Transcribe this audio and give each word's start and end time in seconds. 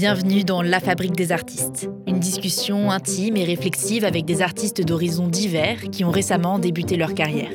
Bienvenue 0.00 0.44
dans 0.44 0.62
La 0.62 0.78
Fabrique 0.78 1.16
des 1.16 1.32
artistes, 1.32 1.90
une 2.06 2.20
discussion 2.20 2.92
intime 2.92 3.36
et 3.36 3.42
réflexive 3.42 4.04
avec 4.04 4.24
des 4.24 4.42
artistes 4.42 4.80
d'horizons 4.80 5.26
divers 5.26 5.90
qui 5.90 6.04
ont 6.04 6.12
récemment 6.12 6.60
débuté 6.60 6.96
leur 6.96 7.14
carrière. 7.14 7.50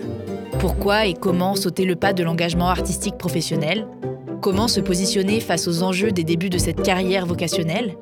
Pourquoi 0.60 1.06
et 1.06 1.14
comment 1.14 1.56
sauter 1.56 1.86
le 1.86 1.96
pas 1.96 2.12
de 2.12 2.22
l'engagement 2.22 2.68
artistique 2.68 3.18
professionnel? 3.18 3.88
Comment 4.42 4.68
se 4.68 4.82
positionner 4.82 5.40
face 5.40 5.70
aux 5.70 5.84
enjeux 5.84 6.12
des 6.12 6.26
débuts 6.26 6.50
de 6.50 6.58
cette 6.58 6.84
carrière 6.84 7.26
vocationnelle? 7.26 7.96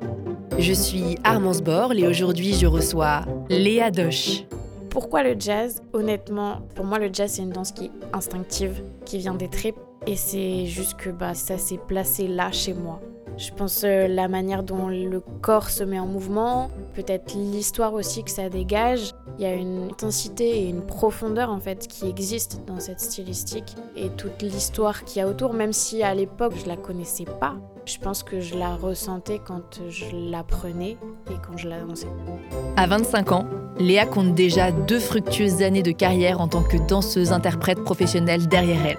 Je 0.58 0.72
suis 0.72 1.18
Armance 1.22 1.62
Borle 1.62 2.00
et 2.00 2.08
aujourd'hui 2.08 2.52
je 2.52 2.66
reçois 2.66 3.24
Léa 3.48 3.92
Doche. 3.92 4.42
Pourquoi 4.90 5.22
le 5.22 5.36
jazz? 5.38 5.80
Honnêtement, 5.92 6.62
pour 6.74 6.84
moi 6.84 6.98
le 6.98 7.10
jazz 7.12 7.30
c'est 7.34 7.42
une 7.42 7.50
danse 7.50 7.70
qui 7.70 7.84
est 7.84 7.92
instinctive, 8.12 8.82
qui 9.04 9.18
vient 9.18 9.34
des 9.34 9.48
tripes 9.48 9.78
et 10.08 10.16
c'est 10.16 10.66
juste 10.66 10.94
que 10.96 11.10
bah, 11.10 11.34
ça 11.34 11.58
s'est 11.58 11.78
placé 11.86 12.26
là 12.26 12.50
chez 12.50 12.74
moi. 12.74 13.00
Je 13.38 13.50
pense 13.50 13.82
euh, 13.84 14.08
la 14.08 14.28
manière 14.28 14.62
dont 14.62 14.88
le 14.88 15.20
corps 15.20 15.70
se 15.70 15.82
met 15.84 15.98
en 15.98 16.06
mouvement, 16.06 16.70
peut-être 16.94 17.34
l'histoire 17.34 17.94
aussi 17.94 18.22
que 18.22 18.30
ça 18.30 18.48
dégage. 18.48 19.12
Il 19.38 19.44
y 19.44 19.46
a 19.46 19.54
une 19.54 19.88
intensité 19.90 20.60
et 20.60 20.68
une 20.68 20.82
profondeur 20.82 21.50
en 21.50 21.58
fait 21.58 21.88
qui 21.88 22.08
existe 22.08 22.60
dans 22.66 22.78
cette 22.78 23.00
stylistique 23.00 23.74
et 23.96 24.10
toute 24.10 24.42
l'histoire 24.42 25.04
qu'il 25.04 25.20
y 25.20 25.24
a 25.24 25.28
autour, 25.28 25.54
même 25.54 25.72
si 25.72 26.02
à 26.02 26.14
l'époque 26.14 26.52
je 26.62 26.68
la 26.68 26.76
connaissais 26.76 27.24
pas. 27.40 27.54
Je 27.84 27.98
pense 27.98 28.22
que 28.22 28.38
je 28.38 28.56
la 28.56 28.76
ressentais 28.76 29.40
quand 29.44 29.80
je 29.88 30.04
l'apprenais 30.30 30.96
et 31.30 31.34
quand 31.46 31.56
je 31.56 31.68
la 31.68 31.80
dansais. 31.80 32.06
À 32.76 32.86
25 32.86 33.32
ans, 33.32 33.46
Léa 33.78 34.06
compte 34.06 34.34
déjà 34.34 34.70
deux 34.70 35.00
fructueuses 35.00 35.62
années 35.62 35.82
de 35.82 35.90
carrière 35.90 36.40
en 36.40 36.48
tant 36.48 36.62
que 36.62 36.76
danseuse-interprète 36.76 37.82
professionnelle 37.82 38.46
derrière 38.46 38.86
elle. 38.86 38.98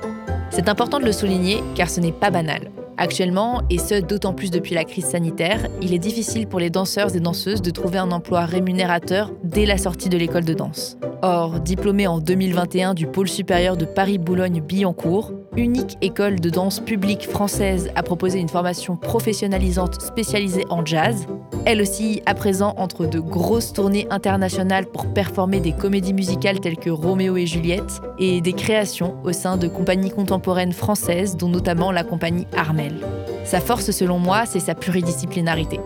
C'est 0.50 0.68
important 0.68 1.00
de 1.00 1.06
le 1.06 1.14
souligner 1.14 1.64
car 1.76 1.90
ce 1.90 2.00
n'est 2.00 2.12
pas 2.12 2.30
banal. 2.30 2.72
Actuellement, 2.98 3.64
et 3.70 3.80
ce 3.80 4.02
d'autant 4.02 4.34
plus 4.34 4.52
depuis 4.52 4.76
la 4.76 4.84
crise 4.84 5.06
sanitaire, 5.06 5.68
il 5.82 5.94
est 5.94 6.00
difficile 6.00 6.48
pour 6.48 6.60
les 6.60 6.70
danseurs 6.70 7.16
et 7.16 7.20
danseuses 7.20 7.62
de 7.62 7.72
trouver 7.72 7.98
un 7.98 8.12
emploi 8.12 8.46
rémunérateur 8.46 9.32
dès 9.44 9.66
la 9.66 9.78
sortie 9.78 10.10
de 10.10 10.18
l'école 10.18 10.46
de 10.46 10.54
danse. 10.54 10.98
Or, 11.22 11.60
diplômée 11.60 12.06
en 12.06 12.20
2021 12.20 12.94
du 12.94 13.08
pôle 13.08 13.28
supérieur 13.28 13.78
de 13.78 13.86
Paris-Boulogne-Billancourt, 13.86 15.32
unique 15.58 15.98
école 16.02 16.40
de 16.40 16.50
danse 16.50 16.80
publique 16.80 17.30
française 17.30 17.90
à 17.96 18.04
proposer 18.04 18.40
une 18.40 18.50
formation 18.50 18.96
professionnalisante 18.96 20.02
spécialisée 20.02 20.66
en 20.70 20.86
jazz, 20.86 21.28
elle 21.66 21.82
aussi 21.82 22.22
à 22.26 22.34
présent 22.34 22.74
entre 22.78 23.06
de 23.06 23.20
grosses 23.20 23.74
tournées 23.74 24.08
internationales 24.10 24.86
pour 24.86 25.08
performer 25.08 25.60
des 25.60 25.72
comédies 25.72 26.14
musicales 26.14 26.60
telles 26.60 26.78
que 26.78 26.90
Roméo 26.90 27.38
et 27.38 27.46
Juliette 27.46 28.02
et 28.20 28.42
des 28.42 28.54
créations 28.54 29.16
au 29.24 29.32
sein 29.32 29.58
de 29.58 29.68
compagnies 29.68 30.12
contemporaines 30.12 30.74
françaises 30.74 31.38
dont 31.38 31.50
notamment 31.50 31.92
la 31.92 32.04
compagnie 32.04 32.48
Armel. 32.58 32.96
Sa 33.46 33.60
force 33.60 33.92
selon 33.92 34.20
moi, 34.20 34.46
c'est 34.46 34.60
sa 34.60 34.76
pluridisciplinarité. 34.76 35.80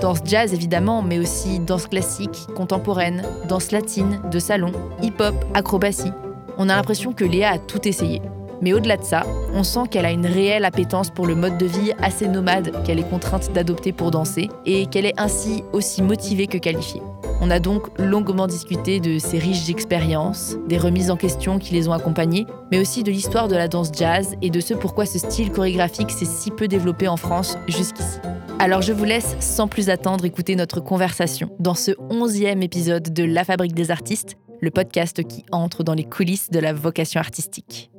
Danse 0.00 0.20
jazz 0.24 0.52
évidemment, 0.52 1.02
mais 1.02 1.18
aussi 1.18 1.60
danse 1.60 1.86
classique, 1.86 2.46
contemporaine, 2.54 3.22
danse 3.48 3.70
latine, 3.70 4.20
de 4.30 4.38
salon, 4.38 4.72
hip-hop, 5.02 5.34
acrobatie. 5.54 6.12
On 6.58 6.68
a 6.68 6.76
l'impression 6.76 7.12
que 7.12 7.24
Léa 7.24 7.52
a 7.52 7.58
tout 7.58 7.88
essayé. 7.88 8.20
Mais 8.64 8.72
au-delà 8.72 8.96
de 8.96 9.04
ça, 9.04 9.24
on 9.52 9.62
sent 9.62 9.88
qu'elle 9.90 10.06
a 10.06 10.10
une 10.10 10.24
réelle 10.24 10.64
appétence 10.64 11.10
pour 11.10 11.26
le 11.26 11.34
mode 11.34 11.58
de 11.58 11.66
vie 11.66 11.92
assez 12.00 12.26
nomade 12.26 12.72
qu'elle 12.82 12.98
est 12.98 13.10
contrainte 13.10 13.52
d'adopter 13.52 13.92
pour 13.92 14.10
danser 14.10 14.48
et 14.64 14.86
qu'elle 14.86 15.04
est 15.04 15.20
ainsi 15.20 15.62
aussi 15.74 16.00
motivée 16.00 16.46
que 16.46 16.56
qualifiée. 16.56 17.02
On 17.42 17.50
a 17.50 17.58
donc 17.58 17.88
longuement 17.98 18.46
discuté 18.46 19.00
de 19.00 19.18
ses 19.18 19.36
riches 19.36 19.68
expériences, 19.68 20.56
des 20.66 20.78
remises 20.78 21.10
en 21.10 21.18
question 21.18 21.58
qui 21.58 21.74
les 21.74 21.88
ont 21.88 21.92
accompagnées, 21.92 22.46
mais 22.72 22.78
aussi 22.78 23.02
de 23.02 23.10
l'histoire 23.10 23.48
de 23.48 23.54
la 23.54 23.68
danse 23.68 23.90
jazz 23.92 24.34
et 24.40 24.48
de 24.48 24.60
ce 24.60 24.72
pourquoi 24.72 25.04
ce 25.04 25.18
style 25.18 25.52
chorégraphique 25.52 26.10
s'est 26.10 26.24
si 26.24 26.50
peu 26.50 26.66
développé 26.66 27.06
en 27.06 27.18
France 27.18 27.58
jusqu'ici. 27.68 28.18
Alors 28.60 28.80
je 28.80 28.94
vous 28.94 29.04
laisse 29.04 29.36
sans 29.40 29.68
plus 29.68 29.90
attendre 29.90 30.24
écouter 30.24 30.56
notre 30.56 30.80
conversation 30.80 31.50
dans 31.58 31.74
ce 31.74 31.90
onzième 32.08 32.62
épisode 32.62 33.12
de 33.12 33.24
La 33.24 33.44
Fabrique 33.44 33.74
des 33.74 33.90
artistes, 33.90 34.38
le 34.62 34.70
podcast 34.70 35.22
qui 35.22 35.44
entre 35.52 35.84
dans 35.84 35.92
les 35.92 36.04
coulisses 36.04 36.48
de 36.48 36.60
la 36.60 36.72
vocation 36.72 37.20
artistique. 37.20 37.90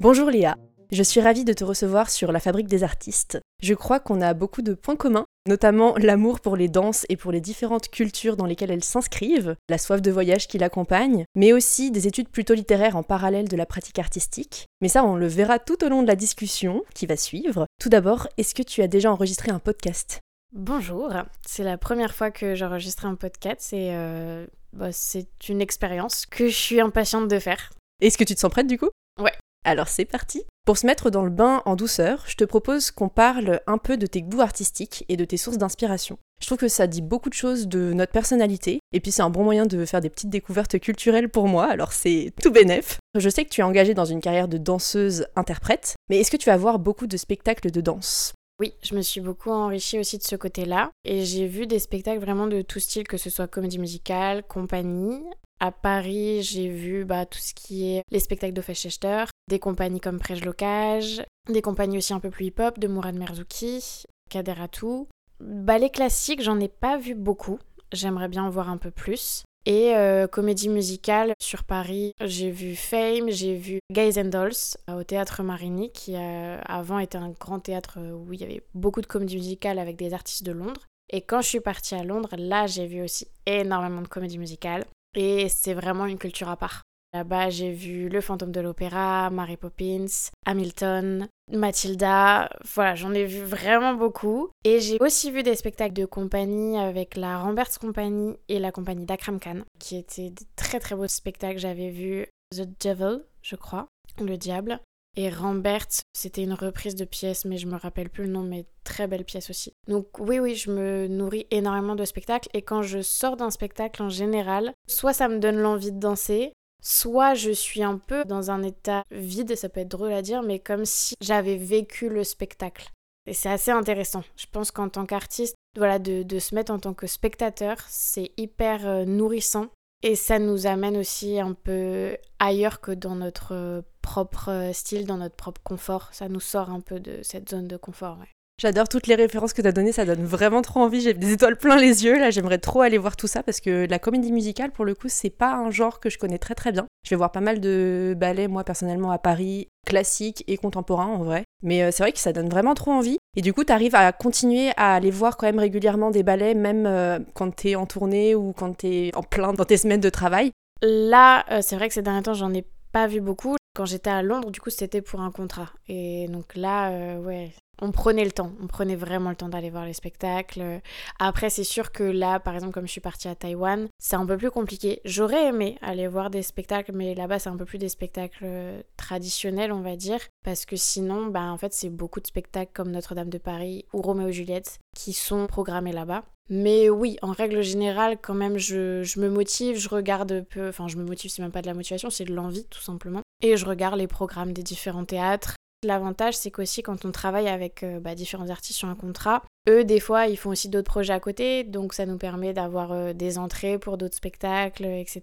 Bonjour 0.00 0.30
Léa, 0.30 0.56
je 0.92 1.02
suis 1.02 1.20
ravie 1.20 1.44
de 1.44 1.52
te 1.52 1.64
recevoir 1.64 2.08
sur 2.08 2.30
La 2.30 2.38
Fabrique 2.38 2.68
des 2.68 2.84
artistes. 2.84 3.40
Je 3.60 3.74
crois 3.74 3.98
qu'on 3.98 4.20
a 4.20 4.32
beaucoup 4.32 4.62
de 4.62 4.74
points 4.74 4.94
communs, 4.94 5.24
notamment 5.48 5.96
l'amour 5.96 6.38
pour 6.38 6.54
les 6.54 6.68
danses 6.68 7.04
et 7.08 7.16
pour 7.16 7.32
les 7.32 7.40
différentes 7.40 7.88
cultures 7.88 8.36
dans 8.36 8.46
lesquelles 8.46 8.70
elles 8.70 8.84
s'inscrivent, 8.84 9.56
la 9.68 9.76
soif 9.76 10.00
de 10.00 10.12
voyage 10.12 10.46
qui 10.46 10.56
l'accompagne, 10.56 11.24
mais 11.34 11.52
aussi 11.52 11.90
des 11.90 12.06
études 12.06 12.28
plutôt 12.28 12.54
littéraires 12.54 12.94
en 12.94 13.02
parallèle 13.02 13.48
de 13.48 13.56
la 13.56 13.66
pratique 13.66 13.98
artistique. 13.98 14.66
Mais 14.82 14.88
ça, 14.88 15.02
on 15.02 15.16
le 15.16 15.26
verra 15.26 15.58
tout 15.58 15.82
au 15.84 15.88
long 15.88 16.02
de 16.02 16.06
la 16.06 16.14
discussion 16.14 16.84
qui 16.94 17.06
va 17.06 17.16
suivre. 17.16 17.66
Tout 17.80 17.88
d'abord, 17.88 18.28
est-ce 18.36 18.54
que 18.54 18.62
tu 18.62 18.82
as 18.82 18.88
déjà 18.88 19.10
enregistré 19.10 19.50
un 19.50 19.58
podcast? 19.58 20.20
Bonjour, 20.52 21.12
c'est 21.44 21.64
la 21.64 21.76
première 21.76 22.14
fois 22.14 22.30
que 22.30 22.54
j'enregistre 22.54 23.04
un 23.04 23.16
podcast 23.16 23.72
et 23.72 23.90
euh, 23.94 24.46
bah, 24.72 24.92
c'est 24.92 25.48
une 25.48 25.60
expérience 25.60 26.24
que 26.24 26.46
je 26.46 26.56
suis 26.56 26.80
impatiente 26.80 27.26
de 27.26 27.40
faire. 27.40 27.72
Est-ce 28.00 28.16
que 28.16 28.22
tu 28.22 28.36
te 28.36 28.40
sens 28.40 28.52
prête 28.52 28.68
du 28.68 28.78
coup? 28.78 28.90
Ouais. 29.20 29.32
Alors 29.64 29.88
c'est 29.88 30.04
parti 30.04 30.44
Pour 30.64 30.78
se 30.78 30.86
mettre 30.86 31.10
dans 31.10 31.24
le 31.24 31.30
bain 31.30 31.62
en 31.64 31.76
douceur, 31.76 32.24
je 32.26 32.36
te 32.36 32.44
propose 32.44 32.90
qu'on 32.90 33.08
parle 33.08 33.60
un 33.66 33.78
peu 33.78 33.96
de 33.96 34.06
tes 34.06 34.22
goûts 34.22 34.40
artistiques 34.40 35.04
et 35.08 35.16
de 35.16 35.24
tes 35.24 35.36
sources 35.36 35.58
d'inspiration. 35.58 36.18
Je 36.40 36.46
trouve 36.46 36.58
que 36.58 36.68
ça 36.68 36.86
dit 36.86 37.02
beaucoup 37.02 37.28
de 37.28 37.34
choses 37.34 37.66
de 37.66 37.92
notre 37.92 38.12
personnalité, 38.12 38.78
et 38.92 39.00
puis 39.00 39.10
c'est 39.10 39.22
un 39.22 39.30
bon 39.30 39.42
moyen 39.42 39.66
de 39.66 39.84
faire 39.84 40.00
des 40.00 40.10
petites 40.10 40.30
découvertes 40.30 40.78
culturelles 40.78 41.28
pour 41.28 41.48
moi, 41.48 41.66
alors 41.66 41.92
c'est 41.92 42.32
tout 42.40 42.52
bénef. 42.52 42.98
Je 43.16 43.28
sais 43.28 43.44
que 43.44 43.50
tu 43.50 43.60
es 43.60 43.64
engagée 43.64 43.94
dans 43.94 44.04
une 44.04 44.20
carrière 44.20 44.46
de 44.46 44.56
danseuse-interprète, 44.56 45.96
mais 46.08 46.18
est-ce 46.18 46.30
que 46.30 46.36
tu 46.36 46.48
vas 46.48 46.56
voir 46.56 46.78
beaucoup 46.78 47.08
de 47.08 47.16
spectacles 47.16 47.72
de 47.72 47.80
danse? 47.80 48.34
Oui, 48.60 48.72
je 48.82 48.96
me 48.96 49.02
suis 49.02 49.20
beaucoup 49.20 49.50
enrichie 49.50 50.00
aussi 50.00 50.18
de 50.18 50.24
ce 50.24 50.34
côté-là 50.34 50.90
et 51.04 51.24
j'ai 51.24 51.46
vu 51.46 51.66
des 51.66 51.78
spectacles 51.78 52.20
vraiment 52.20 52.48
de 52.48 52.62
tout 52.62 52.80
style, 52.80 53.06
que 53.06 53.16
ce 53.16 53.30
soit 53.30 53.46
comédie 53.46 53.78
musicale, 53.78 54.42
compagnie. 54.42 55.22
À 55.60 55.70
Paris, 55.70 56.42
j'ai 56.42 56.68
vu 56.68 57.04
bah, 57.04 57.26
tout 57.26 57.38
ce 57.38 57.54
qui 57.54 57.90
est 57.90 58.02
les 58.10 58.20
spectacles 58.20 58.54
de 58.54 58.62
Feshester, 58.62 59.24
des 59.48 59.58
compagnies 59.58 60.00
comme 60.00 60.18
Prège 60.18 60.44
Locage, 60.44 61.24
des 61.48 61.62
compagnies 61.62 61.98
aussi 61.98 62.12
un 62.12 62.20
peu 62.20 62.30
plus 62.30 62.46
hip-hop 62.46 62.78
de 62.78 62.86
Mourad 62.86 63.16
Merzouki, 63.16 64.04
Kaderatou. 64.30 65.08
Ballet 65.40 65.90
classique, 65.90 66.42
j'en 66.42 66.60
ai 66.60 66.68
pas 66.68 66.98
vu 66.98 67.14
beaucoup. 67.14 67.58
J'aimerais 67.92 68.28
bien 68.28 68.44
en 68.44 68.50
voir 68.50 68.68
un 68.68 68.76
peu 68.76 68.90
plus. 68.90 69.44
Et 69.64 69.94
euh, 69.96 70.26
comédie 70.26 70.68
musicale 70.68 71.34
sur 71.40 71.64
Paris, 71.64 72.12
j'ai 72.20 72.50
vu 72.50 72.74
Fame, 72.74 73.30
j'ai 73.30 73.54
vu 73.54 73.80
Guys 73.92 74.18
and 74.18 74.26
Dolls 74.26 74.76
au 74.90 75.02
théâtre 75.02 75.42
Marigny, 75.42 75.90
qui 75.92 76.14
euh, 76.16 76.58
avant 76.64 76.98
était 76.98 77.18
un 77.18 77.30
grand 77.30 77.58
théâtre 77.58 77.98
où 77.98 78.32
il 78.32 78.40
y 78.40 78.44
avait 78.44 78.62
beaucoup 78.74 79.00
de 79.00 79.06
comédie 79.06 79.36
musicale 79.36 79.78
avec 79.78 79.96
des 79.96 80.14
artistes 80.14 80.44
de 80.44 80.52
Londres. 80.52 80.86
Et 81.10 81.22
quand 81.22 81.40
je 81.40 81.48
suis 81.48 81.60
partie 81.60 81.94
à 81.94 82.04
Londres, 82.04 82.34
là 82.36 82.66
j'ai 82.66 82.86
vu 82.86 83.02
aussi 83.02 83.26
énormément 83.46 84.02
de 84.02 84.08
comédie 84.08 84.38
musicale. 84.38 84.84
Et 85.14 85.48
c'est 85.48 85.74
vraiment 85.74 86.06
une 86.06 86.18
culture 86.18 86.48
à 86.48 86.56
part. 86.56 86.82
Là-bas, 87.14 87.48
j'ai 87.48 87.72
vu 87.72 88.08
Le 88.08 88.20
fantôme 88.20 88.52
de 88.52 88.60
l'opéra, 88.60 89.30
Mary 89.30 89.56
Poppins, 89.56 90.06
Hamilton, 90.44 91.28
Mathilda. 91.50 92.50
Voilà, 92.74 92.94
j'en 92.94 93.14
ai 93.14 93.24
vu 93.24 93.42
vraiment 93.42 93.94
beaucoup. 93.94 94.50
Et 94.64 94.80
j'ai 94.80 94.98
aussi 95.00 95.30
vu 95.30 95.42
des 95.42 95.54
spectacles 95.54 95.94
de 95.94 96.04
compagnie 96.04 96.78
avec 96.78 97.16
la 97.16 97.38
Ramberts 97.38 97.78
Company 97.80 98.36
et 98.48 98.58
la 98.58 98.72
compagnie 98.72 99.06
d'Akram 99.06 99.40
Khan, 99.40 99.62
qui 99.78 99.96
étaient 99.96 100.30
des 100.30 100.44
très 100.54 100.80
très 100.80 100.94
beaux 100.94 101.08
spectacles. 101.08 101.58
J'avais 101.58 101.90
vu 101.90 102.26
The 102.54 102.68
Devil, 102.84 103.22
je 103.40 103.56
crois, 103.56 103.88
Le 104.20 104.36
Diable. 104.36 104.80
Et 105.16 105.30
Rambert, 105.30 105.88
c'était 106.12 106.44
une 106.44 106.52
reprise 106.52 106.94
de 106.94 107.04
pièce, 107.04 107.44
mais 107.44 107.56
je 107.56 107.66
me 107.66 107.76
rappelle 107.76 108.08
plus 108.08 108.24
le 108.24 108.30
nom, 108.30 108.42
mais 108.42 108.66
très 108.84 109.08
belle 109.08 109.24
pièce 109.24 109.50
aussi. 109.50 109.72
Donc 109.88 110.06
oui, 110.20 110.38
oui, 110.38 110.54
je 110.54 110.70
me 110.70 111.08
nourris 111.08 111.46
énormément 111.50 111.96
de 111.96 112.04
spectacles. 112.04 112.48
Et 112.54 112.62
quand 112.62 112.82
je 112.82 113.00
sors 113.00 113.36
d'un 113.36 113.50
spectacle 113.50 114.00
en 114.02 114.10
général, 114.10 114.72
soit 114.86 115.12
ça 115.12 115.26
me 115.26 115.38
donne 115.38 115.56
l'envie 115.56 115.90
de 115.90 115.98
danser, 115.98 116.52
soit 116.82 117.34
je 117.34 117.50
suis 117.50 117.82
un 117.82 117.98
peu 117.98 118.24
dans 118.24 118.50
un 118.50 118.62
état 118.62 119.02
vide, 119.10 119.56
ça 119.56 119.68
peut 119.68 119.80
être 119.80 119.88
drôle 119.88 120.12
à 120.12 120.22
dire, 120.22 120.42
mais 120.42 120.58
comme 120.58 120.84
si 120.84 121.14
j'avais 121.20 121.56
vécu 121.56 122.08
le 122.08 122.24
spectacle. 122.24 122.90
Et 123.26 123.34
c'est 123.34 123.50
assez 123.50 123.70
intéressant. 123.70 124.24
Je 124.36 124.46
pense 124.50 124.70
qu'en 124.70 124.88
tant 124.88 125.04
qu'artiste, 125.04 125.54
voilà, 125.76 125.98
de, 125.98 126.38
se 126.38 126.54
mettre 126.54 126.72
en 126.72 126.78
tant 126.78 126.94
que 126.94 127.06
spectateur, 127.06 127.76
c'est 127.88 128.32
hyper 128.36 128.86
euh, 128.86 129.04
nourrissant. 129.04 129.66
Et 130.02 130.14
ça 130.14 130.38
nous 130.38 130.66
amène 130.66 130.96
aussi 130.96 131.38
un 131.40 131.52
peu 131.52 132.16
ailleurs 132.38 132.80
que 132.80 132.92
dans 132.92 133.16
notre 133.16 133.84
propre 134.00 134.50
euh, 134.50 134.72
style, 134.72 135.06
dans 135.06 135.18
notre 135.18 135.34
propre 135.34 135.60
confort. 135.62 136.08
Ça 136.12 136.28
nous 136.28 136.40
sort 136.40 136.70
un 136.70 136.80
peu 136.80 137.00
de 137.00 137.20
cette 137.22 137.50
zone 137.50 137.68
de 137.68 137.76
confort. 137.76 138.18
J'adore 138.60 138.88
toutes 138.88 139.06
les 139.06 139.14
références 139.14 139.52
que 139.52 139.62
tu 139.62 139.68
as 139.68 139.72
données, 139.72 139.92
ça 139.92 140.04
donne 140.04 140.24
vraiment 140.24 140.62
trop 140.62 140.80
envie. 140.80 141.00
J'ai 141.00 141.14
des 141.14 141.32
étoiles 141.32 141.56
plein 141.56 141.76
les 141.76 142.04
yeux, 142.04 142.18
là 142.18 142.30
j'aimerais 142.30 142.58
trop 142.58 142.80
aller 142.80 142.98
voir 142.98 143.16
tout 143.16 143.28
ça 143.28 143.44
parce 143.44 143.60
que 143.60 143.86
la 143.88 144.00
comédie 144.00 144.32
musicale, 144.32 144.72
pour 144.72 144.84
le 144.84 144.96
coup, 144.96 145.08
c'est 145.08 145.30
pas 145.30 145.54
un 145.54 145.70
genre 145.70 146.00
que 146.00 146.10
je 146.10 146.18
connais 146.18 146.38
très 146.38 146.56
très 146.56 146.72
bien. 146.72 146.86
Je 147.04 147.10
vais 147.10 147.16
voir 147.16 147.30
pas 147.30 147.40
mal 147.40 147.60
de 147.60 148.16
ballets, 148.18 148.48
moi 148.48 148.64
personnellement, 148.64 149.12
à 149.12 149.18
Paris, 149.18 149.68
classiques 149.86 150.42
et 150.48 150.56
contemporains 150.56 151.06
en 151.06 151.22
vrai. 151.22 151.44
Mais 151.62 151.84
euh, 151.84 151.90
c'est 151.92 152.02
vrai 152.02 152.10
que 152.10 152.18
ça 152.18 152.32
donne 152.32 152.48
vraiment 152.48 152.74
trop 152.74 152.90
envie. 152.90 153.18
Et 153.36 153.42
du 153.42 153.52
coup, 153.52 153.62
tu 153.62 153.72
arrives 153.72 153.94
à 153.94 154.10
continuer 154.10 154.70
à 154.76 154.94
aller 154.96 155.12
voir 155.12 155.36
quand 155.36 155.46
même 155.46 155.60
régulièrement 155.60 156.10
des 156.10 156.24
ballets, 156.24 156.54
même 156.54 156.84
euh, 156.86 157.20
quand 157.34 157.54
t'es 157.54 157.76
en 157.76 157.86
tournée 157.86 158.34
ou 158.34 158.52
quand 158.52 158.76
t'es 158.76 159.12
en 159.14 159.22
plein 159.22 159.52
dans 159.52 159.64
tes 159.64 159.76
semaines 159.76 160.00
de 160.00 160.10
travail. 160.10 160.50
Là, 160.82 161.44
c'est 161.60 161.76
vrai 161.76 161.86
que 161.86 161.94
ces 161.94 162.02
derniers 162.02 162.22
temps, 162.22 162.34
j'en 162.34 162.52
ai 162.52 162.64
pas 162.90 163.06
vu 163.06 163.20
beaucoup. 163.20 163.56
Quand 163.76 163.84
j'étais 163.84 164.10
à 164.10 164.22
Londres, 164.22 164.50
du 164.50 164.60
coup, 164.60 164.70
c'était 164.70 165.02
pour 165.02 165.20
un 165.20 165.30
contrat. 165.30 165.70
Et 165.86 166.26
donc 166.28 166.56
là, 166.56 166.90
euh, 166.90 167.18
ouais, 167.20 167.52
on 167.80 167.92
prenait 167.92 168.24
le 168.24 168.32
temps, 168.32 168.52
on 168.62 168.66
prenait 168.66 168.96
vraiment 168.96 169.30
le 169.30 169.36
temps 169.36 169.48
d'aller 169.48 169.70
voir 169.70 169.84
les 169.84 169.92
spectacles. 169.92 170.80
Après, 171.18 171.50
c'est 171.50 171.64
sûr 171.64 171.92
que 171.92 172.04
là, 172.04 172.40
par 172.40 172.54
exemple, 172.54 172.72
comme 172.72 172.86
je 172.86 172.92
suis 172.92 173.00
partie 173.00 173.28
à 173.28 173.34
Taïwan, 173.34 173.88
c'est 173.98 174.16
un 174.16 174.26
peu 174.26 174.36
plus 174.36 174.50
compliqué. 174.50 175.00
J'aurais 175.04 175.48
aimé 175.48 175.78
aller 175.82 176.08
voir 176.08 176.30
des 176.30 176.42
spectacles, 176.42 176.92
mais 176.94 177.14
là-bas, 177.14 177.38
c'est 177.38 177.48
un 177.48 177.56
peu 177.56 177.64
plus 177.64 177.78
des 177.78 177.88
spectacles 177.88 178.44
euh, 178.44 178.82
traditionnels, 178.96 179.72
on 179.72 179.80
va 179.80 179.96
dire, 179.96 180.20
parce 180.44 180.64
que 180.64 180.76
sinon, 180.76 181.26
bah, 181.26 181.52
en 181.52 181.58
fait, 181.58 181.72
c'est 181.72 181.90
beaucoup 181.90 182.20
de 182.20 182.26
spectacles 182.26 182.72
comme 182.74 182.90
Notre-Dame 182.90 183.30
de 183.30 183.38
Paris 183.38 183.86
ou 183.92 184.02
Roméo 184.02 184.28
et 184.28 184.32
Juliette 184.32 184.78
qui 184.96 185.12
sont 185.12 185.46
programmés 185.46 185.92
là-bas. 185.92 186.24
Mais 186.50 186.88
oui, 186.88 187.18
en 187.20 187.32
règle 187.32 187.62
générale, 187.62 188.16
quand 188.20 188.34
même, 188.34 188.56
je, 188.56 189.02
je 189.02 189.20
me 189.20 189.28
motive, 189.28 189.78
je 189.78 189.88
regarde 189.88 190.46
peu, 190.48 190.68
enfin, 190.68 190.88
je 190.88 190.96
me 190.96 191.04
motive, 191.04 191.30
c'est 191.30 191.42
même 191.42 191.52
pas 191.52 191.60
de 191.60 191.66
la 191.66 191.74
motivation, 191.74 192.08
c'est 192.08 192.24
de 192.24 192.34
l'envie, 192.34 192.64
tout 192.70 192.80
simplement. 192.80 193.20
Et 193.42 193.56
je 193.56 193.66
regarde 193.66 193.98
les 193.98 194.06
programmes 194.06 194.52
des 194.52 194.62
différents 194.62 195.04
théâtres. 195.04 195.56
L'avantage, 195.84 196.36
c'est 196.36 196.50
qu'aussi 196.50 196.82
quand 196.82 197.04
on 197.04 197.12
travaille 197.12 197.46
avec 197.46 197.84
euh, 197.84 198.00
bah, 198.00 198.16
différents 198.16 198.50
artistes 198.50 198.78
sur 198.78 198.88
un 198.88 198.96
contrat, 198.96 199.44
eux, 199.68 199.84
des 199.84 200.00
fois, 200.00 200.26
ils 200.26 200.36
font 200.36 200.50
aussi 200.50 200.68
d'autres 200.68 200.90
projets 200.90 201.12
à 201.12 201.20
côté, 201.20 201.62
donc 201.62 201.94
ça 201.94 202.04
nous 202.04 202.18
permet 202.18 202.52
d'avoir 202.52 202.90
euh, 202.90 203.12
des 203.12 203.38
entrées 203.38 203.78
pour 203.78 203.96
d'autres 203.96 204.16
spectacles, 204.16 204.86
etc. 204.86 205.22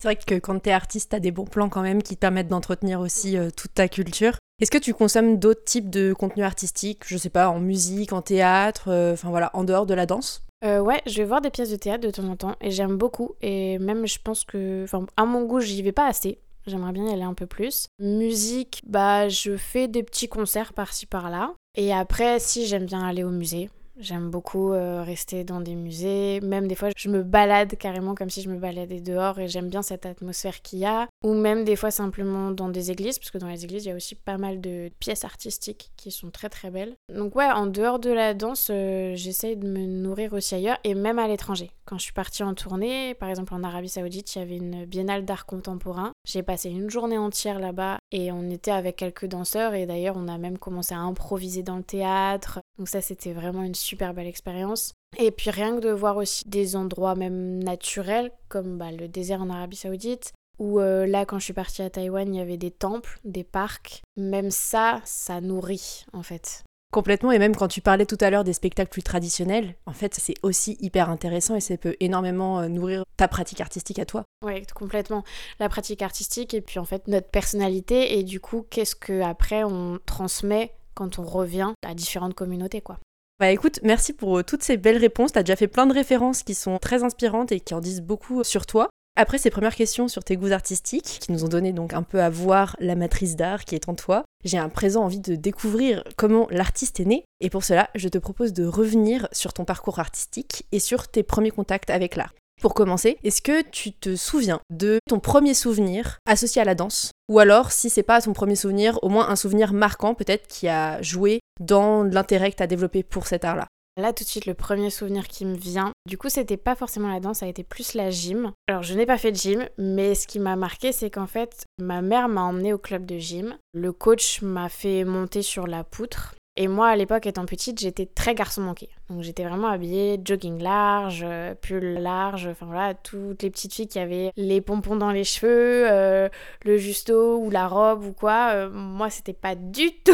C'est 0.00 0.06
vrai 0.06 0.14
que 0.14 0.38
quand 0.38 0.60
t'es 0.60 0.70
artiste, 0.70 1.10
t'as 1.10 1.18
des 1.18 1.32
bons 1.32 1.44
plans 1.44 1.68
quand 1.68 1.82
même 1.82 2.04
qui 2.04 2.14
te 2.14 2.20
permettent 2.20 2.46
d'entretenir 2.46 3.00
aussi 3.00 3.36
euh, 3.36 3.50
toute 3.50 3.74
ta 3.74 3.88
culture. 3.88 4.36
Est-ce 4.60 4.70
que 4.70 4.78
tu 4.78 4.94
consommes 4.94 5.40
d'autres 5.40 5.64
types 5.64 5.90
de 5.90 6.12
contenus 6.12 6.46
artistiques, 6.46 7.02
je 7.04 7.16
sais 7.16 7.28
pas, 7.28 7.48
en 7.48 7.58
musique, 7.58 8.12
en 8.12 8.22
théâtre, 8.22 8.88
enfin 9.12 9.30
voilà, 9.30 9.50
en 9.54 9.64
dehors 9.64 9.86
de 9.86 9.94
la 9.94 10.06
danse? 10.06 10.46
Ouais, 10.64 11.02
je 11.06 11.18
vais 11.18 11.24
voir 11.24 11.40
des 11.42 11.50
pièces 11.50 11.70
de 11.70 11.76
théâtre 11.76 12.04
de 12.04 12.10
temps 12.10 12.26
en 12.26 12.34
temps 12.34 12.56
et 12.60 12.70
j'aime 12.70 12.96
beaucoup. 12.96 13.34
Et 13.42 13.78
même, 13.78 14.06
je 14.06 14.18
pense 14.18 14.44
que, 14.44 14.82
enfin, 14.82 15.06
à 15.16 15.24
mon 15.24 15.44
goût, 15.44 15.60
j'y 15.60 15.82
vais 15.82 15.92
pas 15.92 16.06
assez. 16.06 16.40
J'aimerais 16.66 16.92
bien 16.92 17.08
y 17.08 17.12
aller 17.12 17.22
un 17.22 17.34
peu 17.34 17.46
plus. 17.46 17.86
Musique, 17.98 18.82
bah 18.86 19.28
je 19.28 19.56
fais 19.56 19.86
des 19.86 20.02
petits 20.02 20.28
concerts 20.28 20.72
par-ci 20.72 21.06
par-là. 21.06 21.54
Et 21.76 21.92
après, 21.92 22.40
si 22.40 22.66
j'aime 22.66 22.86
bien 22.86 23.06
aller 23.06 23.22
au 23.22 23.30
musée, 23.30 23.70
J'aime 23.98 24.30
beaucoup 24.30 24.72
euh, 24.72 25.02
rester 25.02 25.42
dans 25.42 25.60
des 25.60 25.74
musées. 25.74 26.40
Même 26.40 26.68
des 26.68 26.74
fois, 26.74 26.90
je 26.96 27.08
me 27.08 27.22
balade 27.22 27.76
carrément 27.76 28.14
comme 28.14 28.28
si 28.28 28.42
je 28.42 28.50
me 28.50 28.58
baladais 28.58 29.00
dehors 29.00 29.38
et 29.38 29.48
j'aime 29.48 29.68
bien 29.68 29.80
cette 29.80 30.04
atmosphère 30.04 30.60
qu'il 30.60 30.80
y 30.80 30.84
a. 30.84 31.08
Ou 31.24 31.32
même 31.32 31.64
des 31.64 31.76
fois 31.76 31.90
simplement 31.90 32.50
dans 32.50 32.68
des 32.68 32.90
églises, 32.90 33.18
parce 33.18 33.30
que 33.30 33.38
dans 33.38 33.48
les 33.48 33.64
églises, 33.64 33.86
il 33.86 33.88
y 33.88 33.92
a 33.92 33.96
aussi 33.96 34.14
pas 34.14 34.36
mal 34.36 34.60
de 34.60 34.90
pièces 34.98 35.24
artistiques 35.24 35.92
qui 35.96 36.10
sont 36.10 36.30
très 36.30 36.50
très 36.50 36.70
belles. 36.70 36.94
Donc 37.14 37.34
ouais, 37.36 37.50
en 37.50 37.66
dehors 37.66 37.98
de 37.98 38.10
la 38.10 38.34
danse, 38.34 38.68
euh, 38.70 39.12
j'essaye 39.14 39.56
de 39.56 39.66
me 39.66 39.86
nourrir 39.86 40.34
aussi 40.34 40.54
ailleurs 40.54 40.78
et 40.84 40.94
même 40.94 41.18
à 41.18 41.26
l'étranger. 41.26 41.70
Quand 41.86 41.98
je 41.98 42.04
suis 42.04 42.12
partie 42.12 42.42
en 42.42 42.52
tournée, 42.54 43.14
par 43.14 43.30
exemple 43.30 43.54
en 43.54 43.62
Arabie 43.62 43.88
Saoudite, 43.88 44.34
il 44.34 44.38
y 44.40 44.42
avait 44.42 44.56
une 44.56 44.84
biennale 44.84 45.24
d'art 45.24 45.46
contemporain. 45.46 46.12
J'ai 46.26 46.42
passé 46.42 46.68
une 46.68 46.90
journée 46.90 47.16
entière 47.16 47.60
là-bas 47.60 47.98
et 48.12 48.30
on 48.30 48.50
était 48.50 48.70
avec 48.70 48.96
quelques 48.96 49.26
danseurs 49.26 49.74
et 49.74 49.86
d'ailleurs 49.86 50.16
on 50.16 50.28
a 50.28 50.38
même 50.38 50.58
commencé 50.58 50.94
à 50.94 51.00
improviser 51.00 51.62
dans 51.62 51.76
le 51.76 51.82
théâtre. 51.82 52.60
Donc 52.78 52.88
ça 52.88 53.00
c'était 53.00 53.32
vraiment 53.32 53.62
une 53.62 53.74
super 53.74 54.14
belle 54.14 54.26
expérience. 54.26 54.92
Et 55.18 55.30
puis 55.30 55.50
rien 55.50 55.76
que 55.76 55.80
de 55.80 55.90
voir 55.90 56.16
aussi 56.16 56.48
des 56.48 56.76
endroits 56.76 57.14
même 57.14 57.62
naturels 57.62 58.30
comme 58.48 58.78
bah, 58.78 58.92
le 58.92 59.08
désert 59.08 59.42
en 59.42 59.50
Arabie 59.50 59.76
Saoudite 59.76 60.32
ou 60.58 60.80
euh, 60.80 61.06
là 61.06 61.26
quand 61.26 61.38
je 61.38 61.44
suis 61.44 61.52
partie 61.52 61.82
à 61.82 61.90
Taïwan 61.90 62.32
il 62.32 62.38
y 62.38 62.40
avait 62.40 62.56
des 62.56 62.70
temples, 62.70 63.18
des 63.24 63.44
parcs. 63.44 64.02
Même 64.16 64.50
ça, 64.50 65.00
ça 65.04 65.40
nourrit 65.40 66.06
en 66.12 66.22
fait. 66.22 66.64
Complètement, 66.96 67.30
et 67.30 67.38
même 67.38 67.54
quand 67.54 67.68
tu 67.68 67.82
parlais 67.82 68.06
tout 68.06 68.16
à 68.22 68.30
l'heure 68.30 68.42
des 68.42 68.54
spectacles 68.54 68.88
plus 68.88 69.02
traditionnels, 69.02 69.74
en 69.84 69.92
fait, 69.92 70.14
c'est 70.14 70.36
aussi 70.42 70.78
hyper 70.80 71.10
intéressant 71.10 71.54
et 71.54 71.60
ça 71.60 71.76
peut 71.76 71.94
énormément 72.00 72.60
euh, 72.60 72.68
nourrir 72.68 73.04
ta 73.18 73.28
pratique 73.28 73.60
artistique 73.60 73.98
à 73.98 74.06
toi. 74.06 74.24
Oui, 74.42 74.62
complètement. 74.74 75.22
La 75.60 75.68
pratique 75.68 76.00
artistique 76.00 76.54
et 76.54 76.62
puis 76.62 76.78
en 76.78 76.86
fait 76.86 77.06
notre 77.06 77.28
personnalité 77.28 78.18
et 78.18 78.22
du 78.22 78.40
coup, 78.40 78.64
qu'est-ce 78.70 78.96
que 78.96 79.20
après 79.20 79.62
on 79.62 79.98
transmet 80.06 80.72
quand 80.94 81.18
on 81.18 81.24
revient 81.24 81.74
à 81.86 81.92
différentes 81.92 82.32
communautés, 82.32 82.80
quoi. 82.80 82.98
Bah 83.40 83.50
écoute, 83.50 83.78
merci 83.82 84.14
pour 84.14 84.38
euh, 84.38 84.42
toutes 84.42 84.62
ces 84.62 84.78
belles 84.78 84.96
réponses. 84.96 85.32
T'as 85.32 85.42
déjà 85.42 85.56
fait 85.56 85.68
plein 85.68 85.84
de 85.84 85.92
références 85.92 86.42
qui 86.44 86.54
sont 86.54 86.78
très 86.78 87.04
inspirantes 87.04 87.52
et 87.52 87.60
qui 87.60 87.74
en 87.74 87.80
disent 87.80 88.00
beaucoup 88.00 88.42
sur 88.42 88.64
toi. 88.64 88.88
Après 89.18 89.38
ces 89.38 89.48
premières 89.48 89.74
questions 89.74 90.08
sur 90.08 90.22
tes 90.24 90.36
goûts 90.36 90.52
artistiques, 90.52 91.20
qui 91.22 91.32
nous 91.32 91.42
ont 91.42 91.48
donné 91.48 91.72
donc 91.72 91.94
un 91.94 92.02
peu 92.02 92.20
à 92.20 92.28
voir 92.28 92.76
la 92.80 92.96
matrice 92.96 93.34
d'art 93.34 93.64
qui 93.64 93.74
est 93.74 93.88
en 93.88 93.94
toi, 93.94 94.24
j'ai 94.44 94.58
un 94.58 94.68
présent 94.68 95.04
envie 95.04 95.20
de 95.20 95.36
découvrir 95.36 96.04
comment 96.16 96.46
l'artiste 96.50 97.00
est 97.00 97.06
né. 97.06 97.24
Et 97.40 97.48
pour 97.48 97.64
cela, 97.64 97.88
je 97.94 98.10
te 98.10 98.18
propose 98.18 98.52
de 98.52 98.66
revenir 98.66 99.26
sur 99.32 99.54
ton 99.54 99.64
parcours 99.64 100.00
artistique 100.00 100.66
et 100.70 100.80
sur 100.80 101.08
tes 101.08 101.22
premiers 101.22 101.50
contacts 101.50 101.88
avec 101.88 102.14
l'art. 102.14 102.34
Pour 102.60 102.74
commencer, 102.74 103.16
est-ce 103.24 103.40
que 103.40 103.62
tu 103.62 103.92
te 103.92 104.16
souviens 104.16 104.60
de 104.68 104.98
ton 105.08 105.18
premier 105.18 105.54
souvenir 105.54 106.18
associé 106.26 106.60
à 106.60 106.66
la 106.66 106.74
danse? 106.74 107.10
Ou 107.30 107.38
alors, 107.38 107.72
si 107.72 107.88
c'est 107.88 108.02
pas 108.02 108.20
ton 108.20 108.34
premier 108.34 108.54
souvenir, 108.54 108.98
au 109.02 109.08
moins 109.08 109.30
un 109.30 109.36
souvenir 109.36 109.72
marquant 109.72 110.14
peut-être 110.14 110.46
qui 110.46 110.68
a 110.68 111.00
joué 111.00 111.40
dans 111.58 112.02
l'intérêt 112.02 112.50
que 112.50 112.56
tu 112.56 112.62
as 112.62 112.66
développé 112.66 113.02
pour 113.02 113.26
cet 113.26 113.46
art-là? 113.46 113.66
Là, 113.98 114.12
tout 114.12 114.24
de 114.24 114.28
suite, 114.28 114.44
le 114.44 114.52
premier 114.52 114.90
souvenir 114.90 115.26
qui 115.26 115.46
me 115.46 115.56
vient, 115.56 115.90
du 116.06 116.18
coup, 116.18 116.28
c'était 116.28 116.58
pas 116.58 116.74
forcément 116.74 117.10
la 117.10 117.18
danse, 117.18 117.38
ça 117.38 117.46
a 117.46 117.48
été 117.48 117.64
plus 117.64 117.94
la 117.94 118.10
gym. 118.10 118.52
Alors, 118.68 118.82
je 118.82 118.92
n'ai 118.92 119.06
pas 119.06 119.16
fait 119.16 119.32
de 119.32 119.36
gym, 119.36 119.66
mais 119.78 120.14
ce 120.14 120.26
qui 120.26 120.38
m'a 120.38 120.54
marqué, 120.54 120.92
c'est 120.92 121.08
qu'en 121.08 121.26
fait, 121.26 121.64
ma 121.78 122.02
mère 122.02 122.28
m'a 122.28 122.42
emmenée 122.42 122.74
au 122.74 122.78
club 122.78 123.06
de 123.06 123.16
gym. 123.16 123.56
Le 123.72 123.92
coach 123.94 124.42
m'a 124.42 124.68
fait 124.68 125.04
monter 125.04 125.40
sur 125.40 125.66
la 125.66 125.82
poutre. 125.82 126.34
Et 126.58 126.68
moi, 126.68 126.88
à 126.88 126.96
l'époque, 126.96 127.26
étant 127.26 127.46
petite, 127.46 127.80
j'étais 127.80 128.06
très 128.06 128.34
garçon 128.34 128.62
manqué. 128.62 128.88
Donc 129.10 129.22
j'étais 129.22 129.44
vraiment 129.44 129.68
habillée 129.68 130.18
jogging 130.22 130.62
large, 130.62 131.22
euh, 131.22 131.54
pull 131.54 131.98
large, 131.98 132.48
enfin 132.50 132.64
voilà, 132.66 132.94
toutes 132.94 133.42
les 133.42 133.50
petites 133.50 133.74
filles 133.74 133.88
qui 133.88 133.98
avaient 133.98 134.32
les 134.36 134.62
pompons 134.62 134.96
dans 134.96 135.10
les 135.10 135.24
cheveux, 135.24 135.86
euh, 135.90 136.30
le 136.64 136.78
justo 136.78 137.38
ou 137.38 137.50
la 137.50 137.68
robe 137.68 138.04
ou 138.04 138.12
quoi. 138.12 138.52
Euh, 138.54 138.70
moi, 138.70 139.10
c'était 139.10 139.34
pas 139.34 139.54
du 139.54 139.92
tout 140.04 140.12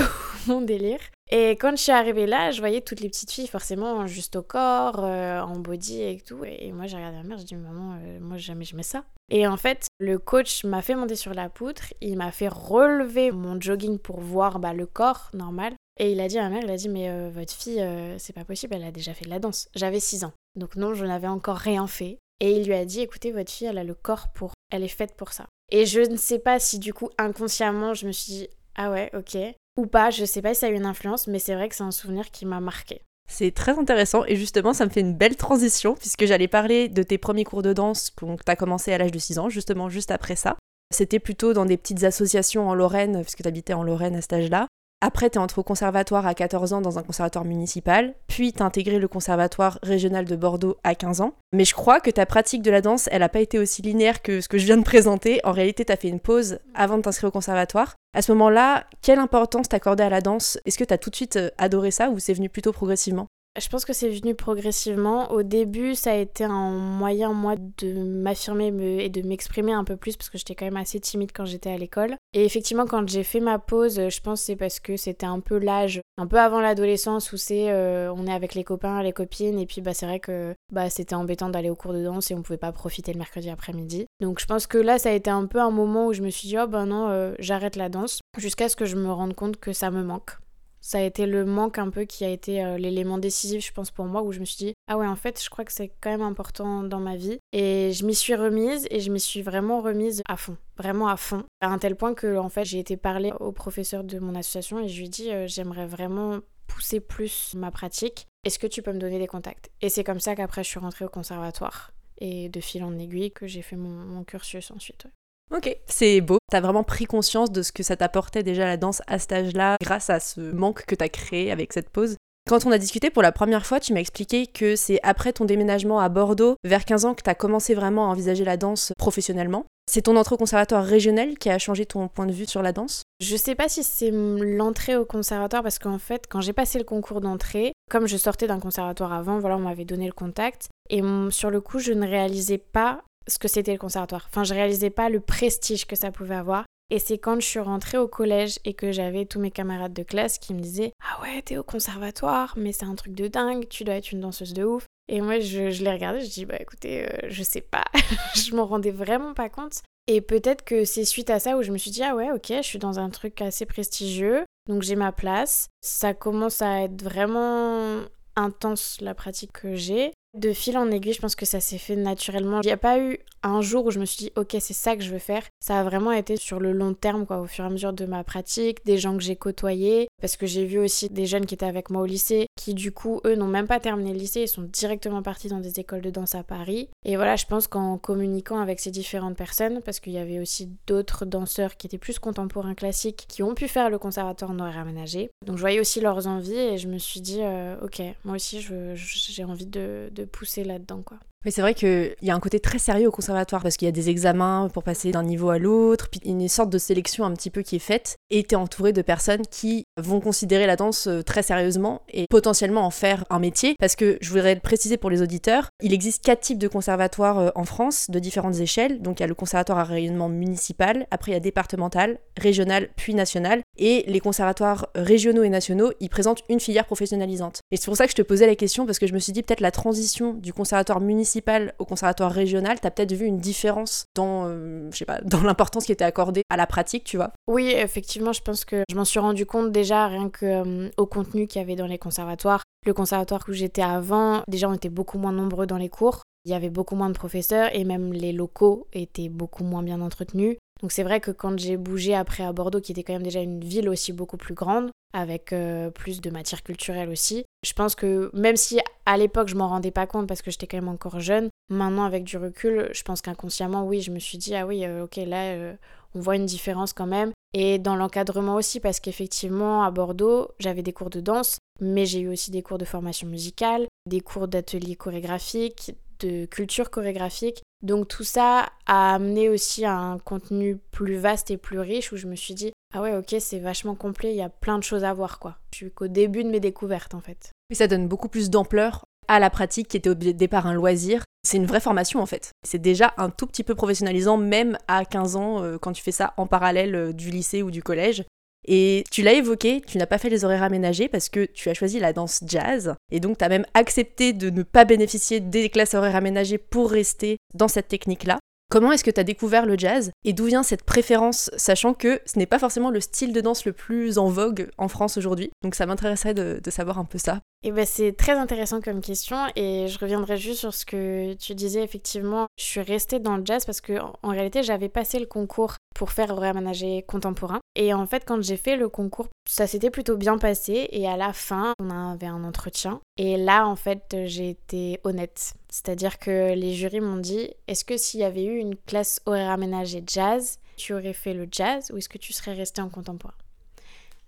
mon 0.48 0.60
délire. 0.62 0.98
Et 1.30 1.52
quand 1.52 1.70
je 1.76 1.82
suis 1.82 1.92
arrivée 1.92 2.26
là, 2.26 2.50
je 2.50 2.60
voyais 2.60 2.82
toutes 2.82 3.00
les 3.00 3.08
petites 3.08 3.30
filles 3.30 3.46
forcément 3.46 4.06
juste 4.06 4.36
au 4.36 4.42
corps, 4.42 4.98
en 4.98 5.58
body 5.58 6.02
et 6.02 6.20
tout. 6.20 6.44
Et 6.44 6.72
moi, 6.72 6.86
j'ai 6.86 6.96
regardé 6.96 7.16
ma 7.18 7.22
mère, 7.22 7.38
je 7.38 7.44
dis 7.44 7.54
maman, 7.54 7.98
moi 8.20 8.36
jamais 8.36 8.64
je 8.64 8.76
mets 8.76 8.82
ça. 8.82 9.04
Et 9.30 9.46
en 9.46 9.56
fait, 9.56 9.86
le 9.98 10.18
coach 10.18 10.62
m'a 10.64 10.82
fait 10.82 10.94
monter 10.94 11.16
sur 11.16 11.32
la 11.32 11.48
poutre, 11.48 11.94
il 12.02 12.18
m'a 12.18 12.32
fait 12.32 12.48
relever 12.48 13.32
mon 13.32 13.58
jogging 13.58 13.98
pour 13.98 14.20
voir 14.20 14.58
bah, 14.58 14.74
le 14.74 14.84
corps 14.84 15.30
normal. 15.32 15.72
Et 15.98 16.12
il 16.12 16.20
a 16.20 16.28
dit 16.28 16.38
à 16.38 16.42
ma 16.42 16.50
mère, 16.50 16.64
il 16.64 16.70
a 16.70 16.76
dit 16.76 16.88
mais 16.88 17.08
euh, 17.08 17.30
votre 17.32 17.52
fille, 17.52 17.80
euh, 17.80 18.18
c'est 18.18 18.32
pas 18.32 18.44
possible, 18.44 18.74
elle 18.74 18.84
a 18.84 18.92
déjà 18.92 19.14
fait 19.14 19.24
de 19.24 19.30
la 19.30 19.38
danse. 19.38 19.68
J'avais 19.74 20.00
6 20.00 20.24
ans. 20.24 20.32
Donc 20.54 20.76
non, 20.76 20.94
je 20.94 21.06
n'avais 21.06 21.28
encore 21.28 21.56
rien 21.56 21.86
fait. 21.86 22.18
Et 22.40 22.58
il 22.58 22.66
lui 22.66 22.74
a 22.74 22.84
dit, 22.84 23.00
écoutez, 23.00 23.30
votre 23.30 23.50
fille, 23.52 23.68
elle 23.68 23.78
a 23.78 23.84
le 23.84 23.94
corps 23.94 24.32
pour, 24.32 24.52
elle 24.70 24.82
est 24.82 24.88
faite 24.88 25.14
pour 25.16 25.32
ça. 25.32 25.46
Et 25.70 25.86
je 25.86 26.00
ne 26.00 26.16
sais 26.16 26.38
pas 26.38 26.58
si 26.58 26.78
du 26.78 26.92
coup, 26.92 27.08
inconsciemment, 27.18 27.94
je 27.94 28.06
me 28.06 28.12
suis 28.12 28.32
dit, 28.32 28.48
ah 28.74 28.90
ouais, 28.90 29.10
ok. 29.14 29.38
Ou 29.76 29.86
pas, 29.86 30.10
je 30.10 30.24
sais 30.24 30.42
pas 30.42 30.54
si 30.54 30.60
ça 30.60 30.66
a 30.66 30.70
eu 30.70 30.74
une 30.74 30.86
influence, 30.86 31.26
mais 31.26 31.38
c'est 31.38 31.54
vrai 31.54 31.68
que 31.68 31.74
c'est 31.74 31.82
un 31.82 31.90
souvenir 31.90 32.30
qui 32.30 32.44
m'a 32.44 32.60
marqué. 32.60 33.02
C'est 33.30 33.54
très 33.54 33.78
intéressant 33.78 34.24
et 34.26 34.36
justement 34.36 34.74
ça 34.74 34.84
me 34.84 34.90
fait 34.90 35.00
une 35.00 35.14
belle 35.14 35.36
transition 35.36 35.94
puisque 35.94 36.26
j'allais 36.26 36.48
parler 36.48 36.88
de 36.88 37.02
tes 37.02 37.16
premiers 37.16 37.44
cours 37.44 37.62
de 37.62 37.72
danse 37.72 38.10
que 38.10 38.24
tu 38.24 38.56
commencé 38.56 38.92
à 38.92 38.98
l'âge 38.98 39.12
de 39.12 39.18
6 39.18 39.38
ans, 39.38 39.48
justement 39.48 39.88
juste 39.88 40.10
après 40.10 40.36
ça. 40.36 40.56
C'était 40.92 41.18
plutôt 41.18 41.54
dans 41.54 41.64
des 41.64 41.78
petites 41.78 42.04
associations 42.04 42.68
en 42.68 42.74
Lorraine, 42.74 43.22
puisque 43.22 43.42
tu 43.42 43.72
en 43.72 43.82
Lorraine 43.82 44.16
à 44.16 44.20
cet 44.20 44.34
âge-là. 44.34 44.66
Après, 45.04 45.30
tu 45.30 45.36
es 45.36 45.40
entré 45.40 45.60
au 45.60 45.64
conservatoire 45.64 46.26
à 46.26 46.34
14 46.34 46.74
ans 46.74 46.80
dans 46.80 46.98
un 46.98 47.02
conservatoire 47.02 47.44
municipal, 47.44 48.14
puis 48.28 48.52
tu 48.52 48.62
intégré 48.62 49.00
le 49.00 49.08
conservatoire 49.08 49.80
régional 49.82 50.26
de 50.26 50.36
Bordeaux 50.36 50.76
à 50.84 50.94
15 50.94 51.22
ans. 51.22 51.34
Mais 51.52 51.64
je 51.64 51.74
crois 51.74 51.98
que 51.98 52.10
ta 52.10 52.24
pratique 52.24 52.62
de 52.62 52.70
la 52.70 52.82
danse, 52.82 53.08
elle 53.10 53.20
n'a 53.20 53.28
pas 53.28 53.40
été 53.40 53.58
aussi 53.58 53.82
linéaire 53.82 54.22
que 54.22 54.40
ce 54.40 54.48
que 54.48 54.58
je 54.58 54.66
viens 54.66 54.76
de 54.76 54.84
présenter. 54.84 55.40
En 55.42 55.50
réalité, 55.50 55.84
tu 55.84 55.96
fait 55.96 56.08
une 56.08 56.20
pause 56.20 56.60
avant 56.74 56.98
de 56.98 57.02
t'inscrire 57.02 57.30
au 57.30 57.32
conservatoire. 57.32 57.96
À 58.14 58.20
ce 58.20 58.30
moment-là, 58.32 58.84
quelle 59.00 59.18
importance 59.18 59.70
t'accordais 59.70 60.04
à 60.04 60.10
la 60.10 60.20
danse? 60.20 60.58
Est-ce 60.66 60.76
que 60.76 60.84
tu 60.84 60.92
as 60.92 60.98
tout 60.98 61.08
de 61.08 61.16
suite 61.16 61.36
euh, 61.36 61.50
adoré 61.56 61.90
ça 61.90 62.10
ou 62.10 62.18
c'est 62.18 62.34
venu 62.34 62.50
plutôt 62.50 62.72
progressivement? 62.72 63.28
Je 63.60 63.68
pense 63.68 63.84
que 63.84 63.92
c'est 63.92 64.08
venu 64.08 64.34
progressivement. 64.34 65.30
Au 65.30 65.42
début, 65.42 65.94
ça 65.94 66.12
a 66.12 66.16
été 66.16 66.44
un 66.44 66.70
moyen, 66.70 67.32
moi, 67.32 67.54
de 67.56 68.02
m'affirmer 68.02 68.72
et 69.04 69.10
de 69.10 69.20
m'exprimer 69.22 69.72
un 69.72 69.84
peu 69.84 69.96
plus 69.96 70.16
parce 70.16 70.30
que 70.30 70.38
j'étais 70.38 70.54
quand 70.54 70.64
même 70.64 70.76
assez 70.76 71.00
timide 71.00 71.32
quand 71.34 71.44
j'étais 71.44 71.70
à 71.70 71.76
l'école. 71.76 72.16
Et 72.32 72.44
effectivement, 72.44 72.86
quand 72.86 73.06
j'ai 73.08 73.24
fait 73.24 73.40
ma 73.40 73.58
pause, 73.58 74.08
je 74.08 74.20
pense 74.20 74.40
que 74.40 74.46
c'est 74.46 74.56
parce 74.56 74.80
que 74.80 74.96
c'était 74.96 75.26
un 75.26 75.40
peu 75.40 75.58
l'âge, 75.58 76.00
un 76.16 76.26
peu 76.26 76.38
avant 76.38 76.60
l'adolescence 76.60 77.32
où 77.32 77.36
c'est 77.36 77.70
euh, 77.70 78.12
on 78.14 78.26
est 78.26 78.32
avec 78.32 78.54
les 78.54 78.64
copains, 78.64 79.02
les 79.02 79.12
copines, 79.12 79.58
et 79.58 79.66
puis 79.66 79.82
bah, 79.82 79.92
c'est 79.92 80.06
vrai 80.06 80.20
que 80.20 80.54
bah, 80.72 80.88
c'était 80.88 81.14
embêtant 81.14 81.50
d'aller 81.50 81.68
au 81.68 81.76
cours 81.76 81.92
de 81.92 82.02
danse 82.02 82.30
et 82.30 82.34
on 82.34 82.42
pouvait 82.42 82.56
pas 82.56 82.72
profiter 82.72 83.12
le 83.12 83.18
mercredi 83.18 83.50
après-midi. 83.50 84.06
Donc 84.20 84.40
je 84.40 84.46
pense 84.46 84.66
que 84.66 84.78
là, 84.78 84.98
ça 84.98 85.10
a 85.10 85.12
été 85.12 85.28
un 85.28 85.46
peu 85.46 85.60
un 85.60 85.70
moment 85.70 86.06
où 86.06 86.12
je 86.14 86.22
me 86.22 86.30
suis 86.30 86.48
dit, 86.48 86.58
oh 86.58 86.66
ben 86.66 86.86
non, 86.86 87.08
euh, 87.08 87.34
j'arrête 87.38 87.76
la 87.76 87.90
danse, 87.90 88.20
jusqu'à 88.38 88.70
ce 88.70 88.76
que 88.76 88.86
je 88.86 88.96
me 88.96 89.12
rende 89.12 89.34
compte 89.34 89.58
que 89.58 89.74
ça 89.74 89.90
me 89.90 90.02
manque 90.02 90.38
ça 90.82 90.98
a 90.98 91.02
été 91.02 91.26
le 91.26 91.46
manque 91.46 91.78
un 91.78 91.88
peu 91.90 92.04
qui 92.04 92.24
a 92.24 92.28
été 92.28 92.62
euh, 92.62 92.76
l'élément 92.76 93.16
décisif, 93.16 93.64
je 93.64 93.72
pense, 93.72 93.90
pour 93.90 94.04
moi, 94.04 94.22
où 94.22 94.32
je 94.32 94.40
me 94.40 94.44
suis 94.44 94.66
dit, 94.66 94.74
ah 94.88 94.98
ouais, 94.98 95.06
en 95.06 95.16
fait, 95.16 95.42
je 95.42 95.48
crois 95.48 95.64
que 95.64 95.72
c'est 95.72 95.92
quand 96.00 96.10
même 96.10 96.22
important 96.22 96.82
dans 96.82 96.98
ma 96.98 97.16
vie. 97.16 97.38
Et 97.52 97.92
je 97.92 98.04
m'y 98.04 98.14
suis 98.14 98.34
remise 98.34 98.86
et 98.90 99.00
je 99.00 99.10
m'y 99.10 99.20
suis 99.20 99.42
vraiment 99.42 99.80
remise 99.80 100.22
à 100.28 100.36
fond, 100.36 100.56
vraiment 100.76 101.06
à 101.06 101.16
fond. 101.16 101.44
À 101.60 101.68
un 101.68 101.78
tel 101.78 101.94
point 101.94 102.14
que, 102.14 102.36
en 102.36 102.48
fait, 102.48 102.64
j'ai 102.64 102.80
été 102.80 102.96
parler 102.96 103.32
au 103.38 103.52
professeur 103.52 104.02
de 104.02 104.18
mon 104.18 104.34
association 104.34 104.80
et 104.80 104.88
je 104.88 104.98
lui 104.98 105.06
ai 105.06 105.08
dit, 105.08 105.30
euh, 105.30 105.46
j'aimerais 105.46 105.86
vraiment 105.86 106.40
pousser 106.66 106.98
plus 106.98 107.54
ma 107.54 107.70
pratique. 107.70 108.26
Est-ce 108.44 108.58
que 108.58 108.66
tu 108.66 108.82
peux 108.82 108.92
me 108.92 108.98
donner 108.98 109.20
des 109.20 109.28
contacts? 109.28 109.70
Et 109.82 109.88
c'est 109.88 110.04
comme 110.04 110.20
ça 110.20 110.34
qu'après, 110.34 110.64
je 110.64 110.68
suis 110.68 110.80
rentrée 110.80 111.04
au 111.04 111.08
conservatoire. 111.08 111.92
Et 112.18 112.48
de 112.48 112.60
fil 112.60 112.82
en 112.82 112.98
aiguille, 112.98 113.30
que 113.30 113.46
j'ai 113.46 113.62
fait 113.62 113.76
mon, 113.76 114.24
cursus 114.24 114.70
ensuite. 114.70 115.06
Ok, 115.54 115.76
c'est 115.86 116.22
beau. 116.22 116.38
T'as 116.50 116.62
vraiment 116.62 116.82
pris 116.82 117.04
conscience 117.04 117.52
de 117.52 117.60
ce 117.60 117.72
que 117.72 117.82
ça 117.82 117.94
t'apportait 117.94 118.42
déjà 118.42 118.64
la 118.64 118.78
danse 118.78 119.02
à 119.06 119.18
cet 119.18 119.32
âge-là, 119.32 119.76
grâce 119.82 120.08
à 120.08 120.18
ce 120.18 120.40
manque 120.40 120.86
que 120.86 120.94
t'as 120.94 121.08
créé 121.08 121.52
avec 121.52 121.74
cette 121.74 121.90
pause. 121.90 122.16
Quand 122.48 122.64
on 122.66 122.72
a 122.72 122.78
discuté 122.78 123.10
pour 123.10 123.22
la 123.22 123.32
première 123.32 123.66
fois, 123.66 123.78
tu 123.78 123.92
m'as 123.92 124.00
expliqué 124.00 124.46
que 124.46 124.76
c'est 124.76 124.98
après 125.02 125.32
ton 125.32 125.44
déménagement 125.44 126.00
à 126.00 126.08
Bordeaux, 126.08 126.56
vers 126.64 126.84
15 126.84 127.04
ans, 127.04 127.14
que 127.14 127.22
tu 127.22 127.30
as 127.30 127.34
commencé 127.34 127.74
vraiment 127.74 128.06
à 128.06 128.08
envisager 128.08 128.44
la 128.44 128.56
danse 128.56 128.92
professionnellement. 128.98 129.66
C'est 129.88 130.02
ton 130.02 130.16
entrée 130.16 130.34
au 130.34 130.38
conservatoire 130.38 130.84
régional 130.84 131.36
qui 131.38 131.50
a 131.50 131.58
changé 131.58 131.86
ton 131.86 132.08
point 132.08 132.26
de 132.26 132.32
vue 132.32 132.46
sur 132.46 132.62
la 132.62 132.72
danse? 132.72 133.02
Je 133.20 133.36
sais 133.36 133.54
pas 133.54 133.68
si 133.68 133.84
c'est 133.84 134.10
l'entrée 134.10 134.96
au 134.96 135.04
conservatoire 135.04 135.62
parce 135.62 135.78
qu'en 135.78 135.98
fait, 135.98 136.24
quand 136.28 136.40
j'ai 136.40 136.52
passé 136.52 136.78
le 136.78 136.84
concours 136.84 137.20
d'entrée, 137.20 137.72
comme 137.90 138.06
je 138.06 138.16
sortais 138.16 138.46
d'un 138.46 138.60
conservatoire 138.60 139.12
avant, 139.12 139.38
voilà, 139.38 139.56
on 139.56 139.60
m'avait 139.60 139.84
donné 139.84 140.06
le 140.06 140.12
contact 140.12 140.68
et 140.88 141.02
sur 141.30 141.50
le 141.50 141.60
coup, 141.60 141.78
je 141.78 141.92
ne 141.92 142.06
réalisais 142.06 142.58
pas 142.58 143.02
ce 143.26 143.38
que 143.38 143.48
c'était 143.48 143.72
le 143.72 143.78
conservatoire. 143.78 144.26
Enfin, 144.28 144.44
je 144.44 144.54
réalisais 144.54 144.90
pas 144.90 145.08
le 145.08 145.20
prestige 145.20 145.86
que 145.86 145.96
ça 145.96 146.10
pouvait 146.10 146.34
avoir. 146.34 146.64
Et 146.90 146.98
c'est 146.98 147.16
quand 147.16 147.40
je 147.40 147.46
suis 147.46 147.58
rentrée 147.58 147.96
au 147.96 148.06
collège 148.06 148.58
et 148.66 148.74
que 148.74 148.92
j'avais 148.92 149.24
tous 149.24 149.40
mes 149.40 149.50
camarades 149.50 149.94
de 149.94 150.02
classe 150.02 150.38
qui 150.38 150.52
me 150.52 150.60
disaient 150.60 150.92
Ah 151.02 151.22
ouais, 151.22 151.40
t'es 151.40 151.56
au 151.56 151.62
conservatoire, 151.62 152.52
mais 152.58 152.72
c'est 152.72 152.84
un 152.84 152.94
truc 152.94 153.14
de 153.14 153.28
dingue, 153.28 153.66
tu 153.68 153.84
dois 153.84 153.94
être 153.94 154.12
une 154.12 154.20
danseuse 154.20 154.52
de 154.52 154.64
ouf. 154.64 154.84
Et 155.08 155.20
moi, 155.20 155.40
je, 155.40 155.70
je 155.70 155.84
les 155.84 155.90
regardais, 155.90 156.20
je 156.20 156.30
dis 156.30 156.44
Bah 156.44 156.58
écoutez, 156.60 157.06
euh, 157.06 157.28
je 157.28 157.42
sais 157.42 157.62
pas, 157.62 157.84
je 158.34 158.54
m'en 158.54 158.66
rendais 158.66 158.90
vraiment 158.90 159.32
pas 159.32 159.48
compte. 159.48 159.82
Et 160.06 160.20
peut-être 160.20 160.64
que 160.64 160.84
c'est 160.84 161.04
suite 161.04 161.30
à 161.30 161.38
ça 161.38 161.56
où 161.56 161.62
je 161.62 161.72
me 161.72 161.78
suis 161.78 161.90
dit 161.90 162.02
Ah 162.02 162.14
ouais, 162.14 162.30
ok, 162.30 162.48
je 162.48 162.62
suis 162.62 162.78
dans 162.78 162.98
un 162.98 163.08
truc 163.08 163.40
assez 163.40 163.64
prestigieux, 163.64 164.44
donc 164.68 164.82
j'ai 164.82 164.96
ma 164.96 165.12
place. 165.12 165.68
Ça 165.80 166.12
commence 166.12 166.60
à 166.60 166.82
être 166.82 167.02
vraiment 167.02 168.02
intense 168.36 168.98
la 169.00 169.14
pratique 169.14 169.52
que 169.52 169.76
j'ai. 169.76 170.12
De 170.34 170.54
fil 170.54 170.78
en 170.78 170.90
aiguille, 170.90 171.12
je 171.12 171.20
pense 171.20 171.36
que 171.36 171.44
ça 171.44 171.60
s'est 171.60 171.76
fait 171.76 171.94
naturellement. 171.94 172.62
Il 172.62 172.66
n'y 172.66 172.72
a 172.72 172.78
pas 172.78 172.98
eu 172.98 173.18
un 173.42 173.60
jour 173.60 173.84
où 173.84 173.90
je 173.90 173.98
me 173.98 174.06
suis 174.06 174.24
dit, 174.24 174.32
ok, 174.36 174.56
c'est 174.60 174.72
ça 174.72 174.96
que 174.96 175.02
je 175.02 175.10
veux 175.10 175.18
faire. 175.18 175.42
Ça 175.60 175.78
a 175.78 175.84
vraiment 175.84 176.12
été 176.12 176.36
sur 176.36 176.58
le 176.58 176.72
long 176.72 176.94
terme, 176.94 177.26
quoi, 177.26 177.40
au 177.40 177.46
fur 177.46 177.64
et 177.64 177.66
à 177.66 177.70
mesure 177.70 177.92
de 177.92 178.06
ma 178.06 178.24
pratique, 178.24 178.84
des 178.86 178.96
gens 178.96 179.16
que 179.16 179.22
j'ai 179.22 179.36
côtoyés, 179.36 180.08
parce 180.20 180.36
que 180.36 180.46
j'ai 180.46 180.64
vu 180.64 180.78
aussi 180.78 181.10
des 181.10 181.26
jeunes 181.26 181.44
qui 181.44 181.54
étaient 181.54 181.66
avec 181.66 181.90
moi 181.90 182.02
au 182.02 182.06
lycée, 182.06 182.46
qui 182.56 182.72
du 182.72 182.92
coup, 182.92 183.20
eux, 183.26 183.34
n'ont 183.34 183.48
même 183.48 183.66
pas 183.66 183.80
terminé 183.80 184.12
le 184.12 184.18
lycée, 184.18 184.42
ils 184.42 184.48
sont 184.48 184.62
directement 184.62 185.22
partis 185.22 185.48
dans 185.48 185.60
des 185.60 185.80
écoles 185.80 186.00
de 186.00 186.10
danse 186.10 186.34
à 186.34 186.42
Paris. 186.42 186.88
Et 187.04 187.16
voilà, 187.16 187.36
je 187.36 187.44
pense 187.44 187.66
qu'en 187.66 187.98
communiquant 187.98 188.60
avec 188.60 188.80
ces 188.80 188.90
différentes 188.90 189.36
personnes, 189.36 189.82
parce 189.84 190.00
qu'il 190.00 190.12
y 190.12 190.18
avait 190.18 190.38
aussi 190.38 190.70
d'autres 190.86 191.26
danseurs 191.26 191.76
qui 191.76 191.88
étaient 191.88 191.98
plus 191.98 192.18
contemporains 192.18 192.74
classiques, 192.74 193.26
qui 193.28 193.42
ont 193.42 193.54
pu 193.54 193.68
faire 193.68 193.90
le 193.90 193.98
conservatoire 193.98 194.54
noir 194.54 194.78
aménagé. 194.78 195.30
Donc 195.44 195.56
je 195.56 195.60
voyais 195.60 195.80
aussi 195.80 196.00
leurs 196.00 196.26
envies 196.26 196.54
et 196.54 196.78
je 196.78 196.88
me 196.88 196.98
suis 196.98 197.20
dit, 197.20 197.40
euh, 197.42 197.76
ok, 197.82 198.00
moi 198.24 198.36
aussi, 198.36 198.64
j'ai 198.94 199.44
envie 199.44 199.66
de, 199.66 200.08
de 200.12 200.21
pousser 200.24 200.64
là-dedans, 200.64 201.02
quoi. 201.02 201.18
Mais 201.44 201.50
c'est 201.50 201.60
vrai 201.60 201.74
qu'il 201.74 202.14
y 202.22 202.30
a 202.30 202.34
un 202.34 202.40
côté 202.40 202.60
très 202.60 202.78
sérieux 202.78 203.08
au 203.08 203.10
conservatoire 203.10 203.62
parce 203.62 203.76
qu'il 203.76 203.86
y 203.86 203.88
a 203.88 203.92
des 203.92 204.10
examens 204.10 204.68
pour 204.72 204.84
passer 204.84 205.10
d'un 205.10 205.24
niveau 205.24 205.50
à 205.50 205.58
l'autre, 205.58 206.08
puis 206.08 206.20
une 206.24 206.48
sorte 206.48 206.70
de 206.70 206.78
sélection 206.78 207.24
un 207.24 207.32
petit 207.32 207.50
peu 207.50 207.62
qui 207.62 207.76
est 207.76 207.80
faite, 207.80 208.16
et 208.30 208.44
tu 208.44 208.54
es 208.54 208.56
entouré 208.56 208.92
de 208.92 209.02
personnes 209.02 209.42
qui 209.50 209.84
vont 209.96 210.20
considérer 210.20 210.66
la 210.66 210.76
danse 210.76 211.08
euh, 211.08 211.22
très 211.22 211.42
sérieusement 211.42 212.02
et 212.08 212.26
potentiellement 212.30 212.86
en 212.86 212.90
faire 212.90 213.24
un 213.30 213.40
métier. 213.40 213.74
Parce 213.80 213.96
que 213.96 214.18
je 214.20 214.30
voudrais 214.30 214.56
préciser 214.56 214.96
pour 214.96 215.10
les 215.10 215.20
auditeurs, 215.20 215.68
il 215.82 215.92
existe 215.92 216.24
quatre 216.24 216.40
types 216.40 216.58
de 216.58 216.68
conservatoires 216.68 217.38
euh, 217.38 217.50
en 217.56 217.64
France 217.64 218.06
de 218.08 218.18
différentes 218.18 218.60
échelles. 218.60 219.02
Donc 219.02 219.18
il 219.18 219.22
y 219.22 219.24
a 219.24 219.28
le 219.28 219.34
conservatoire 219.34 219.78
à 219.78 219.84
rayonnement 219.84 220.28
municipal, 220.28 221.06
après 221.10 221.32
il 221.32 221.34
y 221.34 221.36
a 221.36 221.40
départemental, 221.40 222.18
régional, 222.38 222.88
puis 222.96 223.14
national. 223.14 223.62
Et 223.78 224.04
les 224.06 224.20
conservatoires 224.20 224.88
régionaux 224.94 225.42
et 225.42 225.48
nationaux, 225.48 225.92
ils 225.98 226.08
présentent 226.08 226.42
une 226.48 226.60
filière 226.60 226.86
professionnalisante. 226.86 227.60
Et 227.70 227.76
c'est 227.76 227.86
pour 227.86 227.96
ça 227.96 228.04
que 228.04 228.10
je 228.10 228.16
te 228.16 228.22
posais 228.22 228.46
la 228.46 228.54
question, 228.54 228.86
parce 228.86 228.98
que 228.98 229.06
je 229.06 229.14
me 229.14 229.18
suis 229.18 229.32
dit 229.32 229.42
peut-être 229.42 229.60
la 229.60 229.70
transition 229.70 230.34
du 230.34 230.52
conservatoire 230.52 231.00
municipal 231.00 231.31
au 231.78 231.84
conservatoire 231.84 232.32
régional, 232.32 232.80
tu 232.80 232.86
as 232.86 232.90
peut-être 232.90 233.12
vu 233.12 233.26
une 233.26 233.38
différence 233.38 234.06
dans, 234.14 234.46
euh, 234.46 234.88
je 234.90 234.98
sais 234.98 235.04
pas, 235.04 235.20
dans 235.24 235.42
l'importance 235.42 235.86
qui 235.86 235.92
était 235.92 236.04
accordée 236.04 236.42
à 236.50 236.56
la 236.56 236.66
pratique, 236.66 237.04
tu 237.04 237.16
vois 237.16 237.32
Oui, 237.46 237.70
effectivement, 237.70 238.32
je 238.32 238.42
pense 238.42 238.64
que 238.64 238.84
je 238.88 238.96
m'en 238.96 239.04
suis 239.04 239.20
rendu 239.20 239.46
compte 239.46 239.72
déjà 239.72 240.06
rien 240.06 240.28
que 240.28 240.46
euh, 240.46 240.90
au 240.96 241.06
contenu 241.06 241.46
qu'il 241.46 241.60
y 241.60 241.64
avait 241.64 241.76
dans 241.76 241.86
les 241.86 241.98
conservatoires. 241.98 242.62
Le 242.84 242.92
conservatoire 242.92 243.42
où 243.48 243.52
j'étais 243.52 243.82
avant, 243.82 244.42
déjà 244.48 244.68
on 244.68 244.74
était 244.74 244.88
beaucoup 244.88 245.18
moins 245.18 245.32
nombreux 245.32 245.66
dans 245.66 245.76
les 245.76 245.88
cours. 245.88 246.22
Il 246.44 246.50
y 246.50 246.54
avait 246.54 246.70
beaucoup 246.70 246.96
moins 246.96 247.08
de 247.08 247.14
professeurs 247.14 247.70
et 247.72 247.84
même 247.84 248.12
les 248.12 248.32
locaux 248.32 248.88
étaient 248.92 249.28
beaucoup 249.28 249.62
moins 249.62 249.84
bien 249.84 250.00
entretenus. 250.00 250.56
Donc 250.82 250.90
c'est 250.90 251.04
vrai 251.04 251.20
que 251.20 251.30
quand 251.30 251.56
j'ai 251.58 251.76
bougé 251.76 252.14
après 252.14 252.42
à 252.42 252.52
Bordeaux, 252.52 252.80
qui 252.80 252.90
était 252.90 253.04
quand 253.04 253.12
même 253.12 253.22
déjà 253.22 253.40
une 253.40 253.60
ville 253.60 253.88
aussi 253.88 254.12
beaucoup 254.12 254.36
plus 254.36 254.54
grande, 254.54 254.90
avec 255.12 255.52
euh, 255.52 255.90
plus 255.90 256.20
de 256.20 256.30
matière 256.30 256.64
culturelle 256.64 257.08
aussi, 257.08 257.44
je 257.62 257.72
pense 257.74 257.94
que 257.94 258.30
même 258.34 258.56
si 258.56 258.80
à 259.06 259.16
l'époque 259.16 259.48
je 259.48 259.54
m'en 259.54 259.68
rendais 259.68 259.90
pas 259.90 260.06
compte 260.06 260.26
parce 260.26 260.42
que 260.42 260.50
j'étais 260.50 260.66
quand 260.66 260.78
même 260.78 260.88
encore 260.88 261.20
jeune, 261.20 261.48
maintenant 261.70 262.04
avec 262.04 262.24
du 262.24 262.36
recul, 262.36 262.88
je 262.92 263.02
pense 263.02 263.22
qu'inconsciemment, 263.22 263.84
oui, 263.84 264.00
je 264.00 264.10
me 264.10 264.18
suis 264.18 264.38
dit, 264.38 264.54
ah 264.54 264.66
oui, 264.66 264.84
euh, 264.84 265.04
ok, 265.04 265.16
là, 265.16 265.52
euh, 265.52 265.74
on 266.14 266.20
voit 266.20 266.36
une 266.36 266.46
différence 266.46 266.92
quand 266.92 267.06
même. 267.06 267.32
Et 267.54 267.78
dans 267.78 267.96
l'encadrement 267.96 268.56
aussi, 268.56 268.80
parce 268.80 268.98
qu'effectivement, 268.98 269.84
à 269.84 269.90
Bordeaux, 269.90 270.48
j'avais 270.58 270.82
des 270.82 270.92
cours 270.92 271.10
de 271.10 271.20
danse, 271.20 271.58
mais 271.80 272.06
j'ai 272.06 272.20
eu 272.20 272.28
aussi 272.28 272.50
des 272.50 272.62
cours 272.62 272.78
de 272.78 272.84
formation 272.84 273.28
musicale, 273.28 273.86
des 274.06 274.20
cours 274.20 274.48
d'atelier 274.48 274.96
chorégraphique, 274.96 275.94
de 276.20 276.46
culture 276.46 276.90
chorégraphique. 276.90 277.62
Donc 277.82 278.08
tout 278.08 278.24
ça 278.24 278.70
a 278.86 279.14
amené 279.14 279.48
aussi 279.48 279.84
à 279.84 279.96
un 279.96 280.18
contenu 280.18 280.78
plus 280.92 281.16
vaste 281.16 281.50
et 281.50 281.56
plus 281.56 281.80
riche 281.80 282.12
où 282.12 282.16
je 282.16 282.26
me 282.26 282.36
suis 282.36 282.54
dit 282.54 282.71
ah 282.92 283.02
ouais 283.02 283.16
ok 283.16 283.36
c'est 283.38 283.58
vachement 283.58 283.94
complet, 283.94 284.32
il 284.32 284.36
y 284.36 284.42
a 284.42 284.48
plein 284.48 284.78
de 284.78 284.84
choses 284.84 285.04
à 285.04 285.12
voir 285.12 285.38
quoi. 285.38 285.56
Je 285.72 285.78
suis 285.78 285.90
qu'au 285.90 286.08
début 286.08 286.44
de 286.44 286.50
mes 286.50 286.60
découvertes 286.60 287.14
en 287.14 287.20
fait. 287.20 287.50
Mais 287.70 287.76
ça 287.76 287.86
donne 287.86 288.08
beaucoup 288.08 288.28
plus 288.28 288.50
d'ampleur 288.50 289.04
à 289.28 289.38
la 289.38 289.50
pratique 289.50 289.88
qui 289.88 289.96
était 289.96 290.10
au 290.10 290.14
départ 290.14 290.66
un 290.66 290.74
loisir. 290.74 291.24
C'est 291.42 291.56
une 291.56 291.66
vraie 291.66 291.80
formation 291.80 292.20
en 292.20 292.26
fait. 292.26 292.50
C'est 292.66 292.80
déjà 292.80 293.14
un 293.16 293.30
tout 293.30 293.46
petit 293.46 293.64
peu 293.64 293.74
professionnalisant 293.74 294.36
même 294.36 294.76
à 294.88 295.04
15 295.04 295.36
ans 295.36 295.62
euh, 295.62 295.78
quand 295.78 295.92
tu 295.92 296.02
fais 296.02 296.12
ça 296.12 296.34
en 296.36 296.46
parallèle 296.46 296.94
euh, 296.94 297.12
du 297.12 297.30
lycée 297.30 297.62
ou 297.62 297.70
du 297.70 297.82
collège. 297.82 298.24
Et 298.68 299.02
tu 299.10 299.22
l'as 299.22 299.32
évoqué, 299.32 299.80
tu 299.80 299.98
n'as 299.98 300.06
pas 300.06 300.18
fait 300.18 300.28
les 300.28 300.44
horaires 300.44 300.62
aménagés 300.62 301.08
parce 301.08 301.28
que 301.28 301.46
tu 301.46 301.68
as 301.68 301.74
choisi 301.74 301.98
la 301.98 302.12
danse 302.12 302.42
jazz. 302.46 302.94
Et 303.10 303.18
donc 303.18 303.38
tu 303.38 303.44
as 303.44 303.48
même 303.48 303.66
accepté 303.74 304.32
de 304.32 304.50
ne 304.50 304.62
pas 304.62 304.84
bénéficier 304.84 305.40
des 305.40 305.68
classes 305.68 305.94
horaires 305.94 306.16
aménagées 306.16 306.58
pour 306.58 306.90
rester 306.90 307.38
dans 307.54 307.68
cette 307.68 307.88
technique-là. 307.88 308.38
Comment 308.72 308.90
est-ce 308.92 309.04
que 309.04 309.10
tu 309.10 309.20
as 309.20 309.24
découvert 309.24 309.66
le 309.66 309.76
jazz 309.76 310.12
et 310.24 310.32
d'où 310.32 310.46
vient 310.46 310.62
cette 310.62 310.82
préférence, 310.82 311.50
sachant 311.58 311.92
que 311.92 312.22
ce 312.24 312.38
n'est 312.38 312.46
pas 312.46 312.58
forcément 312.58 312.88
le 312.88 313.00
style 313.00 313.34
de 313.34 313.42
danse 313.42 313.66
le 313.66 313.74
plus 313.74 314.16
en 314.16 314.28
vogue 314.28 314.70
en 314.78 314.88
France 314.88 315.18
aujourd'hui? 315.18 315.50
Donc 315.62 315.74
ça 315.74 315.84
m'intéresserait 315.84 316.32
de, 316.32 316.58
savoir 316.70 316.98
un 316.98 317.04
peu 317.04 317.18
ça. 317.18 317.40
Et 317.64 317.68
eh 317.68 317.70
ben 317.70 317.84
c'est 317.84 318.16
très 318.16 318.32
intéressant 318.32 318.80
comme 318.80 319.02
question 319.02 319.36
et 319.56 319.88
je 319.88 319.98
reviendrai 319.98 320.38
juste 320.38 320.60
sur 320.60 320.72
ce 320.72 320.86
que 320.86 321.34
tu 321.34 321.54
disais 321.54 321.84
effectivement. 321.84 322.46
Je 322.58 322.64
suis 322.64 322.80
restée 322.80 323.20
dans 323.20 323.36
le 323.36 323.44
jazz 323.44 323.66
parce 323.66 323.82
que 323.82 323.98
en 324.00 324.30
réalité 324.30 324.62
j'avais 324.62 324.88
passé 324.88 325.18
le 325.18 325.26
concours 325.26 325.74
pour 325.94 326.10
faire 326.10 326.34
réaménager 326.34 327.04
contemporain 327.06 327.60
et 327.76 327.92
en 327.92 328.06
fait 328.06 328.24
quand 328.26 328.42
j'ai 328.42 328.56
fait 328.56 328.76
le 328.76 328.88
concours 328.88 329.28
ça 329.46 329.66
s'était 329.66 329.90
plutôt 329.90 330.16
bien 330.16 330.38
passé 330.38 330.88
et 330.90 331.06
à 331.06 331.18
la 331.18 331.34
fin 331.34 331.74
on 331.78 331.90
avait 331.90 332.26
un 332.26 332.42
entretien 332.42 333.00
et 333.18 333.36
là 333.36 333.68
en 333.68 333.76
fait 333.76 334.16
j'ai 334.24 334.48
été 334.48 334.98
honnête. 335.04 335.52
C'est-à-dire 335.72 336.18
que 336.18 336.52
les 336.52 336.74
jurys 336.74 337.00
m'ont 337.00 337.16
dit 337.16 337.48
est-ce 337.66 337.86
que 337.86 337.96
s'il 337.96 338.20
y 338.20 338.24
avait 338.24 338.44
eu 338.44 338.58
une 338.58 338.76
classe 338.76 339.22
horaire 339.24 339.50
aménagée 339.50 340.04
jazz, 340.06 340.58
tu 340.76 340.92
aurais 340.92 341.14
fait 341.14 341.32
le 341.32 341.48
jazz 341.50 341.90
ou 341.90 341.96
est-ce 341.96 342.10
que 342.10 342.18
tu 342.18 342.34
serais 342.34 342.52
resté 342.52 342.82
en 342.82 342.90
contemporain? 342.90 343.34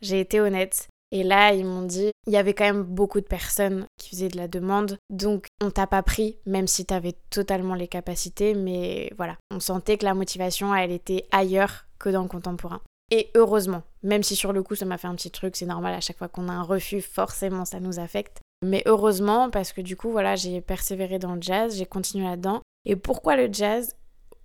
J'ai 0.00 0.20
été 0.20 0.40
honnête 0.40 0.88
et 1.12 1.22
là, 1.22 1.52
ils 1.52 1.66
m'ont 1.66 1.82
dit, 1.82 2.10
il 2.26 2.32
y 2.32 2.38
avait 2.38 2.54
quand 2.54 2.64
même 2.64 2.82
beaucoup 2.82 3.20
de 3.20 3.26
personnes 3.26 3.86
qui 3.98 4.08
faisaient 4.08 4.28
de 4.28 4.38
la 4.38 4.48
demande, 4.48 4.96
donc 5.10 5.46
on 5.62 5.70
t'a 5.70 5.86
pas 5.86 6.02
pris, 6.02 6.38
même 6.46 6.66
si 6.66 6.86
t'avais 6.86 7.14
totalement 7.28 7.74
les 7.74 7.88
capacités, 7.88 8.54
mais 8.54 9.12
voilà, 9.16 9.36
on 9.52 9.60
sentait 9.60 9.98
que 9.98 10.06
la 10.06 10.14
motivation, 10.14 10.74
elle 10.74 10.92
était 10.92 11.26
ailleurs 11.30 11.86
que 11.98 12.08
dans 12.08 12.22
le 12.22 12.28
contemporain. 12.28 12.80
Et 13.10 13.30
heureusement, 13.34 13.82
même 14.02 14.22
si 14.22 14.34
sur 14.34 14.52
le 14.54 14.62
coup 14.62 14.74
ça 14.74 14.86
m'a 14.86 14.98
fait 14.98 15.08
un 15.08 15.14
petit 15.14 15.30
truc, 15.30 15.56
c'est 15.56 15.66
normal, 15.66 15.94
à 15.94 16.00
chaque 16.00 16.18
fois 16.18 16.28
qu'on 16.28 16.48
a 16.48 16.52
un 16.52 16.62
refus, 16.62 17.02
forcément 17.02 17.66
ça 17.66 17.80
nous 17.80 17.98
affecte. 18.00 18.40
Mais 18.64 18.83
heureusement, 18.87 19.50
parce 19.50 19.73
que 19.73 19.80
du 19.80 19.97
coup, 19.97 20.11
voilà, 20.11 20.37
j'ai 20.37 20.61
persévéré 20.61 21.18
dans 21.18 21.35
le 21.35 21.42
jazz, 21.42 21.76
j'ai 21.76 21.87
continué 21.87 22.25
là-dedans. 22.25 22.61
Et 22.85 22.97
pourquoi 22.97 23.37
le 23.37 23.52
jazz? 23.52 23.94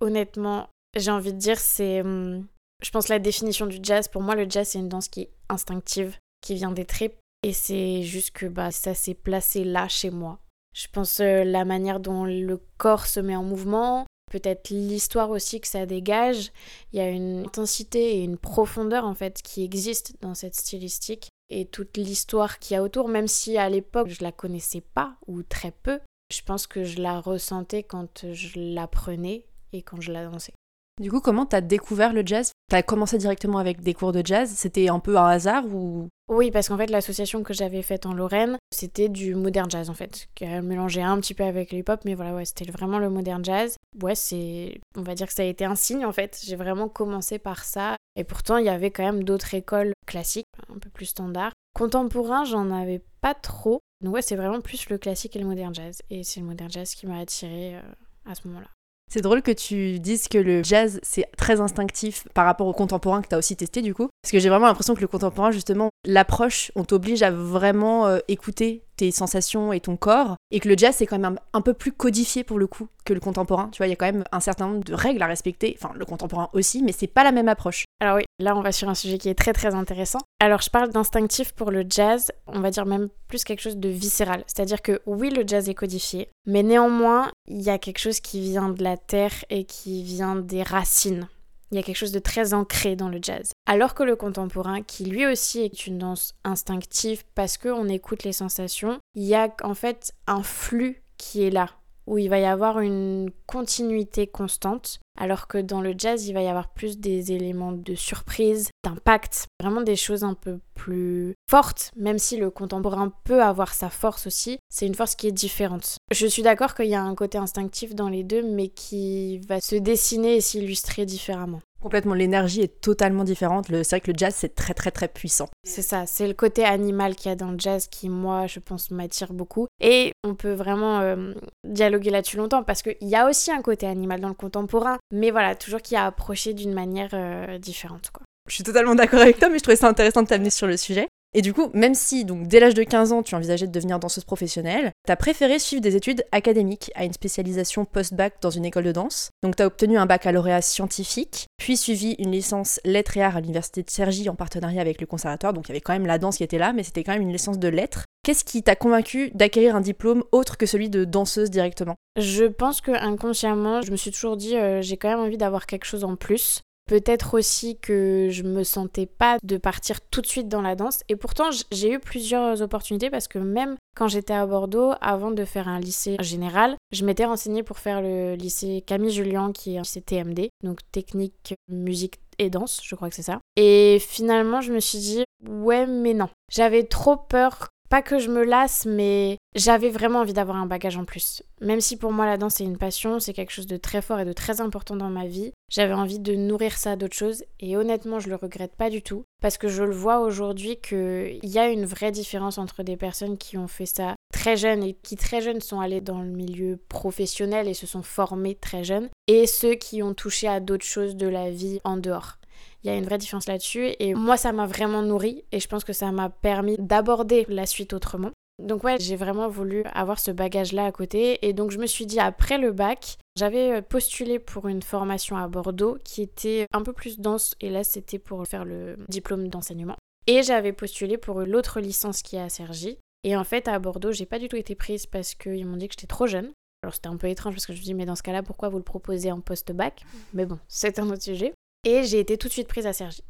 Honnêtement, 0.00 0.68
j'ai 0.96 1.10
envie 1.10 1.32
de 1.32 1.38
dire, 1.38 1.58
c'est. 1.58 2.00
Hum, 2.00 2.46
je 2.82 2.90
pense 2.90 3.08
la 3.08 3.18
définition 3.18 3.66
du 3.66 3.78
jazz, 3.82 4.08
pour 4.08 4.22
moi, 4.22 4.34
le 4.34 4.48
jazz, 4.48 4.68
c'est 4.68 4.78
une 4.78 4.88
danse 4.88 5.08
qui 5.08 5.22
est 5.22 5.30
instinctive 5.48 6.16
qui 6.40 6.54
vient 6.54 6.72
des 6.72 6.86
tripes. 6.86 7.18
Et 7.42 7.52
c'est 7.52 8.02
juste 8.02 8.32
que 8.32 8.46
bah, 8.46 8.70
ça 8.70 8.94
s'est 8.94 9.14
placé 9.14 9.64
là 9.64 9.88
chez 9.88 10.10
moi. 10.10 10.38
Je 10.74 10.86
pense 10.92 11.20
euh, 11.20 11.42
la 11.44 11.64
manière 11.64 12.00
dont 12.00 12.24
le 12.24 12.60
corps 12.78 13.06
se 13.06 13.18
met 13.18 13.36
en 13.36 13.42
mouvement, 13.42 14.06
peut-être 14.30 14.70
l'histoire 14.70 15.30
aussi 15.30 15.60
que 15.60 15.66
ça 15.66 15.86
dégage. 15.86 16.52
Il 16.92 16.98
y 16.98 17.02
a 17.02 17.08
une 17.08 17.44
intensité 17.46 18.18
et 18.18 18.24
une 18.24 18.38
profondeur 18.38 19.04
en 19.04 19.14
fait 19.14 19.42
qui 19.42 19.64
existe 19.64 20.14
dans 20.20 20.34
cette 20.34 20.54
stylistique 20.54 21.28
et 21.50 21.66
toute 21.66 21.96
l'histoire 21.96 22.58
qu'il 22.58 22.74
y 22.74 22.78
a 22.78 22.82
autour, 22.82 23.08
même 23.08 23.28
si 23.28 23.58
à 23.58 23.68
l'époque 23.68 24.08
je 24.08 24.22
la 24.22 24.32
connaissais 24.32 24.80
pas 24.80 25.16
ou 25.26 25.42
très 25.42 25.72
peu. 25.72 26.00
Je 26.32 26.42
pense 26.42 26.66
que 26.66 26.84
je 26.84 27.02
la 27.02 27.20
ressentais 27.20 27.82
quand 27.82 28.24
je 28.32 28.48
l'apprenais 28.56 29.44
et 29.72 29.82
quand 29.82 30.00
je 30.00 30.12
la 30.12 30.24
dansais. 30.26 30.52
Du 31.00 31.10
coup, 31.10 31.20
comment 31.20 31.46
t'as 31.46 31.62
découvert 31.62 32.12
le 32.12 32.22
jazz? 32.24 32.52
T'as 32.68 32.82
commencé 32.82 33.16
directement 33.16 33.58
avec 33.58 33.80
des 33.80 33.94
cours 33.94 34.12
de 34.12 34.24
jazz? 34.24 34.50
C'était 34.54 34.90
un 34.90 34.98
peu 34.98 35.16
un 35.16 35.26
hasard 35.26 35.64
ou? 35.66 36.08
Oui, 36.28 36.50
parce 36.50 36.68
qu'en 36.68 36.76
fait, 36.76 36.90
l'association 36.90 37.42
que 37.42 37.54
j'avais 37.54 37.82
faite 37.82 38.04
en 38.04 38.12
Lorraine, 38.12 38.58
c'était 38.70 39.08
du 39.08 39.34
modern 39.34 39.70
jazz 39.70 39.88
en 39.88 39.94
fait, 39.94 40.28
qui 40.34 40.44
a 40.44 40.60
mélangé 40.60 41.02
un 41.02 41.18
petit 41.18 41.34
peu 41.34 41.42
avec 41.42 41.72
le 41.72 41.78
hip-hop, 41.78 42.00
mais 42.04 42.14
voilà, 42.14 42.34
ouais, 42.34 42.44
c'était 42.44 42.70
vraiment 42.70 42.98
le 42.98 43.08
modern 43.08 43.44
jazz. 43.44 43.76
Ouais, 44.00 44.14
c'est, 44.14 44.80
on 44.96 45.02
va 45.02 45.14
dire 45.14 45.26
que 45.26 45.32
ça 45.32 45.42
a 45.42 45.46
été 45.46 45.64
un 45.64 45.74
signe 45.74 46.04
en 46.04 46.12
fait. 46.12 46.40
J'ai 46.44 46.56
vraiment 46.56 46.88
commencé 46.88 47.38
par 47.38 47.64
ça, 47.64 47.96
et 48.16 48.24
pourtant, 48.24 48.56
il 48.56 48.66
y 48.66 48.68
avait 48.68 48.90
quand 48.90 49.02
même 49.02 49.24
d'autres 49.24 49.54
écoles 49.54 49.92
classiques, 50.06 50.46
un 50.68 50.78
peu 50.78 50.90
plus 50.90 51.06
standards. 51.06 51.52
Contemporain, 51.74 52.44
j'en 52.44 52.70
avais 52.70 53.02
pas 53.20 53.34
trop. 53.34 53.80
Donc 54.02 54.14
ouais, 54.14 54.22
c'est 54.22 54.36
vraiment 54.36 54.60
plus 54.60 54.88
le 54.88 54.98
classique 54.98 55.36
et 55.36 55.40
le 55.40 55.46
modern 55.46 55.74
jazz, 55.74 56.02
et 56.08 56.24
c'est 56.24 56.40
le 56.40 56.46
modern 56.46 56.70
jazz 56.70 56.94
qui 56.94 57.06
m'a 57.06 57.18
attiré 57.18 57.76
euh, 57.76 57.82
à 58.26 58.34
ce 58.34 58.46
moment-là. 58.48 58.68
C'est 59.12 59.22
drôle 59.22 59.42
que 59.42 59.50
tu 59.50 59.98
dises 59.98 60.28
que 60.28 60.38
le 60.38 60.62
jazz, 60.62 61.00
c'est 61.02 61.26
très 61.36 61.60
instinctif 61.60 62.28
par 62.32 62.44
rapport 62.44 62.68
au 62.68 62.72
contemporain 62.72 63.22
que 63.22 63.28
tu 63.28 63.34
as 63.34 63.38
aussi 63.38 63.56
testé 63.56 63.82
du 63.82 63.92
coup. 63.92 64.08
Parce 64.22 64.30
que 64.30 64.38
j'ai 64.38 64.48
vraiment 64.48 64.66
l'impression 64.66 64.94
que 64.94 65.00
le 65.00 65.08
contemporain, 65.08 65.50
justement, 65.50 65.90
l'approche, 66.06 66.70
on 66.76 66.84
t'oblige 66.84 67.24
à 67.24 67.32
vraiment 67.32 68.06
euh, 68.06 68.20
écouter 68.28 68.84
tes 68.96 69.10
sensations 69.10 69.72
et 69.72 69.80
ton 69.80 69.96
corps. 69.96 70.36
Et 70.52 70.60
que 70.60 70.68
le 70.68 70.76
jazz, 70.78 70.94
c'est 70.96 71.06
quand 71.06 71.18
même 71.18 71.40
un, 71.52 71.60
peu 71.60 71.74
plus 71.74 71.90
codifié 71.90 72.44
pour 72.44 72.60
le 72.60 72.68
coup 72.68 72.86
que 73.04 73.12
le 73.12 73.18
contemporain. 73.18 73.68
Tu 73.72 73.78
vois, 73.78 73.88
il 73.88 73.90
y 73.90 73.94
a 73.94 73.96
quand 73.96 74.06
même 74.06 74.22
un 74.30 74.40
certain 74.40 74.68
nombre 74.68 74.84
de 74.84 74.94
règles 74.94 75.22
à 75.22 75.26
respecter. 75.26 75.76
Enfin, 75.76 75.92
le 75.96 76.04
contemporain 76.04 76.48
aussi, 76.52 76.80
mais 76.80 76.92
c'est 76.92 77.08
pas 77.08 77.24
la 77.24 77.32
même 77.32 77.48
approche. 77.48 77.86
Alors 78.02 78.16
oui, 78.16 78.24
là, 78.38 78.56
on 78.56 78.62
va 78.62 78.72
sur 78.72 78.88
un 78.88 78.94
sujet 78.94 79.18
qui 79.18 79.28
est 79.28 79.34
très 79.34 79.52
très 79.52 79.74
intéressant. 79.74 80.20
Alors, 80.40 80.62
je 80.62 80.70
parle 80.70 80.88
d'instinctif 80.88 81.52
pour 81.52 81.70
le 81.70 81.84
jazz, 81.86 82.32
on 82.46 82.60
va 82.60 82.70
dire 82.70 82.86
même 82.86 83.10
plus 83.28 83.44
quelque 83.44 83.60
chose 83.60 83.76
de 83.76 83.90
viscéral. 83.90 84.42
C'est-à-dire 84.46 84.80
que 84.80 85.02
oui, 85.04 85.28
le 85.28 85.46
jazz 85.46 85.68
est 85.68 85.74
codifié, 85.74 86.30
mais 86.46 86.62
néanmoins, 86.62 87.30
il 87.46 87.60
y 87.60 87.68
a 87.68 87.78
quelque 87.78 87.98
chose 87.98 88.20
qui 88.20 88.40
vient 88.40 88.70
de 88.70 88.82
la 88.82 88.96
terre 88.96 89.44
et 89.50 89.64
qui 89.64 90.02
vient 90.02 90.36
des 90.36 90.62
racines. 90.62 91.28
Il 91.70 91.76
y 91.76 91.78
a 91.78 91.82
quelque 91.82 91.96
chose 91.96 92.10
de 92.10 92.18
très 92.18 92.54
ancré 92.54 92.96
dans 92.96 93.10
le 93.10 93.18
jazz. 93.20 93.52
Alors 93.66 93.94
que 93.94 94.02
le 94.02 94.16
contemporain, 94.16 94.82
qui 94.82 95.04
lui 95.04 95.26
aussi 95.26 95.60
est 95.60 95.86
une 95.86 95.98
danse 95.98 96.34
instinctive 96.42 97.22
parce 97.34 97.58
qu'on 97.58 97.88
écoute 97.88 98.24
les 98.24 98.32
sensations, 98.32 98.98
il 99.14 99.24
y 99.24 99.34
a 99.34 99.54
en 99.62 99.74
fait 99.74 100.14
un 100.26 100.42
flux 100.42 101.02
qui 101.18 101.44
est 101.44 101.50
là, 101.50 101.68
où 102.06 102.16
il 102.18 102.30
va 102.30 102.40
y 102.40 102.46
avoir 102.46 102.80
une 102.80 103.30
continuité 103.46 104.26
constante, 104.26 104.98
alors 105.20 105.46
que 105.46 105.58
dans 105.58 105.82
le 105.82 105.94
jazz, 105.96 106.26
il 106.26 106.32
va 106.32 106.42
y 106.42 106.48
avoir 106.48 106.70
plus 106.70 106.98
des 106.98 107.32
éléments 107.32 107.72
de 107.72 107.94
surprise, 107.94 108.70
d'impact, 108.82 109.46
vraiment 109.60 109.82
des 109.82 109.94
choses 109.94 110.24
un 110.24 110.34
peu 110.34 110.58
plus 110.74 111.34
fortes, 111.48 111.90
même 111.94 112.18
si 112.18 112.38
le 112.38 112.50
contemporain 112.50 113.12
peut 113.24 113.42
avoir 113.42 113.74
sa 113.74 113.90
force 113.90 114.26
aussi, 114.26 114.58
c'est 114.70 114.86
une 114.86 114.94
force 114.94 115.14
qui 115.14 115.28
est 115.28 115.32
différente. 115.32 115.96
Je 116.10 116.26
suis 116.26 116.42
d'accord 116.42 116.74
qu'il 116.74 116.86
y 116.86 116.94
a 116.94 117.02
un 117.02 117.14
côté 117.14 117.36
instinctif 117.36 117.94
dans 117.94 118.08
les 118.08 118.24
deux, 118.24 118.42
mais 118.42 118.68
qui 118.68 119.40
va 119.40 119.60
se 119.60 119.76
dessiner 119.76 120.36
et 120.36 120.40
s'illustrer 120.40 121.04
différemment. 121.04 121.60
Complètement, 121.80 122.12
l'énergie 122.12 122.60
est 122.60 122.80
totalement 122.82 123.24
différente. 123.24 123.66
C'est 123.68 123.88
vrai 123.88 124.00
que 124.00 124.10
le 124.10 124.16
jazz, 124.16 124.34
c'est 124.36 124.54
très 124.54 124.74
très 124.74 124.90
très 124.90 125.08
puissant. 125.08 125.48
C'est 125.64 125.82
ça, 125.82 126.04
c'est 126.06 126.28
le 126.28 126.34
côté 126.34 126.64
animal 126.64 127.16
qu'il 127.16 127.30
y 127.30 127.32
a 127.32 127.36
dans 127.36 127.50
le 127.50 127.58
jazz 127.58 127.86
qui, 127.86 128.10
moi, 128.10 128.46
je 128.46 128.60
pense, 128.60 128.90
m'attire 128.90 129.32
beaucoup. 129.32 129.66
Et 129.80 130.12
on 130.22 130.34
peut 130.34 130.52
vraiment 130.52 131.00
euh, 131.00 131.32
dialoguer 131.66 132.10
là-dessus 132.10 132.36
longtemps 132.36 132.62
parce 132.62 132.82
qu'il 132.82 132.96
y 133.00 133.16
a 133.16 133.26
aussi 133.26 133.50
un 133.50 133.62
côté 133.62 133.86
animal 133.86 134.20
dans 134.20 134.28
le 134.28 134.34
contemporain, 134.34 134.98
mais 135.12 135.30
voilà, 135.30 135.54
toujours 135.54 135.82
qui 135.82 135.96
a 135.96 136.06
approché 136.06 136.54
d'une 136.54 136.72
manière 136.72 137.10
euh, 137.12 137.58
différente. 137.58 138.10
Quoi. 138.12 138.24
Je 138.48 138.54
suis 138.54 138.64
totalement 138.64 138.94
d'accord 138.94 139.20
avec 139.20 139.38
toi, 139.38 139.48
mais 139.48 139.58
je 139.58 139.62
trouvais 139.62 139.76
ça 139.76 139.88
intéressant 139.88 140.22
de 140.22 140.28
t'amener 140.28 140.50
sur 140.50 140.66
le 140.66 140.76
sujet. 140.76 141.08
Et 141.32 141.42
du 141.42 141.52
coup, 141.52 141.70
même 141.74 141.94
si, 141.94 142.24
donc, 142.24 142.48
dès 142.48 142.58
l'âge 142.58 142.74
de 142.74 142.82
15 142.82 143.12
ans, 143.12 143.22
tu 143.22 143.36
envisageais 143.36 143.68
de 143.68 143.72
devenir 143.72 144.00
danseuse 144.00 144.24
professionnelle, 144.24 144.90
t'as 145.06 145.14
préféré 145.14 145.60
suivre 145.60 145.80
des 145.80 145.94
études 145.94 146.24
académiques 146.32 146.90
à 146.96 147.04
une 147.04 147.12
spécialisation 147.12 147.84
post-bac 147.84 148.34
dans 148.40 148.50
une 148.50 148.64
école 148.64 148.82
de 148.82 148.90
danse. 148.90 149.30
Donc, 149.44 149.54
t'as 149.54 149.66
obtenu 149.66 149.96
un 149.96 150.06
baccalauréat 150.06 150.60
scientifique, 150.60 151.46
puis 151.56 151.76
suivi 151.76 152.16
une 152.18 152.32
licence 152.32 152.80
lettres 152.84 153.16
et 153.16 153.22
arts 153.22 153.36
à 153.36 153.40
l'université 153.40 153.84
de 153.84 153.90
Cergy 153.90 154.28
en 154.28 154.34
partenariat 154.34 154.80
avec 154.80 155.00
le 155.00 155.06
conservatoire. 155.06 155.52
Donc, 155.52 155.68
il 155.68 155.68
y 155.68 155.72
avait 155.72 155.80
quand 155.80 155.92
même 155.92 156.06
la 156.06 156.18
danse 156.18 156.36
qui 156.36 156.42
était 156.42 156.58
là, 156.58 156.72
mais 156.72 156.82
c'était 156.82 157.04
quand 157.04 157.12
même 157.12 157.22
une 157.22 157.32
licence 157.32 157.60
de 157.60 157.68
lettres. 157.68 158.06
Qu'est-ce 158.22 158.44
qui 158.44 158.62
t'a 158.62 158.76
convaincu 158.76 159.30
d'acquérir 159.34 159.74
un 159.74 159.80
diplôme 159.80 160.24
autre 160.30 160.58
que 160.58 160.66
celui 160.66 160.90
de 160.90 161.04
danseuse 161.04 161.50
directement? 161.50 161.96
Je 162.18 162.44
pense 162.44 162.82
que 162.82 162.90
inconsciemment, 162.90 163.80
je 163.80 163.90
me 163.90 163.96
suis 163.96 164.10
toujours 164.10 164.36
dit 164.36 164.56
euh, 164.56 164.82
j'ai 164.82 164.98
quand 164.98 165.08
même 165.08 165.20
envie 165.20 165.38
d'avoir 165.38 165.66
quelque 165.66 165.86
chose 165.86 166.04
en 166.04 166.16
plus. 166.16 166.60
Peut-être 166.86 167.34
aussi 167.34 167.78
que 167.78 168.28
je 168.30 168.42
me 168.42 168.64
sentais 168.64 169.06
pas 169.06 169.38
de 169.42 169.56
partir 169.56 170.00
tout 170.00 170.20
de 170.20 170.26
suite 170.26 170.48
dans 170.48 170.60
la 170.60 170.74
danse. 170.74 171.02
Et 171.08 171.16
pourtant, 171.16 171.50
j'ai 171.70 171.92
eu 171.92 171.98
plusieurs 172.00 172.60
opportunités 172.62 173.10
parce 173.10 173.28
que 173.28 173.38
même 173.38 173.76
quand 173.96 174.08
j'étais 174.08 174.34
à 174.34 174.44
Bordeaux, 174.44 174.92
avant 175.00 175.30
de 175.30 175.44
faire 175.44 175.68
un 175.68 175.78
lycée 175.78 176.16
général, 176.20 176.76
je 176.90 177.04
m'étais 177.04 177.24
renseignée 177.24 177.62
pour 177.62 177.78
faire 177.78 178.02
le 178.02 178.34
lycée 178.34 178.82
Camille 178.84 179.12
Julien, 179.12 179.52
qui 179.52 179.76
est 179.76 179.78
un 179.78 179.82
lycée 179.82 180.02
TMD, 180.02 180.48
donc 180.64 180.80
technique, 180.90 181.54
musique 181.68 182.18
et 182.38 182.50
danse, 182.50 182.80
je 182.82 182.94
crois 182.96 183.08
que 183.08 183.14
c'est 183.14 183.22
ça. 183.22 183.38
Et 183.56 183.98
finalement, 184.00 184.60
je 184.60 184.72
me 184.72 184.80
suis 184.80 184.98
dit, 184.98 185.24
ouais, 185.48 185.86
mais 185.86 186.12
non. 186.12 186.28
J'avais 186.50 186.82
trop 186.82 187.16
peur 187.16 187.68
pas 187.90 188.02
que 188.02 188.20
je 188.20 188.30
me 188.30 188.44
lasse, 188.44 188.86
mais 188.86 189.36
j'avais 189.56 189.90
vraiment 189.90 190.20
envie 190.20 190.32
d'avoir 190.32 190.56
un 190.56 190.66
bagage 190.66 190.96
en 190.96 191.04
plus. 191.04 191.42
Même 191.60 191.80
si 191.80 191.96
pour 191.96 192.12
moi 192.12 192.24
la 192.24 192.38
danse 192.38 192.60
est 192.60 192.64
une 192.64 192.78
passion, 192.78 193.18
c'est 193.18 193.32
quelque 193.32 193.50
chose 193.50 193.66
de 193.66 193.76
très 193.76 194.00
fort 194.00 194.20
et 194.20 194.24
de 194.24 194.32
très 194.32 194.60
important 194.60 194.94
dans 194.94 195.10
ma 195.10 195.26
vie, 195.26 195.52
j'avais 195.70 195.92
envie 195.92 196.20
de 196.20 196.36
nourrir 196.36 196.78
ça 196.78 196.94
d'autres 196.94 197.16
choses 197.16 197.42
et 197.58 197.76
honnêtement 197.76 198.20
je 198.20 198.28
le 198.28 198.36
regrette 198.36 198.76
pas 198.76 198.90
du 198.90 199.02
tout 199.02 199.24
parce 199.42 199.58
que 199.58 199.66
je 199.66 199.82
le 199.82 199.94
vois 199.94 200.20
aujourd'hui 200.20 200.78
qu'il 200.80 201.40
y 201.42 201.58
a 201.58 201.68
une 201.68 201.84
vraie 201.84 202.12
différence 202.12 202.58
entre 202.58 202.84
des 202.84 202.96
personnes 202.96 203.36
qui 203.36 203.58
ont 203.58 203.68
fait 203.68 203.86
ça 203.86 204.14
très 204.32 204.56
jeunes 204.56 204.84
et 204.84 204.94
qui 204.94 205.16
très 205.16 205.40
jeunes 205.40 205.60
sont 205.60 205.80
allés 205.80 206.00
dans 206.00 206.22
le 206.22 206.30
milieu 206.30 206.78
professionnel 206.88 207.66
et 207.66 207.74
se 207.74 207.88
sont 207.88 208.02
formés 208.02 208.54
très 208.54 208.84
jeunes 208.84 209.08
et 209.26 209.48
ceux 209.48 209.74
qui 209.74 210.02
ont 210.04 210.14
touché 210.14 210.46
à 210.46 210.60
d'autres 210.60 210.86
choses 210.86 211.16
de 211.16 211.26
la 211.26 211.50
vie 211.50 211.80
en 211.82 211.96
dehors. 211.96 212.36
Il 212.82 212.88
y 212.88 212.90
a 212.90 212.96
une 212.96 213.04
vraie 213.04 213.18
différence 213.18 213.46
là-dessus. 213.46 213.90
Et 213.98 214.14
moi, 214.14 214.36
ça 214.36 214.52
m'a 214.52 214.66
vraiment 214.66 215.02
nourri 215.02 215.44
et 215.52 215.60
je 215.60 215.68
pense 215.68 215.84
que 215.84 215.92
ça 215.92 216.10
m'a 216.12 216.30
permis 216.30 216.76
d'aborder 216.78 217.46
la 217.48 217.66
suite 217.66 217.92
autrement. 217.92 218.30
Donc 218.60 218.84
ouais, 218.84 218.96
j'ai 219.00 219.16
vraiment 219.16 219.48
voulu 219.48 219.84
avoir 219.94 220.18
ce 220.18 220.30
bagage-là 220.30 220.86
à 220.86 220.92
côté. 220.92 221.46
Et 221.46 221.52
donc 221.52 221.70
je 221.70 221.78
me 221.78 221.86
suis 221.86 222.06
dit, 222.06 222.20
après 222.20 222.58
le 222.58 222.72
bac, 222.72 223.16
j'avais 223.36 223.78
euh, 223.78 223.82
postulé 223.82 224.38
pour 224.38 224.68
une 224.68 224.82
formation 224.82 225.36
à 225.36 225.48
Bordeaux 225.48 225.98
qui 226.04 226.22
était 226.22 226.66
un 226.72 226.82
peu 226.82 226.92
plus 226.92 227.18
dense. 227.18 227.54
Et 227.60 227.70
là, 227.70 227.84
c'était 227.84 228.18
pour 228.18 228.46
faire 228.46 228.64
le 228.64 228.96
diplôme 229.08 229.48
d'enseignement. 229.48 229.96
Et 230.26 230.42
j'avais 230.42 230.72
postulé 230.72 231.16
pour 231.16 231.40
l'autre 231.40 231.80
licence 231.80 232.22
qui 232.22 232.36
est 232.36 232.40
à 232.40 232.48
Cergy. 232.48 232.98
Et 233.24 233.36
en 233.36 233.44
fait, 233.44 233.68
à 233.68 233.78
Bordeaux, 233.78 234.12
j'ai 234.12 234.26
pas 234.26 234.38
du 234.38 234.48
tout 234.48 234.56
été 234.56 234.74
prise 234.74 235.06
parce 235.06 235.34
qu'ils 235.34 235.66
m'ont 235.66 235.76
dit 235.76 235.88
que 235.88 235.94
j'étais 235.94 236.06
trop 236.06 236.26
jeune. 236.26 236.52
Alors 236.82 236.94
c'était 236.94 237.08
un 237.08 237.16
peu 237.16 237.28
étrange 237.28 237.54
parce 237.54 237.66
que 237.66 237.72
je 237.72 237.78
me 237.78 237.82
suis 237.82 237.92
dit, 237.92 237.94
mais 237.94 238.06
dans 238.06 238.16
ce 238.16 238.22
cas-là, 238.22 238.42
pourquoi 238.42 238.68
vous 238.68 238.78
le 238.78 238.84
proposez 238.84 239.30
en 239.30 239.40
post-bac? 239.40 240.02
Mais 240.32 240.46
bon, 240.46 240.58
c'est 240.68 240.98
un 240.98 241.10
autre 241.10 241.22
sujet. 241.22 241.52
Et 241.84 242.04
j'ai 242.04 242.20
été 242.20 242.36
tout 242.36 242.48
de 242.48 242.52
suite 242.52 242.68
prise 242.68 242.86
à 242.86 242.92
Sergi. 242.92 243.22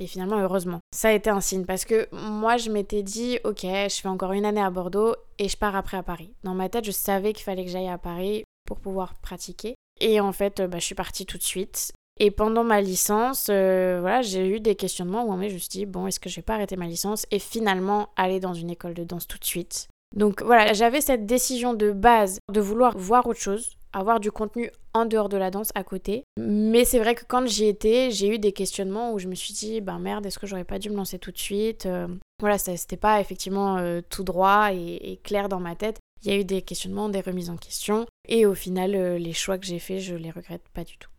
Et 0.00 0.06
finalement, 0.06 0.38
heureusement. 0.38 0.80
Ça 0.94 1.08
a 1.08 1.12
été 1.12 1.28
un 1.28 1.40
signe 1.40 1.64
parce 1.64 1.84
que 1.84 2.08
moi, 2.12 2.56
je 2.56 2.70
m'étais 2.70 3.02
dit, 3.02 3.38
ok, 3.44 3.62
je 3.62 4.00
fais 4.00 4.08
encore 4.08 4.32
une 4.32 4.44
année 4.44 4.62
à 4.62 4.70
Bordeaux 4.70 5.14
et 5.38 5.48
je 5.48 5.56
pars 5.56 5.76
après 5.76 5.96
à 5.96 6.02
Paris. 6.02 6.32
Dans 6.44 6.54
ma 6.54 6.68
tête, 6.68 6.84
je 6.84 6.92
savais 6.92 7.32
qu'il 7.32 7.44
fallait 7.44 7.64
que 7.64 7.70
j'aille 7.70 7.88
à 7.88 7.98
Paris 7.98 8.44
pour 8.64 8.78
pouvoir 8.78 9.14
pratiquer. 9.14 9.74
Et 10.00 10.20
en 10.20 10.32
fait, 10.32 10.62
bah, 10.62 10.78
je 10.78 10.84
suis 10.84 10.94
partie 10.94 11.26
tout 11.26 11.38
de 11.38 11.42
suite. 11.42 11.92
Et 12.20 12.30
pendant 12.30 12.64
ma 12.64 12.80
licence, 12.80 13.46
euh, 13.50 13.98
voilà, 14.00 14.22
j'ai 14.22 14.48
eu 14.48 14.60
des 14.60 14.74
questionnements 14.74 15.26
où 15.26 15.32
je 15.32 15.54
me 15.54 15.58
suis 15.58 15.68
dit, 15.68 15.86
bon, 15.86 16.06
est-ce 16.06 16.18
que 16.18 16.28
je 16.28 16.36
vais 16.36 16.42
pas 16.42 16.54
arrêter 16.54 16.76
ma 16.76 16.86
licence 16.86 17.26
et 17.30 17.38
finalement 17.38 18.08
aller 18.16 18.40
dans 18.40 18.54
une 18.54 18.70
école 18.70 18.94
de 18.94 19.04
danse 19.04 19.26
tout 19.26 19.38
de 19.38 19.44
suite? 19.44 19.88
Donc 20.16 20.42
voilà, 20.42 20.72
j'avais 20.72 21.00
cette 21.00 21.26
décision 21.26 21.74
de 21.74 21.92
base 21.92 22.38
de 22.52 22.60
vouloir 22.60 22.96
voir 22.96 23.26
autre 23.26 23.40
chose, 23.40 23.77
avoir 23.98 24.20
du 24.20 24.30
contenu 24.30 24.70
en 24.94 25.04
dehors 25.04 25.28
de 25.28 25.36
la 25.36 25.50
danse 25.50 25.70
à 25.74 25.84
côté. 25.84 26.24
Mais 26.38 26.84
c'est 26.84 26.98
vrai 26.98 27.14
que 27.14 27.24
quand 27.26 27.46
j'y 27.46 27.66
étais, 27.66 28.10
j'ai 28.10 28.28
eu 28.34 28.38
des 28.38 28.52
questionnements 28.52 29.12
où 29.12 29.18
je 29.18 29.28
me 29.28 29.34
suis 29.34 29.54
dit, 29.54 29.80
ben 29.80 29.98
merde, 29.98 30.26
est-ce 30.26 30.38
que 30.38 30.46
j'aurais 30.46 30.64
pas 30.64 30.78
dû 30.78 30.90
me 30.90 30.96
lancer 30.96 31.18
tout 31.18 31.32
de 31.32 31.38
suite 31.38 31.86
euh, 31.86 32.08
Voilà, 32.40 32.58
c'était 32.58 32.96
pas 32.96 33.20
effectivement 33.20 33.78
euh, 33.78 34.00
tout 34.08 34.24
droit 34.24 34.72
et, 34.72 35.20
clair 35.22 35.48
dans 35.48 35.60
ma 35.60 35.74
tête. 35.74 35.98
Il 36.22 36.32
y 36.32 36.34
a 36.34 36.38
eu 36.38 36.44
des 36.44 36.62
questionnements, 36.62 37.08
des 37.08 37.20
remises 37.20 37.50
en 37.50 37.56
question. 37.56 38.06
Et 38.28 38.44
au 38.44 38.54
final, 38.54 38.94
euh, 38.94 39.18
les 39.18 39.32
choix 39.32 39.58
que 39.58 39.66
j'ai 39.66 39.78
faits, 39.78 40.00
je 40.00 40.14
les 40.14 40.30
regrette 40.30 40.68
pas 40.72 40.84
du 40.84 40.96
tout. 40.98 41.10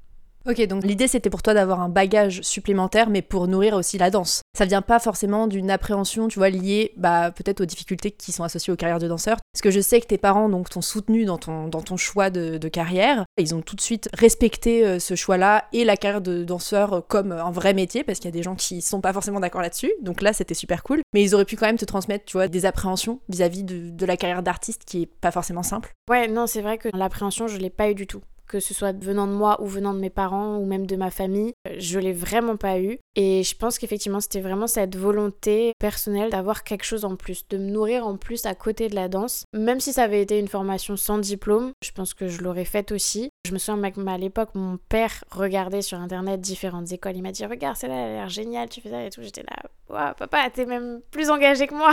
Ok, 0.45 0.65
donc 0.67 0.85
l'idée 0.85 1.07
c'était 1.07 1.29
pour 1.29 1.41
toi 1.41 1.53
d'avoir 1.53 1.81
un 1.81 1.89
bagage 1.89 2.41
supplémentaire, 2.41 3.09
mais 3.09 3.21
pour 3.21 3.47
nourrir 3.47 3.73
aussi 3.73 3.97
la 3.97 4.09
danse. 4.09 4.41
Ça 4.57 4.65
vient 4.65 4.81
pas 4.81 4.99
forcément 4.99 5.47
d'une 5.47 5.69
appréhension, 5.69 6.29
tu 6.29 6.39
vois, 6.39 6.49
liée 6.49 6.93
bah, 6.95 7.31
peut-être 7.31 7.61
aux 7.61 7.65
difficultés 7.65 8.11
qui 8.11 8.31
sont 8.31 8.43
associées 8.43 8.71
aux 8.71 8.77
carrières 8.77 8.99
de 8.99 9.07
danseur. 9.07 9.37
Parce 9.53 9.61
que 9.61 9.69
je 9.69 9.81
sais 9.81 9.99
que 9.99 10.07
tes 10.07 10.17
parents 10.17 10.47
donc 10.47 10.69
t'ont 10.69 10.81
soutenu 10.81 11.25
dans 11.25 11.37
ton, 11.37 11.67
dans 11.67 11.81
ton 11.81 11.97
choix 11.97 12.29
de, 12.29 12.57
carrière. 12.69 13.25
Ils 13.37 13.55
ont 13.55 13.61
tout 13.61 13.75
de 13.75 13.81
suite 13.81 14.09
respecté 14.13 14.85
euh, 14.85 14.99
ce 14.99 15.15
choix-là 15.15 15.65
et 15.73 15.83
la 15.83 15.97
carrière 15.97 16.21
de 16.21 16.43
danseur 16.43 17.03
comme 17.07 17.31
un 17.31 17.51
vrai 17.51 17.73
métier, 17.73 18.03
parce 18.03 18.19
qu'il 18.19 18.25
y 18.25 18.33
a 18.33 18.37
des 18.37 18.43
gens 18.43 18.55
qui 18.55 18.81
sont 18.81 19.01
pas 19.01 19.11
forcément 19.11 19.39
d'accord 19.39 19.61
là-dessus. 19.61 19.91
Donc 20.01 20.21
là 20.21 20.31
c'était 20.31 20.53
super 20.53 20.83
cool. 20.83 21.01
Mais 21.13 21.23
ils 21.23 21.35
auraient 21.35 21.45
pu 21.45 21.57
quand 21.57 21.65
même 21.65 21.77
te 21.77 21.85
transmettre, 21.85 22.25
tu 22.25 22.37
vois, 22.37 22.47
des 22.47 22.65
appréhensions 22.65 23.19
vis-à-vis 23.27 23.63
de, 23.63 23.89
de 23.89 24.05
la 24.05 24.17
carrière 24.17 24.43
d'artiste 24.43 24.83
qui 24.85 25.01
est 25.01 25.05
pas 25.07 25.31
forcément 25.31 25.63
simple. 25.63 25.93
Ouais, 26.09 26.27
non, 26.27 26.47
c'est 26.47 26.61
vrai 26.61 26.77
que 26.77 26.89
l'appréhension 26.93 27.47
je 27.47 27.57
l'ai 27.57 27.71
pas 27.71 27.89
eu 27.89 27.95
du 27.95 28.07
tout 28.07 28.21
que 28.49 28.59
ce 28.59 28.73
soit 28.73 28.91
venant 28.91 29.27
de 29.27 29.31
moi 29.31 29.61
ou 29.61 29.67
venant 29.67 29.93
de 29.93 29.99
mes 29.99 30.09
parents 30.09 30.57
ou 30.57 30.65
même 30.65 30.85
de 30.85 30.95
ma 30.95 31.11
famille. 31.11 31.53
Je 31.77 31.99
l'ai 31.99 32.11
vraiment 32.11 32.57
pas 32.57 32.79
eu. 32.79 32.99
Et 33.15 33.43
je 33.43 33.55
pense 33.55 33.77
qu'effectivement, 33.77 34.19
c'était 34.19 34.41
vraiment 34.41 34.67
cette 34.67 34.97
volonté 34.97 35.73
personnelle 35.79 36.31
d'avoir 36.31 36.63
quelque 36.63 36.83
chose 36.83 37.05
en 37.05 37.15
plus, 37.15 37.47
de 37.47 37.57
me 37.57 37.69
nourrir 37.69 38.05
en 38.05 38.17
plus 38.17 38.45
à 38.45 38.55
côté 38.55 38.89
de 38.89 38.95
la 38.95 39.07
danse. 39.07 39.43
Même 39.53 39.79
si 39.79 39.93
ça 39.93 40.03
avait 40.03 40.21
été 40.21 40.39
une 40.39 40.47
formation 40.47 40.97
sans 40.97 41.19
diplôme, 41.19 41.71
je 41.83 41.91
pense 41.91 42.13
que 42.13 42.27
je 42.27 42.41
l'aurais 42.41 42.65
faite 42.65 42.91
aussi. 42.91 43.29
Je 43.45 43.53
me 43.53 43.57
souviens 43.57 43.81
à 44.07 44.17
l'époque, 44.17 44.49
mon 44.55 44.77
père 44.89 45.23
regardait 45.31 45.81
sur 45.81 45.99
internet 45.99 46.41
différentes 46.41 46.91
écoles. 46.91 47.15
Il 47.15 47.21
m'a 47.21 47.31
dit 47.31 47.45
Regarde, 47.45 47.77
celle-là, 47.77 47.95
elle 47.95 48.11
a 48.11 48.13
l'air 48.13 48.29
géniale, 48.29 48.69
tu 48.69 48.81
fais 48.81 48.89
ça 48.89 49.03
et 49.03 49.09
tout. 49.09 49.21
J'étais 49.21 49.43
là, 49.43 49.69
waouh, 49.89 50.15
papa, 50.15 50.49
t'es 50.49 50.65
même 50.65 51.01
plus 51.11 51.29
engagé 51.29 51.67
que 51.67 51.75
moi. 51.75 51.91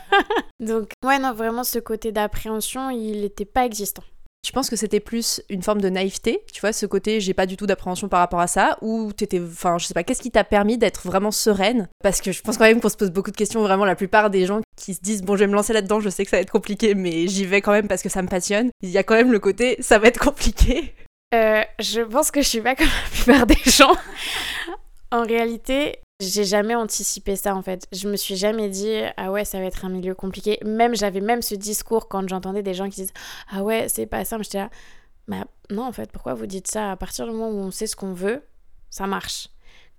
Donc, 0.60 0.92
ouais, 1.04 1.18
non, 1.18 1.32
vraiment, 1.32 1.64
ce 1.64 1.78
côté 1.78 2.12
d'appréhension, 2.12 2.90
il 2.90 3.20
n'était 3.20 3.44
pas 3.44 3.66
existant. 3.66 4.04
Tu 4.44 4.50
penses 4.52 4.68
que 4.68 4.74
c'était 4.74 4.98
plus 4.98 5.40
une 5.48 5.62
forme 5.62 5.80
de 5.80 5.88
naïveté, 5.88 6.42
tu 6.52 6.60
vois, 6.60 6.72
ce 6.72 6.84
côté 6.84 7.20
j'ai 7.20 7.32
pas 7.32 7.46
du 7.46 7.56
tout 7.56 7.64
d'appréhension 7.66 8.08
par 8.08 8.18
rapport 8.18 8.40
à 8.40 8.48
ça, 8.48 8.76
ou 8.80 9.12
t'étais, 9.12 9.40
enfin, 9.40 9.78
je 9.78 9.86
sais 9.86 9.94
pas, 9.94 10.02
qu'est-ce 10.02 10.20
qui 10.20 10.32
t'a 10.32 10.42
permis 10.42 10.78
d'être 10.78 11.06
vraiment 11.06 11.30
sereine? 11.30 11.88
Parce 12.02 12.20
que 12.20 12.32
je 12.32 12.42
pense 12.42 12.58
quand 12.58 12.64
même 12.64 12.80
qu'on 12.80 12.88
se 12.88 12.96
pose 12.96 13.12
beaucoup 13.12 13.30
de 13.30 13.36
questions, 13.36 13.62
vraiment, 13.62 13.84
la 13.84 13.94
plupart 13.94 14.30
des 14.30 14.46
gens 14.46 14.60
qui 14.76 14.94
se 14.94 15.00
disent 15.00 15.22
bon, 15.22 15.36
je 15.36 15.40
vais 15.40 15.46
me 15.46 15.54
lancer 15.54 15.72
là-dedans, 15.72 16.00
je 16.00 16.08
sais 16.08 16.24
que 16.24 16.30
ça 16.30 16.38
va 16.38 16.40
être 16.40 16.50
compliqué, 16.50 16.96
mais 16.96 17.28
j'y 17.28 17.44
vais 17.44 17.60
quand 17.60 17.70
même 17.70 17.86
parce 17.86 18.02
que 18.02 18.08
ça 18.08 18.20
me 18.20 18.26
passionne. 18.26 18.70
Il 18.82 18.90
y 18.90 18.98
a 18.98 19.04
quand 19.04 19.14
même 19.14 19.30
le 19.30 19.38
côté 19.38 19.76
ça 19.78 20.00
va 20.00 20.08
être 20.08 20.18
compliqué. 20.18 20.92
Euh, 21.34 21.62
je 21.78 22.00
pense 22.00 22.32
que 22.32 22.42
je 22.42 22.48
suis 22.48 22.60
pas 22.60 22.74
comme 22.74 22.86
la 22.86 23.10
plupart 23.10 23.46
des 23.46 23.70
gens. 23.70 23.94
en 25.12 25.22
réalité, 25.22 26.00
j'ai 26.22 26.44
jamais 26.44 26.74
anticipé 26.74 27.36
ça 27.36 27.54
en 27.54 27.62
fait. 27.62 27.86
Je 27.92 28.08
me 28.08 28.16
suis 28.16 28.36
jamais 28.36 28.68
dit 28.68 29.00
ah 29.16 29.30
ouais 29.30 29.44
ça 29.44 29.58
va 29.58 29.64
être 29.64 29.84
un 29.84 29.88
milieu 29.88 30.14
compliqué. 30.14 30.58
Même 30.64 30.94
j'avais 30.94 31.20
même 31.20 31.42
ce 31.42 31.54
discours 31.54 32.08
quand 32.08 32.28
j'entendais 32.28 32.62
des 32.62 32.74
gens 32.74 32.88
qui 32.88 33.02
disent 33.02 33.12
ah 33.50 33.62
ouais 33.62 33.88
c'est 33.88 34.06
pas 34.06 34.24
simple. 34.24 34.44
J'étais 34.44 34.58
là 34.58 34.70
bah 35.28 35.44
non 35.70 35.84
en 35.84 35.92
fait 35.92 36.10
pourquoi 36.10 36.34
vous 36.34 36.46
dites 36.46 36.68
ça? 36.68 36.92
À 36.92 36.96
partir 36.96 37.26
du 37.26 37.32
moment 37.32 37.48
où 37.48 37.60
on 37.60 37.70
sait 37.70 37.86
ce 37.86 37.96
qu'on 37.96 38.12
veut, 38.12 38.42
ça 38.90 39.06
marche. 39.06 39.48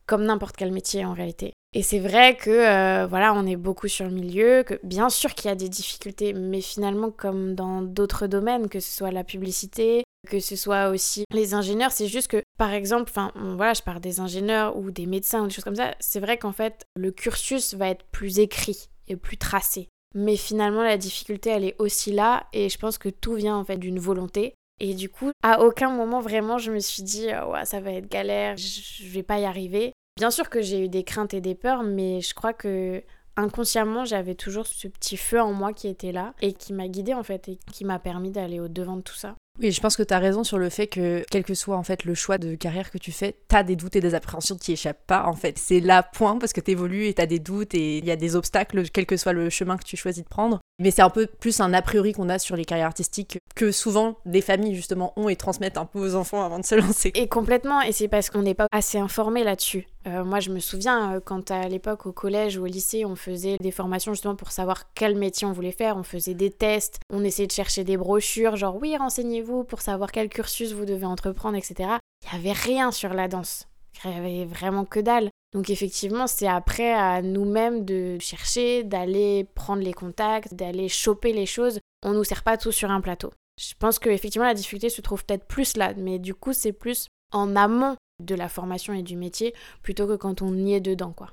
Comme 0.06 0.26
n'importe 0.26 0.58
quel 0.58 0.72
métier 0.72 1.06
en 1.06 1.14
réalité. 1.14 1.54
Et 1.76 1.82
c'est 1.82 2.00
vrai 2.00 2.36
que 2.36 2.50
euh, 2.50 3.08
voilà 3.08 3.34
on 3.34 3.46
est 3.48 3.56
beaucoup 3.56 3.88
sur 3.88 4.06
le 4.06 4.12
milieu, 4.12 4.64
que 4.64 4.80
bien 4.84 5.10
sûr 5.10 5.34
qu'il 5.34 5.50
y 5.50 5.52
a 5.52 5.56
des 5.56 5.70
difficultés, 5.70 6.34
mais 6.34 6.62
finalement 6.62 7.10
comme 7.10 7.56
dans 7.56 7.82
d'autres 7.82 8.28
domaines, 8.28 8.70
que 8.70 8.80
ce 8.80 8.92
soit 8.92 9.12
la 9.12 9.24
publicité, 9.24 10.03
que 10.30 10.40
ce 10.40 10.56
soit 10.56 10.90
aussi 10.90 11.26
les 11.32 11.54
ingénieurs, 11.54 11.92
c'est 11.92 12.08
juste 12.08 12.28
que, 12.28 12.42
par 12.58 12.72
exemple, 12.72 13.10
enfin, 13.10 13.32
voilà, 13.56 13.74
je 13.74 13.82
parle 13.82 14.00
des 14.00 14.20
ingénieurs 14.20 14.78
ou 14.78 14.92
des 14.92 15.06
médecins 15.06 15.44
ou 15.44 15.48
des 15.48 15.54
choses 15.54 15.64
comme 15.64 15.76
ça, 15.76 15.96
c'est 16.00 16.20
vrai 16.20 16.38
qu'en 16.38 16.52
fait, 16.52 16.86
le 16.96 17.12
cursus 17.12 17.74
va 17.74 17.90
être 17.90 18.06
plus 18.12 18.40
écrit 18.40 18.90
et 19.08 19.16
plus 19.16 19.38
tracé. 19.38 19.90
Mais 20.16 20.36
finalement, 20.36 20.84
la 20.84 20.98
difficulté, 20.98 21.50
elle 21.50 21.66
est 21.66 21.76
aussi 21.80 22.12
là, 22.12 22.48
et 22.54 22.70
je 22.70 22.78
pense 22.78 22.98
que 22.98 23.10
tout 23.10 23.34
vient 23.34 23.58
en 23.58 23.66
fait 23.66 23.78
d'une 23.78 24.00
volonté. 24.00 24.54
Et 24.80 24.94
du 24.94 25.10
coup, 25.10 25.32
à 25.44 25.62
aucun 25.62 25.90
moment 25.90 26.20
vraiment, 26.20 26.58
je 26.58 26.72
me 26.72 26.80
suis 26.80 27.04
dit, 27.04 27.28
ouais, 27.28 27.66
ça 27.66 27.80
va 27.80 27.92
être 27.92 28.10
galère, 28.10 28.58
je 28.58 29.08
vais 29.08 29.24
pas 29.24 29.40
y 29.40 29.46
arriver. 29.46 29.94
Bien 30.18 30.30
sûr 30.30 30.50
que 30.50 30.62
j'ai 30.62 30.86
eu 30.86 30.90
des 30.90 31.04
craintes 31.04 31.34
et 31.34 31.42
des 31.42 31.56
peurs, 31.56 31.84
mais 31.84 32.22
je 32.22 32.34
crois 32.34 32.54
que 32.54 33.04
inconsciemment, 33.36 34.06
j'avais 34.06 34.36
toujours 34.36 34.68
ce 34.68 34.88
petit 34.88 35.18
feu 35.18 35.42
en 35.42 35.54
moi 35.54 35.74
qui 35.74 35.88
était 35.88 36.12
là 36.12 36.34
et 36.42 36.54
qui 36.54 36.72
m'a 36.74 36.88
guidée 36.88 37.16
en 37.16 37.24
fait 37.24 37.50
et 37.50 37.58
qui 37.72 37.84
m'a 37.84 37.98
permis 37.98 38.30
d'aller 38.30 38.60
au 38.60 38.68
devant 38.68 38.96
de 38.96 39.02
tout 39.02 39.16
ça. 39.16 39.36
Oui, 39.60 39.72
je 39.72 39.80
pense 39.80 39.96
que 39.96 40.02
tu 40.02 40.14
as 40.14 40.20
raison 40.20 40.44
sur 40.44 40.58
le 40.58 40.70
fait 40.70 40.88
que, 40.88 41.24
quel 41.30 41.44
que 41.44 41.54
soit 41.54 41.78
en 41.78 41.84
fait 41.84 42.06
le 42.06 42.16
choix 42.16 42.40
de 42.40 42.56
carrière 42.56 42.90
que 42.90 42.98
tu 42.98 43.12
fais, 43.12 43.36
tu 43.48 43.56
as 43.56 43.62
des 43.62 43.76
doutes 43.76 43.96
et 43.96 44.02
des 44.02 44.16
appréhensions, 44.16 44.58
qui 44.58 44.72
échappent 44.72 45.06
pas 45.06 45.26
en 45.26 45.36
fait. 45.36 45.60
C'est 45.60 45.80
là 45.80 46.02
point 46.02 46.40
parce 46.40 46.54
que 46.54 46.62
tu 46.62 46.72
évolues 46.72 47.06
et 47.06 47.14
tu 47.14 47.22
as 47.22 47.28
des 47.28 47.38
doutes 47.38 47.76
et 47.76 48.00
il 48.00 48.06
y 48.06 48.12
a 48.12 48.16
des 48.16 48.36
obstacles, 48.36 48.90
quel 48.90 49.06
que 49.06 49.16
soit 49.16 49.34
le 49.34 49.52
chemin 49.52 49.78
que 49.78 49.84
tu 49.84 49.96
choisis 49.96 50.24
de 50.24 50.28
prendre. 50.28 50.60
Mais 50.84 50.92
c'est 50.92 51.02
un 51.02 51.10
peu 51.10 51.28
plus 51.28 51.62
un 51.62 51.74
a 51.74 51.82
priori 51.82 52.12
qu'on 52.12 52.28
a 52.28 52.38
sur 52.38 52.58
les 52.58 52.66
carrières 52.66 52.88
artistiques 52.88 53.40
que 53.56 53.72
souvent 53.72 54.18
des 54.26 54.42
familles 54.42 54.76
justement 54.76 55.14
ont 55.16 55.30
et 55.30 55.38
transmettent 55.38 55.78
un 55.78 55.86
peu 55.86 56.00
aux 56.00 56.16
enfants 56.16 56.44
avant 56.44 56.60
de 56.60 56.66
se 56.66 56.76
lancer. 56.76 57.14
Et 57.16 57.30
complètement, 57.30 57.80
et 57.82 57.94
c'est 57.94 58.10
parce 58.10 58.30
qu'on 58.30 58.42
n'est 58.42 58.54
pas 58.54 58.68
assez 58.70 58.98
informé 58.98 59.46
là-dessus. 59.46 59.88
Euh, 60.08 60.26
moi, 60.26 60.42
je 60.42 60.50
me 60.50 60.60
souviens 60.60 61.14
euh, 61.14 61.20
quand 61.24 61.52
à 61.52 61.70
l'époque 61.70 62.06
au 62.06 62.12
collège 62.12 62.58
ou 62.58 62.64
au 62.64 62.66
lycée, 62.66 63.06
on 63.06 63.16
faisait 63.16 63.56
des 63.62 63.72
formations 63.72 64.14
justement 64.14 64.36
pour 64.36 64.52
savoir 64.52 64.94
quel 64.94 65.16
métier 65.16 65.48
on 65.48 65.54
voulait 65.54 65.72
faire. 65.72 65.96
On 65.96 66.04
faisait 66.04 66.34
des 66.34 66.52
tests, 66.52 67.00
on 67.10 67.24
essayait 67.24 67.48
de 67.48 67.54
chercher 67.54 67.86
des 67.86 67.96
brochures, 67.96 68.58
genre 68.58 68.76
oui, 68.76 68.98
renseignez-vous 68.98 69.64
pour 69.64 69.80
savoir 69.80 70.12
quel 70.12 70.28
cursus 70.28 70.74
vous 70.74 70.84
devez 70.84 71.06
entreprendre, 71.06 71.56
etc. 71.56 71.92
Il 72.24 72.34
n'y 72.34 72.50
avait 72.50 72.60
rien 72.60 72.92
sur 72.92 73.14
la 73.14 73.30
danse. 73.30 73.70
Il 74.04 74.10
n'y 74.10 74.18
avait 74.18 74.46
vraiment 74.46 74.84
que 74.84 75.00
dalle. 75.00 75.30
Donc 75.54 75.70
effectivement, 75.70 76.28
c'est 76.28 76.48
après 76.48 76.94
à 76.94 77.22
nous-mêmes 77.22 77.86
de 77.86 78.18
chercher, 78.20 78.84
d'aller 78.84 79.48
prendre 79.56 79.84
les 79.84 79.94
contacts, 79.94 80.54
d'aller 80.54 80.90
choper 80.90 81.32
les 81.32 81.46
choses. 81.46 81.80
On 82.04 82.14
nous 82.14 82.24
sert 82.24 82.44
pas 82.44 82.58
tout 82.58 82.72
sur 82.72 82.90
un 82.90 83.02
plateau. 83.02 83.32
Je 83.60 83.74
pense 83.78 84.00
que 84.00 84.10
effectivement 84.10 84.48
la 84.48 84.56
difficulté 84.56 84.90
se 84.90 85.02
trouve 85.02 85.24
peut-être 85.26 85.46
plus 85.46 85.78
là, 85.78 85.94
mais 85.96 86.18
du 86.18 86.34
coup 86.34 86.54
c'est 86.54 86.74
plus 86.74 87.08
en 87.32 87.56
amont 87.56 87.96
de 88.20 88.36
la 88.36 88.50
formation 88.50 88.94
et 88.94 89.04
du 89.04 89.16
métier 89.16 89.54
plutôt 89.84 90.08
que 90.08 90.16
quand 90.16 90.42
on 90.42 90.56
y 90.56 90.74
est 90.74 90.82
dedans 90.82 91.12
quoi. 91.12 91.30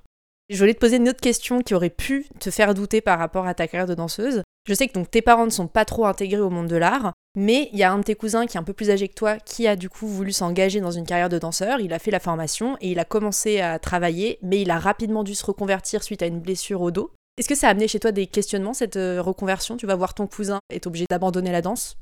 Je 0.50 0.58
voulais 0.58 0.74
te 0.74 0.80
poser 0.80 0.96
une 0.96 1.08
autre 1.08 1.20
question 1.20 1.62
qui 1.62 1.74
aurait 1.74 1.90
pu 1.90 2.26
te 2.40 2.50
faire 2.50 2.74
douter 2.74 3.00
par 3.00 3.18
rapport 3.18 3.46
à 3.46 3.54
ta 3.54 3.68
carrière 3.68 3.86
de 3.86 3.94
danseuse. 3.94 4.42
Je 4.66 4.74
sais 4.74 4.88
que 4.88 4.92
donc 4.92 5.10
tes 5.10 5.22
parents 5.22 5.46
ne 5.46 5.50
sont 5.50 5.68
pas 5.68 5.84
trop 5.84 6.06
intégrés 6.06 6.40
au 6.40 6.50
monde 6.50 6.66
de 6.66 6.76
l'art, 6.76 7.12
mais 7.36 7.68
il 7.72 7.78
y 7.78 7.82
a 7.82 7.92
un 7.92 7.98
de 7.98 8.02
tes 8.02 8.14
cousins 8.14 8.46
qui 8.46 8.56
est 8.56 8.60
un 8.60 8.64
peu 8.64 8.72
plus 8.72 8.90
âgé 8.90 9.08
que 9.08 9.14
toi 9.14 9.38
qui 9.38 9.66
a 9.66 9.76
du 9.76 9.88
coup 9.88 10.06
voulu 10.06 10.32
s'engager 10.32 10.80
dans 10.80 10.90
une 10.90 11.06
carrière 11.06 11.28
de 11.28 11.38
danseur. 11.38 11.80
Il 11.80 11.92
a 11.92 11.98
fait 11.98 12.10
la 12.10 12.20
formation 12.20 12.76
et 12.80 12.90
il 12.90 12.98
a 12.98 13.04
commencé 13.04 13.60
à 13.60 13.78
travailler, 13.78 14.38
mais 14.42 14.60
il 14.60 14.70
a 14.70 14.78
rapidement 14.78 15.24
dû 15.24 15.34
se 15.34 15.44
reconvertir 15.44 16.02
suite 16.02 16.22
à 16.22 16.26
une 16.26 16.40
blessure 16.40 16.80
au 16.82 16.90
dos. 16.90 17.12
Est-ce 17.38 17.48
que 17.48 17.54
ça 17.54 17.68
a 17.68 17.70
amené 17.70 17.88
chez 17.88 18.00
toi 18.00 18.12
des 18.12 18.26
questionnements, 18.26 18.74
cette 18.74 18.96
euh, 18.96 19.22
reconversion? 19.22 19.76
Tu 19.76 19.86
vas 19.86 19.94
voir 19.94 20.14
ton 20.14 20.26
cousin 20.26 20.58
est 20.70 20.86
obligé 20.86 21.06
d'abandonner 21.08 21.52
la 21.52 21.62
danse? 21.62 21.96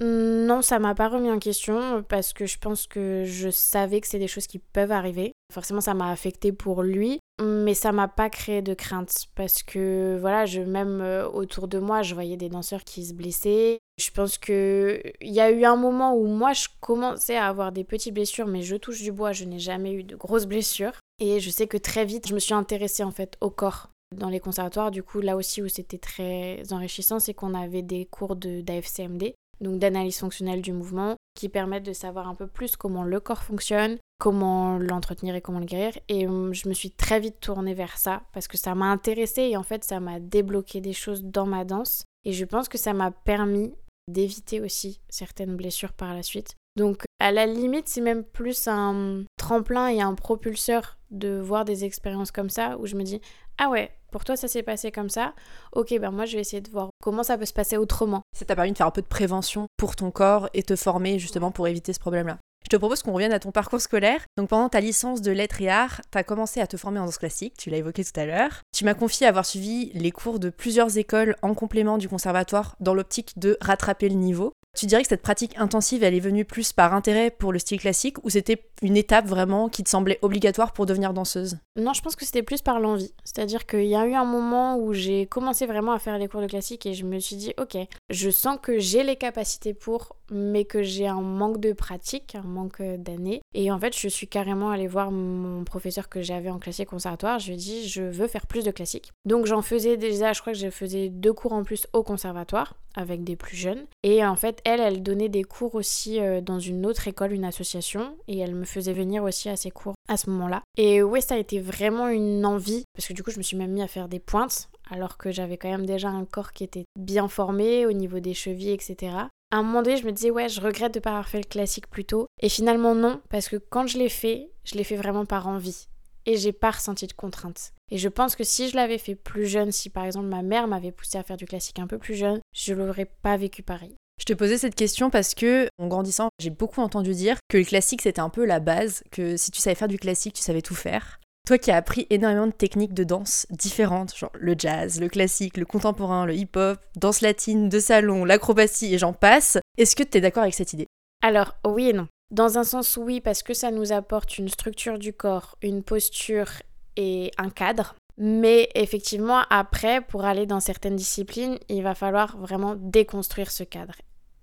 Non, 0.00 0.60
ça 0.60 0.78
m'a 0.78 0.94
pas 0.94 1.08
remis 1.08 1.30
en 1.30 1.38
question 1.38 2.02
parce 2.02 2.32
que 2.32 2.44
je 2.44 2.58
pense 2.58 2.86
que 2.86 3.24
je 3.24 3.48
savais 3.48 4.00
que 4.00 4.06
c'est 4.06 4.18
des 4.18 4.28
choses 4.28 4.46
qui 4.46 4.58
peuvent 4.58 4.92
arriver. 4.92 5.32
Forcément, 5.52 5.80
ça 5.80 5.94
m'a 5.94 6.10
affecté 6.10 6.52
pour 6.52 6.82
lui, 6.82 7.18
mais 7.42 7.72
ça 7.72 7.92
m'a 7.92 8.08
pas 8.08 8.28
créé 8.28 8.60
de 8.60 8.74
crainte 8.74 9.26
parce 9.34 9.62
que 9.62 10.18
voilà, 10.20 10.44
je 10.44 10.60
même 10.60 11.00
euh, 11.00 11.26
autour 11.28 11.66
de 11.68 11.78
moi, 11.78 12.02
je 12.02 12.14
voyais 12.14 12.36
des 12.36 12.50
danseurs 12.50 12.84
qui 12.84 13.06
se 13.06 13.14
blessaient. 13.14 13.78
Je 13.98 14.10
pense 14.10 14.36
que 14.36 15.00
il 15.22 15.32
y 15.32 15.40
a 15.40 15.50
eu 15.50 15.64
un 15.64 15.76
moment 15.76 16.14
où 16.14 16.26
moi 16.26 16.52
je 16.52 16.68
commençais 16.80 17.36
à 17.36 17.46
avoir 17.46 17.72
des 17.72 17.84
petites 17.84 18.12
blessures, 18.12 18.46
mais 18.46 18.62
je 18.62 18.76
touche 18.76 19.00
du 19.00 19.12
bois, 19.12 19.32
je 19.32 19.44
n'ai 19.44 19.58
jamais 19.58 19.92
eu 19.92 20.02
de 20.02 20.16
grosses 20.16 20.46
blessures. 20.46 20.92
Et 21.20 21.40
je 21.40 21.48
sais 21.48 21.66
que 21.66 21.78
très 21.78 22.04
vite, 22.04 22.28
je 22.28 22.34
me 22.34 22.38
suis 22.38 22.54
intéressée 22.54 23.02
en 23.02 23.12
fait 23.12 23.38
au 23.40 23.48
corps 23.48 23.88
dans 24.14 24.28
les 24.28 24.40
conservatoires, 24.40 24.90
du 24.90 25.02
coup, 25.02 25.20
là 25.20 25.36
aussi 25.36 25.62
où 25.62 25.68
c'était 25.68 25.98
très 25.98 26.62
enrichissant, 26.72 27.18
c'est 27.18 27.34
qu'on 27.34 27.54
avait 27.54 27.82
des 27.82 28.06
cours 28.06 28.36
d'AFCMD, 28.36 29.34
donc 29.60 29.78
d'analyse 29.78 30.18
fonctionnelle 30.18 30.62
du 30.62 30.72
mouvement, 30.72 31.16
qui 31.34 31.48
permettent 31.48 31.86
de 31.86 31.92
savoir 31.92 32.28
un 32.28 32.34
peu 32.34 32.46
plus 32.46 32.76
comment 32.76 33.04
le 33.04 33.20
corps 33.20 33.42
fonctionne, 33.42 33.98
comment 34.18 34.78
l'entretenir 34.78 35.34
et 35.34 35.40
comment 35.40 35.60
le 35.60 35.66
guérir. 35.66 35.92
Et 36.08 36.26
hum, 36.26 36.52
je 36.52 36.68
me 36.68 36.74
suis 36.74 36.90
très 36.90 37.20
vite 37.20 37.40
tournée 37.40 37.74
vers 37.74 37.98
ça 37.98 38.22
parce 38.32 38.48
que 38.48 38.56
ça 38.56 38.74
m'a 38.74 38.86
intéressée 38.86 39.42
et 39.42 39.56
en 39.56 39.62
fait 39.62 39.84
ça 39.84 40.00
m'a 40.00 40.18
débloqué 40.20 40.80
des 40.80 40.92
choses 40.92 41.24
dans 41.24 41.46
ma 41.46 41.64
danse. 41.64 42.04
Et 42.24 42.32
je 42.32 42.44
pense 42.44 42.68
que 42.68 42.78
ça 42.78 42.92
m'a 42.92 43.10
permis 43.10 43.74
d'éviter 44.08 44.60
aussi 44.60 45.00
certaines 45.08 45.56
blessures 45.56 45.92
par 45.92 46.14
la 46.14 46.22
suite. 46.22 46.54
Donc 46.76 47.04
à 47.20 47.32
la 47.32 47.46
limite 47.46 47.88
c'est 47.88 48.00
même 48.00 48.24
plus 48.24 48.68
un 48.68 49.24
tremplin 49.36 49.88
et 49.88 50.00
un 50.00 50.14
propulseur 50.14 50.98
de 51.10 51.38
voir 51.38 51.64
des 51.64 51.84
expériences 51.84 52.32
comme 52.32 52.50
ça 52.50 52.78
où 52.78 52.86
je 52.86 52.96
me 52.96 53.02
dis 53.02 53.20
ah 53.58 53.70
ouais 53.70 53.90
pour 54.16 54.24
toi 54.24 54.34
ça 54.34 54.48
s'est 54.48 54.62
passé 54.62 54.90
comme 54.90 55.10
ça, 55.10 55.34
ok 55.72 55.98
ben 56.00 56.10
moi 56.10 56.24
je 56.24 56.36
vais 56.36 56.40
essayer 56.40 56.62
de 56.62 56.70
voir 56.70 56.88
comment 57.02 57.22
ça 57.22 57.36
peut 57.36 57.44
se 57.44 57.52
passer 57.52 57.76
autrement. 57.76 58.22
Ça 58.34 58.46
t'a 58.46 58.56
permis 58.56 58.72
de 58.72 58.76
faire 58.78 58.86
un 58.86 58.90
peu 58.90 59.02
de 59.02 59.06
prévention 59.06 59.66
pour 59.76 59.94
ton 59.94 60.10
corps 60.10 60.48
et 60.54 60.62
te 60.62 60.74
former 60.74 61.18
justement 61.18 61.50
pour 61.50 61.68
éviter 61.68 61.92
ce 61.92 62.00
problème-là. 62.00 62.38
Je 62.64 62.70
te 62.70 62.76
propose 62.76 63.02
qu'on 63.02 63.12
revienne 63.12 63.34
à 63.34 63.38
ton 63.38 63.52
parcours 63.52 63.80
scolaire. 63.80 64.22
Donc 64.38 64.48
pendant 64.48 64.70
ta 64.70 64.80
licence 64.80 65.20
de 65.20 65.30
lettres 65.32 65.60
et 65.60 65.68
arts, 65.68 66.00
tu 66.10 66.16
as 66.16 66.24
commencé 66.24 66.62
à 66.62 66.66
te 66.66 66.78
former 66.78 66.98
en 66.98 67.04
danse 67.04 67.18
classique, 67.18 67.56
tu 67.58 67.68
l'as 67.68 67.76
évoqué 67.76 68.02
tout 68.04 68.18
à 68.18 68.24
l'heure. 68.24 68.62
Tu 68.74 68.86
m'as 68.86 68.94
confié 68.94 69.26
avoir 69.26 69.44
suivi 69.44 69.90
les 69.92 70.12
cours 70.12 70.38
de 70.38 70.48
plusieurs 70.48 70.96
écoles 70.96 71.36
en 71.42 71.52
complément 71.52 71.98
du 71.98 72.08
conservatoire 72.08 72.74
dans 72.80 72.94
l'optique 72.94 73.38
de 73.38 73.58
rattraper 73.60 74.08
le 74.08 74.14
niveau. 74.14 74.52
Tu 74.76 74.84
dirais 74.84 75.00
que 75.00 75.08
cette 75.08 75.22
pratique 75.22 75.56
intensive, 75.56 76.04
elle 76.04 76.12
est 76.12 76.20
venue 76.20 76.44
plus 76.44 76.74
par 76.74 76.92
intérêt 76.92 77.30
pour 77.30 77.50
le 77.50 77.58
style 77.58 77.80
classique 77.80 78.22
ou 78.24 78.28
c'était 78.28 78.62
une 78.82 78.98
étape 78.98 79.26
vraiment 79.26 79.70
qui 79.70 79.82
te 79.82 79.88
semblait 79.88 80.18
obligatoire 80.20 80.74
pour 80.74 80.84
devenir 80.84 81.14
danseuse? 81.14 81.56
Non, 81.76 81.94
je 81.94 82.02
pense 82.02 82.14
que 82.14 82.26
c'était 82.26 82.42
plus 82.42 82.60
par 82.60 82.78
l'envie. 82.78 83.14
C'est-à-dire 83.24 83.64
qu'il 83.64 83.86
y 83.86 83.96
a 83.96 84.06
eu 84.06 84.12
un 84.12 84.26
moment 84.26 84.76
où 84.76 84.92
j'ai 84.92 85.24
commencé 85.24 85.64
vraiment 85.64 85.92
à 85.92 85.98
faire 85.98 86.18
les 86.18 86.28
cours 86.28 86.42
de 86.42 86.46
classique 86.46 86.84
et 86.84 86.92
je 86.92 87.06
me 87.06 87.18
suis 87.18 87.36
dit, 87.36 87.54
ok, 87.58 87.78
je 88.10 88.28
sens 88.28 88.58
que 88.60 88.78
j'ai 88.78 89.02
les 89.02 89.16
capacités 89.16 89.72
pour, 89.72 90.16
mais 90.30 90.66
que 90.66 90.82
j'ai 90.82 91.06
un 91.06 91.22
manque 91.22 91.58
de 91.58 91.72
pratique, 91.72 92.34
un 92.34 92.46
manque 92.46 92.82
d'années. 92.82 93.40
Et 93.54 93.72
en 93.72 93.78
fait, 93.78 93.98
je 93.98 94.08
suis 94.08 94.28
carrément 94.28 94.70
allée 94.70 94.88
voir 94.88 95.10
mon 95.10 95.64
professeur 95.64 96.10
que 96.10 96.20
j'avais 96.20 96.50
en 96.50 96.58
classique 96.58 96.90
conservatoire. 96.90 97.38
Je 97.38 97.46
lui 97.46 97.54
ai 97.54 97.56
dit, 97.56 97.88
je 97.88 98.02
veux 98.02 98.28
faire 98.28 98.46
plus 98.46 98.64
de 98.64 98.70
classique. 98.70 99.10
Donc 99.24 99.46
j'en 99.46 99.62
faisais 99.62 99.96
déjà, 99.96 100.34
je 100.34 100.42
crois 100.42 100.52
que 100.52 100.58
je 100.58 100.68
faisais 100.68 101.08
deux 101.08 101.32
cours 101.32 101.54
en 101.54 101.62
plus 101.62 101.86
au 101.94 102.02
conservatoire 102.02 102.74
avec 102.96 103.24
des 103.24 103.36
plus 103.36 103.56
jeunes. 103.56 103.86
Et 104.02 104.24
en 104.24 104.36
fait, 104.36 104.62
elle, 104.66 104.80
elle 104.80 105.02
donnait 105.04 105.28
des 105.28 105.44
cours 105.44 105.76
aussi 105.76 106.20
euh, 106.20 106.40
dans 106.40 106.58
une 106.58 106.86
autre 106.86 107.06
école, 107.06 107.32
une 107.32 107.44
association, 107.44 108.16
et 108.26 108.38
elle 108.40 108.56
me 108.56 108.64
faisait 108.64 108.92
venir 108.92 109.22
aussi 109.22 109.48
à 109.48 109.54
ses 109.54 109.70
cours 109.70 109.94
à 110.08 110.16
ce 110.16 110.28
moment-là. 110.30 110.62
Et 110.76 111.04
ouais, 111.04 111.20
ça 111.20 111.36
a 111.36 111.38
été 111.38 111.60
vraiment 111.60 112.08
une 112.08 112.44
envie, 112.44 112.82
parce 112.92 113.06
que 113.06 113.12
du 113.12 113.22
coup, 113.22 113.30
je 113.30 113.38
me 113.38 113.44
suis 113.44 113.56
même 113.56 113.70
mis 113.70 113.82
à 113.82 113.86
faire 113.86 114.08
des 114.08 114.18
pointes, 114.18 114.68
alors 114.90 115.18
que 115.18 115.30
j'avais 115.30 115.56
quand 115.56 115.70
même 115.70 115.86
déjà 115.86 116.08
un 116.08 116.24
corps 116.24 116.52
qui 116.52 116.64
était 116.64 116.84
bien 116.98 117.28
formé 117.28 117.86
au 117.86 117.92
niveau 117.92 118.18
des 118.18 118.34
chevilles, 118.34 118.72
etc. 118.72 119.12
À 119.52 119.56
un 119.56 119.62
moment 119.62 119.82
donné, 119.82 119.98
je 119.98 120.04
me 120.04 120.10
disais, 120.10 120.32
ouais, 120.32 120.48
je 120.48 120.60
regrette 120.60 120.94
de 120.94 120.98
ne 120.98 121.02
pas 121.02 121.10
avoir 121.10 121.28
fait 121.28 121.38
le 121.38 121.44
classique 121.44 121.88
plus 121.88 122.04
tôt. 122.04 122.26
Et 122.42 122.48
finalement, 122.48 122.96
non, 122.96 123.20
parce 123.30 123.48
que 123.48 123.56
quand 123.56 123.86
je 123.86 123.98
l'ai 123.98 124.08
fait, 124.08 124.50
je 124.64 124.74
l'ai 124.74 124.84
fait 124.84 124.96
vraiment 124.96 125.26
par 125.26 125.46
envie. 125.46 125.86
Et 126.24 126.36
j'ai 126.36 126.52
pas 126.52 126.72
ressenti 126.72 127.06
de 127.06 127.12
contrainte. 127.12 127.72
Et 127.92 127.98
je 127.98 128.08
pense 128.08 128.34
que 128.34 128.42
si 128.42 128.68
je 128.68 128.74
l'avais 128.74 128.98
fait 128.98 129.14
plus 129.14 129.46
jeune, 129.46 129.70
si 129.70 129.90
par 129.90 130.04
exemple 130.04 130.26
ma 130.26 130.42
mère 130.42 130.66
m'avait 130.66 130.90
poussé 130.90 131.18
à 131.18 131.22
faire 131.22 131.36
du 131.36 131.44
classique 131.44 131.78
un 131.78 131.86
peu 131.86 131.98
plus 131.98 132.16
jeune, 132.16 132.40
je 132.52 132.74
l'aurais 132.74 133.04
pas 133.04 133.36
vécu 133.36 133.62
pareil. 133.62 133.94
Je 134.18 134.24
te 134.24 134.32
posais 134.32 134.58
cette 134.58 134.74
question 134.74 135.08
parce 135.08 135.34
que, 135.34 135.68
en 135.78 135.86
grandissant, 135.86 136.30
j'ai 136.40 136.50
beaucoup 136.50 136.80
entendu 136.80 137.14
dire 137.14 137.38
que 137.48 137.58
le 137.58 137.64
classique 137.64 138.02
c'était 138.02 138.20
un 138.20 138.28
peu 138.28 138.44
la 138.44 138.58
base, 138.58 139.04
que 139.12 139.36
si 139.36 139.50
tu 139.50 139.60
savais 139.60 139.76
faire 139.76 139.88
du 139.88 139.98
classique, 139.98 140.34
tu 140.34 140.42
savais 140.42 140.62
tout 140.62 140.74
faire. 140.74 141.20
Toi 141.46 141.58
qui 141.58 141.70
as 141.70 141.76
appris 141.76 142.08
énormément 142.10 142.48
de 142.48 142.52
techniques 142.52 142.94
de 142.94 143.04
danse 143.04 143.46
différentes, 143.50 144.16
genre 144.16 144.32
le 144.34 144.56
jazz, 144.58 145.00
le 145.00 145.08
classique, 145.08 145.56
le 145.56 145.64
contemporain, 145.64 146.26
le 146.26 146.34
hip-hop, 146.34 146.80
danse 146.96 147.20
latine, 147.20 147.68
de 147.68 147.78
salon, 147.78 148.24
l'acrobatie 148.24 148.92
et 148.92 148.98
j'en 148.98 149.12
passe, 149.12 149.58
est-ce 149.78 149.94
que 149.94 150.02
tu 150.02 150.18
es 150.18 150.20
d'accord 150.20 150.42
avec 150.42 150.54
cette 150.54 150.72
idée? 150.72 150.88
Alors, 151.22 151.54
oui 151.64 151.90
et 151.90 151.92
non. 151.92 152.08
Dans 152.32 152.58
un 152.58 152.64
sens, 152.64 152.96
oui, 152.96 153.20
parce 153.20 153.44
que 153.44 153.54
ça 153.54 153.70
nous 153.70 153.92
apporte 153.92 154.38
une 154.38 154.48
structure 154.48 154.98
du 154.98 155.12
corps, 155.12 155.56
une 155.62 155.84
posture 155.84 156.48
et 156.96 157.30
un 157.38 157.50
cadre. 157.50 157.94
Mais 158.18 158.70
effectivement, 158.74 159.42
après, 159.50 160.00
pour 160.00 160.24
aller 160.24 160.46
dans 160.46 160.58
certaines 160.58 160.96
disciplines, 160.96 161.58
il 161.68 161.84
va 161.84 161.94
falloir 161.94 162.36
vraiment 162.38 162.74
déconstruire 162.76 163.52
ce 163.52 163.62
cadre. 163.62 163.94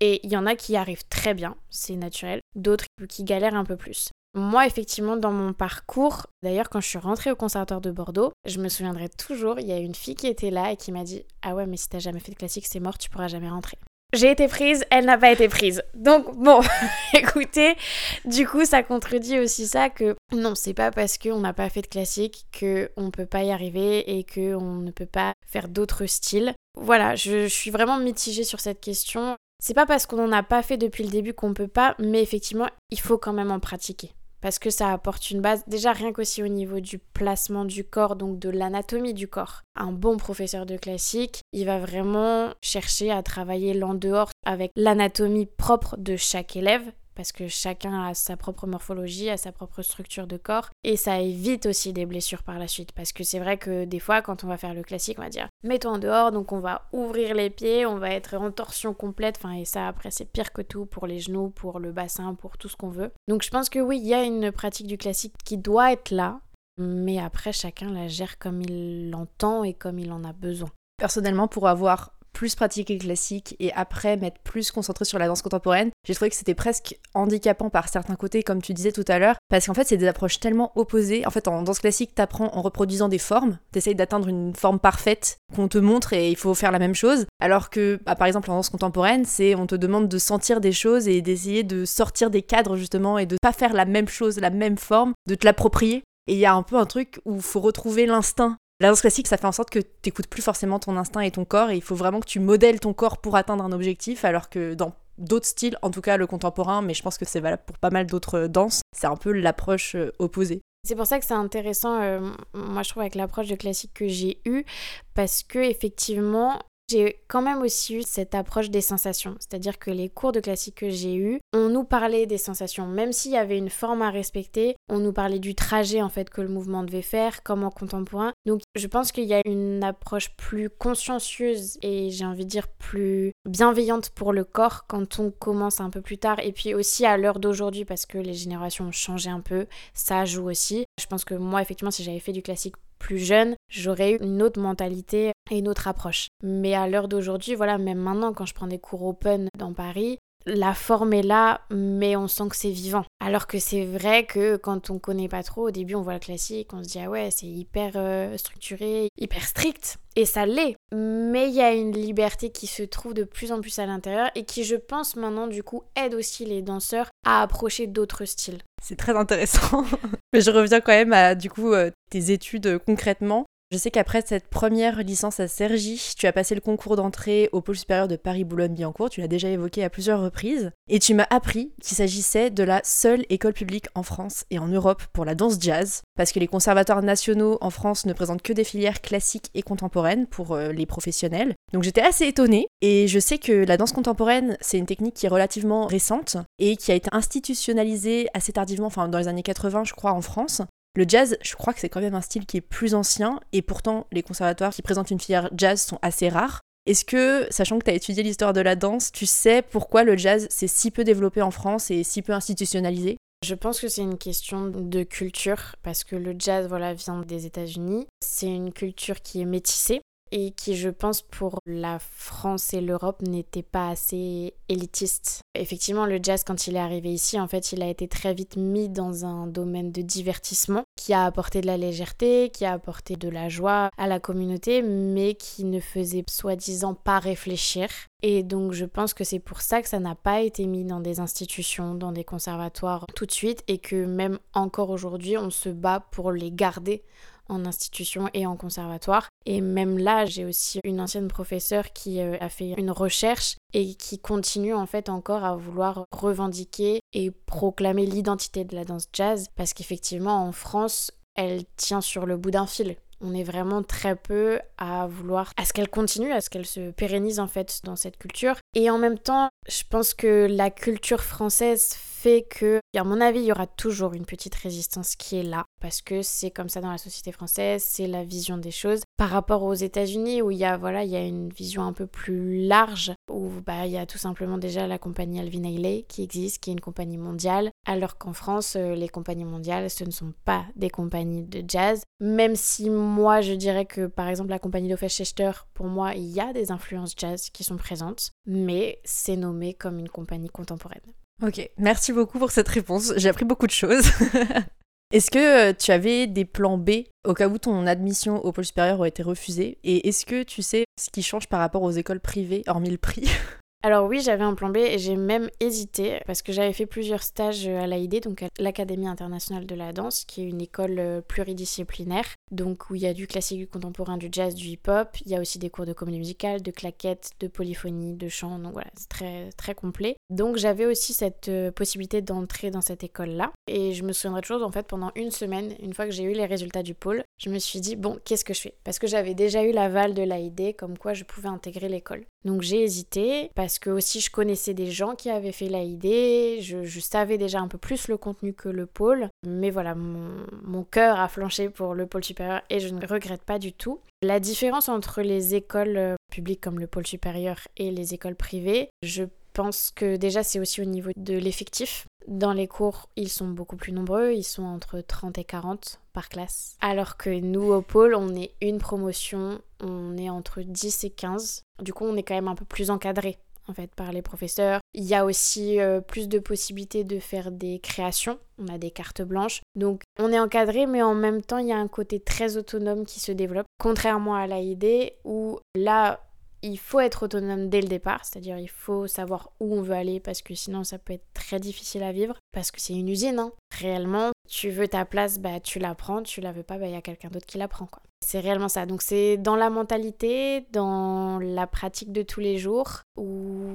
Et 0.05 0.19
il 0.25 0.33
y 0.33 0.35
en 0.35 0.45
a 0.45 0.57
qui 0.57 0.75
arrivent 0.75 1.07
très 1.07 1.33
bien, 1.33 1.55
c'est 1.69 1.95
naturel, 1.95 2.41
d'autres 2.55 2.87
qui 3.07 3.23
galèrent 3.23 3.55
un 3.55 3.63
peu 3.63 3.77
plus. 3.77 4.09
Moi, 4.33 4.67
effectivement, 4.67 5.15
dans 5.15 5.31
mon 5.31 5.53
parcours, 5.53 6.27
d'ailleurs, 6.43 6.69
quand 6.69 6.81
je 6.81 6.87
suis 6.89 6.99
rentrée 6.99 7.31
au 7.31 7.37
conservatoire 7.37 7.79
de 7.79 7.89
Bordeaux, 7.89 8.33
je 8.45 8.59
me 8.59 8.67
souviendrai 8.67 9.07
toujours, 9.07 9.61
il 9.61 9.67
y 9.67 9.71
a 9.71 9.77
une 9.77 9.95
fille 9.95 10.15
qui 10.15 10.27
était 10.27 10.51
là 10.51 10.73
et 10.73 10.75
qui 10.75 10.91
m'a 10.91 11.05
dit 11.05 11.23
Ah 11.41 11.55
ouais, 11.55 11.67
mais 11.67 11.77
si 11.77 11.87
t'as 11.87 11.99
jamais 11.99 12.19
fait 12.19 12.33
de 12.33 12.35
classique, 12.35 12.67
c'est 12.67 12.81
mort, 12.81 12.97
tu 12.97 13.09
pourras 13.09 13.29
jamais 13.29 13.47
rentrer. 13.47 13.77
J'ai 14.11 14.29
été 14.29 14.49
prise, 14.49 14.83
elle 14.91 15.05
n'a 15.05 15.17
pas 15.17 15.31
été 15.31 15.47
prise. 15.47 15.81
Donc 15.93 16.35
bon, 16.35 16.59
écoutez, 17.13 17.77
du 18.25 18.45
coup, 18.45 18.65
ça 18.65 18.83
contredit 18.83 19.39
aussi 19.39 19.67
ça 19.67 19.89
que 19.89 20.17
non, 20.33 20.53
c'est 20.53 20.73
pas 20.73 20.91
parce 20.91 21.17
qu'on 21.17 21.39
n'a 21.39 21.53
pas 21.53 21.69
fait 21.69 21.83
de 21.83 21.87
classique 21.87 22.45
qu'on 22.59 23.09
peut 23.09 23.25
pas 23.25 23.43
y 23.43 23.51
arriver 23.51 24.17
et 24.17 24.25
qu'on 24.25 24.81
ne 24.81 24.91
peut 24.91 25.05
pas 25.05 25.31
faire 25.47 25.69
d'autres 25.69 26.07
styles. 26.07 26.53
Voilà, 26.77 27.15
je, 27.15 27.43
je 27.43 27.53
suis 27.53 27.71
vraiment 27.71 27.99
mitigée 27.99 28.43
sur 28.43 28.59
cette 28.59 28.81
question. 28.81 29.37
C'est 29.65 29.73
pas 29.73 29.85
parce 29.85 30.05
qu'on 30.05 30.17
n'en 30.17 30.33
a 30.33 30.43
pas 30.43 30.61
fait 30.61 30.75
depuis 30.75 31.05
le 31.05 31.09
début 31.09 31.33
qu'on 31.33 31.53
peut 31.53 31.69
pas, 31.69 31.95
mais 31.97 32.21
effectivement, 32.21 32.67
il 32.91 32.99
faut 32.99 33.17
quand 33.17 33.31
même 33.31 33.49
en 33.49 33.61
pratiquer 33.61 34.11
parce 34.41 34.59
que 34.59 34.69
ça 34.69 34.91
apporte 34.91 35.31
une 35.31 35.39
base, 35.39 35.63
déjà 35.67 35.93
rien 35.93 36.11
qu'aussi 36.11 36.43
au 36.43 36.49
niveau 36.49 36.81
du 36.81 36.99
placement 36.99 37.63
du 37.63 37.85
corps, 37.85 38.17
donc 38.17 38.39
de 38.39 38.49
l'anatomie 38.49 39.13
du 39.13 39.29
corps. 39.29 39.61
Un 39.77 39.93
bon 39.93 40.17
professeur 40.17 40.65
de 40.65 40.75
classique, 40.75 41.39
il 41.53 41.65
va 41.65 41.79
vraiment 41.79 42.49
chercher 42.61 43.09
à 43.09 43.23
travailler 43.23 43.73
l'en 43.73 43.93
dehors 43.93 44.31
avec 44.45 44.73
l'anatomie 44.75 45.45
propre 45.45 45.95
de 45.97 46.17
chaque 46.17 46.57
élève 46.57 46.91
parce 47.15 47.31
que 47.31 47.47
chacun 47.47 48.07
a 48.07 48.13
sa 48.13 48.37
propre 48.37 48.67
morphologie, 48.67 49.29
a 49.29 49.37
sa 49.37 49.51
propre 49.51 49.81
structure 49.81 50.27
de 50.27 50.37
corps, 50.37 50.69
et 50.83 50.97
ça 50.97 51.19
évite 51.19 51.65
aussi 51.65 51.93
des 51.93 52.05
blessures 52.05 52.43
par 52.43 52.59
la 52.59 52.67
suite, 52.67 52.91
parce 52.91 53.11
que 53.11 53.23
c'est 53.23 53.39
vrai 53.39 53.57
que 53.57 53.85
des 53.85 53.99
fois, 53.99 54.21
quand 54.21 54.43
on 54.43 54.47
va 54.47 54.57
faire 54.57 54.73
le 54.73 54.83
classique, 54.83 55.17
on 55.19 55.23
va 55.23 55.29
dire 55.29 55.47
mets-toi 55.63 55.91
en 55.91 55.97
dehors, 55.99 56.31
donc 56.31 56.51
on 56.51 56.59
va 56.59 56.87
ouvrir 56.91 57.35
les 57.35 57.49
pieds, 57.49 57.85
on 57.85 57.97
va 57.97 58.09
être 58.11 58.35
en 58.35 58.51
torsion 58.51 58.93
complète, 58.93 59.35
enfin, 59.37 59.53
et 59.53 59.65
ça 59.65 59.87
après 59.87 60.11
c'est 60.11 60.25
pire 60.25 60.53
que 60.53 60.61
tout 60.61 60.85
pour 60.85 61.07
les 61.07 61.19
genoux, 61.19 61.49
pour 61.49 61.79
le 61.79 61.91
bassin, 61.91 62.33
pour 62.35 62.57
tout 62.57 62.69
ce 62.69 62.75
qu'on 62.75 62.89
veut. 62.89 63.11
Donc 63.27 63.43
je 63.43 63.49
pense 63.49 63.69
que 63.69 63.79
oui, 63.79 63.99
il 63.99 64.07
y 64.07 64.13
a 64.13 64.23
une 64.23 64.51
pratique 64.51 64.87
du 64.87 64.97
classique 64.97 65.33
qui 65.43 65.57
doit 65.57 65.91
être 65.91 66.11
là, 66.11 66.39
mais 66.77 67.19
après 67.19 67.53
chacun 67.53 67.91
la 67.91 68.07
gère 68.07 68.37
comme 68.39 68.61
il 68.61 69.09
l'entend 69.11 69.63
et 69.63 69.73
comme 69.73 69.99
il 69.99 70.11
en 70.11 70.23
a 70.23 70.33
besoin. 70.33 70.69
Personnellement, 70.97 71.47
pour 71.47 71.67
avoir 71.67 72.13
plus 72.33 72.55
pratiquer 72.55 72.97
classique 72.97 73.55
et 73.59 73.71
après 73.73 74.17
m'être 74.17 74.39
plus 74.43 74.71
concentré 74.71 75.05
sur 75.05 75.19
la 75.19 75.27
danse 75.27 75.41
contemporaine, 75.41 75.91
j'ai 76.05 76.15
trouvé 76.15 76.29
que 76.29 76.35
c'était 76.35 76.55
presque 76.55 76.97
handicapant 77.13 77.69
par 77.69 77.87
certains 77.87 78.15
côtés, 78.15 78.43
comme 78.43 78.61
tu 78.61 78.73
disais 78.73 78.91
tout 78.91 79.05
à 79.07 79.19
l'heure, 79.19 79.37
parce 79.49 79.67
qu'en 79.67 79.73
fait, 79.73 79.87
c'est 79.87 79.97
des 79.97 80.07
approches 80.07 80.39
tellement 80.39 80.71
opposées. 80.75 81.25
En 81.25 81.29
fait, 81.29 81.47
en 81.47 81.61
danse 81.61 81.79
classique, 81.79 82.15
t'apprends 82.15 82.55
en 82.55 82.61
reproduisant 82.61 83.07
des 83.07 83.19
formes, 83.19 83.57
t'essayes 83.71 83.95
d'atteindre 83.95 84.27
une 84.27 84.55
forme 84.55 84.79
parfaite 84.79 85.37
qu'on 85.55 85.67
te 85.67 85.77
montre 85.77 86.13
et 86.13 86.29
il 86.29 86.35
faut 86.35 86.53
faire 86.53 86.71
la 86.71 86.79
même 86.79 86.95
chose, 86.95 87.25
alors 87.39 87.69
que, 87.69 87.99
bah, 88.05 88.15
par 88.15 88.27
exemple, 88.27 88.49
en 88.51 88.55
danse 88.55 88.69
contemporaine, 88.69 89.25
c'est 89.25 89.55
on 89.55 89.67
te 89.67 89.75
demande 89.75 90.09
de 90.09 90.17
sentir 90.17 90.59
des 90.59 90.71
choses 90.71 91.07
et 91.07 91.21
d'essayer 91.21 91.63
de 91.63 91.85
sortir 91.85 92.29
des 92.29 92.41
cadres 92.41 92.75
justement 92.75 93.17
et 93.17 93.25
de 93.25 93.37
pas 93.41 93.53
faire 93.53 93.73
la 93.73 93.85
même 93.85 94.07
chose, 94.07 94.39
la 94.39 94.49
même 94.49 94.77
forme, 94.77 95.13
de 95.27 95.35
te 95.35 95.45
l'approprier. 95.45 96.03
Et 96.27 96.33
il 96.33 96.39
y 96.39 96.45
a 96.45 96.53
un 96.53 96.63
peu 96.63 96.77
un 96.77 96.85
truc 96.85 97.19
où 97.25 97.39
faut 97.41 97.59
retrouver 97.59 98.05
l'instinct 98.05 98.57
la 98.79 98.89
danse 98.89 99.01
classique, 99.01 99.27
ça 99.27 99.37
fait 99.37 99.47
en 99.47 99.51
sorte 99.51 99.69
que 99.69 99.79
tu 99.79 99.87
n'écoutes 100.05 100.27
plus 100.27 100.41
forcément 100.41 100.79
ton 100.79 100.97
instinct 100.97 101.21
et 101.21 101.31
ton 101.31 101.45
corps, 101.45 101.69
et 101.69 101.77
il 101.77 101.81
faut 101.81 101.95
vraiment 101.95 102.19
que 102.19 102.27
tu 102.27 102.39
modèles 102.39 102.79
ton 102.79 102.93
corps 102.93 103.19
pour 103.19 103.35
atteindre 103.35 103.63
un 103.63 103.71
objectif, 103.71 104.25
alors 104.25 104.49
que 104.49 104.73
dans 104.73 104.93
d'autres 105.17 105.45
styles, 105.45 105.77
en 105.81 105.91
tout 105.91 106.01
cas 106.01 106.17
le 106.17 106.27
contemporain, 106.27 106.81
mais 106.81 106.93
je 106.93 107.03
pense 107.03 107.17
que 107.17 107.25
c'est 107.25 107.39
valable 107.39 107.63
pour 107.65 107.77
pas 107.77 107.91
mal 107.91 108.07
d'autres 108.07 108.47
danses, 108.47 108.81
c'est 108.95 109.07
un 109.07 109.15
peu 109.15 109.31
l'approche 109.31 109.95
euh, 109.95 110.11
opposée. 110.19 110.61
C'est 110.85 110.95
pour 110.95 111.05
ça 111.05 111.19
que 111.19 111.25
c'est 111.25 111.33
intéressant, 111.33 112.01
euh, 112.01 112.19
moi 112.53 112.83
je 112.83 112.89
trouve, 112.89 113.01
avec 113.01 113.15
l'approche 113.15 113.47
de 113.47 113.55
classique 113.55 113.93
que 113.93 114.07
j'ai 114.07 114.41
eue, 114.45 114.65
parce 115.13 115.43
que 115.43 115.59
effectivement, 115.59 116.59
j'ai 116.93 117.19
quand 117.27 117.41
même 117.41 117.61
aussi 117.61 117.95
eu 117.95 118.03
cette 118.03 118.35
approche 118.35 118.69
des 118.69 118.81
sensations, 118.81 119.35
c'est-à-dire 119.39 119.79
que 119.79 119.89
les 119.89 120.09
cours 120.09 120.31
de 120.31 120.39
classique 120.39 120.75
que 120.75 120.89
j'ai 120.89 121.15
eus, 121.15 121.39
on 121.53 121.69
nous 121.69 121.83
parlait 121.83 122.27
des 122.27 122.37
sensations, 122.37 122.85
même 122.85 123.11
s'il 123.11 123.31
y 123.31 123.37
avait 123.37 123.57
une 123.57 123.69
forme 123.69 124.03
à 124.03 124.11
respecter, 124.11 124.75
on 124.89 124.99
nous 124.99 125.11
parlait 125.11 125.39
du 125.39 125.55
trajet 125.55 126.01
en 126.01 126.09
fait 126.09 126.29
que 126.29 126.41
le 126.41 126.49
mouvement 126.49 126.83
devait 126.83 127.01
faire, 127.01 127.41
comme 127.41 127.63
en 127.63 127.71
contemporain. 127.71 128.31
Donc 128.45 128.61
je 128.75 128.87
pense 128.87 129.11
qu'il 129.11 129.25
y 129.25 129.33
a 129.33 129.41
une 129.45 129.83
approche 129.83 130.35
plus 130.35 130.69
consciencieuse 130.69 131.77
et 131.81 132.11
j'ai 132.11 132.25
envie 132.25 132.45
de 132.45 132.49
dire 132.49 132.67
plus 132.67 133.31
bienveillante 133.49 134.11
pour 134.11 134.31
le 134.31 134.43
corps 134.43 134.85
quand 134.87 135.19
on 135.19 135.31
commence 135.31 135.79
un 135.79 135.89
peu 135.89 136.01
plus 136.01 136.19
tard 136.19 136.39
et 136.39 136.51
puis 136.51 136.75
aussi 136.75 137.05
à 137.05 137.17
l'heure 137.17 137.39
d'aujourd'hui 137.39 137.85
parce 137.85 138.05
que 138.05 138.19
les 138.19 138.33
générations 138.33 138.85
ont 138.85 138.91
changé 138.91 139.29
un 139.29 139.41
peu, 139.41 139.65
ça 139.95 140.25
joue 140.25 140.49
aussi. 140.49 140.85
Je 141.01 141.07
pense 141.07 141.25
que 141.25 141.33
moi 141.33 141.61
effectivement 141.61 141.91
si 141.91 142.03
j'avais 142.03 142.19
fait 142.19 142.33
du 142.33 142.43
classique 142.43 142.75
plus 142.99 143.19
jeune, 143.19 143.55
j'aurais 143.67 144.13
eu 144.13 144.17
une 144.21 144.41
autre 144.41 144.61
mentalité 144.61 145.32
et 145.51 145.59
une 145.59 145.67
autre 145.67 145.87
approche. 145.87 146.27
Mais 146.41 146.73
à 146.73 146.87
l'heure 146.87 147.07
d'aujourd'hui, 147.07 147.55
voilà, 147.55 147.77
même 147.77 147.99
maintenant, 147.99 148.33
quand 148.33 148.45
je 148.45 148.53
prends 148.53 148.67
des 148.67 148.79
cours 148.79 149.03
open 149.03 149.49
dans 149.57 149.73
Paris, 149.73 150.19
la 150.45 150.73
forme 150.73 151.13
est 151.13 151.23
là, 151.23 151.61
mais 151.71 152.15
on 152.15 152.27
sent 152.27 152.49
que 152.49 152.55
c'est 152.55 152.69
vivant. 152.69 153.05
Alors 153.19 153.47
que 153.47 153.59
c'est 153.59 153.85
vrai 153.85 154.25
que 154.25 154.57
quand 154.57 154.89
on 154.89 154.99
connaît 154.99 155.29
pas 155.29 155.43
trop, 155.43 155.67
au 155.67 155.71
début 155.71 155.95
on 155.95 156.01
voit 156.01 156.13
le 156.13 156.19
classique, 156.19 156.73
on 156.73 156.83
se 156.83 156.89
dit 156.89 156.99
ah 156.99 157.09
ouais, 157.09 157.29
c'est 157.31 157.45
hyper 157.45 157.93
euh, 157.95 158.37
structuré, 158.37 159.07
hyper 159.17 159.43
strict. 159.43 159.97
Et 160.15 160.25
ça 160.25 160.45
l'est. 160.45 160.75
Mais 160.93 161.47
il 161.49 161.55
y 161.55 161.61
a 161.61 161.73
une 161.73 161.93
liberté 161.93 162.51
qui 162.51 162.67
se 162.67 162.83
trouve 162.83 163.13
de 163.13 163.23
plus 163.23 163.51
en 163.51 163.61
plus 163.61 163.79
à 163.79 163.85
l'intérieur 163.85 164.29
et 164.35 164.45
qui, 164.45 164.63
je 164.63 164.75
pense, 164.75 165.15
maintenant, 165.15 165.47
du 165.47 165.63
coup, 165.63 165.83
aide 165.95 166.13
aussi 166.13 166.45
les 166.45 166.61
danseurs 166.61 167.09
à 167.25 167.41
approcher 167.41 167.87
d'autres 167.87 168.25
styles. 168.25 168.59
C'est 168.81 168.97
très 168.97 169.15
intéressant. 169.15 169.85
Mais 170.33 170.41
je 170.41 170.51
reviens 170.51 170.81
quand 170.81 170.91
même 170.91 171.13
à, 171.13 171.33
du 171.33 171.49
coup, 171.49 171.73
euh, 171.73 171.89
tes 172.11 172.31
études 172.31 172.67
euh, 172.67 172.79
concrètement. 172.79 173.45
Je 173.73 173.79
sais 173.79 173.89
qu'après 173.89 174.21
cette 174.23 174.49
première 174.49 175.01
licence 175.01 175.39
à 175.39 175.47
Cergy, 175.47 176.13
tu 176.15 176.27
as 176.27 176.31
passé 176.31 176.53
le 176.53 176.61
concours 176.61 176.95
d'entrée 176.95 177.49
au 177.53 177.61
pôle 177.61 177.75
supérieur 177.75 178.07
de 178.07 178.15
Paris-Boulogne-Billancourt, 178.15 179.09
tu 179.09 179.19
l'as 179.19 179.27
déjà 179.27 179.49
évoqué 179.49 179.83
à 179.83 179.89
plusieurs 179.89 180.21
reprises, 180.21 180.69
et 180.87 180.99
tu 180.99 181.15
m'as 181.15 181.25
appris 181.31 181.73
qu'il 181.81 181.97
s'agissait 181.97 182.51
de 182.51 182.63
la 182.63 182.81
seule 182.83 183.25
école 183.31 183.53
publique 183.53 183.87
en 183.95 184.03
France 184.03 184.45
et 184.51 184.59
en 184.59 184.67
Europe 184.67 185.01
pour 185.11 185.25
la 185.25 185.33
danse 185.33 185.57
jazz, 185.59 186.03
parce 186.15 186.31
que 186.31 186.39
les 186.39 186.45
conservatoires 186.45 187.01
nationaux 187.01 187.57
en 187.61 187.71
France 187.71 188.05
ne 188.05 188.13
présentent 188.13 188.43
que 188.43 188.53
des 188.53 188.63
filières 188.63 189.01
classiques 189.01 189.49
et 189.55 189.63
contemporaines 189.63 190.27
pour 190.27 190.51
euh, 190.51 190.71
les 190.71 190.85
professionnels. 190.85 191.55
Donc 191.73 191.81
j'étais 191.81 192.01
assez 192.01 192.27
étonnée, 192.27 192.67
et 192.81 193.07
je 193.07 193.17
sais 193.17 193.39
que 193.39 193.65
la 193.65 193.77
danse 193.77 193.91
contemporaine, 193.91 194.55
c'est 194.61 194.77
une 194.77 194.85
technique 194.85 195.15
qui 195.15 195.25
est 195.25 195.29
relativement 195.29 195.87
récente 195.87 196.37
et 196.59 196.77
qui 196.77 196.91
a 196.91 196.95
été 196.95 197.09
institutionnalisée 197.11 198.27
assez 198.35 198.53
tardivement, 198.53 198.85
enfin 198.85 199.07
dans 199.07 199.17
les 199.17 199.27
années 199.27 199.41
80 199.41 199.85
je 199.85 199.93
crois 199.93 200.11
en 200.11 200.21
France, 200.21 200.61
le 200.95 201.05
jazz, 201.07 201.37
je 201.41 201.55
crois 201.55 201.73
que 201.73 201.79
c'est 201.79 201.89
quand 201.89 202.01
même 202.01 202.15
un 202.15 202.21
style 202.21 202.45
qui 202.45 202.57
est 202.57 202.61
plus 202.61 202.93
ancien, 202.93 203.39
et 203.51 203.61
pourtant 203.61 204.07
les 204.11 204.23
conservatoires 204.23 204.73
qui 204.73 204.81
présentent 204.81 205.11
une 205.11 205.19
filière 205.19 205.49
jazz 205.55 205.81
sont 205.81 205.99
assez 206.01 206.29
rares. 206.29 206.61
Est-ce 206.85 207.05
que, 207.05 207.47
sachant 207.49 207.79
que 207.79 207.85
tu 207.85 207.91
as 207.91 207.95
étudié 207.95 208.23
l'histoire 208.23 208.53
de 208.53 208.61
la 208.61 208.75
danse, 208.75 209.11
tu 209.11 209.25
sais 209.25 209.61
pourquoi 209.61 210.03
le 210.03 210.17
jazz 210.17 210.47
s'est 210.49 210.67
si 210.67 210.91
peu 210.91 211.03
développé 211.03 211.41
en 211.41 211.51
France 211.51 211.89
et 211.89 212.03
si 212.03 212.21
peu 212.21 212.33
institutionnalisé? 212.33 213.17
Je 213.43 213.55
pense 213.55 213.79
que 213.79 213.87
c'est 213.87 214.01
une 214.01 214.17
question 214.17 214.67
de 214.67 215.03
culture 215.03 215.75
parce 215.81 216.03
que 216.03 216.15
le 216.15 216.35
jazz 216.37 216.67
voilà 216.67 216.93
vient 216.93 217.21
des 217.21 217.45
États-Unis. 217.45 218.07
C'est 218.23 218.47
une 218.47 218.71
culture 218.71 219.21
qui 219.21 219.41
est 219.41 219.45
métissée 219.45 220.01
et 220.35 220.49
qui, 220.49 220.75
je 220.75 220.89
pense, 220.89 221.21
pour 221.21 221.59
la 221.67 221.99
France 221.99 222.73
et 222.73 222.81
l'Europe, 222.81 223.21
n'était 223.21 223.61
pas 223.61 223.89
assez 223.89 224.55
élitiste. 224.67 225.41
Effectivement, 225.53 226.07
le 226.07 226.19
jazz, 226.21 226.43
quand 226.43 226.65
il 226.65 226.75
est 226.75 226.79
arrivé 226.79 227.13
ici, 227.13 227.39
en 227.39 227.47
fait, 227.47 227.71
il 227.71 227.83
a 227.83 227.87
été 227.87 228.07
très 228.07 228.33
vite 228.33 228.57
mis 228.57 228.89
dans 228.89 229.25
un 229.25 229.45
domaine 229.45 229.91
de 229.91 230.01
divertissement 230.01 230.85
qui 230.95 231.13
a 231.13 231.25
apporté 231.25 231.61
de 231.61 231.67
la 231.67 231.77
légèreté, 231.77 232.49
qui 232.49 232.65
a 232.65 232.73
apporté 232.73 233.15
de 233.15 233.29
la 233.29 233.47
joie 233.47 233.89
à 233.95 234.07
la 234.07 234.19
communauté, 234.19 234.81
mais 234.81 235.35
qui 235.35 235.65
ne 235.65 235.79
faisait 235.79 236.25
soi-disant 236.27 236.95
pas 236.95 237.19
réfléchir. 237.19 237.87
Et 238.23 238.41
donc 238.41 238.71
je 238.71 238.85
pense 238.85 239.13
que 239.13 239.25
c'est 239.25 239.39
pour 239.39 239.61
ça 239.61 239.81
que 239.81 239.89
ça 239.89 239.99
n'a 239.99 240.15
pas 240.15 240.41
été 240.41 240.65
mis 240.65 240.85
dans 240.85 241.01
des 241.01 241.19
institutions, 241.19 241.93
dans 241.93 242.13
des 242.13 242.23
conservatoires 242.23 243.05
tout 243.15 243.25
de 243.25 243.31
suite 243.31 243.63
et 243.67 243.79
que 243.79 244.05
même 244.05 244.39
encore 244.53 244.91
aujourd'hui 244.91 245.37
on 245.37 245.49
se 245.49 245.67
bat 245.67 245.99
pour 246.09 246.31
les 246.31 246.49
garder 246.49 247.03
en 247.53 247.65
institution 247.65 248.29
et 248.33 248.45
en 248.45 248.55
conservatoire. 248.55 249.27
Et 249.45 249.61
même 249.61 249.97
là, 249.97 250.25
j'ai 250.25 250.45
aussi 250.45 250.79
une 250.83 250.99
ancienne 250.99 251.27
professeure 251.27 251.93
qui 251.93 252.19
euh, 252.19 252.37
a 252.39 252.49
fait 252.49 252.73
une 252.77 252.91
recherche 252.91 253.55
et 253.73 253.95
qui 253.95 254.19
continue 254.19 254.73
en 254.73 254.85
fait 254.85 255.09
encore 255.09 255.43
à 255.43 255.55
vouloir 255.55 256.05
revendiquer 256.11 256.99
et 257.13 257.31
proclamer 257.31 258.05
l'identité 258.05 258.63
de 258.63 258.75
la 258.75 258.85
danse 258.85 259.07
jazz 259.13 259.47
parce 259.55 259.73
qu'effectivement 259.73 260.45
en 260.45 260.51
France, 260.51 261.11
elle 261.35 261.63
tient 261.77 262.01
sur 262.01 262.25
le 262.25 262.37
bout 262.37 262.51
d'un 262.51 262.67
fil. 262.67 262.95
On 263.21 263.33
est 263.33 263.43
vraiment 263.43 263.83
très 263.83 264.15
peu 264.15 264.59
à 264.77 265.07
vouloir 265.07 265.53
à 265.55 265.65
ce 265.65 265.71
qu'elle 265.71 265.89
continue, 265.89 266.33
à 266.33 266.41
ce 266.41 266.49
qu'elle 266.49 266.65
se 266.65 266.91
pérennise 266.91 267.39
en 267.39 267.47
fait 267.47 267.79
dans 267.85 267.95
cette 267.95 268.17
culture. 268.17 268.55
Et 268.75 268.89
en 268.89 268.97
même 268.97 269.17
temps, 269.17 269.49
je 269.67 269.83
pense 269.89 270.13
que 270.13 270.47
la 270.49 270.69
culture 270.69 271.23
française 271.23 271.95
fait 272.23 272.43
que, 272.49 272.79
à 272.95 273.03
mon 273.03 273.19
avis, 273.19 273.39
il 273.39 273.45
y 273.47 273.51
aura 273.51 273.67
toujours 273.67 274.13
une 274.13 274.25
petite 274.25 274.55
résistance 274.55 275.17
qui 275.17 275.35
est 275.35 275.43
là, 275.43 275.65
parce 275.81 276.01
que 276.01 276.21
c'est 276.21 276.51
comme 276.51 276.69
ça 276.69 276.79
dans 276.79 276.91
la 276.91 276.97
société 276.97 277.33
française, 277.33 277.83
c'est 277.85 278.07
la 278.07 278.23
vision 278.23 278.57
des 278.57 278.71
choses. 278.71 279.01
Par 279.17 279.29
rapport 279.29 279.63
aux 279.63 279.73
États-Unis, 279.73 280.41
où 280.41 280.49
il 280.49 280.57
y 280.57 280.63
a, 280.63 280.77
voilà, 280.77 281.03
il 281.03 281.09
y 281.09 281.17
a 281.17 281.25
une 281.25 281.49
vision 281.49 281.83
un 281.83 281.91
peu 281.91 282.07
plus 282.07 282.65
large, 282.65 283.11
où 283.29 283.49
bah, 283.65 283.85
il 283.87 283.91
y 283.91 283.97
a 283.97 284.05
tout 284.05 284.17
simplement 284.17 284.57
déjà 284.57 284.87
la 284.87 284.97
compagnie 284.97 285.41
Alvin 285.41 285.65
Ailey 285.65 286.05
qui 286.07 286.23
existe, 286.23 286.63
qui 286.63 286.69
est 286.69 286.73
une 286.73 286.79
compagnie 286.79 287.17
mondiale, 287.17 287.71
alors 287.85 288.17
qu'en 288.17 288.31
France, 288.31 288.77
euh, 288.77 288.95
les 288.95 289.09
compagnies 289.09 289.43
mondiales, 289.43 289.89
ce 289.89 290.05
ne 290.05 290.11
sont 290.11 290.33
pas 290.45 290.63
des 290.77 290.89
compagnies 290.89 291.43
de 291.43 291.61
jazz, 291.67 292.03
même 292.21 292.55
si 292.55 292.89
moi, 292.89 293.41
je 293.41 293.51
dirais 293.51 293.85
que, 293.85 294.07
par 294.07 294.29
exemple, 294.29 294.49
la 294.49 294.59
compagnie 294.59 294.87
d'Hofechter, 294.87 295.51
pour 295.73 295.87
moi, 295.87 296.13
il 296.15 296.29
y 296.29 296.39
a 296.39 296.53
des 296.53 296.71
influences 296.71 297.15
jazz 297.17 297.49
qui 297.49 297.65
sont 297.65 297.75
présentes, 297.75 298.31
mais 298.45 299.01
c'est 299.03 299.35
nommé 299.35 299.73
comme 299.73 299.99
une 299.99 300.09
compagnie 300.09 300.49
contemporaine. 300.49 301.01
Ok, 301.41 301.69
merci 301.77 302.13
beaucoup 302.13 302.39
pour 302.39 302.51
cette 302.51 302.67
réponse. 302.67 303.13
J'ai 303.17 303.29
appris 303.29 303.45
beaucoup 303.45 303.67
de 303.67 303.71
choses. 303.71 304.05
Est-ce 305.13 305.29
que 305.29 305.69
euh, 305.69 305.73
tu 305.73 305.91
avais 305.91 306.25
des 306.25 306.43
plans 306.43 306.77
B 306.77 307.03
au 307.23 307.33
cas 307.35 307.47
où 307.47 307.59
ton 307.59 307.85
admission 307.85 308.43
au 308.43 308.51
pôle 308.51 308.65
supérieur 308.65 308.97
aurait 308.99 309.09
été 309.09 309.21
refusée? 309.21 309.77
Et 309.83 310.07
est-ce 310.07 310.25
que 310.25 310.41
tu 310.41 310.63
sais 310.63 310.85
ce 310.99 311.11
qui 311.11 311.21
change 311.21 311.47
par 311.47 311.59
rapport 311.59 311.83
aux 311.83 311.91
écoles 311.91 312.19
privées, 312.19 312.63
hormis 312.65 312.89
le 312.89 312.97
prix? 312.97 313.29
Alors 313.85 314.07
oui, 314.07 314.21
j'avais 314.21 314.45
un 314.45 314.55
plan 314.55 314.69
B 314.69 314.77
et 314.77 314.97
j'ai 314.97 315.17
même 315.17 315.49
hésité 315.59 316.21
parce 316.25 316.41
que 316.41 316.53
j'avais 316.53 316.71
fait 316.71 316.85
plusieurs 316.85 317.21
stages 317.21 317.67
à 317.67 317.85
l'AID, 317.85 318.23
donc 318.23 318.41
à 318.41 318.47
l'Académie 318.57 319.07
internationale 319.07 319.67
de 319.67 319.75
la 319.75 319.91
danse, 319.91 320.23
qui 320.23 320.41
est 320.41 320.47
une 320.47 320.61
école 320.61 320.97
euh, 320.97 321.21
pluridisciplinaire, 321.21 322.25
donc 322.53 322.89
où 322.89 322.95
il 322.95 323.01
y 323.01 323.07
a 323.07 323.13
du 323.13 323.27
classique, 323.27 323.59
du 323.59 323.67
contemporain, 323.67 324.17
du 324.17 324.29
jazz, 324.31 324.55
du 324.55 324.67
hip-hop. 324.67 325.09
Il 325.25 325.31
y 325.31 325.35
a 325.35 325.41
aussi 325.41 325.59
des 325.59 325.69
cours 325.69 325.85
de 325.85 325.93
comédie 325.93 326.19
musicale, 326.19 326.61
de 326.61 326.71
claquettes, 326.71 327.31
de 327.39 327.47
polyphonie, 327.47 328.13
de 328.13 328.29
chant, 328.29 328.59
donc 328.59 328.73
voilà, 328.73 328.89
c'est 328.95 329.09
très 329.09 329.49
très 329.57 329.75
complet. 329.75 330.15
Donc 330.29 330.55
j'avais 330.55 330.85
aussi 330.85 331.13
cette 331.13 331.49
euh, 331.49 331.71
possibilité 331.71 332.21
d'entrer 332.21 332.71
dans 332.71 332.81
cette 332.81 333.03
école-là 333.03 333.51
et 333.67 333.93
je 333.93 334.03
me 334.03 334.13
souviendrai 334.13 334.43
choses 334.43 334.63
en 334.63 334.71
fait 334.71 334.87
pendant 334.87 335.11
une 335.15 335.31
semaine, 335.31 335.73
une 335.81 335.93
fois 335.93 336.05
que 336.05 336.11
j'ai 336.11 336.23
eu 336.23 336.33
les 336.33 336.45
résultats 336.45 336.83
du 336.83 336.93
pôle, 336.93 337.23
je 337.37 337.49
me 337.49 337.59
suis 337.59 337.81
dit 337.81 337.95
bon, 337.95 338.17
qu'est-ce 338.23 338.45
que 338.45 338.53
je 338.53 338.61
fais? 338.61 338.75
Parce 338.83 338.99
que 338.99 339.07
j'avais 339.07 339.33
déjà 339.33 339.63
eu 339.63 339.71
l'aval 339.71 340.13
de 340.13 340.23
l'AID 340.23 340.75
comme 340.77 340.97
quoi 340.97 341.13
je 341.13 341.23
pouvais 341.23 341.49
intégrer 341.49 341.89
l'école. 341.89 342.25
Donc 342.45 342.61
j'ai 342.61 342.83
hésité 342.83 343.49
parce 343.55 343.73
parce 343.73 343.79
que 343.79 343.89
aussi 343.89 344.19
je 344.19 344.29
connaissais 344.29 344.75
des 344.75 344.91
gens 344.91 345.15
qui 345.15 345.31
avaient 345.31 345.51
fait 345.51 345.67
l'AID, 345.67 346.61
je, 346.61 346.83
je 346.83 346.99
savais 346.99 347.39
déjà 347.39 347.59
un 347.59 347.67
peu 347.67 347.79
plus 347.79 348.07
le 348.07 348.17
contenu 348.17 348.53
que 348.53 348.69
le 348.69 348.85
pôle, 348.85 349.29
mais 349.47 349.71
voilà, 349.71 349.95
mon, 349.95 350.45
mon 350.61 350.83
cœur 350.83 351.19
a 351.19 351.27
flanché 351.27 351.69
pour 351.69 351.95
le 351.95 352.05
pôle 352.05 352.23
supérieur 352.23 352.42
et 352.69 352.79
je 352.79 352.89
ne 352.89 353.05
regrette 353.05 353.43
pas 353.43 353.59
du 353.59 353.73
tout. 353.73 353.99
La 354.21 354.39
différence 354.39 354.89
entre 354.89 355.21
les 355.21 355.55
écoles 355.55 355.97
euh, 355.97 356.15
publiques 356.31 356.61
comme 356.61 356.79
le 356.79 356.87
pôle 356.87 357.07
supérieur 357.07 357.57
et 357.77 357.91
les 357.91 358.13
écoles 358.13 358.35
privées, 358.35 358.89
je 359.01 359.25
pense 359.53 359.91
que 359.91 360.15
déjà 360.15 360.43
c'est 360.43 360.59
aussi 360.59 360.81
au 360.81 360.85
niveau 360.85 361.11
de 361.15 361.37
l'effectif. 361.37 362.05
Dans 362.27 362.53
les 362.53 362.67
cours, 362.67 363.09
ils 363.15 363.29
sont 363.29 363.49
beaucoup 363.49 363.75
plus 363.75 363.91
nombreux, 363.91 364.31
ils 364.31 364.43
sont 364.43 364.63
entre 364.63 365.01
30 365.01 365.37
et 365.37 365.43
40 365.43 365.99
par 366.13 366.29
classe. 366.29 366.77
Alors 366.79 367.17
que 367.17 367.29
nous, 367.29 367.71
au 367.71 367.81
pôle, 367.81 368.15
on 368.15 368.33
est 368.35 368.51
une 368.61 368.77
promotion, 368.77 369.59
on 369.81 370.17
est 370.17 370.29
entre 370.29 370.61
10 370.61 371.03
et 371.03 371.09
15. 371.09 371.63
Du 371.81 371.93
coup, 371.93 372.05
on 372.05 372.15
est 372.15 372.23
quand 372.23 372.35
même 372.35 372.47
un 372.47 372.55
peu 372.55 372.65
plus 372.65 372.89
encadré 372.89 373.37
en 373.67 373.73
fait 373.73 373.93
par 373.95 374.11
les 374.11 374.21
professeurs. 374.21 374.79
Il 374.93 375.03
y 375.03 375.15
a 375.15 375.25
aussi 375.25 375.79
euh, 375.79 376.01
plus 376.01 376.27
de 376.27 376.39
possibilités 376.39 377.03
de 377.03 377.19
faire 377.19 377.51
des 377.51 377.79
créations. 377.79 378.39
On 378.59 378.67
a 378.67 378.77
des 378.77 378.91
cartes 378.91 379.21
blanches. 379.21 379.61
Donc 379.75 380.01
on 380.19 380.31
est 380.31 380.39
encadré 380.39 380.85
mais 380.85 381.01
en 381.01 381.15
même 381.15 381.41
temps 381.41 381.57
il 381.57 381.67
y 381.67 381.73
a 381.73 381.77
un 381.77 381.87
côté 381.87 382.19
très 382.19 382.57
autonome 382.57 383.05
qui 383.05 383.19
se 383.19 383.31
développe. 383.31 383.65
Contrairement 383.79 384.35
à 384.35 384.47
l'AID 384.47 385.13
où 385.23 385.59
là 385.75 386.19
il 386.63 386.77
faut 386.77 387.01
être 387.01 387.23
autonome 387.23 387.67
dès 387.67 387.81
le 387.81 387.89
départ, 387.89 388.23
c'est-à-dire 388.23 388.57
il 388.57 388.69
faut 388.69 389.05
savoir 389.05 389.51
où 389.59 389.75
on 389.75 389.81
veut 389.81 389.95
aller 389.95 390.21
parce 390.21 390.41
que 390.41 390.55
sinon 390.55 390.85
ça 390.85 390.97
peut 390.97 391.13
être 391.13 391.27
très 391.33 391.59
difficile 391.59 392.03
à 392.03 392.13
vivre 392.13 392.35
parce 392.53 392.71
que 392.71 392.79
c'est 392.79 392.93
une 392.93 393.09
usine. 393.09 393.37
Hein. 393.37 393.51
Réellement, 393.77 394.31
tu 394.47 394.69
veux 394.69 394.87
ta 394.87 395.03
place, 395.03 395.39
bah 395.39 395.59
tu 395.59 395.79
la 395.79 395.93
prends, 395.93 396.23
tu 396.23 396.39
la 396.39 396.53
veux 396.53 396.63
pas, 396.63 396.77
bah 396.77 396.87
il 396.87 396.93
y 396.93 396.95
a 396.97 397.01
quelqu'un 397.01 397.29
d'autre 397.29 397.45
qui 397.45 397.57
la 397.57 397.67
prend 397.67 397.85
quoi. 397.85 398.01
C'est 398.23 398.39
réellement 398.39 398.69
ça. 398.69 398.85
Donc 398.85 399.01
c'est 399.01 399.37
dans 399.37 399.55
la 399.55 399.69
mentalité, 399.69 400.65
dans 400.71 401.39
la 401.39 401.67
pratique 401.67 402.11
de 402.11 402.23
tous 402.23 402.39
les 402.39 402.57
jours, 402.57 403.01
où 403.17 403.25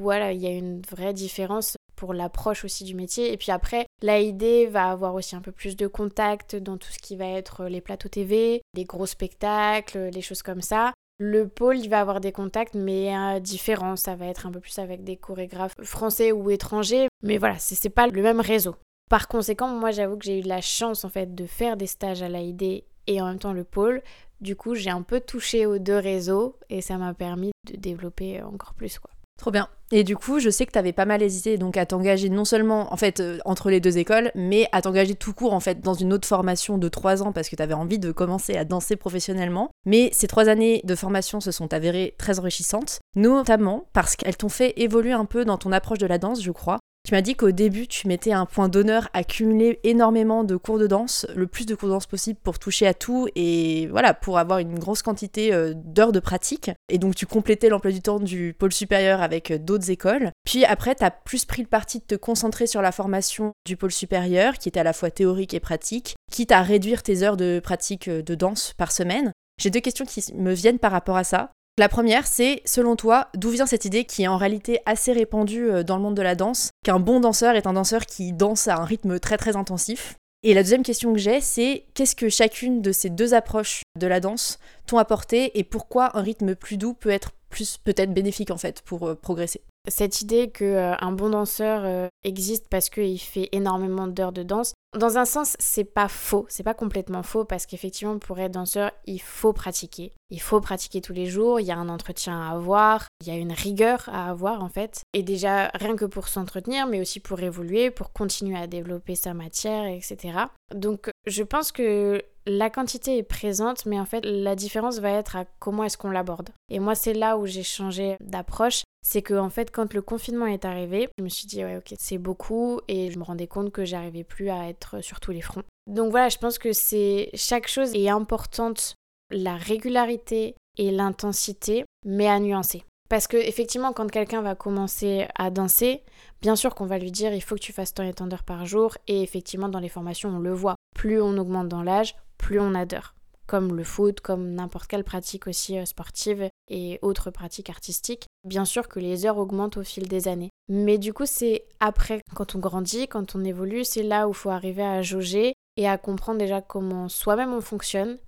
voilà, 0.01 0.33
il 0.33 0.41
y 0.41 0.47
a 0.47 0.51
une 0.51 0.83
vraie 0.83 1.13
différence 1.13 1.77
pour 1.97 2.15
l'approche 2.15 2.65
aussi 2.65 2.85
du 2.85 2.95
métier. 2.95 3.33
Et 3.33 3.37
puis 3.37 3.51
après, 3.51 3.87
l'AID 4.03 4.71
va 4.71 4.91
avoir 4.91 5.15
aussi 5.15 5.37
un 5.37 5.41
peu 5.41 5.53
plus 5.53 5.77
de 5.77 5.87
contact 5.87 6.57
dans 6.57 6.79
tout 6.79 6.91
ce 6.91 6.99
qui 6.99 7.17
va 7.17 7.27
être 7.27 7.65
les 7.65 7.81
plateaux 7.81 8.09
TV, 8.09 8.63
des 8.75 8.85
gros 8.85 9.07
spectacles, 9.07 10.11
les 10.13 10.23
choses 10.23 10.43
comme 10.43 10.63
ça. 10.63 10.93
Le 11.21 11.49
pôle, 11.49 11.79
il 11.79 11.91
va 11.91 12.01
avoir 12.01 12.21
des 12.21 12.31
contacts, 12.31 12.75
mais 12.75 13.15
euh, 13.15 13.41
différents. 13.41 13.97
Ça 13.97 14.15
va 14.15 14.27
être 14.27 14.47
un 14.47 14.53
peu 14.53 14.61
plus 14.61 14.79
avec 14.79 15.03
des 15.03 15.17
chorégraphes 15.17 15.75
français 15.83 16.31
ou 16.31 16.49
étrangers. 16.51 17.09
Mais 17.25 17.39
voilà, 17.39 17.59
c'est 17.59 17.91
pas 17.91 18.07
le 18.07 18.23
même 18.23 18.41
réseau. 18.41 18.77
Par 19.11 19.27
conséquent, 19.27 19.67
moi, 19.67 19.91
j'avoue 19.91 20.17
que 20.17 20.25
j'ai 20.25 20.39
eu 20.39 20.43
la 20.43 20.61
chance, 20.61 21.05
en 21.05 21.09
fait, 21.09 21.35
de 21.35 21.47
faire 21.47 21.77
des 21.77 21.89
stages 21.89 22.23
à 22.23 22.29
l'AID 22.29 22.85
et 23.09 23.21
en 23.21 23.27
même 23.27 23.41
temps 23.41 23.53
le 23.53 23.65
pôle. 23.65 24.03
Du 24.41 24.55
coup, 24.55 24.77
j'ai 24.77 24.91
un 24.91 25.03
peu 25.03 25.19
touché 25.19 25.67
aux 25.67 25.79
deux 25.79 25.99
réseaux 25.99 26.57
et 26.71 26.81
ça 26.81 26.97
m'a 26.97 27.13
permis 27.13 27.51
de 27.67 27.77
développer 27.77 28.41
encore 28.43 28.75
plus 28.75 29.01
quoi. 29.01 29.11
Trop 29.39 29.53
bien. 29.53 29.69
Et 29.93 30.03
du 30.03 30.17
coup, 30.17 30.41
je 30.41 30.51
sais 30.51 30.67
que 30.67 30.73
tu 30.73 30.79
avais 30.79 30.93
pas 30.93 31.07
mal 31.07 31.23
hésité 31.23 31.59
donc 31.59 31.77
à 31.77 31.87
t'engager 31.87 32.29
non 32.29 32.45
seulement 32.45 32.93
en 32.93 32.97
fait 32.97 33.21
euh, 33.21 33.39
entre 33.45 33.71
les 33.71 33.81
deux 33.81 33.97
écoles, 33.97 34.33
mais 34.35 34.69
à 34.73 34.83
t'engager 34.83 35.15
tout 35.15 35.33
court 35.33 35.55
en 35.55 35.61
fait 35.61 35.81
dans 35.81 35.95
une 35.95 36.13
autre 36.13 36.27
formation 36.27 36.77
de 36.77 36.89
trois 36.89 37.23
ans 37.23 37.33
parce 37.33 37.49
que 37.49 37.55
tu 37.55 37.63
avais 37.63 37.75
envie 37.75 38.01
de 38.01 38.11
commencer 38.11 38.57
à 38.57 38.65
danser 38.65 38.97
professionnellement. 38.97 39.71
Mais 39.87 40.11
ces 40.13 40.27
trois 40.27 40.49
années 40.49 40.83
de 40.85 40.95
formation 40.97 41.41
se 41.41 41.53
sont 41.53 41.73
avérées 41.73 42.17
très 42.19 42.41
enrichissantes, 42.41 42.99
notamment 43.15 43.87
parce 43.93 44.17
qu'elles 44.17 44.37
t'ont 44.37 44.49
fait 44.49 44.75
évoluer 44.77 45.13
un 45.13 45.25
peu 45.25 45.45
dans 45.45 45.57
ton 45.57 45.71
approche 45.71 45.99
de 45.99 46.07
la 46.07 46.19
danse, 46.19 46.43
je 46.43 46.51
crois. 46.51 46.79
Tu 47.05 47.15
m'as 47.15 47.23
dit 47.23 47.37
qu'au 47.37 47.53
début, 47.53 47.87
tu 47.87 48.07
mettais 48.07 48.33
un 48.33 48.45
point 48.45 48.69
d'honneur 48.69 49.09
à 49.15 49.25
cumuler 49.25 49.81
énormément 49.83 50.45
de 50.45 50.57
cours 50.57 50.79
de 50.79 50.87
danse, 50.87 51.27
le 51.35 51.47
plus 51.47 51.65
de 51.65 51.75
cours 51.75 51.89
de 51.89 51.95
danse 51.95 52.07
possible 52.07 52.39
pour 52.43 52.59
toucher 52.59 52.87
à 52.87 52.93
tout 52.93 53.29
et 53.35 53.87
voilà, 53.87 54.13
pour 54.13 54.39
avoir 54.39 54.59
une 54.59 54.79
grosse 54.79 55.01
quantité 55.01 55.55
euh, 55.55 55.73
d'heures 55.75 56.13
de 56.13 56.21
pratique. 56.21 56.71
Et 56.91 56.99
donc, 56.99 57.15
tu 57.15 57.25
complétais 57.25 57.71
l'emploi 57.71 57.93
du 57.93 58.03
temps 58.03 58.21
du 58.21 58.55
pôle 58.59 58.73
supérieur 58.73 59.23
avec 59.23 59.51
euh, 59.51 59.59
d'autres 59.59 59.91
écoles. 59.91 60.33
Puis 60.45 60.67
après, 60.67 60.95
tu 60.95 61.05
as 61.05 61.11
plus 61.11 61.47
pris 61.47 61.63
le 61.63 61.69
parti 61.69 62.01
de 62.01 62.05
te 62.05 62.15
concentrer 62.15 62.67
sur 62.67 62.83
la 62.83 62.93
formation 62.93 63.53
du 63.65 63.79
pôle 63.79 63.93
supérieur, 63.93 64.59
qui 64.59 64.69
était 64.69 64.81
à 64.81 64.85
la 64.85 64.93
fois 64.93 65.11
théorique 65.11 65.55
et 65.55 65.61
pratique, 65.61 66.15
quitte 66.31 66.53
à 66.53 66.61
réduire 66.61 67.03
tes 67.03 67.23
heures 67.23 67.39
de 67.39 67.59
pratique 67.63 68.09
euh, 68.09 68.23
de 68.23 68.35
danse 68.35 68.75
par 68.77 68.93
semaine. 68.93 69.33
J'ai 69.59 69.71
deux 69.71 69.81
questions 69.81 70.05
qui 70.05 70.23
me 70.35 70.53
viennent 70.53 70.79
par 70.79 70.93
rapport 70.93 71.17
à 71.17 71.25
ça. 71.25 71.53
La 71.79 71.89
première, 71.89 72.27
c'est, 72.27 72.61
selon 72.65 72.97
toi, 72.97 73.29
d'où 73.37 73.51
vient 73.51 73.65
cette 73.65 73.85
idée 73.85 74.05
qui 74.05 74.25
est 74.25 74.27
en 74.27 74.37
réalité 74.37 74.81
assez 74.85 75.13
répandue 75.13 75.71
euh, 75.71 75.85
dans 75.85 75.97
le 75.97 76.03
monde 76.03 76.17
de 76.17 76.23
la 76.23 76.35
danse, 76.35 76.71
qu'un 76.85 76.99
bon 76.99 77.21
danseur 77.21 77.55
est 77.55 77.69
un 77.69 77.75
danseur 77.75 78.05
qui 78.05 78.33
danse 78.33 78.67
à 78.67 78.79
un 78.79 78.85
rythme 78.85 79.21
très 79.21 79.37
très 79.37 79.55
intensif? 79.55 80.17
Et 80.43 80.55
la 80.55 80.65
deuxième 80.65 80.83
question 80.83 81.13
que 81.13 81.21
j'ai, 81.21 81.41
c'est 81.41 81.85
qu'est-ce 81.95 82.17
que 82.17 82.29
chacune 82.31 82.83
de 82.83 82.91
ces 82.91 83.11
deux 83.11 83.33
approches 83.33 83.83
de 83.97 84.09
la 84.09 84.19
danse 84.19 84.59
t'ont 84.89 84.99
apporté 84.99 85.57
et 85.57 85.63
pourquoi 85.63 86.19
un 86.19 86.23
rythme 86.23 86.57
plus 86.57 86.79
doux 86.79 86.95
peut 86.95 87.11
être 87.11 87.31
plus 87.49 87.79
peut-être 87.79 88.13
bénéfique 88.13 88.51
en 88.51 88.59
fait 88.59 88.83
pour 88.83 89.07
euh, 89.07 89.15
progresser? 89.15 89.61
Cette 89.89 90.21
idée 90.23 90.51
que 90.51 90.65
euh, 90.65 90.95
un 91.01 91.13
bon 91.13 91.31
danseur 91.31 92.09
existe 92.25 92.69
parce 92.69 92.91
qu'il 92.91 93.21
fait 93.21 93.49
énormément 93.53 94.07
d'heures 94.07 94.33
de 94.33 94.43
danse, 94.43 94.75
dans 94.97 95.19
un 95.19 95.27
sens, 95.27 95.55
c'est 95.59 95.85
pas 95.85 96.09
faux, 96.09 96.47
c'est 96.49 96.63
pas 96.63 96.73
complètement 96.73 97.23
faux 97.23 97.45
parce 97.45 97.67
qu'effectivement, 97.67 98.19
pour 98.19 98.39
être 98.39 98.53
danseur, 98.53 98.91
il 99.05 99.21
faut 99.21 99.53
pratiquer. 99.53 100.15
Il 100.31 100.41
faut 100.41 100.63
pratiquer 100.63 101.03
tous 101.03 101.13
les 101.13 101.27
jours, 101.27 101.61
il 101.61 101.67
y 101.67 101.71
a 101.71 101.77
un 101.77 101.91
entretien 101.91 102.41
à 102.41 102.55
avoir, 102.55 103.07
il 103.21 103.29
y 103.29 103.31
a 103.31 103.37
une 103.37 103.53
rigueur 103.53 104.09
à 104.11 104.31
avoir 104.31 104.63
en 104.63 104.71
fait. 104.71 105.03
Et 105.13 105.23
déjà, 105.23 105.71
rien 105.75 105.95
que 105.95 106.07
pour 106.07 106.29
s'entretenir, 106.29 106.87
mais 106.87 107.01
aussi 107.03 107.21
pour 107.21 107.41
évoluer, 107.41 107.91
pour 107.91 108.13
continuer 108.13 108.59
à 108.59 108.67
développer 108.67 109.15
sa 109.15 109.35
matière, 109.35 109.85
etc. 109.87 110.39
Donc, 110.75 111.11
je 111.29 111.43
pense 111.43 111.73
que 111.73 112.23
la 112.47 112.71
quantité 112.71 113.19
est 113.19 113.23
présente, 113.23 113.87
mais 113.87 114.01
en 114.01 114.05
fait, 114.05 114.25
la 114.25 114.55
différence 114.55 114.99
va 114.99 115.11
être 115.11 115.37
à 115.37 115.45
comment 115.59 115.85
est-ce 115.85 115.99
qu'on 115.99 116.11
l'aborde. 116.11 116.51
Et 116.71 116.79
moi, 116.79 116.95
c'est 116.95 117.13
là 117.13 117.37
où 117.37 117.47
j'ai 117.47 117.63
changé 117.63 118.17
d'approche 118.21 118.83
c'est 119.03 119.23
que 119.23 119.35
en 119.35 119.49
fait 119.49 119.71
quand 119.71 119.95
le 119.95 120.03
confinement 120.03 120.47
est 120.47 120.65
arrivé, 120.65 121.09
je 121.19 121.25
me 121.25 121.29
suis 121.29 121.47
dit 121.47 121.65
ouais 121.65 121.77
ok 121.77 121.95
c'est 121.99 122.19
beaucoup 122.19 122.81
et 122.89 123.11
je 123.11 123.19
me 123.19 123.25
rendais 123.25 123.47
compte 123.47 123.73
que 123.73 123.85
j'arrivais 123.85 124.25
plus 124.25 124.51
à 124.51 124.69
être 124.69 125.03
sur 125.03 125.21
tous 125.21 125.33
les 125.33 125.41
fronts. 125.41 125.63
Donc 125.87 126.11
voilà, 126.11 126.29
je 126.29 126.37
pense 126.37 126.59
que 126.59 126.73
c'est 126.73 127.31
chaque 127.35 127.69
chose 127.69 127.95
est 127.95 128.11
importante, 128.11 128.95
la 129.31 129.57
régularité 129.57 130.55
et 130.77 130.91
l'intensité, 130.91 131.85
mais 132.05 132.29
à 132.29 132.39
nuancer. 132.39 132.85
Parce 133.09 133.27
que 133.27 133.39
effectivement, 133.39 133.93
quand 133.93 134.11
quelqu'un 134.11 134.43
va 134.43 134.55
commencer 134.55 135.27
à 135.35 135.51
danser, 135.51 136.03
bien 136.43 136.57
sûr 136.57 136.75
qu'on 136.75 136.87
va 136.87 136.99
lui 136.99 137.11
dire 137.11 137.33
il 137.33 137.41
faut 137.41 137.55
que 137.55 137.61
tu 137.61 137.73
fasses 137.73 137.95
tant 137.95 138.03
et 138.03 138.13
tant 138.13 138.27
d'heures 138.27 138.45
par 138.45 138.67
jour. 138.67 138.97
Et 139.07 139.23
effectivement, 139.23 139.69
dans 139.69 139.81
les 139.81 139.89
formations, 139.89 140.31
on 140.31 140.39
le 140.39 140.53
voit. 140.53 140.75
Plus 140.95 141.21
on 141.21 141.39
augmente 141.39 141.69
dans 141.69 141.83
l'âge, 141.83 142.17
plus 142.37 142.61
on 142.61 142.75
a 142.75 142.85
d'heures. 142.85 143.15
Comme 143.47 143.75
le 143.75 143.85
foot, 143.85 144.21
comme 144.21 144.53
n'importe 144.53 144.89
quelle 144.89 145.05
pratique 145.05 145.47
aussi 145.47 145.79
euh, 145.79 145.87
sportive 145.87 146.51
et 146.69 146.99
autres 147.01 147.31
pratiques 147.31 147.71
artistiques. 147.71 148.27
Bien 148.45 148.67
sûr 148.67 148.89
que 148.89 149.01
les 149.01 149.25
heures 149.25 149.39
augmentent 149.39 149.79
au 149.79 149.85
fil 149.85 150.07
des 150.07 150.29
années. 150.29 150.51
Mais 150.69 150.99
du 150.99 151.15
coup, 151.15 151.25
c'est 151.25 151.65
après, 151.81 152.21
quand 152.35 152.57
on 152.57 152.59
grandit, 152.59 153.09
quand 153.09 153.35
on 153.35 153.45
évolue, 153.45 153.85
c'est 153.85 154.03
là 154.03 154.29
où 154.29 154.33
il 154.33 154.37
faut 154.37 154.51
arriver 154.51 154.83
à 154.83 155.01
jauger 155.01 155.55
et 155.79 155.89
à 155.89 155.97
comprendre 155.97 156.41
déjà 156.41 156.61
comment 156.61 157.09
soi-même 157.09 157.55
on 157.55 157.63
fonctionne, 157.63 158.19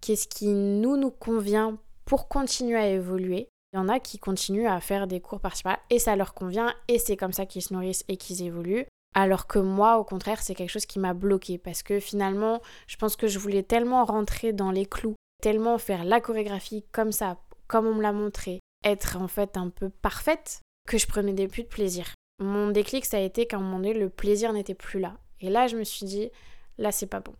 qu'est-ce 0.00 0.26
qui 0.26 0.48
nous 0.48 0.96
nous 0.96 1.12
convient 1.12 1.78
pour 2.04 2.26
continuer 2.28 2.76
à 2.76 2.88
évoluer 2.88 3.48
il 3.74 3.78
y 3.78 3.80
en 3.80 3.88
a 3.88 3.98
qui 3.98 4.20
continuent 4.20 4.68
à 4.68 4.80
faire 4.80 5.08
des 5.08 5.20
cours 5.20 5.40
par 5.40 5.54
par 5.64 5.78
et 5.90 5.98
ça 5.98 6.14
leur 6.14 6.32
convient 6.32 6.72
et 6.86 7.00
c'est 7.00 7.16
comme 7.16 7.32
ça 7.32 7.44
qu'ils 7.44 7.62
se 7.62 7.74
nourrissent 7.74 8.04
et 8.06 8.16
qu'ils 8.16 8.42
évoluent. 8.42 8.86
Alors 9.14 9.48
que 9.48 9.58
moi, 9.58 9.98
au 9.98 10.04
contraire, 10.04 10.40
c'est 10.42 10.54
quelque 10.54 10.70
chose 10.70 10.86
qui 10.86 11.00
m'a 11.00 11.12
bloqué 11.12 11.58
parce 11.58 11.82
que 11.82 11.98
finalement, 11.98 12.62
je 12.86 12.96
pense 12.96 13.16
que 13.16 13.26
je 13.26 13.40
voulais 13.40 13.64
tellement 13.64 14.04
rentrer 14.04 14.52
dans 14.52 14.70
les 14.70 14.86
clous, 14.86 15.16
tellement 15.42 15.78
faire 15.78 16.04
la 16.04 16.20
chorégraphie 16.20 16.84
comme 16.92 17.10
ça, 17.10 17.36
comme 17.66 17.86
on 17.86 17.94
me 17.94 18.02
l'a 18.02 18.12
montré, 18.12 18.60
être 18.84 19.16
en 19.16 19.26
fait 19.26 19.56
un 19.56 19.70
peu 19.70 19.88
parfaite, 19.90 20.60
que 20.88 20.96
je 20.96 21.08
prenais 21.08 21.32
des 21.32 21.48
plus 21.48 21.64
de 21.64 21.68
plaisir. 21.68 22.06
Mon 22.38 22.70
déclic, 22.70 23.04
ça 23.04 23.16
a 23.16 23.20
été 23.20 23.46
qu'à 23.46 23.56
un 23.56 23.60
moment 23.60 23.78
donné, 23.78 23.92
le 23.92 24.08
plaisir 24.08 24.52
n'était 24.52 24.74
plus 24.74 25.00
là. 25.00 25.16
Et 25.40 25.50
là, 25.50 25.66
je 25.66 25.76
me 25.76 25.82
suis 25.84 26.06
dit, 26.06 26.30
là, 26.78 26.92
c'est 26.92 27.06
pas 27.06 27.20
bon. 27.20 27.34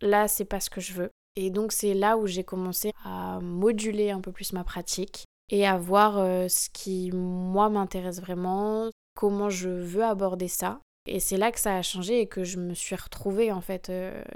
Là, 0.00 0.28
c'est 0.28 0.44
pas 0.44 0.60
ce 0.60 0.70
que 0.70 0.80
je 0.80 0.92
veux. 0.92 1.10
Et 1.34 1.50
donc, 1.50 1.72
c'est 1.72 1.94
là 1.94 2.16
où 2.16 2.26
j'ai 2.26 2.44
commencé 2.44 2.92
à 3.04 3.40
moduler 3.40 4.10
un 4.10 4.20
peu 4.20 4.30
plus 4.30 4.52
ma 4.52 4.62
pratique 4.62 5.24
et 5.50 5.66
à 5.66 5.76
voir 5.78 6.14
ce 6.50 6.68
qui, 6.70 7.10
moi, 7.12 7.68
m'intéresse 7.68 8.20
vraiment, 8.20 8.90
comment 9.14 9.50
je 9.50 9.68
veux 9.68 10.04
aborder 10.04 10.48
ça. 10.48 10.80
Et 11.08 11.20
c'est 11.20 11.36
là 11.36 11.52
que 11.52 11.60
ça 11.60 11.76
a 11.76 11.82
changé 11.82 12.20
et 12.20 12.26
que 12.26 12.42
je 12.42 12.58
me 12.58 12.74
suis 12.74 12.96
retrouvée, 12.96 13.52
en 13.52 13.60
fait, 13.60 13.92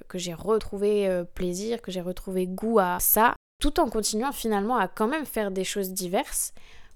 que 0.08 0.18
j'ai 0.18 0.34
retrouvé 0.34 1.24
plaisir, 1.34 1.82
que 1.82 1.90
j'ai 1.90 2.00
retrouvé 2.00 2.46
goût 2.46 2.78
à 2.78 2.98
ça, 3.00 3.34
tout 3.61 3.80
en 3.80 3.90
continuant 3.90 4.32
finalement 4.32 4.76
à 4.76 4.86
quand 4.86 5.08
même 5.08 5.26
faire 5.26 5.50
des 5.50 5.64
choses 5.64 5.92
diverses, 5.92 6.52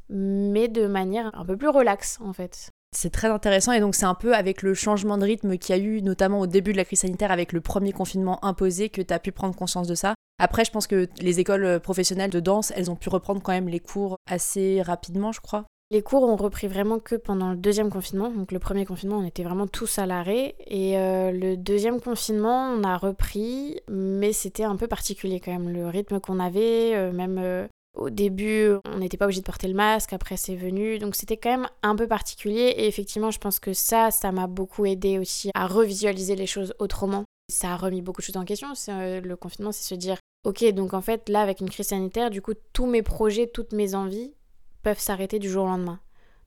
mais 0.09 0.69
de 0.69 0.87
manière 0.87 1.35
un 1.35 1.45
peu 1.45 1.57
plus 1.57 1.69
relaxe, 1.69 2.19
en 2.21 2.33
fait. 2.33 2.71
C'est 2.97 3.11
très 3.11 3.29
intéressant 3.29 3.73
et 3.73 3.81
donc 3.81 3.95
c'est 3.95 4.05
un 4.07 4.15
peu 4.15 4.35
avec 4.35 4.63
le 4.63 4.75
changement 4.75 5.19
de 5.19 5.25
rythme 5.25 5.59
qu'il 5.59 5.77
y 5.77 5.79
a 5.79 5.83
eu 5.83 6.03
notamment 6.03 6.41
au 6.41 6.47
début 6.47 6.73
de 6.73 6.77
la 6.77 6.85
crise 6.85 7.01
sanitaire 7.01 7.33
avec 7.33 7.53
le 7.53 7.61
premier 7.61 7.93
confinement 7.93 8.45
imposé 8.45 8.89
que 8.89 9.03
tu 9.03 9.13
as 9.13 9.19
pu 9.19 9.33
prendre 9.33 9.55
conscience 9.55 9.89
de 9.89 9.95
ça. 9.95 10.15
Après 10.39 10.65
je 10.65 10.71
pense 10.71 10.87
que 10.87 11.09
les 11.21 11.41
écoles 11.41 11.81
professionnelles 11.81 12.31
de 12.31 12.41
danse, 12.41 12.73
elles 12.77 12.91
ont 12.91 12.97
pu 12.97 13.09
reprendre 13.09 13.43
quand 13.43 13.53
même 13.53 13.69
les 13.69 13.81
cours 13.81 14.17
assez 14.31 14.83
rapidement 14.83 15.33
je 15.33 15.41
crois. 15.41 15.65
Les 15.91 16.03
cours 16.03 16.23
ont 16.23 16.37
repris 16.37 16.67
vraiment 16.67 16.99
que 16.99 17.15
pendant 17.15 17.51
le 17.51 17.57
deuxième 17.57 17.91
confinement. 17.91 18.31
Donc 18.31 18.53
le 18.53 18.59
premier 18.59 18.85
confinement, 18.85 19.19
on 19.19 19.25
était 19.25 19.45
vraiment 19.45 19.67
tous 19.67 19.99
à 19.99 20.07
l'arrêt. 20.07 20.57
Et 20.67 20.99
euh, 20.99 21.31
le 21.31 21.57
deuxième 21.57 22.01
confinement, 22.01 22.71
on 22.71 22.83
a 22.83 22.97
repris, 22.97 23.81
mais 23.89 24.33
c'était 24.33 24.65
un 24.65 24.77
peu 24.77 24.87
particulier 24.87 25.41
quand 25.41 25.53
même. 25.53 25.69
Le 25.69 25.87
rythme 25.87 26.21
qu'on 26.21 26.41
avait, 26.41 26.95
euh, 26.95 27.13
même 27.13 27.39
euh, 27.39 27.69
au 27.95 28.11
début, 28.11 28.71
on 28.85 28.99
n'était 28.99 29.17
pas 29.17 29.27
obligé 29.27 29.41
de 29.41 29.47
porter 29.47 29.69
le 29.69 29.75
masque, 29.75 30.13
après 30.13 30.37
c'est 30.37 30.57
venu, 30.57 30.99
donc 30.99 31.15
c'était 31.15 31.37
quand 31.37 31.51
même 31.51 31.69
un 31.83 31.95
peu 31.95 32.09
particulier 32.09 32.75
et 32.77 32.87
effectivement 32.87 33.31
je 33.31 33.39
pense 33.39 33.61
que 33.61 33.73
ça, 33.73 34.11
ça 34.11 34.33
m'a 34.33 34.47
beaucoup 34.47 34.85
aidé 34.85 35.19
aussi 35.19 35.51
à 35.55 35.67
revisualiser 35.67 36.35
les 36.35 36.47
choses 36.47 36.75
autrement. 36.79 37.25
Ça 37.53 37.73
a 37.73 37.77
remis 37.77 38.03
beaucoup 38.03 38.21
de 38.21 38.27
choses 38.27 38.37
en 38.37 38.45
question, 38.45 38.73
euh, 38.89 39.21
le 39.21 39.37
confinement 39.37 39.71
c'est 39.71 39.85
se 39.85 39.95
dire, 39.95 40.19
ok 40.45 40.65
donc 40.73 40.93
en 40.93 41.01
fait 41.01 41.29
là 41.29 41.41
avec 41.41 41.61
une 41.61 41.71
crise 41.71 41.89
sanitaire, 41.89 42.31
du 42.31 42.43
coup 42.43 42.55
tous 42.73 42.87
mes 42.87 43.03
projets, 43.03 43.47
toutes 43.47 43.73
mes 43.73 43.95
envies 43.95 44.35
peuvent 44.83 44.99
s'arrêter 44.99 45.39
du 45.39 45.49
jour 45.49 45.65
au 45.65 45.69
lendemain. 45.69 46.01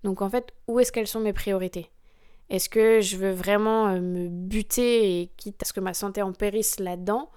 Donc 0.04 0.22
en 0.22 0.30
fait 0.30 0.54
où 0.68 0.80
est-ce 0.80 0.92
qu'elles 0.92 1.08
sont 1.08 1.22
mes 1.22 1.34
priorités? 1.34 1.90
Est-ce 2.50 2.70
que 2.70 3.02
je 3.02 3.18
veux 3.18 3.32
vraiment 3.32 3.88
euh, 3.88 4.02
me 4.02 4.28
buter 4.28 5.22
et 5.22 5.28
quitte 5.38 5.62
à 5.64 5.66
ce 5.66 5.74
que 5.74 5.80
ma 5.80 5.94
santé 5.94 6.22
en 6.22 6.34
périsse 6.34 6.80
là-dedans? 6.80 7.30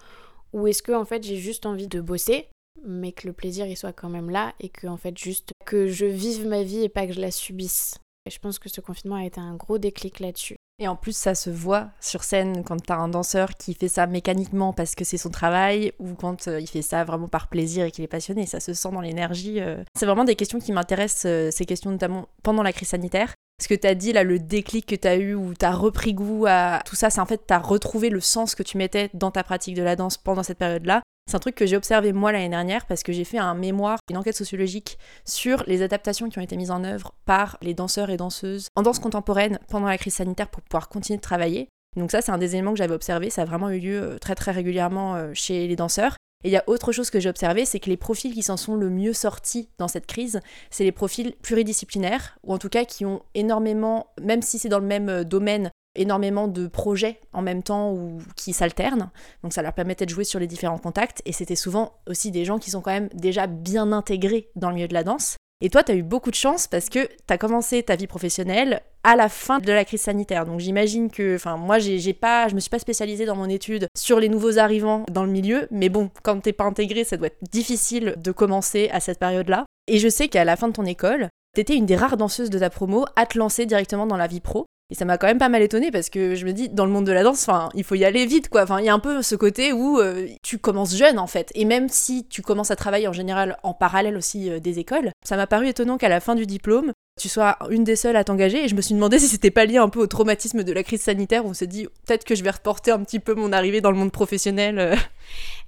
Ou 0.52 0.66
est-ce 0.66 0.82
que 0.82 0.92
en 0.92 1.04
fait 1.04 1.22
j'ai 1.22 1.36
juste 1.36 1.66
envie 1.66 1.88
de 1.88 2.00
bosser? 2.00 2.48
Mais 2.86 3.12
que 3.12 3.26
le 3.26 3.32
plaisir 3.32 3.66
il 3.66 3.76
soit 3.76 3.92
quand 3.92 4.08
même 4.08 4.30
là 4.30 4.52
et 4.60 4.68
que 4.68 4.86
en 4.86 4.96
fait 4.96 5.16
juste 5.16 5.52
que 5.64 5.86
je 5.86 6.06
vive 6.06 6.46
ma 6.46 6.62
vie 6.62 6.84
et 6.84 6.88
pas 6.88 7.06
que 7.06 7.12
je 7.12 7.20
la 7.20 7.30
subisse. 7.30 7.94
Et 8.26 8.30
je 8.30 8.38
pense 8.38 8.58
que 8.58 8.68
ce 8.68 8.80
confinement 8.80 9.16
a 9.16 9.24
été 9.24 9.40
un 9.40 9.56
gros 9.56 9.78
déclic 9.78 10.20
là-dessus. 10.20 10.56
Et 10.80 10.88
en 10.88 10.96
plus, 10.96 11.14
ça 11.14 11.34
se 11.34 11.50
voit 11.50 11.90
sur 12.00 12.24
scène 12.24 12.64
quand 12.64 12.82
t'as 12.82 12.96
un 12.96 13.08
danseur 13.08 13.50
qui 13.50 13.74
fait 13.74 13.88
ça 13.88 14.06
mécaniquement 14.06 14.72
parce 14.72 14.94
que 14.94 15.04
c'est 15.04 15.18
son 15.18 15.28
travail 15.28 15.92
ou 15.98 16.14
quand 16.14 16.48
euh, 16.48 16.58
il 16.58 16.66
fait 16.66 16.80
ça 16.80 17.04
vraiment 17.04 17.28
par 17.28 17.48
plaisir 17.48 17.84
et 17.84 17.90
qu'il 17.90 18.02
est 18.02 18.08
passionné. 18.08 18.46
Ça 18.46 18.60
se 18.60 18.72
sent 18.72 18.90
dans 18.90 19.02
l'énergie. 19.02 19.60
Euh. 19.60 19.84
C'est 19.94 20.06
vraiment 20.06 20.24
des 20.24 20.36
questions 20.36 20.58
qui 20.58 20.72
m'intéressent, 20.72 21.26
euh, 21.26 21.50
ces 21.50 21.66
questions 21.66 21.90
notamment 21.90 22.28
pendant 22.42 22.62
la 22.62 22.72
crise 22.72 22.88
sanitaire. 22.88 23.34
Ce 23.62 23.68
que 23.68 23.74
t'as 23.74 23.92
dit 23.92 24.14
là, 24.14 24.24
le 24.24 24.38
déclic 24.38 24.86
que 24.86 24.96
t'as 24.96 25.16
eu 25.16 25.34
où 25.34 25.52
t'as 25.52 25.72
repris 25.72 26.14
goût 26.14 26.46
à 26.48 26.80
tout 26.86 26.96
ça, 26.96 27.10
c'est 27.10 27.20
en 27.20 27.26
fait 27.26 27.42
t'as 27.46 27.58
retrouvé 27.58 28.08
le 28.08 28.20
sens 28.20 28.54
que 28.54 28.62
tu 28.62 28.78
mettais 28.78 29.10
dans 29.12 29.30
ta 29.30 29.44
pratique 29.44 29.74
de 29.74 29.82
la 29.82 29.96
danse 29.96 30.16
pendant 30.16 30.42
cette 30.42 30.56
période-là. 30.56 31.02
C'est 31.30 31.36
un 31.36 31.38
truc 31.38 31.54
que 31.54 31.64
j'ai 31.64 31.76
observé 31.76 32.12
moi 32.12 32.32
l'année 32.32 32.48
dernière 32.48 32.86
parce 32.86 33.04
que 33.04 33.12
j'ai 33.12 33.22
fait 33.22 33.38
un 33.38 33.54
mémoire, 33.54 34.00
une 34.10 34.16
enquête 34.16 34.34
sociologique 34.34 34.98
sur 35.24 35.62
les 35.68 35.80
adaptations 35.80 36.28
qui 36.28 36.40
ont 36.40 36.42
été 36.42 36.56
mises 36.56 36.72
en 36.72 36.82
œuvre 36.82 37.14
par 37.24 37.56
les 37.62 37.72
danseurs 37.72 38.10
et 38.10 38.16
danseuses 38.16 38.66
en 38.74 38.82
danse 38.82 38.98
contemporaine 38.98 39.60
pendant 39.68 39.86
la 39.86 39.96
crise 39.96 40.14
sanitaire 40.14 40.48
pour 40.48 40.60
pouvoir 40.60 40.88
continuer 40.88 41.18
de 41.18 41.22
travailler. 41.22 41.68
Donc 41.96 42.10
ça, 42.10 42.20
c'est 42.20 42.32
un 42.32 42.38
des 42.38 42.56
éléments 42.56 42.72
que 42.72 42.78
j'avais 42.78 42.96
observé, 42.96 43.30
ça 43.30 43.42
a 43.42 43.44
vraiment 43.44 43.70
eu 43.70 43.78
lieu 43.78 44.02
euh, 44.02 44.18
très 44.18 44.34
très 44.34 44.50
régulièrement 44.50 45.14
euh, 45.14 45.30
chez 45.32 45.68
les 45.68 45.76
danseurs. 45.76 46.16
Et 46.42 46.48
il 46.48 46.52
y 46.52 46.56
a 46.56 46.64
autre 46.66 46.90
chose 46.90 47.10
que 47.10 47.20
j'ai 47.20 47.28
observé, 47.28 47.64
c'est 47.64 47.78
que 47.78 47.90
les 47.90 47.96
profils 47.96 48.34
qui 48.34 48.42
s'en 48.42 48.56
sont 48.56 48.74
le 48.74 48.90
mieux 48.90 49.12
sortis 49.12 49.68
dans 49.78 49.88
cette 49.88 50.06
crise, 50.06 50.40
c'est 50.70 50.84
les 50.84 50.90
profils 50.90 51.34
pluridisciplinaires, 51.42 52.38
ou 52.42 52.54
en 52.54 52.58
tout 52.58 52.70
cas 52.70 52.84
qui 52.84 53.04
ont 53.04 53.22
énormément, 53.34 54.08
même 54.20 54.42
si 54.42 54.58
c'est 54.58 54.68
dans 54.68 54.80
le 54.80 54.86
même 54.86 55.08
euh, 55.08 55.22
domaine, 55.22 55.70
énormément 55.94 56.48
de 56.48 56.66
projets 56.66 57.20
en 57.32 57.42
même 57.42 57.62
temps 57.62 57.92
ou 57.92 58.18
qui 58.36 58.52
s'alternent. 58.52 59.10
Donc 59.42 59.52
ça 59.52 59.62
leur 59.62 59.72
permettait 59.72 60.06
de 60.06 60.10
jouer 60.10 60.24
sur 60.24 60.38
les 60.38 60.46
différents 60.46 60.78
contacts. 60.78 61.22
Et 61.24 61.32
c'était 61.32 61.56
souvent 61.56 61.92
aussi 62.06 62.30
des 62.30 62.44
gens 62.44 62.58
qui 62.58 62.70
sont 62.70 62.80
quand 62.80 62.92
même 62.92 63.08
déjà 63.14 63.46
bien 63.46 63.92
intégrés 63.92 64.50
dans 64.56 64.68
le 64.68 64.76
milieu 64.76 64.88
de 64.88 64.94
la 64.94 65.04
danse. 65.04 65.36
Et 65.62 65.68
toi, 65.68 65.82
tu 65.82 65.92
as 65.92 65.94
eu 65.94 66.02
beaucoup 66.02 66.30
de 66.30 66.36
chance 66.36 66.66
parce 66.66 66.88
que 66.88 67.04
tu 67.04 67.14
as 67.28 67.36
commencé 67.36 67.82
ta 67.82 67.94
vie 67.94 68.06
professionnelle 68.06 68.80
à 69.04 69.14
la 69.14 69.28
fin 69.28 69.58
de 69.58 69.72
la 69.72 69.84
crise 69.84 70.00
sanitaire. 70.00 70.46
Donc 70.46 70.60
j'imagine 70.60 71.10
que, 71.10 71.34
enfin, 71.34 71.58
moi, 71.58 71.78
j'ai 71.78 72.14
pas, 72.14 72.48
je 72.48 72.54
me 72.54 72.60
suis 72.60 72.70
pas 72.70 72.78
spécialisée 72.78 73.26
dans 73.26 73.36
mon 73.36 73.48
étude 73.48 73.86
sur 73.96 74.20
les 74.20 74.30
nouveaux 74.30 74.58
arrivants 74.58 75.04
dans 75.10 75.24
le 75.24 75.30
milieu, 75.30 75.68
mais 75.70 75.90
bon, 75.90 76.10
quand 76.22 76.40
t'es 76.40 76.54
pas 76.54 76.64
intégré, 76.64 77.04
ça 77.04 77.18
doit 77.18 77.26
être 77.26 77.44
difficile 77.50 78.14
de 78.16 78.32
commencer 78.32 78.88
à 78.90 79.00
cette 79.00 79.18
période-là. 79.18 79.66
Et 79.86 79.98
je 79.98 80.08
sais 80.08 80.28
qu'à 80.28 80.44
la 80.44 80.56
fin 80.56 80.68
de 80.68 80.72
ton 80.72 80.86
école, 80.86 81.28
t'étais 81.54 81.76
une 81.76 81.86
des 81.86 81.96
rares 81.96 82.16
danseuses 82.16 82.50
de 82.50 82.58
ta 82.58 82.70
promo 82.70 83.04
à 83.16 83.26
te 83.26 83.38
lancer 83.38 83.66
directement 83.66 84.06
dans 84.06 84.16
la 84.16 84.28
vie 84.28 84.40
pro. 84.40 84.64
Et 84.90 84.94
ça 84.94 85.04
m'a 85.04 85.18
quand 85.18 85.28
même 85.28 85.38
pas 85.38 85.48
mal 85.48 85.62
étonné 85.62 85.90
parce 85.90 86.10
que 86.10 86.34
je 86.34 86.44
me 86.44 86.52
dis, 86.52 86.68
dans 86.68 86.84
le 86.84 86.90
monde 86.90 87.06
de 87.06 87.12
la 87.12 87.22
danse, 87.22 87.48
il 87.74 87.84
faut 87.84 87.94
y 87.94 88.04
aller 88.04 88.26
vite, 88.26 88.48
quoi. 88.48 88.66
Il 88.80 88.84
y 88.84 88.88
a 88.88 88.94
un 88.94 88.98
peu 88.98 89.22
ce 89.22 89.36
côté 89.36 89.72
où 89.72 90.00
euh, 90.00 90.26
tu 90.42 90.58
commences 90.58 90.96
jeune, 90.96 91.18
en 91.18 91.28
fait. 91.28 91.50
Et 91.54 91.64
même 91.64 91.88
si 91.88 92.26
tu 92.26 92.42
commences 92.42 92.72
à 92.72 92.76
travailler 92.76 93.06
en 93.06 93.12
général 93.12 93.56
en 93.62 93.72
parallèle 93.72 94.16
aussi 94.16 94.50
euh, 94.50 94.58
des 94.58 94.80
écoles, 94.80 95.12
ça 95.24 95.36
m'a 95.36 95.46
paru 95.46 95.68
étonnant 95.68 95.96
qu'à 95.96 96.08
la 96.08 96.18
fin 96.18 96.34
du 96.34 96.44
diplôme, 96.44 96.92
tu 97.20 97.28
sois 97.28 97.56
une 97.70 97.84
des 97.84 97.94
seules 97.94 98.16
à 98.16 98.24
t'engager. 98.24 98.64
Et 98.64 98.68
je 98.68 98.74
me 98.74 98.80
suis 98.80 98.94
demandé 98.94 99.18
si 99.20 99.28
c'était 99.28 99.52
pas 99.52 99.64
lié 99.64 99.76
un 99.76 99.88
peu 99.88 100.00
au 100.00 100.06
traumatisme 100.08 100.64
de 100.64 100.72
la 100.72 100.82
crise 100.82 101.02
sanitaire 101.02 101.44
où 101.44 101.50
on 101.50 101.54
s'est 101.54 101.68
dit, 101.68 101.86
peut-être 102.06 102.24
que 102.24 102.34
je 102.34 102.42
vais 102.42 102.50
reporter 102.50 102.90
un 102.90 103.04
petit 103.04 103.20
peu 103.20 103.34
mon 103.34 103.52
arrivée 103.52 103.80
dans 103.80 103.92
le 103.92 103.96
monde 103.96 104.12
professionnel. 104.12 104.78
Euh. 104.80 104.96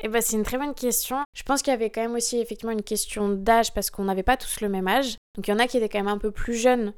Eh 0.03 0.09
ben, 0.09 0.21
c'est 0.21 0.37
une 0.37 0.43
très 0.43 0.59
bonne 0.59 0.75
question. 0.75 1.19
Je 1.37 1.45
pense 1.45 1.63
qu'il 1.63 1.71
y 1.71 1.75
avait 1.75 1.91
quand 1.91 2.03
même 2.03 2.15
aussi 2.15 2.41
effectivement 2.41 2.73
une 2.73 2.83
question 2.83 3.29
d'âge 3.29 3.73
parce 3.73 3.91
qu'on 3.91 4.05
n'avait 4.05 4.25
pas 4.25 4.37
tous 4.37 4.61
le 4.61 4.69
même 4.69 4.89
âge. 4.89 5.17
Donc 5.37 5.47
il 5.47 5.53
y 5.53 5.55
en 5.55 5.61
a 5.61 5.69
qui 5.69 5.77
étaient 5.77 5.89
quand 5.89 6.01
même 6.01 6.09
un 6.09 6.19
peu 6.19 6.33
plus 6.33 6.55
jeunes 6.55 6.93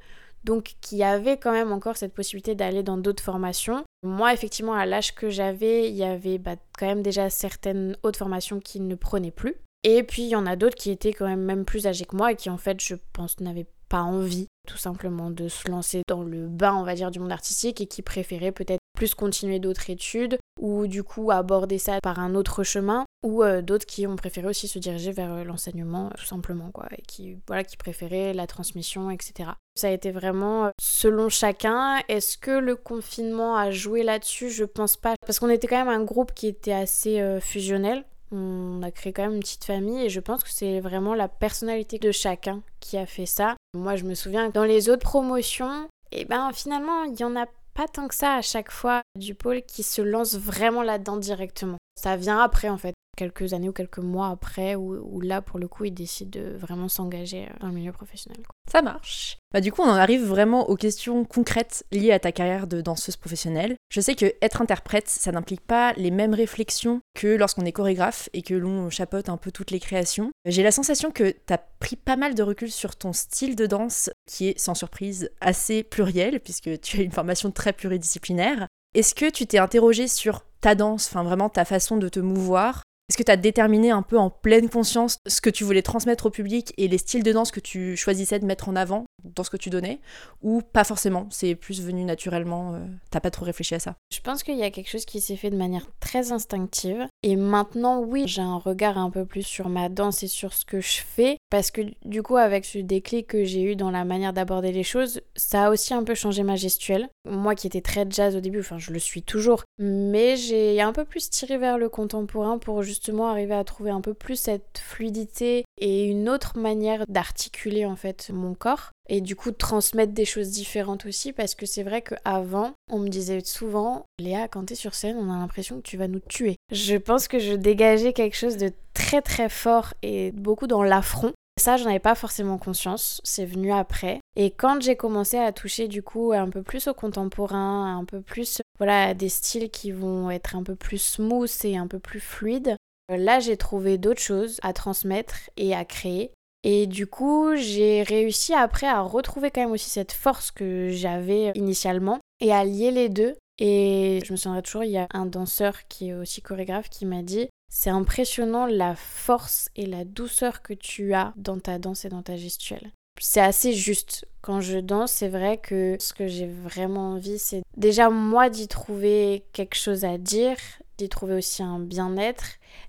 donc 0.45 0.75
qui 0.81 1.03
avait 1.03 1.37
quand 1.37 1.51
même 1.51 1.71
encore 1.71 1.97
cette 1.97 2.13
possibilité 2.13 2.55
d'aller 2.55 2.83
dans 2.83 2.97
d'autres 2.97 3.23
formations. 3.23 3.83
Moi, 4.03 4.33
effectivement, 4.33 4.73
à 4.73 4.85
l'âge 4.85 5.15
que 5.15 5.29
j'avais, 5.29 5.89
il 5.89 5.95
y 5.95 6.03
avait 6.03 6.37
bah, 6.37 6.55
quand 6.77 6.85
même 6.85 7.01
déjà 7.01 7.29
certaines 7.29 7.97
autres 8.03 8.19
formations 8.19 8.59
qui 8.59 8.79
ne 8.79 8.95
prenaient 8.95 9.31
plus. 9.31 9.55
Et 9.83 10.03
puis, 10.03 10.23
il 10.23 10.29
y 10.29 10.35
en 10.35 10.45
a 10.45 10.55
d'autres 10.55 10.75
qui 10.75 10.91
étaient 10.91 11.13
quand 11.13 11.27
même 11.27 11.43
même 11.43 11.65
plus 11.65 11.87
âgés 11.87 12.05
que 12.05 12.15
moi 12.15 12.31
et 12.31 12.35
qui, 12.35 12.49
en 12.49 12.57
fait, 12.57 12.81
je 12.81 12.95
pense, 13.13 13.39
n'avaient 13.39 13.67
pas 13.89 14.01
envie 14.01 14.47
tout 14.65 14.77
simplement 14.77 15.31
de 15.31 15.47
se 15.47 15.69
lancer 15.69 16.01
dans 16.07 16.23
le 16.23 16.47
bain, 16.47 16.75
on 16.75 16.83
va 16.83 16.95
dire, 16.95 17.11
du 17.11 17.19
monde 17.19 17.31
artistique 17.31 17.81
et 17.81 17.87
qui 17.87 18.01
préféraient 18.01 18.51
peut-être 18.51 18.79
plus 18.95 19.13
continuer 19.13 19.59
d'autres 19.59 19.89
études 19.89 20.37
ou 20.59 20.87
du 20.87 21.03
coup 21.03 21.29
aborder 21.31 21.77
ça 21.77 21.99
par 22.01 22.19
un 22.19 22.33
autre 22.33 22.63
chemin 22.63 23.05
ou 23.23 23.43
euh, 23.43 23.61
d'autres 23.61 23.85
qui 23.85 24.07
ont 24.07 24.15
préféré 24.15 24.47
aussi 24.47 24.67
se 24.67 24.79
diriger 24.79 25.11
vers 25.11 25.33
euh, 25.33 25.43
l'enseignement 25.43 26.09
tout 26.17 26.25
simplement 26.25 26.71
quoi 26.71 26.87
et 26.97 27.01
qui 27.01 27.37
voilà 27.47 27.63
qui 27.63 27.75
préféraient 27.75 28.33
la 28.33 28.47
transmission 28.47 29.11
etc 29.11 29.51
ça 29.75 29.87
a 29.87 29.91
été 29.91 30.11
vraiment 30.11 30.67
euh, 30.67 30.69
selon 30.79 31.27
chacun. 31.27 31.99
Est-ce 32.07 32.37
que 32.37 32.51
le 32.51 32.77
confinement 32.77 33.57
a 33.57 33.71
joué 33.71 34.03
là-dessus? 34.03 34.49
Je 34.49 34.63
pense 34.63 34.95
pas 34.95 35.15
parce 35.25 35.39
qu'on 35.39 35.49
était 35.49 35.67
quand 35.67 35.83
même 35.83 35.89
un 35.89 36.03
groupe 36.05 36.33
qui 36.33 36.47
était 36.47 36.71
assez 36.71 37.21
fusionnel 37.41 38.05
on 38.31 38.81
a 38.81 38.91
créé 38.91 39.13
quand 39.13 39.23
même 39.23 39.35
une 39.35 39.41
petite 39.41 39.65
famille 39.65 40.03
et 40.03 40.09
je 40.09 40.19
pense 40.19 40.43
que 40.43 40.49
c'est 40.49 40.79
vraiment 40.79 41.13
la 41.13 41.27
personnalité 41.27 41.99
de 41.99 42.11
chacun 42.11 42.61
qui 42.79 42.97
a 42.97 43.05
fait 43.05 43.25
ça. 43.25 43.55
Moi, 43.75 43.95
je 43.95 44.03
me 44.03 44.15
souviens 44.15 44.47
que 44.47 44.53
dans 44.53 44.63
les 44.63 44.89
autres 44.89 45.03
promotions, 45.03 45.87
et 46.11 46.21
eh 46.21 46.25
ben 46.25 46.51
finalement, 46.53 47.03
il 47.03 47.19
y 47.19 47.23
en 47.23 47.35
a 47.35 47.45
pas 47.75 47.87
tant 47.87 48.07
que 48.07 48.15
ça 48.15 48.35
à 48.35 48.41
chaque 48.41 48.71
fois 48.71 49.01
du 49.15 49.35
pôle 49.35 49.61
qui 49.61 49.83
se 49.83 50.01
lance 50.01 50.35
vraiment 50.35 50.81
là-dedans 50.81 51.17
directement. 51.17 51.77
Ça 52.01 52.15
vient 52.15 52.39
après 52.39 52.69
en 52.69 52.77
fait. 52.77 52.94
Quelques 53.15 53.53
années 53.53 53.69
ou 53.69 53.73
quelques 53.73 53.99
mois 53.99 54.29
après, 54.29 54.75
où, 54.75 55.21
là, 55.21 55.41
pour 55.41 55.59
le 55.59 55.67
coup, 55.67 55.85
il 55.85 55.93
décide 55.93 56.29
de 56.29 56.55
vraiment 56.57 56.89
s'engager 56.89 57.47
dans 57.59 57.67
le 57.67 57.73
milieu 57.73 57.91
professionnel. 57.91 58.41
Ça 58.71 58.81
marche. 58.81 59.37
Bah 59.53 59.61
du 59.61 59.71
coup, 59.71 59.83
on 59.83 59.89
en 59.89 59.95
arrive 59.95 60.25
vraiment 60.25 60.69
aux 60.69 60.75
questions 60.75 61.23
concrètes 61.23 61.85
liées 61.91 62.11
à 62.11 62.19
ta 62.19 62.33
carrière 62.33 62.67
de 62.67 62.81
danseuse 62.81 63.15
professionnelle. 63.15 63.75
Je 63.89 64.01
sais 64.01 64.15
que 64.15 64.33
être 64.41 64.61
interprète, 64.61 65.07
ça 65.07 65.31
n'implique 65.31 65.61
pas 65.61 65.93
les 65.93 66.11
mêmes 66.11 66.33
réflexions 66.33 66.99
que 67.13 67.27
lorsqu'on 67.27 67.63
est 67.63 67.71
chorégraphe 67.71 68.27
et 68.33 68.41
que 68.41 68.53
l'on 68.53 68.89
chapeaute 68.89 69.29
un 69.29 69.37
peu 69.37 69.51
toutes 69.51 69.71
les 69.71 69.79
créations. 69.79 70.31
J'ai 70.43 70.61
la 70.61 70.71
sensation 70.71 71.09
que 71.09 71.29
tu 71.29 71.53
as 71.53 71.57
pris 71.57 71.95
pas 71.95 72.17
mal 72.17 72.35
de 72.35 72.43
recul 72.43 72.69
sur 72.69 72.97
ton 72.97 73.13
style 73.13 73.55
de 73.55 73.65
danse, 73.65 74.09
qui 74.29 74.49
est 74.49 74.59
sans 74.59 74.75
surprise 74.75 75.29
assez 75.39 75.83
pluriel, 75.83 76.41
puisque 76.41 76.81
tu 76.81 76.99
as 76.99 77.03
une 77.03 77.11
formation 77.11 77.49
très 77.51 77.71
pluridisciplinaire. 77.71 78.67
Est-ce 78.93 79.15
que 79.15 79.29
tu 79.29 79.47
t'es 79.47 79.57
interrogé 79.57 80.09
sur 80.09 80.41
ta 80.59 80.75
danse, 80.75 81.07
enfin 81.07 81.23
vraiment 81.23 81.49
ta 81.49 81.63
façon 81.63 81.95
de 81.97 82.09
te 82.09 82.19
mouvoir 82.19 82.81
est-ce 83.09 83.17
que 83.17 83.23
tu 83.23 83.31
as 83.31 83.37
déterminé 83.37 83.91
un 83.91 84.01
peu 84.01 84.17
en 84.17 84.31
pleine 84.31 84.67
conscience 84.67 85.19
ce 85.27 85.39
que 85.39 85.51
tu 85.51 85.63
voulais 85.63 85.83
transmettre 85.83 86.25
au 86.25 86.29
public 86.31 86.73
et 86.77 86.87
les 86.87 86.97
styles 86.97 87.23
de 87.23 87.31
danse 87.31 87.51
que 87.51 87.59
tu 87.59 87.95
choisissais 87.95 88.39
de 88.39 88.45
mettre 88.45 88.67
en 88.67 88.75
avant? 88.75 89.05
Dans 89.35 89.43
ce 89.43 89.49
que 89.49 89.57
tu 89.57 89.69
donnais 89.69 89.99
Ou 90.41 90.61
pas 90.61 90.83
forcément 90.83 91.27
C'est 91.31 91.55
plus 91.55 91.81
venu 91.81 92.03
naturellement 92.03 92.73
euh, 92.73 92.85
T'as 93.09 93.19
pas 93.19 93.31
trop 93.31 93.45
réfléchi 93.45 93.75
à 93.75 93.79
ça 93.79 93.95
Je 94.11 94.19
pense 94.21 94.43
qu'il 94.43 94.57
y 94.57 94.63
a 94.63 94.71
quelque 94.71 94.89
chose 94.89 95.05
qui 95.05 95.21
s'est 95.21 95.35
fait 95.35 95.49
de 95.49 95.57
manière 95.57 95.87
très 95.99 96.31
instinctive. 96.31 97.07
Et 97.23 97.35
maintenant, 97.35 97.99
oui, 97.99 98.25
j'ai 98.27 98.41
un 98.41 98.57
regard 98.57 98.97
un 98.97 99.09
peu 99.09 99.25
plus 99.25 99.43
sur 99.43 99.69
ma 99.69 99.89
danse 99.89 100.23
et 100.23 100.27
sur 100.27 100.53
ce 100.53 100.65
que 100.65 100.81
je 100.81 101.01
fais. 101.01 101.37
Parce 101.49 101.71
que 101.71 101.81
du 102.03 102.21
coup, 102.21 102.37
avec 102.37 102.65
ce 102.65 102.79
déclic 102.79 103.27
que 103.27 103.43
j'ai 103.43 103.63
eu 103.63 103.75
dans 103.75 103.91
la 103.91 104.05
manière 104.05 104.33
d'aborder 104.33 104.71
les 104.71 104.83
choses, 104.83 105.21
ça 105.35 105.65
a 105.65 105.71
aussi 105.71 105.93
un 105.93 106.03
peu 106.03 106.15
changé 106.15 106.43
ma 106.43 106.55
gestuelle. 106.55 107.09
Moi 107.27 107.55
qui 107.55 107.67
étais 107.67 107.81
très 107.81 108.05
jazz 108.09 108.35
au 108.35 108.39
début, 108.39 108.59
enfin 108.59 108.77
je 108.77 108.91
le 108.91 108.99
suis 108.99 109.23
toujours, 109.23 109.63
mais 109.79 110.35
j'ai 110.35 110.81
un 110.81 110.93
peu 110.93 111.05
plus 111.05 111.29
tiré 111.29 111.57
vers 111.57 111.77
le 111.77 111.89
contemporain 111.89 112.57
pour 112.57 112.83
justement 112.83 113.27
arriver 113.27 113.55
à 113.55 113.63
trouver 113.63 113.91
un 113.91 114.01
peu 114.01 114.13
plus 114.13 114.35
cette 114.35 114.79
fluidité 114.79 115.65
et 115.79 116.05
une 116.05 116.29
autre 116.29 116.57
manière 116.57 117.05
d'articuler 117.07 117.85
en 117.85 117.95
fait 117.95 118.29
mon 118.33 118.53
corps 118.53 118.91
et 119.07 119.21
du 119.21 119.35
coup 119.35 119.51
transmettre 119.51 120.13
des 120.13 120.25
choses 120.25 120.49
différentes 120.49 121.05
aussi 121.05 121.33
parce 121.33 121.55
que 121.55 121.65
c'est 121.65 121.83
vrai 121.83 122.01
qu'avant 122.01 122.73
on 122.91 122.99
me 122.99 123.09
disait 123.09 123.41
souvent 123.43 124.05
Léa 124.19 124.47
quand 124.47 124.65
t'es 124.65 124.75
sur 124.75 124.95
scène 124.95 125.17
on 125.19 125.31
a 125.31 125.37
l'impression 125.37 125.77
que 125.77 125.87
tu 125.87 125.97
vas 125.97 126.07
nous 126.07 126.19
tuer. 126.19 126.55
Je 126.71 126.95
pense 126.95 127.27
que 127.27 127.39
je 127.39 127.53
dégageais 127.53 128.13
quelque 128.13 128.37
chose 128.37 128.57
de 128.57 128.71
très 128.93 129.21
très 129.21 129.49
fort 129.49 129.93
et 130.01 130.31
beaucoup 130.31 130.67
dans 130.67 130.83
l'affront 130.83 131.33
ça, 131.57 131.77
j'en 131.77 131.89
avais 131.89 131.99
pas 131.99 132.15
forcément 132.15 132.57
conscience, 132.57 133.21
c'est 133.23 133.45
venu 133.45 133.71
après. 133.71 134.19
Et 134.35 134.51
quand 134.51 134.81
j'ai 134.81 134.97
commencé 134.97 135.37
à 135.37 135.53
toucher 135.53 135.87
du 135.87 136.03
coup 136.03 136.33
un 136.33 136.49
peu 136.49 136.61
plus 136.61 136.87
au 136.87 136.93
contemporain, 136.93 137.97
un 137.97 138.03
peu 138.03 138.19
plus 138.19 138.61
voilà, 138.77 139.13
des 139.13 139.29
styles 139.29 139.69
qui 139.69 139.91
vont 139.91 140.29
être 140.29 140.57
un 140.57 140.63
peu 140.63 140.75
plus 140.75 140.97
smooth 140.97 141.49
et 141.63 141.77
un 141.77 141.87
peu 141.87 141.99
plus 141.99 142.19
fluides, 142.19 142.75
là 143.07 143.39
j'ai 143.39 143.55
trouvé 143.55 143.97
d'autres 143.97 144.21
choses 144.21 144.59
à 144.63 144.73
transmettre 144.73 145.49
et 145.55 145.73
à 145.73 145.85
créer. 145.85 146.31
Et 146.67 146.87
du 146.87 147.05
coup, 147.05 147.55
j'ai 147.55 148.01
réussi 148.01 148.55
après 148.55 148.87
à 148.87 149.01
retrouver 149.01 149.51
quand 149.51 149.61
même 149.61 149.71
aussi 149.71 149.91
cette 149.91 150.11
force 150.11 150.49
que 150.49 150.89
j'avais 150.89 151.51
initialement 151.53 152.19
et 152.41 152.51
à 152.51 152.65
lier 152.65 152.89
les 152.89 153.07
deux. 153.07 153.35
Et 153.59 154.19
je 154.25 154.31
me 154.31 154.35
souviendrai 154.35 154.63
toujours, 154.63 154.83
il 154.83 154.89
y 154.89 154.97
a 154.97 155.07
un 155.11 155.27
danseur 155.27 155.87
qui 155.87 156.09
est 156.09 156.13
aussi 156.15 156.41
chorégraphe 156.41 156.89
qui 156.89 157.05
m'a 157.05 157.21
dit 157.21 157.47
c'est 157.69 157.91
impressionnant 157.91 158.65
la 158.65 158.95
force 158.95 159.69
et 159.75 159.85
la 159.85 160.05
douceur 160.05 160.63
que 160.63 160.73
tu 160.73 161.13
as 161.13 161.33
dans 161.35 161.59
ta 161.59 161.77
danse 161.77 162.03
et 162.03 162.09
dans 162.09 162.23
ta 162.23 162.35
gestuelle. 162.35 162.91
C'est 163.21 163.41
assez 163.41 163.73
juste. 163.73 164.25
Quand 164.41 164.59
je 164.59 164.79
danse, 164.79 165.11
c'est 165.11 165.29
vrai 165.29 165.57
que 165.57 165.97
ce 165.99 166.13
que 166.13 166.27
j'ai 166.27 166.47
vraiment 166.47 167.11
envie, 167.11 167.37
c'est 167.37 167.61
déjà 167.77 168.09
moi 168.09 168.49
d'y 168.49 168.67
trouver 168.67 169.45
quelque 169.53 169.75
chose 169.75 170.03
à 170.03 170.17
dire, 170.17 170.57
d'y 170.97 171.09
trouver 171.09 171.35
aussi 171.35 171.61
un 171.63 171.79
bien-être. 171.79 172.45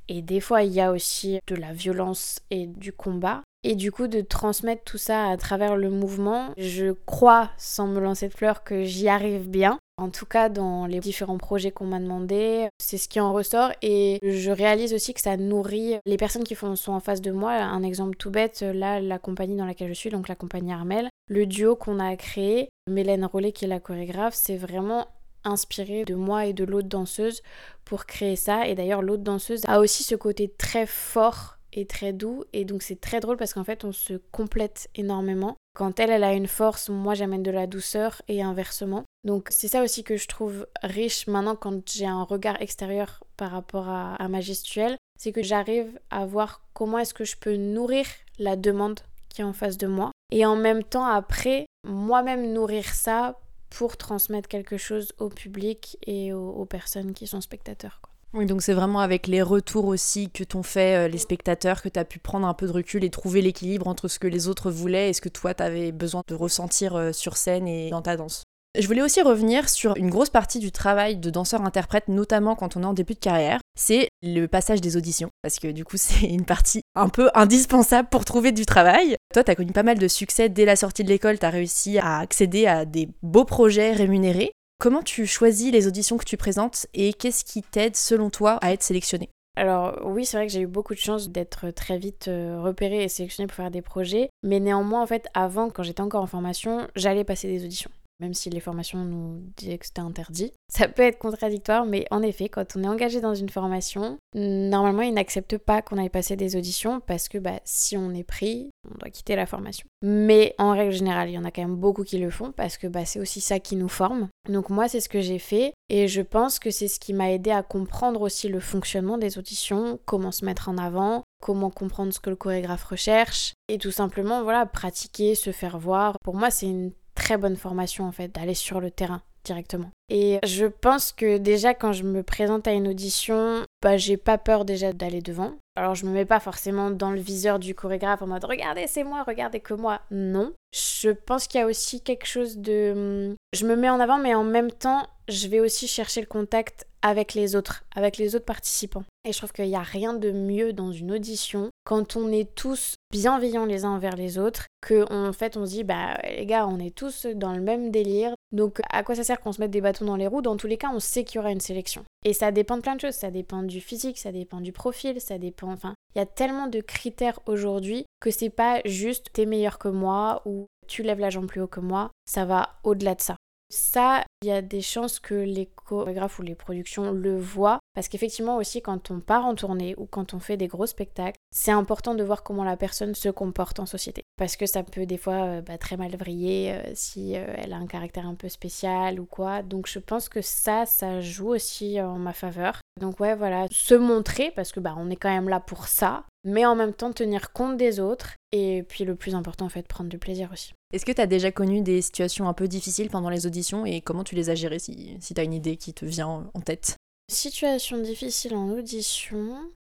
Et 0.09 0.22
des 0.22 0.41
fois, 0.41 0.62
il 0.62 0.72
y 0.72 0.81
a 0.81 0.93
aussi 0.93 1.41
de 1.47 1.55
la 1.55 1.72
violence 1.72 2.41
et 2.51 2.66
du 2.66 2.93
combat. 2.93 3.43
Et 3.69 3.75
du 3.75 3.91
coup, 3.91 4.07
de 4.07 4.21
transmettre 4.21 4.85
tout 4.85 4.97
ça 4.97 5.29
à 5.29 5.37
travers 5.37 5.77
le 5.77 5.91
mouvement, 5.91 6.53
je 6.57 6.93
crois, 7.05 7.51
sans 7.59 7.89
me 7.89 7.99
lancer 7.99 8.29
de 8.29 8.33
fleurs, 8.33 8.62
que 8.62 8.85
j'y 8.85 9.09
arrive 9.09 9.49
bien. 9.49 9.81
En 9.97 10.09
tout 10.09 10.25
cas, 10.25 10.49
dans 10.49 10.87
les 10.87 11.01
différents 11.01 11.37
projets 11.37 11.73
qu'on 11.73 11.87
m'a 11.87 11.99
demandé, 11.99 12.69
c'est 12.81 12.97
ce 12.97 13.09
qui 13.09 13.19
en 13.19 13.33
ressort 13.33 13.73
et 13.83 14.21
je 14.23 14.53
réalise 14.53 14.95
aussi 14.95 15.14
que 15.14 15.21
ça 15.21 15.37
nourrit 15.37 15.97
les 16.07 16.17
personnes 16.17 16.45
qui 16.45 16.55
sont 16.55 16.93
en 16.93 17.01
face 17.01 17.21
de 17.21 17.33
moi. 17.33 17.55
Un 17.55 17.83
exemple 17.83 18.17
tout 18.17 18.31
bête, 18.31 18.61
là, 18.61 19.01
la 19.01 19.19
compagnie 19.19 19.57
dans 19.57 19.67
laquelle 19.67 19.89
je 19.89 19.95
suis, 19.95 20.11
donc 20.11 20.29
la 20.29 20.37
compagnie 20.37 20.73
Armel, 20.73 21.09
le 21.29 21.45
duo 21.45 21.75
qu'on 21.75 21.99
a 21.99 22.14
créé, 22.14 22.69
Mélène 22.89 23.25
Rollet 23.25 23.51
qui 23.51 23.64
est 23.64 23.69
la 23.69 23.81
chorégraphe, 23.81 24.35
c'est 24.35 24.57
vraiment 24.57 25.09
inspiré 25.43 26.05
de 26.05 26.14
moi 26.14 26.47
et 26.47 26.53
de 26.53 26.62
l'autre 26.62 26.89
danseuse 26.89 27.43
pour 27.85 28.07
créer 28.07 28.37
ça. 28.37 28.69
Et 28.69 28.77
d'ailleurs, 28.77 29.03
l'autre 29.03 29.25
danseuse 29.25 29.62
a 29.67 29.81
aussi 29.81 30.05
ce 30.05 30.14
côté 30.14 30.55
très 30.57 30.87
fort 30.87 31.56
très 31.85 32.12
doux 32.12 32.45
et 32.53 32.64
donc 32.64 32.83
c'est 32.83 33.01
très 33.01 33.20
drôle 33.20 33.37
parce 33.37 33.53
qu'en 33.53 33.64
fait 33.64 33.85
on 33.85 33.93
se 33.93 34.14
complète 34.33 34.89
énormément. 34.95 35.57
Quand 35.74 36.01
elle, 36.01 36.11
elle 36.11 36.24
a 36.24 36.33
une 36.33 36.47
force, 36.47 36.89
moi 36.89 37.14
j'amène 37.14 37.43
de 37.43 37.51
la 37.51 37.66
douceur 37.66 38.22
et 38.29 38.43
inversement. 38.43 39.05
Donc 39.24 39.49
c'est 39.51 39.68
ça 39.68 39.83
aussi 39.83 40.05
que 40.05 40.16
je 40.16 40.27
trouve 40.27 40.66
riche 40.83 41.27
maintenant 41.27 41.57
quand 41.57 41.87
j'ai 41.91 42.07
un 42.07 42.22
regard 42.22 42.62
extérieur 42.62 43.24
par 43.37 43.51
rapport 43.51 43.89
à, 43.89 44.29
ma 44.29 44.41
gestuelle, 44.41 44.97
c'est 45.18 45.33
que 45.33 45.43
j'arrive 45.43 46.01
à 46.11 46.24
voir 46.24 46.62
comment 46.72 46.99
est-ce 46.99 47.12
que 47.12 47.24
je 47.24 47.37
peux 47.37 47.57
nourrir 47.57 48.07
la 48.39 48.57
demande 48.57 49.01
qui 49.29 49.43
est 49.43 49.45
en 49.45 49.53
face 49.53 49.77
de 49.77 49.87
moi 49.87 50.12
et 50.31 50.47
en 50.47 50.57
même 50.57 50.83
temps 50.83 51.05
après 51.05 51.66
moi-même 51.87 52.53
nourrir 52.53 52.87
ça 52.87 53.39
pour 53.68 53.97
transmettre 53.97 54.49
quelque 54.49 54.77
chose 54.77 55.12
au 55.18 55.29
public 55.29 55.99
et 56.07 56.33
aux, 56.33 56.64
personnes 56.64 57.12
qui 57.12 57.27
sont 57.27 57.41
spectateurs. 57.41 58.01
Oui, 58.37 58.45
donc 58.45 58.61
c'est 58.61 58.74
vraiment 58.74 59.01
avec 59.01 59.28
les 59.28 59.41
retours 59.41 59.87
aussi 59.87 60.28
que 60.28 60.45
t'ont 60.45 60.62
fait 60.62 61.07
euh, 61.07 61.09
les 61.09 61.16
spectateurs 61.16 61.80
que 61.80 61.89
tu 61.89 61.99
as 61.99 62.05
pu 62.05 62.18
prendre 62.18 62.47
un 62.47 62.53
peu 62.53 62.66
de 62.66 62.72
recul 62.72 63.03
et 63.03 63.09
trouver 63.09 63.41
l'équilibre 63.41 63.89
entre 63.89 64.09
ce 64.09 64.18
que 64.18 64.26
les 64.26 64.47
autres 64.47 64.70
voulaient 64.70 65.09
et 65.09 65.12
ce 65.14 65.22
que 65.22 65.30
toi 65.30 65.55
t'avais 65.55 65.91
besoin 65.91 66.20
de 66.28 66.34
ressentir 66.34 66.97
euh, 66.97 67.12
sur 67.12 67.39
scène 67.39 67.66
et 67.66 67.89
dans 67.89 68.03
ta 68.03 68.18
danse. 68.18 68.43
Je 68.78 68.87
voulais 68.87 69.01
aussi 69.01 69.22
revenir 69.22 69.70
sur 69.70 69.97
une 69.97 70.11
grosse 70.11 70.28
partie 70.28 70.59
du 70.59 70.70
travail 70.70 71.16
de 71.16 71.30
danseur-interprète, 71.30 72.09
notamment 72.09 72.55
quand 72.57 72.76
on 72.76 72.82
est 72.82 72.87
en 72.87 72.93
début 72.93 73.14
de 73.14 73.20
carrière, 73.20 73.61
c'est 73.74 74.11
le 74.22 74.45
passage 74.47 74.82
des 74.82 74.99
auditions, 74.99 75.30
parce 75.43 75.59
que 75.59 75.68
du 75.68 75.87
coup 75.87 75.97
c'est 75.99 76.26
une 76.26 76.45
partie 76.45 76.82
un 76.95 77.09
peu 77.09 77.30
indispensable 77.34 78.11
pour 78.11 78.26
trouver 78.26 78.53
du 78.53 78.66
travail. 78.66 79.16
Toi, 79.32 79.45
tu 79.45 79.51
as 79.51 79.55
connu 79.55 79.72
pas 79.72 79.82
mal 79.82 79.99
de 79.99 80.09
succès 80.09 80.51
dès 80.51 80.66
la 80.66 80.76
sortie 80.76 81.05
de 81.05 81.09
l'école, 81.09 81.39
tu 81.39 81.47
as 81.47 81.51
réussi 81.51 81.99
à 81.99 82.18
accéder 82.18 82.66
à 82.66 82.84
des 82.84 83.09
beaux 83.22 83.47
projets 83.47 83.93
rémunérés. 83.93 84.53
Comment 84.79 85.03
tu 85.03 85.27
choisis 85.27 85.72
les 85.72 85.87
auditions 85.87 86.18
que 86.18 86.24
tu 86.24 86.37
présentes 86.37 86.87
et 86.93 87.14
qu'est-ce 87.14 87.45
qui 87.45 87.62
t'aide 87.62 87.97
selon 87.97 88.29
toi 88.29 88.59
à 88.61 88.72
être 88.72 88.83
sélectionné? 88.83 89.31
Alors 89.57 89.99
oui, 90.05 90.27
c'est 90.27 90.37
vrai 90.37 90.47
que 90.47 90.53
j'ai 90.53 90.61
eu 90.61 90.66
beaucoup 90.66 90.93
de 90.93 90.99
chance 90.99 91.31
d'être 91.31 91.70
très 91.70 91.97
vite 91.97 92.29
euh, 92.29 92.61
repérée 92.61 93.03
et 93.03 93.09
sélectionnée 93.09 93.47
pour 93.47 93.57
faire 93.57 93.70
des 93.70 93.81
projets, 93.81 94.29
mais 94.43 94.61
néanmoins 94.61 95.01
en 95.01 95.07
fait 95.07 95.29
avant, 95.33 95.70
quand 95.70 95.83
j'étais 95.83 96.03
encore 96.03 96.22
en 96.22 96.27
formation, 96.27 96.87
j'allais 96.95 97.24
passer 97.24 97.49
des 97.49 97.64
auditions 97.64 97.91
même 98.21 98.35
si 98.35 98.51
les 98.51 98.61
formations 98.61 99.05
nous 99.05 99.43
disaient 99.57 99.79
que 99.79 99.87
c'était 99.87 100.01
interdit. 100.01 100.53
Ça 100.69 100.89
peut 100.89 101.03
être 101.03 101.19
contradictoire, 101.19 101.85
mais 101.85 102.07
en 102.11 102.23
effet, 102.23 102.49
quand 102.49 102.77
on 102.77 102.83
est 102.83 102.89
engagé 102.89 103.21
dans 103.21 103.35
une 103.35 103.49
formation, 103.49 104.19
normalement, 104.35 105.03
ils 105.03 105.14
n'acceptent 105.14 105.59
pas 105.59 105.83
qu'on 105.83 105.99
aille 105.99 106.11
passer 106.11 106.37
des 106.37 106.57
auditions 106.57 107.01
parce 107.01 107.29
que 107.29 107.39
bah, 107.39 107.61
si 107.64 107.97
on 107.97 108.12
est 108.14 108.25
pris, 108.25 108.71
on 108.91 108.99
doit 108.99 109.11
quitter 109.11 109.37
la 109.37 109.47
formation. 109.47 109.87
Mais 110.03 110.55
en 110.59 110.73
règle 110.73 110.93
générale, 110.93 111.31
il 111.31 111.35
y 111.35 111.39
en 111.39 111.45
a 111.45 111.51
quand 111.51 111.62
même 111.62 111.77
beaucoup 111.77 112.05
qui 112.05 112.19
le 112.19 112.31
font 112.31 112.53
parce 112.53 112.79
que 112.79 112.87
bah, 112.87 113.05
c'est 113.05 113.21
aussi 113.21 113.41
ça 113.41 113.61
qui 113.61 113.77
nous 113.77 113.89
forme. 113.89 114.29
Donc 114.49 114.71
moi, 114.71 114.89
c'est 114.89 115.01
ce 115.01 115.09
que 115.09 115.21
j'ai 115.21 115.39
fait 115.39 115.73
et 115.89 116.09
je 116.09 116.23
pense 116.23 116.59
que 116.59 116.71
c'est 116.71 116.89
ce 116.89 117.01
qui 117.01 117.12
m'a 117.12 117.33
aidé 117.33 117.51
à 117.51 117.62
comprendre 117.62 118.23
aussi 118.23 118.49
le 118.49 118.61
fonctionnement 118.61 119.19
des 119.19 119.39
auditions, 119.39 119.99
comment 120.05 120.33
se 120.33 120.45
mettre 120.45 120.69
en 120.69 120.79
avant, 120.79 121.23
comment 121.43 121.71
comprendre 121.71 122.12
ce 122.12 122.21
que 122.21 122.31
le 122.31 122.37
chorégraphe 122.37 122.85
recherche 122.85 123.53
et 123.69 123.79
tout 123.79 123.91
simplement 123.91 124.43
voilà 124.43 124.67
pratiquer, 124.67 125.35
se 125.35 125.53
faire 125.53 125.79
voir. 125.79 126.17
Pour 126.25 126.35
moi, 126.35 126.51
c'est 126.51 126.67
une 126.67 126.93
très 127.17 127.37
bonne 127.37 127.57
formation 127.57 128.05
en 128.05 128.12
fait, 128.12 128.29
d'aller 128.29 128.55
sur 128.55 128.81
le 128.81 128.93
terrain 128.93 129.23
directement. 129.45 129.91
Et 130.09 130.39
je 130.45 130.67
pense 130.67 131.12
que 131.12 131.39
déjà 131.39 131.75
quand 131.75 131.93
je 131.93 132.05
me 132.05 132.23
présente 132.23 132.69
à 132.69 132.73
une 132.73 132.89
audition, 132.89 133.64
bah 133.83 133.97
j'ai 133.97 134.17
pas 134.17 134.39
peur 134.39 134.64
déjà 134.64 134.93
d'aller 134.93 135.23
devant. 135.23 135.53
Alors 135.77 135.95
je 135.95 136.07
me 136.07 136.12
mets 136.12 136.25
pas 136.25 136.41
forcément 136.41 136.91
dans 136.91 137.11
le 137.11 137.21
viseur 137.21 137.59
du 137.59 137.75
chorégraphe 137.75 138.23
en 138.23 138.27
mode 138.27 138.45
regardez 138.45 138.87
c'est 138.87 139.05
moi, 139.05 139.25
regardez 139.27 139.61
que 139.61 139.75
moi. 139.75 140.01
Non. 140.11 140.53
Je 140.73 141.11
pense 141.11 141.47
qu'il 141.47 141.61
y 141.61 141.62
a 141.62 141.67
aussi 141.67 142.01
quelque 142.01 142.27
chose 142.27 142.59
de... 142.59 143.35
Je 143.53 143.67
me 143.67 143.77
mets 143.77 143.91
en 143.91 144.01
avant 144.01 144.19
mais 144.19 144.35
en 144.35 144.45
même 144.45 144.71
temps 144.71 145.07
je 145.29 145.49
vais 145.49 145.61
aussi 145.61 145.89
chercher 145.89 146.20
le 146.20 146.27
contact 146.27 146.87
avec 147.03 147.35
les 147.35 147.55
autres, 147.55 147.85
avec 147.95 148.16
les 148.16 148.35
autres 148.35 148.45
participants. 148.45 149.05
Et 149.24 149.33
je 149.33 149.39
trouve 149.39 149.53
qu'il 149.53 149.66
n'y 149.66 149.77
a 149.77 149.83
rien 149.83 150.14
de 150.14 150.31
mieux 150.33 150.72
dans 150.72 150.93
une 150.93 151.12
audition 151.12 151.70
quand 151.85 152.16
on 152.16 152.33
est 152.33 152.55
tous 152.55 152.95
bienveillants 153.12 153.64
les 153.64 153.85
uns 153.85 153.91
envers 153.91 154.16
les 154.16 154.39
autres, 154.39 154.66
que 154.81 155.11
en 155.12 155.33
fait 155.33 155.57
on 155.57 155.66
se 155.66 155.70
dit 155.70 155.85
bah 155.85 156.18
les 156.24 156.47
gars 156.47 156.66
on 156.66 156.79
est 156.79 156.95
tous 156.95 157.27
dans 157.27 157.53
le 157.53 157.61
même 157.61 157.91
délire, 157.91 158.35
donc 158.53 158.81
à 158.91 159.03
quoi 159.03 159.14
ça 159.14 159.24
sert 159.24 159.41
qu'on 159.41 159.53
se 159.53 159.61
mette 159.61 159.70
des 159.70 159.81
bâtons 159.81 160.05
dans 160.05 160.16
les 160.16 160.27
roues? 160.27 160.43
Dans 160.43 160.57
tous 160.57 160.66
les 160.66 160.79
cas 160.79 160.91
on 160.93 161.01
sait 161.01 161.24
qu'il 161.24 161.37
y 161.37 161.39
aura 161.39 161.53
une 161.53 161.61
sélection. 161.61 162.05
Et 162.24 162.33
ça 162.33 162.51
dépend 162.51 162.77
de 162.77 162.83
plein 162.83 162.97
de 162.97 163.01
choses, 163.01 163.14
ça 163.14 163.31
dépend 163.31 163.62
du 163.62 163.81
physique, 163.81 164.18
ça 164.18 164.33
dépend 164.33 164.61
du 164.61 164.72
profil, 164.72 165.20
ça 165.20 165.39
dépend, 165.39 165.72
enfin 165.72 165.95
il 166.14 166.18
y 166.18 166.22
a 166.22 166.27
tellement 166.27 166.66
de 166.66 166.81
critères 166.81 167.39
aujourd'hui 167.47 168.05
que 168.20 168.31
c'est 168.31 168.51
pas 168.51 168.81
juste 168.85 169.29
t'es 169.33 169.47
meilleur 169.47 169.79
que 169.79 169.89
moi 169.89 170.43
ou 170.45 170.66
tu 170.87 171.03
lèves 171.03 171.20
la 171.20 171.31
jambe 171.31 171.47
plus 171.47 171.61
haut 171.61 171.66
que 171.66 171.81
moi, 171.81 172.11
ça 172.29 172.45
va 172.45 172.79
au-delà 172.85 173.14
de 173.14 173.20
ça. 173.20 173.37
Ça, 173.69 174.23
il 174.43 174.49
y 174.49 174.53
a 174.53 174.62
des 174.62 174.81
chances 174.81 175.19
que 175.19 175.35
les 175.35 175.67
chorégraphes 175.67 176.39
ou 176.39 176.43
les 176.43 176.55
productions 176.55 177.11
le 177.11 177.39
voient. 177.39 177.81
Parce 177.95 178.09
qu'effectivement 178.09 178.59
aussi, 178.59 178.83
quand 178.83 179.11
on 179.11 179.21
part 179.21 179.45
en 179.45 179.55
tournée 179.55 179.95
ou 179.97 180.07
quand 180.07 180.35
on 180.35 180.41
fait 180.41 180.57
des 180.57 180.69
gros 180.69 180.87
spectacles, 180.87 181.39
c'est 181.51 181.71
important 181.71 182.14
de 182.14 182.23
voir 182.23 182.43
comment 182.43 182.64
la 182.64 182.77
personne 182.77 183.14
se 183.14 183.29
comporte 183.29 183.81
en 183.81 183.87
société. 183.87 184.23
Parce 184.37 184.57
que 184.57 184.67
ça 184.67 184.83
peut 184.83 185.07
des 185.07 185.17
fois 185.17 185.45
euh, 185.45 185.61
bah, 185.62 185.79
très 185.79 185.97
mal 185.97 186.14
vriller 186.17 186.73
euh, 186.73 186.93
si 186.95 187.37
euh, 187.37 187.47
elle 187.57 187.73
a 187.73 187.77
un 187.77 187.87
caractère 187.87 188.27
un 188.27 188.35
peu 188.35 188.49
spécial 188.49 189.19
ou 189.19 189.25
quoi. 189.25 189.62
Donc 189.62 189.89
je 189.89 189.99
pense 189.99 190.29
que 190.29 190.43
ça, 190.43 190.87
ça 190.87 191.21
joue 191.21 191.49
aussi 191.49 192.01
en 192.01 192.19
ma 192.19 192.33
faveur. 192.33 192.81
Donc 193.01 193.21
ouais, 193.21 193.35
voilà, 193.35 193.67
se 193.71 193.95
montrer 193.95 194.53
parce 194.55 194.73
que 194.73 194.81
bah 194.81 194.95
on 194.97 195.11
est 195.11 195.17
quand 195.17 195.29
même 195.29 195.49
là 195.49 195.61
pour 195.61 195.89
ça, 195.89 196.25
mais 196.47 196.65
en 196.65 196.75
même 196.75 196.95
temps 196.95 197.13
tenir 197.13 197.53
compte 197.53 197.77
des 197.77 198.01
autres 198.01 198.35
et 198.53 198.85
puis 198.85 199.05
le 199.05 199.17
plus 199.17 199.35
important 199.35 199.67
en 199.67 199.69
fait, 199.69 199.87
prendre 199.87 200.09
du 200.09 200.19
plaisir 200.19 200.51
aussi. 200.53 200.73
Est-ce 200.93 201.05
que 201.05 201.13
tu 201.13 201.21
as 201.21 201.27
déjà 201.27 201.51
connu 201.51 201.83
des 201.83 202.01
situations 202.01 202.49
un 202.49 202.55
peu 202.55 202.69
difficiles 202.69 203.11
pendant 203.11 203.29
les 203.29 203.47
auditions 203.47 203.85
et 203.85 204.01
comment 204.01 204.25
tu 204.25 204.37
les 204.37 204.49
as 204.49 204.55
gérées 204.55 204.79
si, 204.79 205.17
si 205.21 205.35
tu 205.35 205.41
as 205.41 205.45
une 205.45 205.53
idée 205.53 205.77
qui 205.77 205.93
te 205.93 206.05
vient 206.05 206.49
en 206.55 206.61
tête? 206.61 206.97
Situation 207.31 207.99
difficile 207.99 208.55
en 208.55 208.71
audition? 208.71 209.73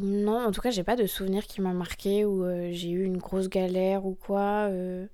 Non, 0.00 0.46
en 0.46 0.52
tout 0.52 0.60
cas, 0.60 0.70
j'ai 0.70 0.84
pas 0.84 0.96
de 0.96 1.06
souvenir 1.06 1.46
qui 1.46 1.60
m'a 1.60 1.72
marqué 1.72 2.24
où 2.24 2.44
euh, 2.44 2.70
j'ai 2.72 2.90
eu 2.90 3.04
une 3.04 3.18
grosse 3.18 3.48
galère 3.48 4.04
ou 4.04 4.14
quoi. 4.14 4.68
Euh. 4.70 5.06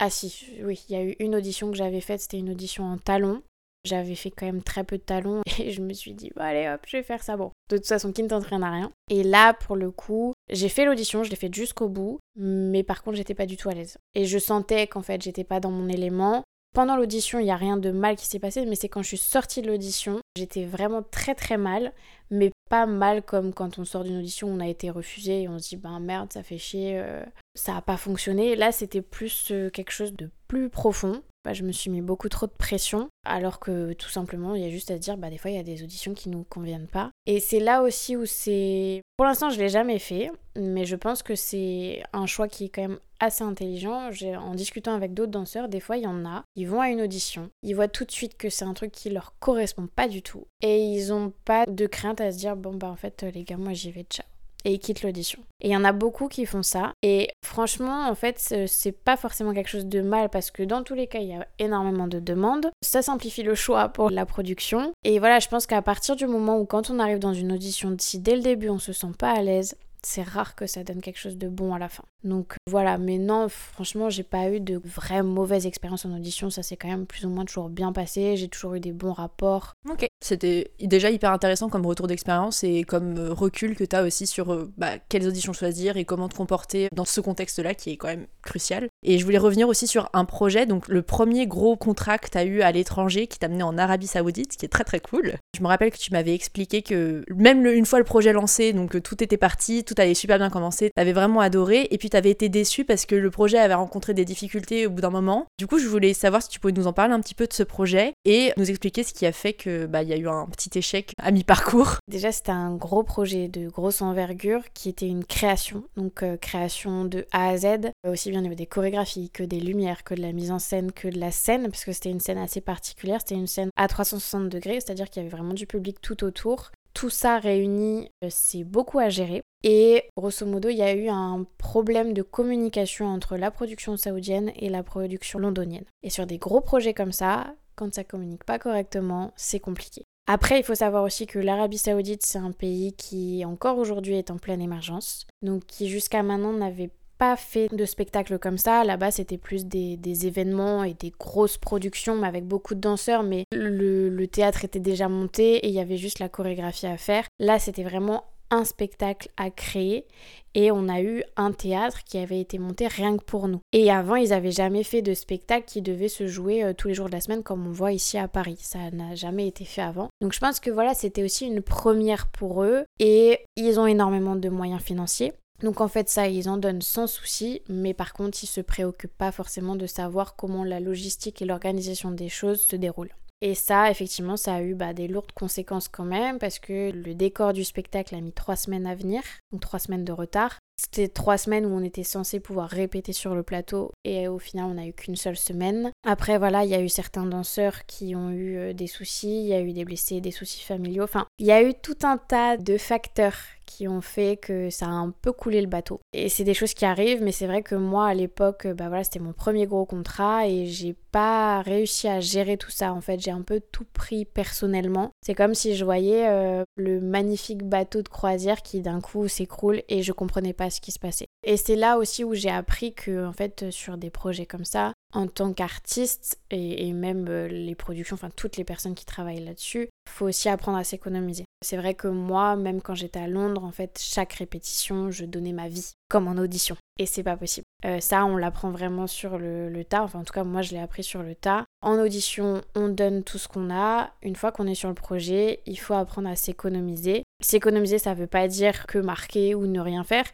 Ah 0.00 0.10
si, 0.10 0.46
oui, 0.62 0.84
il 0.88 0.92
y 0.92 0.96
a 0.96 1.04
eu 1.04 1.16
une 1.18 1.34
audition 1.34 1.70
que 1.70 1.76
j'avais 1.76 2.00
faite, 2.00 2.20
c'était 2.20 2.38
une 2.38 2.50
audition 2.50 2.84
en 2.84 2.98
talon. 2.98 3.42
J'avais 3.84 4.14
fait 4.14 4.30
quand 4.30 4.46
même 4.46 4.62
très 4.62 4.84
peu 4.84 4.98
de 4.98 5.02
talons 5.02 5.42
et 5.58 5.70
je 5.70 5.80
me 5.80 5.92
suis 5.92 6.14
dit, 6.14 6.30
allez 6.36 6.68
hop, 6.68 6.80
je 6.86 6.96
vais 6.96 7.02
faire 7.02 7.22
ça. 7.22 7.36
Bon, 7.36 7.50
de 7.70 7.76
toute 7.76 7.86
façon, 7.86 8.12
qui 8.12 8.22
ne 8.22 8.28
t'entraîne 8.28 8.62
à 8.62 8.70
rien. 8.70 8.92
Et 9.10 9.22
là, 9.22 9.54
pour 9.54 9.76
le 9.76 9.90
coup, 9.90 10.32
j'ai 10.50 10.68
fait 10.68 10.84
l'audition, 10.84 11.24
je 11.24 11.30
l'ai 11.30 11.36
faite 11.36 11.54
jusqu'au 11.54 11.88
bout, 11.88 12.18
mais 12.36 12.82
par 12.82 13.02
contre, 13.02 13.16
j'étais 13.16 13.34
pas 13.34 13.46
du 13.46 13.56
tout 13.56 13.68
à 13.68 13.74
l'aise. 13.74 13.98
Et 14.14 14.24
je 14.24 14.38
sentais 14.38 14.86
qu'en 14.86 15.02
fait, 15.02 15.22
j'étais 15.22 15.44
pas 15.44 15.60
dans 15.60 15.70
mon 15.70 15.88
élément. 15.88 16.42
Pendant 16.74 16.96
l'audition, 16.96 17.38
il 17.38 17.44
n'y 17.44 17.50
a 17.50 17.56
rien 17.56 17.76
de 17.76 17.90
mal 17.90 18.16
qui 18.16 18.26
s'est 18.26 18.38
passé, 18.38 18.64
mais 18.66 18.74
c'est 18.74 18.88
quand 18.88 19.02
je 19.02 19.08
suis 19.08 19.16
sortie 19.16 19.62
de 19.62 19.68
l'audition, 19.68 20.20
j'étais 20.36 20.64
vraiment 20.64 21.02
très 21.02 21.34
très 21.34 21.56
mal, 21.56 21.92
mais 22.30 22.52
pas 22.68 22.86
mal 22.86 23.22
comme 23.22 23.54
quand 23.54 23.78
on 23.78 23.84
sort 23.84 24.04
d'une 24.04 24.18
audition, 24.18 24.48
on 24.48 24.60
a 24.60 24.68
été 24.68 24.90
refusé 24.90 25.42
et 25.42 25.48
on 25.48 25.58
se 25.58 25.70
dit, 25.70 25.76
ben 25.76 25.98
merde, 25.98 26.32
ça 26.32 26.42
fait 26.42 26.58
chier, 26.58 26.98
euh, 26.98 27.24
ça 27.54 27.76
a 27.76 27.80
pas 27.80 27.96
fonctionné. 27.96 28.54
Là, 28.54 28.70
c'était 28.70 29.02
plus 29.02 29.50
euh, 29.50 29.70
quelque 29.70 29.92
chose 29.92 30.14
de 30.14 30.30
plus 30.46 30.68
profond. 30.68 31.22
Bah, 31.48 31.54
je 31.54 31.62
me 31.64 31.72
suis 31.72 31.88
mis 31.88 32.02
beaucoup 32.02 32.28
trop 32.28 32.46
de 32.46 32.52
pression, 32.52 33.08
alors 33.24 33.58
que 33.58 33.94
tout 33.94 34.10
simplement, 34.10 34.54
il 34.54 34.60
y 34.60 34.66
a 34.66 34.70
juste 34.70 34.90
à 34.90 34.96
se 34.96 35.00
dire, 35.00 35.16
bah, 35.16 35.30
des 35.30 35.38
fois, 35.38 35.50
il 35.50 35.56
y 35.56 35.58
a 35.58 35.62
des 35.62 35.82
auditions 35.82 36.12
qui 36.12 36.28
nous 36.28 36.44
conviennent 36.44 36.88
pas. 36.88 37.10
Et 37.24 37.40
c'est 37.40 37.58
là 37.58 37.80
aussi 37.80 38.16
où 38.16 38.26
c'est. 38.26 39.00
Pour 39.16 39.24
l'instant, 39.24 39.48
je 39.48 39.58
l'ai 39.58 39.70
jamais 39.70 39.98
fait, 39.98 40.30
mais 40.56 40.84
je 40.84 40.94
pense 40.94 41.22
que 41.22 41.34
c'est 41.34 42.02
un 42.12 42.26
choix 42.26 42.48
qui 42.48 42.66
est 42.66 42.68
quand 42.68 42.82
même 42.82 42.98
assez 43.18 43.44
intelligent. 43.44 44.10
En 44.36 44.54
discutant 44.54 44.92
avec 44.92 45.14
d'autres 45.14 45.32
danseurs, 45.32 45.70
des 45.70 45.80
fois, 45.80 45.96
il 45.96 46.02
y 46.02 46.06
en 46.06 46.26
a, 46.26 46.44
ils 46.54 46.68
vont 46.68 46.82
à 46.82 46.90
une 46.90 47.00
audition, 47.00 47.48
ils 47.62 47.74
voient 47.74 47.88
tout 47.88 48.04
de 48.04 48.12
suite 48.12 48.36
que 48.36 48.50
c'est 48.50 48.66
un 48.66 48.74
truc 48.74 48.92
qui 48.92 49.08
leur 49.08 49.32
correspond 49.38 49.86
pas 49.86 50.06
du 50.06 50.20
tout, 50.20 50.44
et 50.60 50.82
ils 50.82 51.14
ont 51.14 51.32
pas 51.46 51.64
de 51.64 51.86
crainte 51.86 52.20
à 52.20 52.30
se 52.30 52.36
dire, 52.36 52.56
bon, 52.56 52.74
bah, 52.74 52.90
en 52.90 52.96
fait, 52.96 53.22
les 53.22 53.44
gars, 53.44 53.56
moi, 53.56 53.72
j'y 53.72 53.90
vais, 53.90 54.04
ciao 54.04 54.26
et 54.68 54.72
ils 54.72 54.78
quittent 54.78 55.02
l'audition. 55.02 55.40
Et 55.60 55.68
il 55.68 55.72
y 55.72 55.76
en 55.76 55.84
a 55.84 55.92
beaucoup 55.92 56.28
qui 56.28 56.44
font 56.44 56.62
ça. 56.62 56.92
Et 57.02 57.30
franchement, 57.42 58.06
en 58.06 58.14
fait, 58.14 58.38
c'est 58.66 58.92
pas 58.92 59.16
forcément 59.16 59.54
quelque 59.54 59.70
chose 59.70 59.86
de 59.86 60.02
mal 60.02 60.28
parce 60.28 60.50
que 60.50 60.62
dans 60.62 60.82
tous 60.82 60.94
les 60.94 61.06
cas, 61.06 61.20
il 61.20 61.28
y 61.28 61.34
a 61.34 61.48
énormément 61.58 62.06
de 62.06 62.20
demandes. 62.20 62.70
Ça 62.82 63.00
simplifie 63.00 63.42
le 63.42 63.54
choix 63.54 63.88
pour 63.88 64.10
la 64.10 64.26
production. 64.26 64.92
Et 65.04 65.18
voilà, 65.18 65.38
je 65.38 65.48
pense 65.48 65.66
qu'à 65.66 65.80
partir 65.80 66.16
du 66.16 66.26
moment 66.26 66.58
où 66.58 66.66
quand 66.66 66.90
on 66.90 66.98
arrive 66.98 67.18
dans 67.18 67.32
une 67.32 67.52
audition, 67.52 67.96
si 67.98 68.18
dès 68.18 68.36
le 68.36 68.42
début 68.42 68.68
on 68.68 68.78
se 68.78 68.92
sent 68.92 69.12
pas 69.18 69.30
à 69.30 69.42
l'aise, 69.42 69.74
c'est 70.04 70.22
rare 70.22 70.54
que 70.54 70.66
ça 70.66 70.84
donne 70.84 71.00
quelque 71.00 71.18
chose 71.18 71.36
de 71.36 71.48
bon 71.48 71.74
à 71.74 71.78
la 71.78 71.88
fin. 71.88 72.04
Donc 72.24 72.54
voilà, 72.68 72.98
mais 72.98 73.18
non, 73.18 73.48
franchement, 73.48 74.10
j'ai 74.10 74.24
pas 74.24 74.50
eu 74.50 74.60
de 74.60 74.80
vraies 74.84 75.22
mauvaises 75.22 75.66
expériences 75.66 76.04
en 76.04 76.14
audition, 76.14 76.50
ça 76.50 76.62
s'est 76.62 76.76
quand 76.76 76.88
même 76.88 77.06
plus 77.06 77.24
ou 77.24 77.30
moins 77.30 77.44
toujours 77.44 77.68
bien 77.68 77.92
passé, 77.92 78.36
j'ai 78.36 78.48
toujours 78.48 78.74
eu 78.74 78.80
des 78.80 78.92
bons 78.92 79.12
rapports. 79.12 79.72
Ok, 79.88 80.06
c'était 80.20 80.72
déjà 80.80 81.10
hyper 81.10 81.32
intéressant 81.32 81.68
comme 81.68 81.86
retour 81.86 82.08
d'expérience 82.08 82.64
et 82.64 82.82
comme 82.82 83.16
euh, 83.18 83.32
recul 83.32 83.76
que 83.76 83.84
tu 83.84 83.94
as 83.94 84.02
aussi 84.02 84.26
sur 84.26 84.52
euh, 84.52 84.72
bah, 84.76 84.98
quelles 85.08 85.28
auditions 85.28 85.52
choisir 85.52 85.96
et 85.96 86.04
comment 86.04 86.28
te 86.28 86.34
comporter 86.34 86.88
dans 86.92 87.04
ce 87.04 87.20
contexte-là 87.20 87.74
qui 87.74 87.90
est 87.90 87.96
quand 87.96 88.08
même 88.08 88.26
crucial. 88.42 88.88
Et 89.04 89.18
je 89.18 89.24
voulais 89.24 89.38
revenir 89.38 89.68
aussi 89.68 89.86
sur 89.86 90.10
un 90.12 90.24
projet, 90.24 90.66
donc 90.66 90.88
le 90.88 91.02
premier 91.02 91.46
gros 91.46 91.76
contrat 91.76 92.18
que 92.18 92.28
tu 92.28 92.38
as 92.38 92.44
eu 92.44 92.62
à 92.62 92.72
l'étranger 92.72 93.26
qui 93.26 93.38
t'a 93.38 93.46
amené 93.46 93.62
en 93.62 93.78
Arabie 93.78 94.06
Saoudite, 94.06 94.56
qui 94.56 94.66
est 94.66 94.68
très 94.68 94.84
très 94.84 95.00
cool. 95.00 95.34
Je 95.56 95.62
me 95.62 95.68
rappelle 95.68 95.90
que 95.90 95.98
tu 95.98 96.12
m'avais 96.12 96.34
expliqué 96.34 96.82
que 96.82 97.24
même 97.34 97.64
une 97.66 97.86
fois 97.86 97.98
le 97.98 98.04
projet 98.04 98.32
lancé, 98.32 98.72
donc 98.72 98.96
euh, 98.96 99.00
tout 99.00 99.22
était 99.22 99.36
parti, 99.36 99.84
allait 99.98 100.14
super 100.14 100.38
bien 100.38 100.50
commencer, 100.50 100.90
t'avais 100.94 101.12
vraiment 101.12 101.40
adoré 101.40 101.88
et 101.90 101.98
puis 101.98 102.10
t'avais 102.10 102.30
été 102.30 102.48
déçu 102.48 102.84
parce 102.84 103.06
que 103.06 103.14
le 103.14 103.30
projet 103.30 103.58
avait 103.58 103.74
rencontré 103.74 104.14
des 104.14 104.24
difficultés 104.24 104.86
au 104.86 104.90
bout 104.90 105.00
d'un 105.00 105.10
moment. 105.10 105.46
Du 105.58 105.66
coup, 105.66 105.78
je 105.78 105.86
voulais 105.86 106.14
savoir 106.14 106.42
si 106.42 106.48
tu 106.48 106.60
pouvais 106.60 106.72
nous 106.72 106.86
en 106.86 106.92
parler 106.92 107.14
un 107.14 107.20
petit 107.20 107.34
peu 107.34 107.46
de 107.46 107.52
ce 107.52 107.62
projet 107.62 108.12
et 108.24 108.52
nous 108.56 108.70
expliquer 108.70 109.02
ce 109.02 109.12
qui 109.12 109.26
a 109.26 109.32
fait 109.32 109.52
que 109.52 109.86
bah 109.86 110.02
y 110.02 110.12
a 110.12 110.16
eu 110.16 110.28
un 110.28 110.46
petit 110.46 110.78
échec 110.78 111.12
à 111.20 111.30
mi-parcours. 111.30 111.96
Déjà, 112.08 112.32
c'était 112.32 112.52
un 112.52 112.74
gros 112.74 113.02
projet 113.02 113.48
de 113.48 113.68
grosse 113.68 114.02
envergure 114.02 114.62
qui 114.74 114.88
était 114.88 115.08
une 115.08 115.24
création, 115.24 115.84
donc 115.96 116.22
euh, 116.22 116.36
création 116.36 117.04
de 117.04 117.26
A 117.32 117.48
à 117.48 117.56
Z, 117.56 117.90
aussi 118.06 118.30
bien 118.30 118.40
au 118.40 118.42
niveau 118.42 118.54
des 118.54 118.66
chorégraphies 118.66 119.30
que 119.30 119.42
des 119.42 119.60
lumières, 119.60 120.04
que 120.04 120.14
de 120.14 120.22
la 120.22 120.32
mise 120.32 120.50
en 120.50 120.58
scène, 120.58 120.92
que 120.92 121.08
de 121.08 121.18
la 121.18 121.30
scène, 121.30 121.68
parce 121.70 121.84
que 121.84 121.92
c'était 121.92 122.10
une 122.10 122.20
scène 122.20 122.38
assez 122.38 122.60
particulière, 122.60 123.20
c'était 123.20 123.34
une 123.34 123.46
scène 123.46 123.70
à 123.76 123.88
360 123.88 124.48
degrés, 124.48 124.80
c'est-à-dire 124.80 125.08
qu'il 125.10 125.22
y 125.22 125.26
avait 125.26 125.36
vraiment 125.36 125.54
du 125.54 125.66
public 125.66 126.00
tout 126.00 126.24
autour. 126.24 126.70
Tout 126.94 127.10
ça 127.10 127.38
réuni, 127.38 128.10
euh, 128.24 128.28
c'est 128.30 128.64
beaucoup 128.64 128.98
à 128.98 129.08
gérer. 129.08 129.42
Et 129.64 130.04
grosso 130.16 130.46
modo, 130.46 130.68
il 130.68 130.76
y 130.76 130.82
a 130.82 130.94
eu 130.94 131.08
un 131.08 131.44
problème 131.58 132.12
de 132.12 132.22
communication 132.22 133.06
entre 133.06 133.36
la 133.36 133.50
production 133.50 133.96
saoudienne 133.96 134.52
et 134.56 134.68
la 134.68 134.82
production 134.82 135.38
londonienne. 135.38 135.84
Et 136.02 136.10
sur 136.10 136.26
des 136.26 136.38
gros 136.38 136.60
projets 136.60 136.94
comme 136.94 137.12
ça, 137.12 137.54
quand 137.74 137.94
ça 137.94 138.04
communique 138.04 138.44
pas 138.44 138.58
correctement, 138.58 139.32
c'est 139.36 139.60
compliqué. 139.60 140.04
Après, 140.30 140.58
il 140.58 140.62
faut 140.62 140.74
savoir 140.74 141.04
aussi 141.04 141.26
que 141.26 141.38
l'Arabie 141.38 141.78
Saoudite, 141.78 142.24
c'est 142.24 142.38
un 142.38 142.52
pays 142.52 142.92
qui 142.92 143.44
encore 143.46 143.78
aujourd'hui 143.78 144.16
est 144.16 144.30
en 144.30 144.36
pleine 144.36 144.60
émergence, 144.60 145.26
donc 145.40 145.64
qui 145.64 145.88
jusqu'à 145.88 146.22
maintenant 146.22 146.52
n'avait 146.52 146.90
pas 147.18 147.36
fait 147.36 147.68
de 147.72 147.84
spectacle 147.84 148.38
comme 148.38 148.58
ça. 148.58 148.84
Là-bas, 148.84 149.10
c'était 149.10 149.38
plus 149.38 149.66
des, 149.66 149.98
événements 150.26 150.84
et 150.84 150.94
des 150.94 151.12
grosses 151.18 151.58
productions, 151.58 152.22
avec 152.22 152.44
beaucoup 152.44 152.74
de 152.74 152.80
danseurs, 152.80 153.22
mais 153.22 153.44
le, 153.52 154.08
le 154.08 154.26
théâtre 154.26 154.64
était 154.64 154.80
déjà 154.80 155.08
monté 155.08 155.56
et 155.56 155.68
il 155.68 155.74
y 155.74 155.80
avait 155.80 155.96
juste 155.96 156.18
la 156.18 156.28
chorégraphie 156.28 156.86
à 156.86 156.96
faire. 156.96 157.24
Là, 157.38 157.58
c'était 157.58 157.84
vraiment 157.84 158.24
un 158.50 158.64
spectacle 158.64 159.28
à 159.36 159.50
créer 159.50 160.06
et 160.54 160.70
on 160.70 160.88
a 160.88 161.02
eu 161.02 161.22
un 161.36 161.52
théâtre 161.52 162.02
qui 162.04 162.18
avait 162.18 162.40
été 162.40 162.58
monté 162.58 162.86
rien 162.86 163.16
que 163.16 163.24
pour 163.24 163.48
nous. 163.48 163.60
Et 163.72 163.90
avant, 163.90 164.16
ils 164.16 164.30
n'avaient 164.30 164.50
jamais 164.50 164.82
fait 164.82 165.02
de 165.02 165.14
spectacle 165.14 165.66
qui 165.66 165.82
devait 165.82 166.08
se 166.08 166.26
jouer 166.26 166.64
euh, 166.64 166.72
tous 166.72 166.88
les 166.88 166.94
jours 166.94 167.06
de 167.06 167.12
la 167.12 167.20
semaine 167.20 167.42
comme 167.42 167.66
on 167.66 167.72
voit 167.72 167.92
ici 167.92 168.18
à 168.18 168.28
Paris. 168.28 168.58
Ça 168.60 168.90
n'a 168.90 169.14
jamais 169.14 169.46
été 169.46 169.64
fait 169.64 169.82
avant. 169.82 170.08
Donc 170.20 170.32
je 170.32 170.40
pense 170.40 170.60
que 170.60 170.70
voilà, 170.70 170.94
c'était 170.94 171.22
aussi 171.22 171.46
une 171.46 171.62
première 171.62 172.28
pour 172.28 172.64
eux 172.64 172.84
et 172.98 173.40
ils 173.56 173.78
ont 173.78 173.86
énormément 173.86 174.36
de 174.36 174.48
moyens 174.48 174.82
financiers. 174.82 175.32
Donc 175.62 175.80
en 175.80 175.88
fait 175.88 176.08
ça, 176.08 176.28
ils 176.28 176.48
en 176.48 176.56
donnent 176.56 176.82
sans 176.82 177.06
souci, 177.06 177.62
mais 177.68 177.94
par 177.94 178.12
contre, 178.12 178.42
ils 178.42 178.46
se 178.46 178.60
préoccupent 178.60 179.16
pas 179.18 179.32
forcément 179.32 179.76
de 179.76 179.86
savoir 179.86 180.36
comment 180.36 180.64
la 180.64 180.80
logistique 180.80 181.42
et 181.42 181.46
l'organisation 181.46 182.10
des 182.10 182.28
choses 182.28 182.60
se 182.60 182.76
déroulent. 182.76 183.14
Et 183.40 183.54
ça, 183.54 183.90
effectivement, 183.90 184.36
ça 184.36 184.54
a 184.54 184.62
eu 184.62 184.74
bah, 184.74 184.92
des 184.92 185.06
lourdes 185.06 185.32
conséquences 185.32 185.88
quand 185.88 186.04
même, 186.04 186.38
parce 186.38 186.58
que 186.58 186.90
le 186.90 187.14
décor 187.14 187.52
du 187.52 187.64
spectacle 187.64 188.14
a 188.14 188.20
mis 188.20 188.32
trois 188.32 188.56
semaines 188.56 188.86
à 188.86 188.96
venir, 188.96 189.22
donc 189.52 189.60
trois 189.60 189.78
semaines 189.78 190.04
de 190.04 190.12
retard. 190.12 190.58
C'était 190.78 191.08
trois 191.08 191.38
semaines 191.38 191.66
où 191.66 191.70
on 191.70 191.82
était 191.82 192.04
censé 192.04 192.38
pouvoir 192.38 192.68
répéter 192.68 193.12
sur 193.12 193.34
le 193.34 193.42
plateau 193.42 193.90
et 194.04 194.28
au 194.28 194.38
final 194.38 194.66
on 194.66 194.74
n'a 194.74 194.86
eu 194.86 194.92
qu'une 194.92 195.16
seule 195.16 195.36
semaine. 195.36 195.90
Après 196.06 196.38
voilà, 196.38 196.64
il 196.64 196.70
y 196.70 196.74
a 196.74 196.80
eu 196.80 196.88
certains 196.88 197.26
danseurs 197.26 197.84
qui 197.86 198.14
ont 198.14 198.30
eu 198.30 198.56
euh, 198.56 198.72
des 198.72 198.86
soucis, 198.86 199.40
il 199.40 199.46
y 199.46 199.54
a 199.54 199.60
eu 199.60 199.72
des 199.72 199.84
blessés, 199.84 200.20
des 200.20 200.30
soucis 200.30 200.62
familiaux. 200.62 201.02
Enfin, 201.02 201.26
il 201.38 201.46
y 201.46 201.52
a 201.52 201.62
eu 201.62 201.74
tout 201.74 201.98
un 202.04 202.16
tas 202.16 202.56
de 202.56 202.78
facteurs 202.78 203.34
qui 203.68 203.86
ont 203.86 204.00
fait 204.00 204.38
que 204.38 204.70
ça 204.70 204.86
a 204.86 204.90
un 204.90 205.10
peu 205.10 205.30
coulé 205.30 205.60
le 205.60 205.66
bateau. 205.66 206.00
Et 206.14 206.30
c'est 206.30 206.44
des 206.44 206.54
choses 206.54 206.72
qui 206.72 206.86
arrivent, 206.86 207.22
mais 207.22 207.32
c'est 207.32 207.46
vrai 207.46 207.62
que 207.62 207.74
moi 207.74 208.06
à 208.06 208.14
l'époque, 208.14 208.66
bah 208.66 208.88
voilà, 208.88 209.04
c'était 209.04 209.18
mon 209.18 209.34
premier 209.34 209.66
gros 209.66 209.84
contrat 209.84 210.48
et 210.48 210.64
j'ai 210.66 210.94
pas 211.12 211.60
réussi 211.60 212.08
à 212.08 212.20
gérer 212.20 212.56
tout 212.56 212.70
ça. 212.70 212.94
En 212.94 213.02
fait, 213.02 213.20
j'ai 213.20 213.30
un 213.30 213.42
peu 213.42 213.60
tout 213.60 213.84
pris 213.92 214.24
personnellement. 214.24 215.10
C'est 215.22 215.34
comme 215.34 215.54
si 215.54 215.76
je 215.76 215.84
voyais 215.84 216.28
euh, 216.28 216.64
le 216.76 217.00
magnifique 217.00 217.62
bateau 217.62 218.00
de 218.00 218.08
croisière 218.08 218.62
qui 218.62 218.80
d'un 218.80 219.00
coup 219.00 219.28
s'écroule 219.28 219.82
et 219.88 220.02
je 220.02 220.12
comprenais 220.12 220.54
pas 220.54 220.67
ce 220.70 220.80
qui 220.80 220.92
se 220.92 220.98
passait. 220.98 221.26
Et 221.44 221.56
c'est 221.56 221.76
là 221.76 221.98
aussi 221.98 222.24
où 222.24 222.34
j'ai 222.34 222.50
appris 222.50 222.94
que 222.94 223.26
en 223.26 223.32
fait 223.32 223.70
sur 223.70 223.96
des 223.96 224.10
projets 224.10 224.46
comme 224.46 224.64
ça, 224.64 224.92
en 225.14 225.26
tant 225.26 225.52
qu'artiste 225.52 226.38
et, 226.50 226.92
même 226.92 227.26
euh, 227.28 227.48
les 227.48 227.74
productions, 227.74 228.14
enfin 228.14 228.30
toutes 228.34 228.56
les 228.56 228.64
personnes 228.64 228.94
qui 228.94 229.06
travaillent 229.06 229.44
là-dessus, 229.44 229.88
faut 230.08 230.26
aussi 230.26 230.48
apprendre 230.48 230.78
à 230.78 230.84
s'économiser. 230.84 231.44
C'est 231.64 231.76
vrai 231.76 231.94
que 231.94 232.08
moi, 232.08 232.56
même 232.56 232.82
quand 232.82 232.94
j'étais 232.94 233.18
à 233.18 233.28
Londres, 233.28 233.64
en 233.64 233.72
fait, 233.72 233.98
chaque 234.00 234.34
répétition, 234.34 235.10
je 235.10 235.24
donnais 235.24 235.52
ma 235.52 235.68
vie, 235.68 235.92
comme 236.10 236.28
en 236.28 236.36
audition. 236.36 236.76
Et 236.98 237.06
c'est 237.06 237.22
pas 237.22 237.36
possible. 237.36 237.64
Euh, 237.84 238.00
ça, 238.00 238.24
on 238.24 238.36
l'apprend 238.36 238.70
vraiment 238.70 239.06
sur 239.06 239.38
le, 239.38 239.68
le, 239.68 239.84
tas. 239.84 240.02
Enfin, 240.02 240.20
en 240.20 240.24
tout 240.24 240.32
cas, 240.32 240.44
moi, 240.44 240.62
je 240.62 240.72
l'ai 240.72 240.80
appris 240.80 241.04
sur 241.04 241.22
le 241.22 241.34
tas. 241.34 241.64
En 241.80 241.98
audition, 241.98 242.62
on 242.74 242.88
donne 242.88 243.22
tout 243.24 243.38
ce 243.38 243.48
qu'on 243.48 243.70
a. 243.70 244.10
Une 244.22 244.36
fois 244.36 244.52
qu'on 244.52 244.66
est 244.66 244.74
sur 244.74 244.88
le 244.88 244.94
projet, 244.94 245.60
il 245.66 245.78
faut 245.78 245.94
apprendre 245.94 246.28
à 246.28 246.36
s'économiser. 246.36 247.24
S'économiser, 247.40 247.98
ça 247.98 248.14
veut 248.14 248.26
pas 248.26 248.48
dire 248.48 248.86
que 248.86 248.98
marquer 248.98 249.54
ou 249.54 249.66
ne 249.66 249.78
rien 249.78 250.02
faire, 250.02 250.24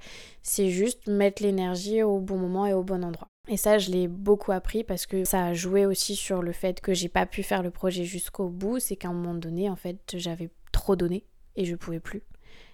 c'est 0.42 0.70
juste 0.70 1.06
mettre 1.06 1.42
l'énergie 1.42 2.02
au 2.02 2.18
bon 2.18 2.38
moment 2.38 2.66
et 2.66 2.72
au 2.72 2.82
bon 2.82 3.04
endroit. 3.04 3.28
Et 3.46 3.58
ça, 3.58 3.76
je 3.76 3.90
l'ai 3.90 4.08
beaucoup 4.08 4.52
appris 4.52 4.84
parce 4.84 5.04
que 5.04 5.22
ça 5.24 5.44
a 5.44 5.52
joué 5.52 5.84
aussi 5.84 6.16
sur 6.16 6.40
le 6.40 6.52
fait 6.52 6.80
que 6.80 6.94
j'ai 6.94 7.10
pas 7.10 7.26
pu 7.26 7.42
faire 7.42 7.62
le 7.62 7.70
projet 7.70 8.04
jusqu'au 8.04 8.48
bout. 8.48 8.78
C'est 8.78 8.96
qu'à 8.96 9.08
un 9.08 9.12
moment 9.12 9.34
donné, 9.34 9.68
en 9.68 9.76
fait, 9.76 10.14
j'avais 10.16 10.48
trop 10.72 10.96
donné 10.96 11.26
et 11.56 11.66
je 11.66 11.76
pouvais 11.76 12.00
plus. 12.00 12.22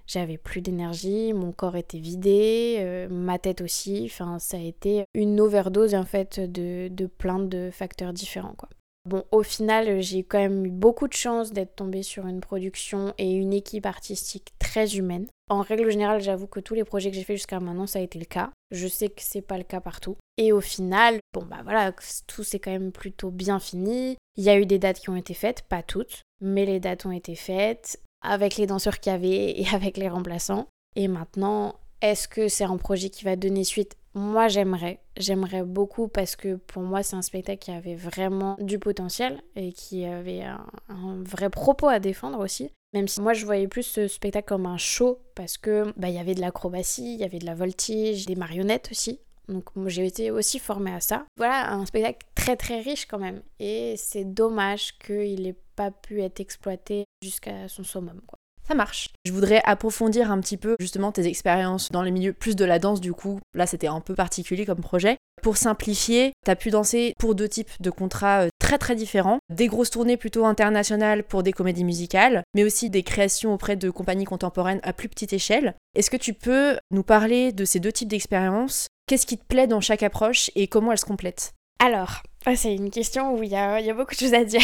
J'avais 0.06 0.38
plus 0.38 0.60
d'énergie, 0.60 1.32
mon 1.32 1.50
corps 1.50 1.76
était 1.76 1.98
vidé, 1.98 2.76
euh, 2.78 3.08
ma 3.10 3.38
tête 3.40 3.60
aussi. 3.60 4.04
Enfin, 4.06 4.38
ça 4.38 4.58
a 4.58 4.60
été 4.60 5.04
une 5.12 5.40
overdose 5.40 5.94
en 5.96 6.04
fait 6.04 6.38
de, 6.38 6.88
de 6.88 7.06
plein 7.06 7.40
de 7.40 7.70
facteurs 7.72 8.12
différents, 8.12 8.54
quoi. 8.56 8.68
Bon, 9.08 9.24
au 9.30 9.42
final, 9.42 10.02
j'ai 10.02 10.22
quand 10.22 10.38
même 10.38 10.66
eu 10.66 10.70
beaucoup 10.70 11.08
de 11.08 11.14
chance 11.14 11.52
d'être 11.52 11.76
tombée 11.76 12.02
sur 12.02 12.26
une 12.26 12.40
production 12.40 13.14
et 13.16 13.30
une 13.30 13.54
équipe 13.54 13.86
artistique 13.86 14.52
très 14.58 14.96
humaine. 14.96 15.26
En 15.48 15.62
règle 15.62 15.90
générale, 15.90 16.20
j'avoue 16.20 16.46
que 16.46 16.60
tous 16.60 16.74
les 16.74 16.84
projets 16.84 17.10
que 17.10 17.16
j'ai 17.16 17.24
fait 17.24 17.36
jusqu'à 17.36 17.60
maintenant, 17.60 17.86
ça 17.86 17.98
a 17.98 18.02
été 18.02 18.18
le 18.18 18.26
cas. 18.26 18.50
Je 18.70 18.86
sais 18.86 19.08
que 19.08 19.22
c'est 19.22 19.40
pas 19.40 19.56
le 19.56 19.64
cas 19.64 19.80
partout. 19.80 20.16
Et 20.36 20.52
au 20.52 20.60
final, 20.60 21.18
bon 21.32 21.44
bah 21.44 21.60
voilà, 21.64 21.92
tout 22.26 22.44
s'est 22.44 22.60
quand 22.60 22.70
même 22.70 22.92
plutôt 22.92 23.30
bien 23.30 23.58
fini. 23.58 24.16
Il 24.36 24.44
y 24.44 24.50
a 24.50 24.58
eu 24.58 24.66
des 24.66 24.78
dates 24.78 25.00
qui 25.00 25.10
ont 25.10 25.16
été 25.16 25.34
faites, 25.34 25.62
pas 25.62 25.82
toutes, 25.82 26.22
mais 26.40 26.66
les 26.66 26.78
dates 26.78 27.06
ont 27.06 27.10
été 27.10 27.34
faites 27.34 28.00
avec 28.22 28.56
les 28.56 28.66
danseurs 28.66 29.00
qu'il 29.00 29.12
y 29.12 29.14
avait 29.14 29.60
et 29.60 29.66
avec 29.74 29.96
les 29.96 30.08
remplaçants. 30.08 30.66
Et 30.94 31.08
maintenant, 31.08 31.74
est-ce 32.02 32.28
que 32.28 32.48
c'est 32.48 32.64
un 32.64 32.76
projet 32.76 33.10
qui 33.10 33.24
va 33.24 33.36
donner 33.36 33.64
suite? 33.64 33.96
Moi, 34.14 34.48
j'aimerais. 34.48 35.00
J'aimerais 35.20 35.64
beaucoup 35.64 36.08
parce 36.08 36.34
que 36.34 36.56
pour 36.56 36.82
moi, 36.82 37.02
c'est 37.02 37.14
un 37.14 37.22
spectacle 37.22 37.58
qui 37.58 37.70
avait 37.70 37.94
vraiment 37.94 38.56
du 38.58 38.78
potentiel 38.78 39.42
et 39.54 39.72
qui 39.72 40.06
avait 40.06 40.42
un, 40.42 41.22
vrai 41.22 41.50
propos 41.50 41.88
à 41.88 42.00
défendre 42.00 42.38
aussi. 42.38 42.70
Même 42.94 43.06
si 43.06 43.20
moi, 43.20 43.34
je 43.34 43.44
voyais 43.44 43.68
plus 43.68 43.82
ce 43.82 44.08
spectacle 44.08 44.48
comme 44.48 44.66
un 44.66 44.78
show 44.78 45.20
parce 45.34 45.58
que 45.58 45.92
bah, 45.96 46.08
y 46.08 46.18
avait 46.18 46.34
de 46.34 46.40
l'acrobatie, 46.40 47.14
il 47.14 47.20
y 47.20 47.24
avait 47.24 47.38
de 47.38 47.46
la 47.46 47.54
voltige, 47.54 48.24
des 48.26 48.34
marionnettes 48.34 48.88
aussi. 48.90 49.20
Donc 49.48 49.64
j'ai 49.86 50.06
été 50.06 50.30
aussi 50.30 50.58
formée 50.58 50.92
à 50.92 51.00
ça. 51.00 51.26
Voilà, 51.36 51.72
un 51.72 51.84
spectacle 51.84 52.26
très 52.34 52.56
très 52.56 52.80
riche 52.80 53.06
quand 53.06 53.18
même. 53.18 53.42
Et 53.58 53.94
c'est 53.98 54.24
dommage 54.24 54.96
qu'il 54.98 55.42
n'ait 55.42 55.56
pas 55.76 55.90
pu 55.90 56.22
être 56.22 56.40
exploité 56.40 57.04
jusqu'à 57.22 57.68
son 57.68 57.84
summum. 57.84 58.20
Quoi. 58.26 58.39
Ça 58.70 58.76
marche. 58.76 59.08
Je 59.24 59.32
voudrais 59.32 59.60
approfondir 59.64 60.30
un 60.30 60.38
petit 60.38 60.56
peu 60.56 60.76
justement 60.78 61.10
tes 61.10 61.26
expériences 61.26 61.90
dans 61.90 62.02
les 62.02 62.12
milieux 62.12 62.32
plus 62.32 62.54
de 62.54 62.64
la 62.64 62.78
danse 62.78 63.00
du 63.00 63.12
coup. 63.12 63.40
Là 63.52 63.66
c'était 63.66 63.88
un 63.88 63.98
peu 63.98 64.14
particulier 64.14 64.64
comme 64.64 64.78
projet. 64.78 65.16
Pour 65.42 65.56
simplifier, 65.56 66.34
tu 66.44 66.52
as 66.52 66.54
pu 66.54 66.70
danser 66.70 67.14
pour 67.18 67.34
deux 67.34 67.48
types 67.48 67.72
de 67.80 67.90
contrats 67.90 68.42
euh, 68.42 68.48
très 68.60 68.78
très 68.78 68.94
différents. 68.94 69.40
Des 69.52 69.66
grosses 69.66 69.90
tournées 69.90 70.16
plutôt 70.16 70.44
internationales 70.44 71.24
pour 71.24 71.42
des 71.42 71.52
comédies 71.52 71.82
musicales, 71.82 72.44
mais 72.54 72.62
aussi 72.62 72.90
des 72.90 73.02
créations 73.02 73.52
auprès 73.52 73.74
de 73.74 73.90
compagnies 73.90 74.24
contemporaines 74.24 74.80
à 74.84 74.92
plus 74.92 75.08
petite 75.08 75.32
échelle. 75.32 75.74
Est-ce 75.96 76.10
que 76.10 76.16
tu 76.16 76.32
peux 76.32 76.76
nous 76.92 77.02
parler 77.02 77.50
de 77.50 77.64
ces 77.64 77.80
deux 77.80 77.90
types 77.90 78.06
d'expériences? 78.06 78.86
Qu'est-ce 79.08 79.26
qui 79.26 79.36
te 79.36 79.46
plaît 79.46 79.66
dans 79.66 79.80
chaque 79.80 80.04
approche 80.04 80.52
et 80.54 80.68
comment 80.68 80.92
elles 80.92 80.98
se 80.98 81.04
complètent? 81.04 81.54
Alors, 81.80 82.22
c'est 82.54 82.72
une 82.76 82.90
question 82.90 83.34
où 83.34 83.42
il 83.42 83.50
y 83.50 83.56
a 83.56 83.94
beaucoup 83.94 84.14
de 84.14 84.20
choses 84.20 84.34
à 84.34 84.44
dire. 84.44 84.62